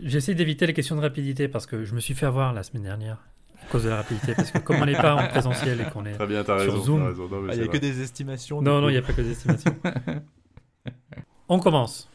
[0.02, 2.84] J'essaie d'éviter les questions de rapidité parce que je me suis fait avoir la semaine
[2.84, 3.18] dernière
[3.66, 4.34] à cause de la rapidité.
[4.34, 6.12] Parce que comme on n'est pas en présentiel et qu'on est.
[6.12, 6.84] Très bien, t'as Sur raison.
[6.84, 7.00] Zoom.
[7.00, 7.28] t'as raison.
[7.28, 8.62] Non, mais Ah, Il n'y a que des estimations.
[8.62, 9.76] Non, non, il n'y a pas que des estimations.
[11.48, 12.08] on commence.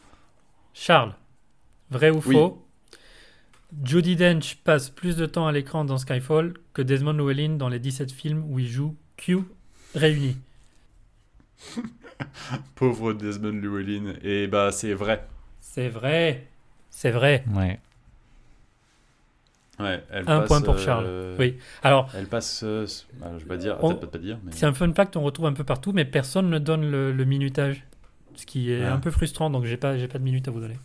[0.74, 1.14] Charles,
[1.90, 2.34] vrai ou Oui.
[2.34, 2.62] faux
[3.84, 7.78] Judi Dench passe plus de temps à l'écran dans Skyfall que Desmond Llewellyn dans les
[7.80, 9.38] 17 films où il joue Q
[9.94, 10.36] réunis.
[12.74, 14.14] Pauvre Desmond Llewellyn.
[14.22, 15.26] Et bah, c'est vrai.
[15.60, 16.46] C'est vrai.
[16.90, 17.44] C'est vrai.
[17.54, 17.80] Ouais.
[19.78, 21.06] Ouais, elle Un passe, point pour euh, Charles.
[21.38, 21.56] Oui.
[21.82, 22.62] Alors, Elle passe.
[22.64, 22.86] euh,
[23.20, 23.76] bah, je vais pas dire.
[23.82, 24.38] On- pas te dire.
[24.44, 24.52] Mais...
[24.52, 27.24] C'est un fun fact qu'on retrouve un peu partout, mais personne ne donne le, le
[27.24, 27.84] minutage.
[28.36, 28.94] Ce qui est Ah.
[28.94, 30.76] un peu frustrant, donc j'ai pas, j'ai pas de minute à vous donner.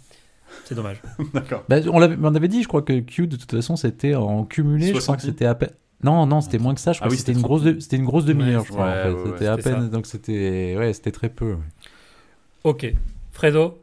[0.66, 1.02] C'est dommage.
[1.34, 1.64] D'accord.
[1.70, 4.44] Bah, on, l'avait- on avait dit, je crois que Q de toute façon c'était en
[4.44, 4.88] cumulé.
[4.88, 5.72] Je crois 60 que c'était à peine.
[6.04, 6.92] Non, non, c'était moins que ça.
[6.94, 8.72] Je Ah crois oui, que c'était c'était une grosse, c'était une grosse demi-heure, Ouais, je
[8.74, 8.86] crois.
[8.88, 9.32] ouais, en fait.
[9.32, 9.88] c'était à peine, ça.
[9.88, 11.56] donc c'était, ouais, c'était très peu.
[12.64, 12.94] Ok.
[13.32, 13.82] Fredo,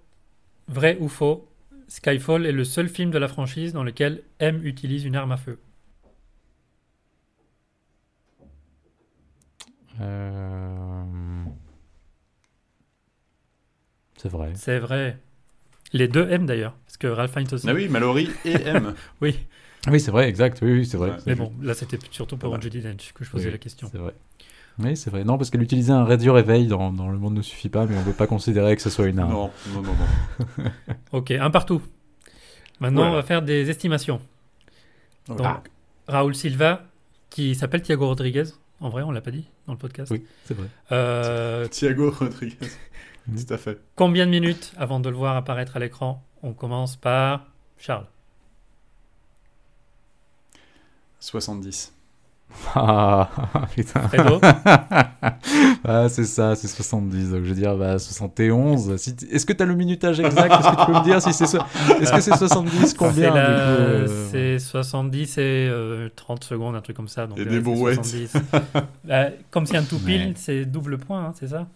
[0.69, 1.48] vrai ou faux?
[1.89, 5.37] Skyfall est le seul film de la franchise dans lequel M utilise une arme à
[5.37, 5.59] feu.
[10.01, 11.05] Euh,
[14.17, 14.53] C'est vrai.
[14.55, 15.19] C'est vrai.
[15.93, 17.69] Les deux M d'ailleurs, parce que Ralph Fiennes aussi.
[17.69, 18.95] Ah oui, Mallory et M.
[19.23, 19.39] Oui,
[19.91, 20.59] Oui, c'est vrai, exact.
[20.61, 21.11] Oui, oui, c'est vrai.
[21.11, 21.17] Ouais.
[21.27, 21.51] Mais juste.
[21.51, 22.61] bon, là c'était surtout pour.
[22.61, 23.89] Judy Dench que je posais Oui, la question.
[23.91, 24.15] C'est vrai.
[24.81, 25.25] Oui, c'est vrai.
[25.25, 27.97] Non, parce qu'elle utilisait un radio réveil dans, dans Le Monde ne suffit pas, mais
[27.97, 29.33] on ne peut pas considérer que ce soit une arme.
[29.33, 29.93] Non, non, non,
[30.59, 30.65] non.
[31.13, 31.83] Ok, un partout.
[32.81, 33.13] Maintenant, Voilà.
[33.13, 34.21] on va faire des estimations.
[35.27, 35.63] Donc, Ah.
[36.07, 36.85] Raoul Silva,
[37.29, 38.45] qui s'appelle Thiago Rodriguez.
[38.81, 40.13] En vrai, on l'a pas dit dans le podcast.
[40.13, 40.69] Oui, c'est vrai.
[40.93, 42.57] Euh, Thiago Rodriguez.
[43.27, 43.79] Tout à fait.
[43.97, 47.47] combien de minutes avant de le voir apparaître à l'écran On commence par
[47.79, 48.07] Charles.
[51.21, 51.93] 70.
[52.75, 53.29] Ah,
[53.75, 54.01] putain.
[54.09, 54.41] Fredo
[55.85, 57.31] Ah, c'est ça, c'est 70.
[57.31, 58.97] Donc je veux dire, bah, 71.
[58.97, 60.53] Si t- Est-ce que tu as le minutage exact?
[60.53, 61.59] Est-ce que tu peux me dire si c'est so-
[62.01, 66.45] Est-ce que c'est 70 Combien C'est du coup, la- euh, C'est 70 et euh, 30
[66.45, 67.27] secondes, un truc comme ça.
[67.27, 68.05] Donc, Et euh, des c'est brouettes.
[68.05, 68.33] 70.
[69.05, 71.67] Bah, comme c'est un tout pile, c'est double point, hein, c'est ça?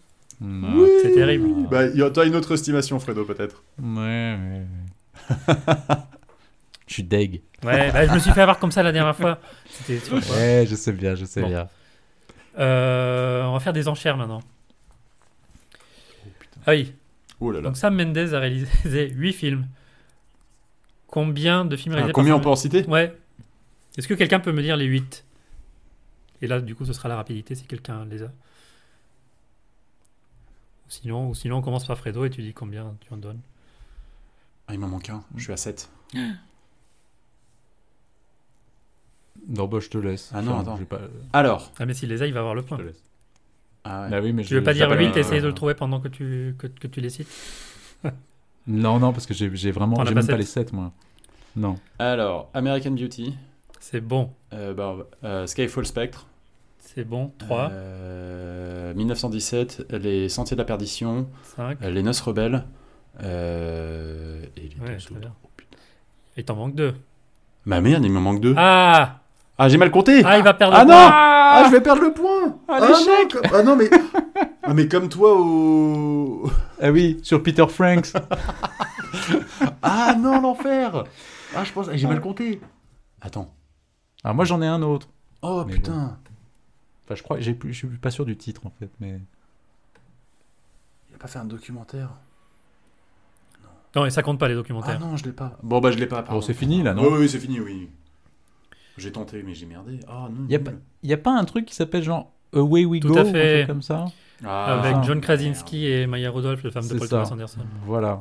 [0.40, 0.86] Non.
[1.02, 1.68] C'est terrible.
[1.70, 4.62] Bah, y a- t'as une autre estimation, Fredo, peut-être Ouais, ouais,
[5.48, 5.56] ouais.
[6.88, 7.42] Je suis deg.
[7.64, 9.38] Ouais, bah, je me suis fait avoir comme ça la dernière fois.
[9.88, 11.48] Ouais, je sais bien, je sais Bon.
[11.48, 11.68] bien.
[12.58, 14.42] Euh, on va faire des enchères maintenant.
[16.66, 16.92] Ah oui,
[17.40, 17.64] Oh là là.
[17.68, 19.66] donc Sam Mendes a réalisé 8 films.
[21.08, 22.84] Combien de films Ah, réalisés combien on peut en citer?
[22.86, 23.16] Ouais.
[23.98, 25.24] Est-ce que quelqu'un peut me dire les 8
[26.40, 28.28] Et là, du coup, ce sera la rapidité si quelqu'un les a.
[30.88, 33.40] Sinon, ou sinon, on commence par Fredo et tu dis combien tu en donnes.
[34.68, 35.22] Ah, il m'en manque un.
[35.36, 35.88] Je suis à 7.
[39.48, 40.30] Non, bah, je te laisse.
[40.34, 40.76] Ah non, Enfin, attends.
[40.76, 41.00] je pas-
[41.32, 41.72] Alors.
[41.78, 42.78] Ah, mais s'il les a, il va avoir le Je point.
[42.78, 43.02] te laisse.
[43.84, 44.10] Ah ouais.
[44.10, 45.46] Bah oui, mais Tu je- veux pas j'ai dire pas 8 le- et essayer de
[45.46, 47.28] euh, le trouver pendant que tu, que, que tu les cites
[48.68, 49.96] Non, non, parce que j'ai j'ai vraiment.
[49.96, 50.92] As J'ai pas même pas sept les 7, moi.
[51.56, 51.74] Non.
[51.98, 53.34] Alors, American Beauty,
[53.80, 54.30] C'est bon.
[54.52, 56.26] euh, bah, euh, Skyfall Spectre,
[56.78, 57.32] C'est bon.
[57.38, 61.78] 3, euh, 1917, Les Sentiers de la Perdition, 5.
[61.82, 62.64] euh, Les Noces Rebelles,
[63.22, 65.20] euh, et les Ouais, deux très autres.
[65.20, 65.34] bien.
[65.44, 65.76] Oh, putain.
[66.36, 66.94] Il t'en manque 2.
[67.66, 68.54] Bah merde, il me manque deux.
[68.56, 69.21] Ah
[69.58, 71.10] Ah, j'ai mal compté Ah, il va perdre Ah le non point.
[71.14, 73.90] Ah, je vais perdre le point Ah, non, l'échec Ah non, mais...
[74.62, 76.50] ah, mais comme toi au...
[76.80, 78.12] Ah oui, sur Peter Franks.
[79.82, 81.04] Ah non, l'enfer
[81.54, 81.90] Ah, je pense...
[81.92, 82.60] J'ai mal compté
[83.20, 83.52] Attends.
[84.24, 85.08] Alors moi, j'en ai un autre.
[85.42, 86.16] Oh, Mais putain
[87.04, 89.20] Enfin, je crois, j'ai plus, je suis pas sûr du titre en fait, mais.
[91.10, 92.10] Il a pas fait un documentaire
[93.94, 95.00] Non, et ça compte pas les Ah documentaires.
[95.00, 95.58] non, je l'ai pas.
[95.62, 96.40] Bon, bah je l'ai pas, pardon.
[96.40, 97.90] c'est fini, là, non Oui, oui, c'est fini, oui.
[98.98, 100.00] J'ai tenté, mais j'ai merdé.
[100.08, 100.46] Ah non.
[100.48, 100.70] Y a pas-
[101.02, 103.54] Y a pas un truc qui s'appelle genre Away We Tout Go à un fait.
[103.58, 104.04] truc comme ça
[104.44, 107.16] Ah, avec ah, John Krasinski et Maya Rudolph, la femme de Paul ça.
[107.16, 107.60] Thomas Anderson.
[107.86, 108.20] Voilà,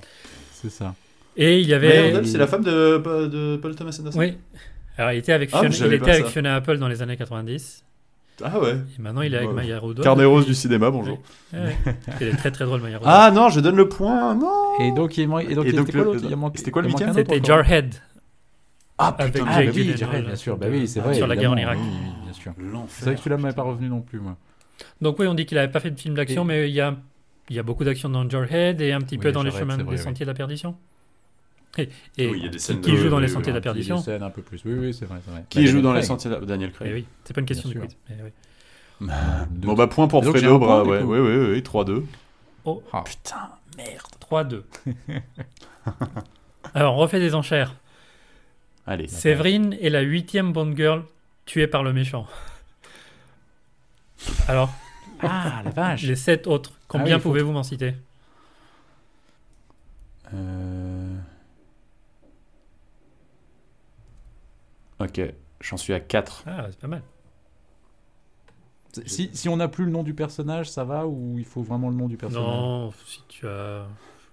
[0.54, 0.94] c'est ça.
[1.36, 2.08] Et il y Maya avait.
[2.08, 4.38] Rudolph, c'est la femme de, de Paul Thomas Anderson Oui.
[4.98, 6.26] Alors, il était avec Ah, Fiona, il était avec.
[6.28, 7.84] Fiona Apple dans les années 90.
[8.44, 8.72] Ah ouais.
[8.98, 9.56] Et maintenant, il est avec Ouais.
[9.56, 10.04] Maya Rudolph.
[10.04, 11.22] Carnet rose Et du cinéma, bonjour.
[11.54, 11.78] Ouais, ouais.
[12.22, 13.14] Elle est très très drôle, Maya Rudolph.
[13.16, 15.90] Ah non, je donne le point, non Et donc, il, et donc, Et il donc,
[15.90, 17.44] était quoi le- Il y a manqué- c'était quoi le il C'était.
[17.44, 17.96] Jarhead.
[19.04, 20.38] Ah Avec putain, Ah, Jake bah oui, Gyllenhaal, bien sûr.
[20.38, 21.14] sur Bah le- oui, c'est vrai.
[21.16, 21.58] sur la guerre en.
[21.58, 21.78] Irak.
[21.82, 22.54] Oui, oui, bien sûr.
[22.90, 24.38] C'est vrai que celui-là m'avait pas revenu non plus, moi.
[25.02, 26.82] Donc oui, on dit qu'il n'avait pas fait de film d'action, Et- mais il y
[26.82, 26.96] a,
[27.50, 29.76] il y a beaucoup d'action dans Jarhead et un petit Oui, peu dans les chemins
[29.76, 29.98] vrai, des oui.
[29.98, 30.76] sentiers de la perdition.
[31.78, 33.28] Et, et Oui, il y a des qui, scènes qui de- joue dans oui, les
[33.30, 34.62] oui, sentiers de la perdition scènes un peu plus.
[34.66, 35.20] Oui, oui, c'est vrai.
[35.50, 36.42] Qui Bah, joue Daniel dans les sentiers de la...
[36.42, 36.94] Daniel Eh Craig.
[36.94, 37.96] oui, c'est pas une question Bien de quiz.
[38.10, 39.08] oui.
[39.50, 39.68] Deux.
[39.68, 40.84] Bon bah point pour Fredo, un point, bra...
[40.84, 42.04] du ouais, ouais, ouais, ouais, 3-2.
[42.66, 43.04] Oh, Ah.
[43.04, 44.02] putain, merde.
[44.20, 44.64] 3-2.
[46.74, 47.76] Alors, on refait des enchères.
[48.88, 49.08] Allez.
[49.08, 51.04] Séverine est la huitième Bond Girl
[51.46, 52.28] tuée par le méchant.
[54.48, 54.70] Alors,
[55.22, 56.04] Ah, la vache.
[56.04, 57.94] les sept autres, combien Ah oui, pouvez-vous m'en citer?
[60.34, 61.18] Euh...
[65.00, 65.22] Ok,
[65.62, 66.44] j'en suis à 4.
[66.48, 67.02] Ah, c'est pas mal.
[69.06, 71.90] Si, si on n'a plus le nom du personnage, ça va ou il faut vraiment
[71.90, 72.46] le nom du personnage?
[72.46, 73.86] Non, si tu as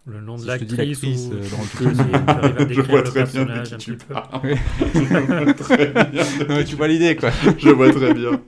[0.08, 3.44] le nom de Si l'actrice l'actrice, ou euh, dans le Je vois le très bien
[3.44, 4.56] de qui tu parles.
[6.66, 7.30] Tu vois l'idée, quoi.
[7.58, 8.40] Je vois très bien.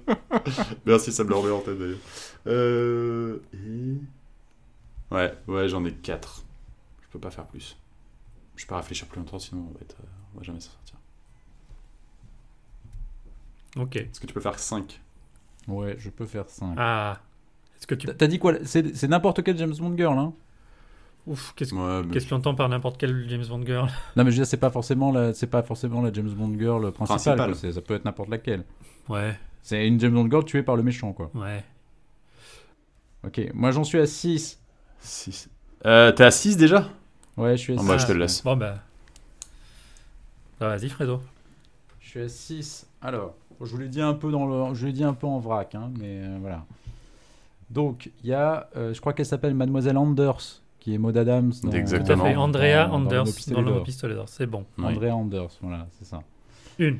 [0.86, 1.98] Merci, ça me le remet en tête d'ailleurs.
[2.46, 3.38] Euh...
[3.54, 3.98] et-
[5.14, 6.44] Ouais, ouais, j'en ai 4.
[7.02, 7.76] Je peux pas faire plus.
[8.56, 9.96] Je peux pas réfléchir plus longtemps, sinon on va, être...
[10.00, 10.94] euh, on va jamais s'en sortir.
[13.76, 13.96] Ok.
[13.96, 15.00] Est-ce que tu peux faire 5
[15.68, 16.74] Ouais, je peux faire 5.
[16.78, 17.20] Ah.
[17.76, 18.06] Est-ce que tu.
[18.06, 18.54] T'as dit quoi?
[18.64, 20.32] C'est c'est n'importe quel James Bond girl, hein?
[21.26, 24.36] Ouf, qu'est-ce Ouais, mais- tu entends par n'importe quel James Bond girl Non, mais je
[24.36, 27.54] veux dire, c'est pas forcément la, c'est pas forcément la James Bond girl principale.
[27.54, 28.64] Ça peut être n'importe laquelle.
[29.08, 31.30] Ouais, C'est une James Bond girl tuée par le méchant, quoi.
[31.34, 31.64] ouais.
[33.22, 34.58] Ok, moi j'en suis à 6.
[35.00, 35.50] 6.
[35.84, 36.88] Euh, T'es à 6 déjà?
[37.36, 37.88] Ouais, je suis à Ah, 6.
[37.88, 38.42] bah, je te le laisse.
[38.42, 38.78] Bon, bah.
[40.58, 41.20] Bah, vas-y, Fredo.
[42.00, 42.86] Je suis à 6.
[43.02, 45.74] Alors, je vous l'ai dit un peu dans le, je dit un peu en vrac,
[45.74, 46.64] hein, mais euh, voilà.
[47.70, 51.52] Donc, il y a, euh, je crois qu'elle s'appelle Mademoiselle Anders, qui est Maud Adams.
[51.62, 52.24] Dans, Tout à Exactement.
[52.24, 52.34] fait.
[52.36, 53.82] Andrea dans- dans Anders L'Homme au pistolet dans le d'or.
[53.84, 54.28] pistolet d'or.
[54.28, 54.64] C'est bon.
[54.78, 54.84] Oui.
[54.86, 56.20] Andrea Anders, voilà, c'est ça.
[56.78, 56.98] Une.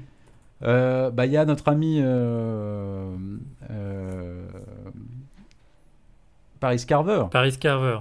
[0.63, 3.17] Euh, bah, il y a notre ami euh,
[3.71, 4.47] euh,
[6.61, 7.25] Paris Carver.
[7.31, 8.01] Paris Carver,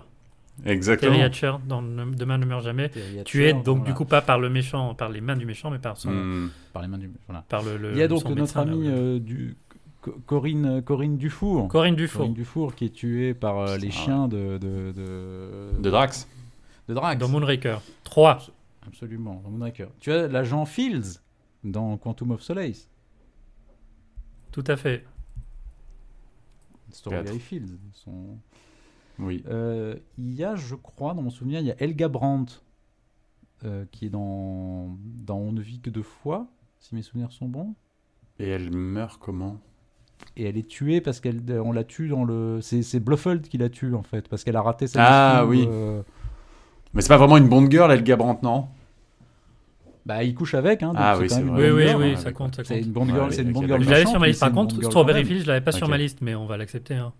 [0.65, 1.11] Exactement.
[1.14, 2.91] Terry Hatcher dans Ne- Demain ne meurt jamais.
[3.23, 5.80] Tu es donc du coup pas par le méchant, par les mains du méchant, mais
[5.80, 6.49] par son, Hmm.
[6.73, 7.10] par les mains du.
[7.27, 7.45] Voilà.
[7.47, 9.56] par le, le- Il y a donc notre médecin, là, amie le- euh, du
[10.26, 11.67] Corinne Corinne Dufour.
[11.67, 15.89] Corinne Dufour Corinne Dufour qui est tuée par euh, les chiens de de de, De
[15.89, 16.27] Drax.
[16.88, 17.19] de Drax.
[17.19, 17.81] dans Moonraker.
[18.03, 18.39] 3.
[18.88, 19.89] Absolument, dans Moonraker.
[19.99, 21.19] Tu as l'agent Fields
[21.63, 22.89] dans Quantum of Solace.
[24.51, 25.05] Tout à fait.
[26.91, 27.39] Strawberry Quatre.
[27.41, 27.77] Fields.
[27.93, 28.38] Son...
[29.19, 29.43] Oui.
[29.47, 32.61] Euh, il y a, je crois, dans mon souvenir, il y a Helga Brandt
[33.65, 36.47] euh, qui est dans dans On ne vit que deux fois,
[36.80, 37.76] si mes souvenirs sont bons.
[38.39, 39.59] Et elle meurt comment?
[40.37, 42.59] Et elle est tuée parce qu'elle on la tue dans le.
[42.61, 45.49] C'est c'est Blofeld qui la tue en fait parce qu'elle a raté sa Ah, mission,
[45.49, 45.67] oui.
[45.69, 46.01] euh,
[46.93, 48.67] Mais c'est pas vraiment une bonne girl, Elga Brandt, non?
[50.05, 50.81] Bah, il couche avec.
[50.81, 51.35] Hein, Ah c'est oui, c'est.
[51.41, 52.15] Oui, bonne oui, girl, oui, hein.
[52.17, 52.85] ça compte, ça C'est compte.
[52.85, 53.83] une bonne Ouais, girl, oui, c'est une bah, girl.
[53.83, 54.39] Je l'avais sur ma liste.
[54.39, 55.25] Par c'est contre, Strawberry.
[55.25, 56.95] Fields, je l'avais pas sur ma liste, mais on va l'accepter.
[56.95, 57.11] hein.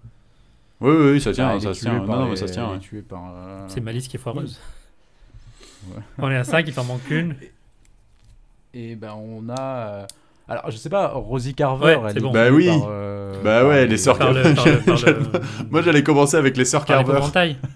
[0.81, 1.99] Oui, oui, ça tient, Ah, elle ça tient.
[1.99, 2.69] Non, non, les- mais ça se tient.
[2.73, 3.03] elle ouais.
[3.11, 4.59] euh, C'est ma liste qui est foireuse.
[5.89, 6.01] Ouais.
[6.19, 7.35] On est à 5, il t'en manque une.
[8.73, 10.07] Et ben on a.
[10.49, 11.95] Alors je sais pas, Rosie Carver.
[11.97, 12.31] Ouais, elle bon.
[12.31, 12.67] Bah oui.
[12.67, 14.43] par, euh, Bah ouais, les sœurs Carver.
[15.69, 17.11] Moi, j'allais commencer avec les sœurs Carver.
[17.13, 17.57] l'épouvantail.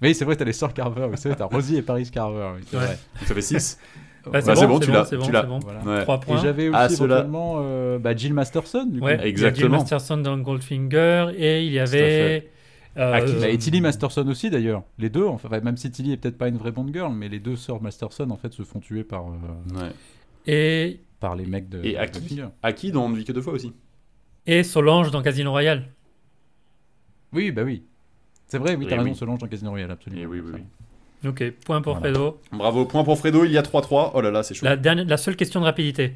[0.00, 1.06] Oui, c'est vrai, t'as les sœurs Carver.
[1.10, 2.50] Oui, c'est vrai, t'as Rosie et Paris Carver.
[2.56, 2.84] Oui, c'est Ouais.
[2.84, 2.98] vrai.
[3.26, 3.78] Ça fait 6.
[4.26, 5.40] Ouais, Bah, c'est bon, tu l'as, c'est bon, tu l'as.
[5.40, 5.58] c'est bon.
[5.58, 5.80] Voilà.
[5.80, 6.02] Ouais.
[6.02, 6.36] 3 Et points.
[6.40, 8.84] j'avais aussi Ah, éventuellement euh, bah, Jill Masterson.
[8.86, 9.06] Du coup.
[9.06, 9.78] Ouais, il y a Jill Exactement.
[9.78, 12.48] Masterson dans Goldfinger et il y avait.
[12.96, 14.82] euh, Ah, Bah, et Tilly Masterson aussi d'ailleurs.
[15.00, 17.40] Les deux, enfin, même si Tilly est peut-être pas une vraie Bond girl, mais les
[17.40, 19.90] deux sœurs Masterson en fait se font tuer par, euh, Ouais.
[20.46, 21.82] et, par les mecs de.
[21.84, 22.48] Et à de qui Finger.
[22.62, 23.72] À qui dont on ne vit que deux fois aussi
[24.46, 25.84] et Solange dans Casino Royale.
[27.34, 27.84] Oui, bah oui.
[28.46, 29.14] C'est vrai, oui, Et t'as raison, oui.
[29.14, 30.22] Solange dans Casino Royale, absolument.
[30.22, 31.28] Eh oui, oui, oui.
[31.28, 32.14] Ok, point pour Voilà.
[32.14, 32.40] Fredo.
[32.50, 34.12] Bravo, point pour Fredo, il y a 3-3.
[34.14, 34.64] Oh là là, c'est chaud.
[34.64, 36.14] La, dernière, la seule question de rapidité.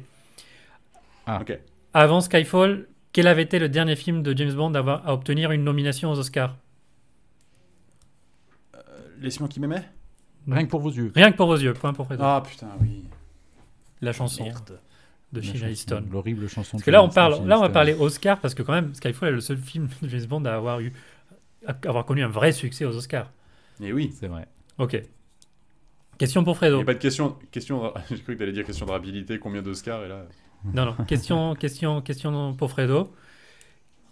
[1.27, 1.39] Ah.
[1.41, 1.59] Ok.
[1.93, 5.51] Avant Skyfall, quel avait été le dernier film de James Bond à, avoir- à obtenir
[5.51, 6.55] une nomination aux Oscars?
[9.19, 9.87] Les Simons qui m'aimaient?
[10.49, 11.11] Rien que pour vos yeux.
[11.15, 12.23] Rien que pour vos yeux, point pour Fredo.
[12.25, 13.03] Ah putain, oui.
[14.01, 14.79] la chanson Merde.
[15.33, 16.05] De Sheena Easton.
[16.11, 16.71] L'horrible chanson.
[16.77, 18.93] Parce de que là, on parle, là, on va parler Oscar parce que quand même,
[18.93, 20.93] Skyfall est le seul film de James Bond à avoir eu,
[21.67, 23.31] à avoir connu un vrai succès aux Oscars.
[23.81, 24.13] Et oui.
[24.17, 24.47] C'est vrai.
[24.77, 25.01] Ok.
[26.17, 26.75] Question pour Il Fredo.
[26.77, 27.35] n'y a pas de question.
[27.51, 30.25] question J'ai cru que tu allais dire question de rapidité, combien d'Oscars et là.
[30.65, 31.05] Non, non.
[31.05, 33.11] Question, question, question pour Fredo.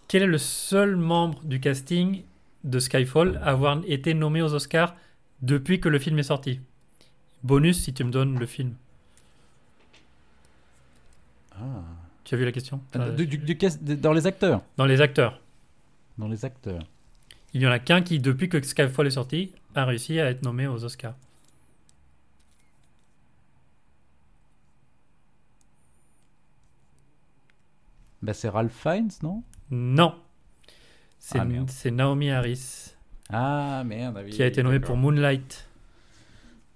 [0.08, 2.24] Quel est le seul membre du casting
[2.64, 4.96] de Skyfall à avoir été nommé aux Oscars
[5.42, 6.60] depuis que le film est sorti?
[7.44, 8.74] Bonus si tu me donnes le film.
[11.54, 11.84] Ah.
[12.24, 14.62] Tu as vu la question Euh, du- du- du cast- de- dans les acteurs.
[14.78, 15.42] Dans les acteurs.
[16.18, 16.84] Dans les acteurs.
[17.54, 20.44] Il y en a qu'un qui, depuis que Skyfall est sorti, a réussi à être
[20.44, 21.16] nommé aux Oscars.
[28.22, 29.44] Bah, c'est Ralph Fiennes, non?
[29.72, 30.16] Non.
[31.18, 32.94] C'est Ah, c'est Naomi Harris
[33.30, 34.18] Ah merde.
[34.20, 35.68] ah qui a été nommée pour Moonlight.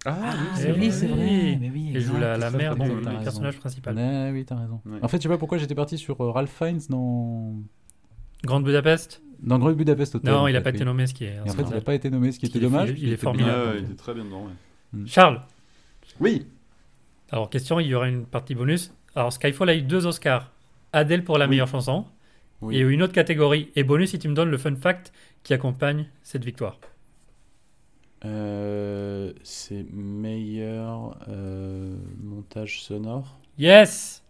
[0.06, 0.34] Ah,
[0.66, 1.58] Eh oui, c'est vrai.
[1.60, 2.90] Mais oui, Et joue la, la mère du,
[3.24, 3.96] personnage principal.
[3.96, 4.80] Ouais, oui, t'as raison.
[4.86, 5.00] Ouais.
[5.02, 7.54] En fait, je sais pas pourquoi j'étais parti sur euh, Ralph Fiennes dans
[8.44, 10.32] Grande Budapest dans Grand Budapest Hotel.
[10.32, 12.10] Non, il n'a pas été nommé, ce qui est en fait, il n'a pas été
[12.10, 12.90] nommé, ce qui Il était dommage.
[12.98, 13.76] il est- il formidable.
[13.80, 14.46] il était très bien dedans.
[14.46, 15.02] ouais.
[15.08, 15.42] Charles,
[16.22, 16.46] Oui.
[17.32, 18.94] alors question, il y aura une partie bonus.
[19.14, 20.52] Alors Skyfall a eu deux Oscars.
[20.94, 22.06] Adèle pour la meilleure chanson
[22.62, 22.78] Oui.
[22.78, 23.72] et une autre catégorie.
[23.76, 25.12] Et bonus si tu me donnes le fun fact
[25.44, 26.80] qui accompagne cette victoire.
[28.26, 33.38] Euh, c'est meilleur euh, montage sonore.
[33.58, 34.24] Yes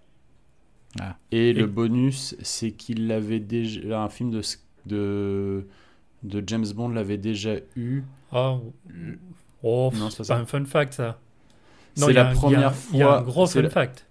[1.31, 4.01] Et, Et- le bonus, c'est qu'il avait déjà.
[4.01, 4.41] Un film de,
[4.85, 5.65] de,
[6.23, 8.03] de James Bond l'avait déjà eu.
[8.31, 8.59] Oh,
[9.63, 10.38] oh Non, c'est pas ça.
[10.38, 11.19] un fun fact ça.
[11.95, 14.05] C'est la première un- Il y a un fois- gros fun la- fact.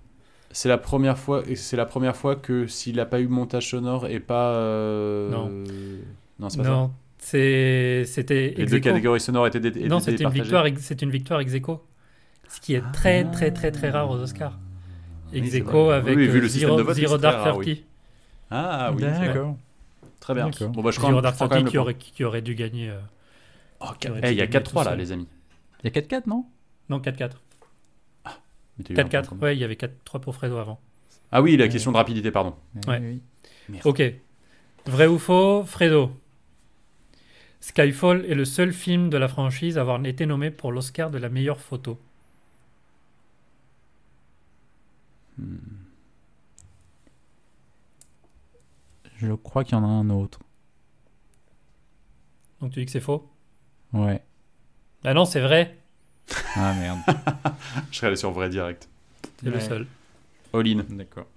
[0.51, 1.43] C'est la première fois.
[1.57, 4.55] C'est la première fois que s'il n'a pas eu montage sonore et pas.
[4.55, 5.49] euh, Non.
[6.39, 6.71] Non, c'est pas ça.
[6.71, 10.43] Non, c'est- c'était Les deux catégories sonores étaient, dé- étaient Non, c'est une départagées.
[10.43, 11.83] victoire, une victoire ex aequo.
[12.49, 14.59] Ce qui est très très très très rare aux Oscars.
[15.33, 15.95] Oui, Ex aequo vrai.
[15.97, 17.65] avec Oui, vu euh, Zero, vote, Zero Dark rare, oui.
[17.77, 17.85] 30.
[18.51, 19.01] Ah oui.
[19.03, 19.57] D'accord.
[20.21, 20.51] très bien.
[20.51, 20.69] D'accord.
[20.69, 22.43] Bon, bah, je crois, Zero Dark prends 30 quand même le qui aurait, qui aurait
[22.43, 22.91] dû gagner.
[22.91, 23.01] euh,
[23.81, 25.29] Oh, eh, il y a dû gagner 4-3 tout là, les amis.
[25.83, 26.45] Il y a 4-4, non?
[26.89, 27.31] Non, 4-4.
[28.79, 29.43] Mais t'as eu un 4-4, point commun.
[29.43, 30.81] ouais, il y avait 4-3 pour Fredo avant.
[31.33, 32.55] Ah oui, la question de rapidité, pardon.
[32.87, 33.01] Ouais.
[33.01, 33.21] Oui,
[33.71, 33.81] oui.
[33.85, 34.03] Ok.
[34.87, 36.13] Vrai ou faux, Fredo
[37.65, 41.17] Skyfall est le seul film de la franchise à avoir été nommé pour l'Oscar de
[41.17, 41.99] la meilleure photo.
[45.39, 45.57] Hmm.
[49.17, 50.41] Je crois qu'il y en a un autre.
[52.61, 53.33] Donc tu dis que c'est faux?
[53.95, 54.23] Ouais.
[55.03, 55.79] Bah non, c'est vrai.
[56.57, 56.99] Ah merde.
[57.91, 58.91] Je serais allé sur vrai direct.
[59.43, 59.87] C'est le seul.
[60.53, 60.85] All in.
[60.91, 61.29] D'accord.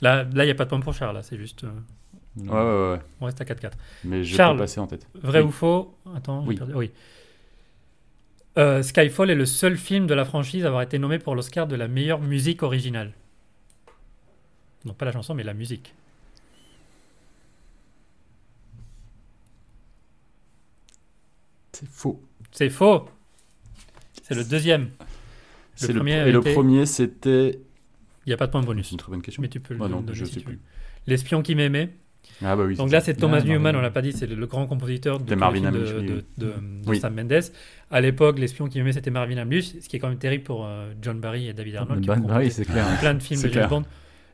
[0.00, 1.62] Là, là, il n'y a pas de point pour Charles, là, c'est juste.
[1.62, 1.70] euh,
[2.36, 3.72] Ouais, ouais, ouais, on reste à 4-4.
[4.04, 4.56] Mais je Charles.
[4.56, 5.06] peux passer en tête.
[5.14, 5.46] Vrai Oui.
[5.48, 5.94] ou faux?
[6.16, 6.56] Attends, Oui.
[6.56, 6.90] perdu- oui.
[8.58, 11.66] Euh, Skyfall est le seul film de la franchise à avoir été nommé pour l'Oscar
[11.66, 13.12] de la meilleure musique originale.
[14.84, 15.94] Non, pas la chanson, mais la musique.
[21.72, 22.22] C'est faux.
[22.52, 23.08] C'est faux.
[24.22, 24.90] C'est le deuxième.
[25.74, 27.58] C'est le, premier et le été- premier, c'était.
[28.26, 28.90] Il n'y a pas de point C'est bonus.
[28.92, 29.42] une très bonne question.
[29.42, 30.60] Mais tu peux le Ah non, donner je si sais plus.
[31.06, 31.90] L'espion qui m'aimait.
[32.44, 32.74] Ah bah oui.
[32.76, 35.24] Donc là, c'est Thomas Newman, on l'a pas dit, c'est le, le grand compositeur de,
[35.24, 36.24] De tous les Marvin films de, Hamlisch, de, oui.
[36.38, 36.54] de- de
[36.86, 37.00] Oui.
[37.00, 37.42] Sam Mendes.
[37.90, 40.66] À l'époque, l'espion qui m'aimait, c'était Marvin Hamlisch, ce qui est quand même terrible pour
[40.66, 42.86] euh, John Barry et David Arnold, qui ont bah composé oui, c'est clair.
[43.00, 43.68] plein de films de James.
[43.68, 43.82] Bond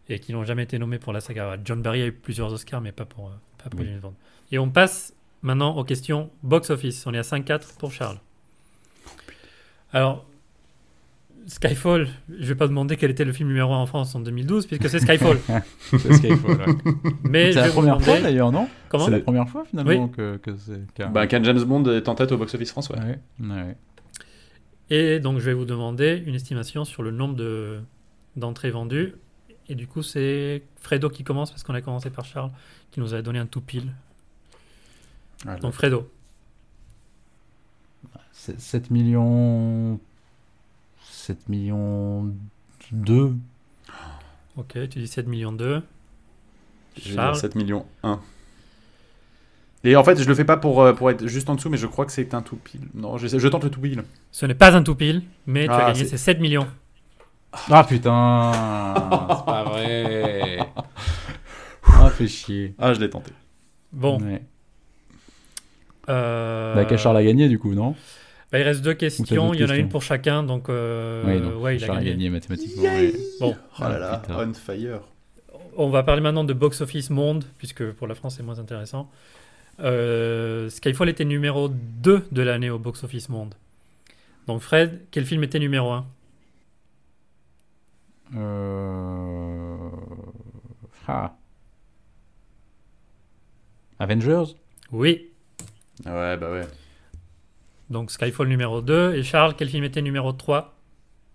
[0.09, 1.57] et qui n'ont jamais été nommés pour la saga.
[1.65, 3.31] John Barry a eu plusieurs Oscars, mais pas pour, euh,
[3.63, 3.87] pas pour Oui.
[3.87, 4.15] James Bond.
[4.51, 7.07] Et on passe maintenant aux questions box-office.
[7.07, 8.19] On est à 5-4 pour Charles.
[9.93, 10.27] Alors,
[11.51, 12.07] Skyfall,
[12.39, 14.89] je vais pas demander quel était le film numéro 1 en France en 2012, puisque
[14.89, 15.37] c'est Skyfall.
[15.91, 16.93] C'est Skyfall, ouais.
[17.25, 20.37] mais je C'est la première fois d'ailleurs, non Comment C'est la première fois finalement que,
[20.37, 20.81] que c'est.
[20.95, 22.99] qu'un- Bah, quand James Bond est en tête au box-office France, ouais.
[23.01, 23.19] ouais.
[23.41, 23.77] ouais.
[24.91, 27.81] Et donc, je vais vous demander une estimation sur le nombre de
[28.37, 29.15] d'entrées vendues.
[29.69, 32.51] Et du coup, c'est Fredo qui commence, parce qu'on a commencé par Charles,
[32.93, 33.93] qui nous avait donné un tout pile.
[35.49, 36.09] Ah, Donc, Fredo.
[38.33, 39.99] C'est 7 millions.
[41.31, 42.35] 7 millions
[42.91, 43.35] 2.
[44.57, 45.81] Ok, tu dis 7 millions 2.
[46.97, 47.37] J'ai Charles.
[47.37, 48.19] 7 millions 1.
[49.85, 51.77] Et en fait, je le fais pas pour, euh, pour être juste en dessous, mais
[51.77, 52.81] je crois que c'est un tout pile.
[52.95, 54.03] Non, je, je tente le tout pile.
[54.33, 56.67] Ce n'est pas un tout pile, mais tu Ah, as gagné c'est- ces 7 millions.
[57.71, 58.51] Ah putain
[59.39, 60.59] C'est pas vrai
[61.85, 62.75] Ah, fait chier.
[62.79, 63.31] Ah, je l'ai tenté.
[63.93, 64.21] Bon.
[64.21, 64.43] Ouais.
[66.09, 67.95] euh, Bah, quel Charles a gagné du coup, non?
[68.53, 69.55] Bah, il reste deux questions.
[69.55, 70.43] Il y en a une pour chacun.
[70.43, 71.61] Donc, euh, Oui, non.
[71.61, 72.31] ouais, il a gagné.
[72.31, 72.83] mathématiquement.
[73.41, 74.49] Bon, Oh là là, putain.
[74.49, 75.01] on fire.
[75.77, 79.11] on va parler maintenant de box-office monde, puisque pour la France, c'est moins intéressant.
[79.81, 83.55] Euh, Skyfall était numéro 2 de l'année au box-office monde.
[84.47, 86.07] Donc, Fred, quel film était numéro 1
[88.37, 89.77] Euh...
[91.09, 91.35] Ah.
[93.99, 94.55] Avengers?
[94.93, 95.31] Oui.
[96.07, 96.67] Ouais, bah ouais.
[97.91, 99.15] Donc, Skyfall numéro 2.
[99.17, 100.75] Et Charles, quel film était numéro 3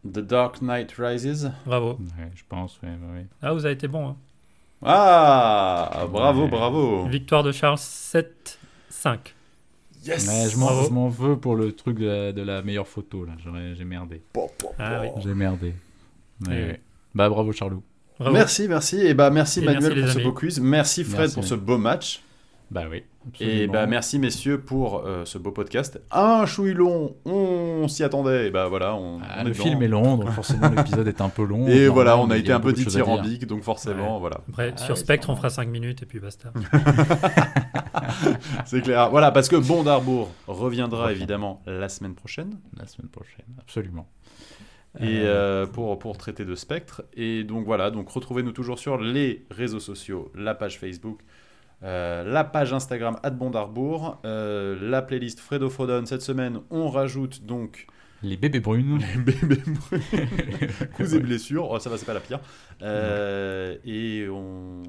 [0.06, 1.52] The Dark Knight Rises.
[1.66, 1.94] Bravo.
[1.94, 3.26] Ouais, je pense, ouais, bah ouais.
[3.42, 4.10] Ah, vous avez été bon.
[4.10, 4.16] hein.
[4.84, 6.48] Ah, bravo, Ouais.
[6.50, 7.06] bravo.
[7.08, 9.34] Victoire de Charles 7-5.
[10.06, 10.28] Yes.
[10.28, 10.88] Ouais, je m'en- Bravo.
[10.88, 13.32] je m'en veux pour le truc de la, de la meilleure photo, là.
[13.74, 14.22] J'ai merdé.
[14.34, 15.14] Bon, bon, Ah bon.
[15.16, 15.22] oui.
[15.24, 15.74] J'ai merdé.
[16.48, 16.80] Ouais.
[17.16, 17.82] Bah, bravo, Charlot.
[18.20, 18.34] Bravo.
[18.34, 18.98] Merci, merci.
[19.00, 20.24] Et bah merci Et Manuel merci, pour ce amis.
[20.24, 20.60] beau quiz.
[20.62, 21.34] Merci Fred Merci.
[21.36, 22.22] pour ce beau match.
[22.72, 23.04] Bah oui.
[23.40, 26.00] Et bah merci messieurs pour euh, ce beau podcast.
[26.12, 28.48] Un chouille long, on s'y attendait.
[28.48, 29.64] Et bah voilà, on, Ah, on le dedans.
[29.64, 31.68] film est long, donc forcément l'épisode est un peu long.
[31.68, 34.42] Et voilà, on a été un peu dithyrambique, donc forcément, voilà.
[34.50, 36.52] Après, Ah sur Spectre, on fera 5 minutes et puis basta.
[38.66, 39.10] C'est clair.
[39.10, 42.58] Voilà, parce que Bon d'Arbour reviendra évidemment la semaine prochaine.
[42.78, 44.08] La semaine prochaine, absolument.
[45.00, 47.04] et Euh, euh, pour, pour traiter de spectre.
[47.16, 51.20] Et donc voilà, donc retrouvez-nous toujours sur les réseaux sociaux, la page Facebook,
[51.86, 56.06] euh, la page Instagram @bondarbourg, euh, la playlist Fredo Frodon.
[56.06, 57.88] Cette semaine, on rajoute donc
[58.24, 59.00] Les bébés brunes.
[59.26, 59.62] bébés
[60.96, 61.70] coups et blessures.
[61.70, 62.40] Oh, ça va, c'est pas la pire.
[62.82, 64.82] Euh, et on.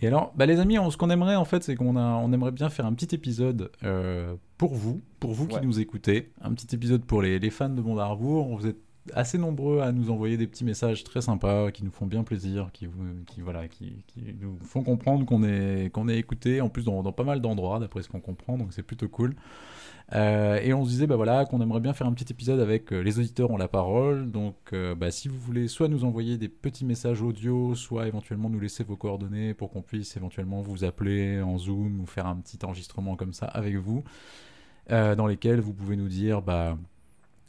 [0.00, 2.32] Et alors, bah les amis, on- ce qu'on aimerait en fait, c'est qu'on a, on
[2.32, 5.60] aimerait bien faire un petit épisode euh, pour vous, pour vous qui Ouais.
[5.62, 8.56] nous écoutez, un petit épisode pour les, les fans de Bond Arbour.
[8.56, 8.78] Vous êtes
[9.12, 12.70] assez nombreux à nous envoyer des petits messages très sympas qui nous font bien plaisir,
[12.72, 12.88] qui,
[13.38, 14.04] voilà, qui,
[14.40, 18.02] nous font comprendre qu'on est, qu'on est écouté, en plus dans, pas mal d'endroits, d'après
[18.02, 19.34] ce qu'on comprend, donc c'est plutôt cool.
[20.12, 22.92] Euh, et on se disait bah voilà qu'on aimerait bien faire un petit épisode avec
[22.92, 24.30] euh, les auditeurs ont la parole.
[24.30, 28.50] Donc euh, bah, si vous voulez soit nous envoyer des petits messages audio, soit éventuellement
[28.50, 32.36] nous laisser vos coordonnées pour qu'on puisse éventuellement vous appeler en Zoom ou faire un
[32.36, 34.04] petit enregistrement comme ça avec vous,
[34.90, 36.76] dans lesquels vous pouvez nous dire bah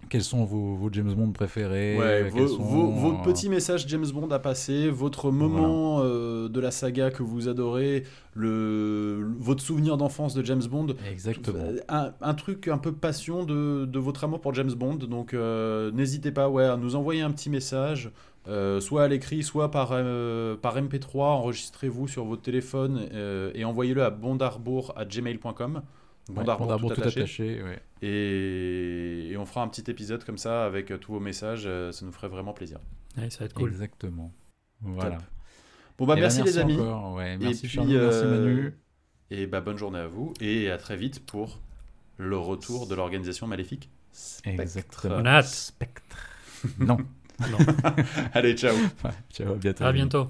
[0.09, 3.49] quels sont vos, vos James Bond préférés, Ouais, quels vos, sont, vos- vos euh, petits
[3.49, 8.03] messages James Bond à passer, votre moment euh, de la saga que vous adorez,
[8.33, 11.59] le, votre souvenir d'enfance de James Bond, Exactement.
[11.59, 14.95] Euh, Un, un truc un peu passion de, de votre amour pour James Bond.
[14.95, 18.11] Donc euh, n'hésitez pas ouais, à nous envoyer un petit message,
[18.47, 21.17] euh, soit à l'écrit, soit par, euh, par MP3.
[21.17, 25.73] Enregistrez-vous sur votre téléphone euh, et envoyez-le à bondarbourg.gmail.com.
[25.75, 25.81] Ouais,
[26.29, 27.19] Bondarbourg Bondarbourg tout tout attaché.
[27.19, 27.81] attaché, ouais.
[28.01, 31.63] Et, et on fera un petit épisode comme ça avec euh, tous vos messages.
[31.65, 32.79] euh, ça nous ferait vraiment plaisir.
[33.17, 33.69] Ouais, ça va être cool.
[33.69, 34.31] Exactement.
[34.81, 35.17] Voilà.
[35.97, 36.73] Bon bah Eh ben, merci, les amis.
[36.79, 37.37] encore, ouais.
[37.37, 38.73] Merci puis, Charles, merci euh, Manu.
[39.31, 41.59] Et bah bonne journée à vous et à très vite pour
[42.17, 43.89] le retour de l'organisation maléfique.
[44.11, 44.61] Spectre.
[44.61, 45.15] Exactement.
[45.19, 45.45] On a hâte.
[45.47, 46.17] Spectre.
[46.79, 46.97] non.
[47.51, 47.57] Non.
[48.33, 48.75] Allez, ciao.
[49.03, 49.83] Ouais, ciao, à bientôt.
[49.83, 50.29] À bientôt.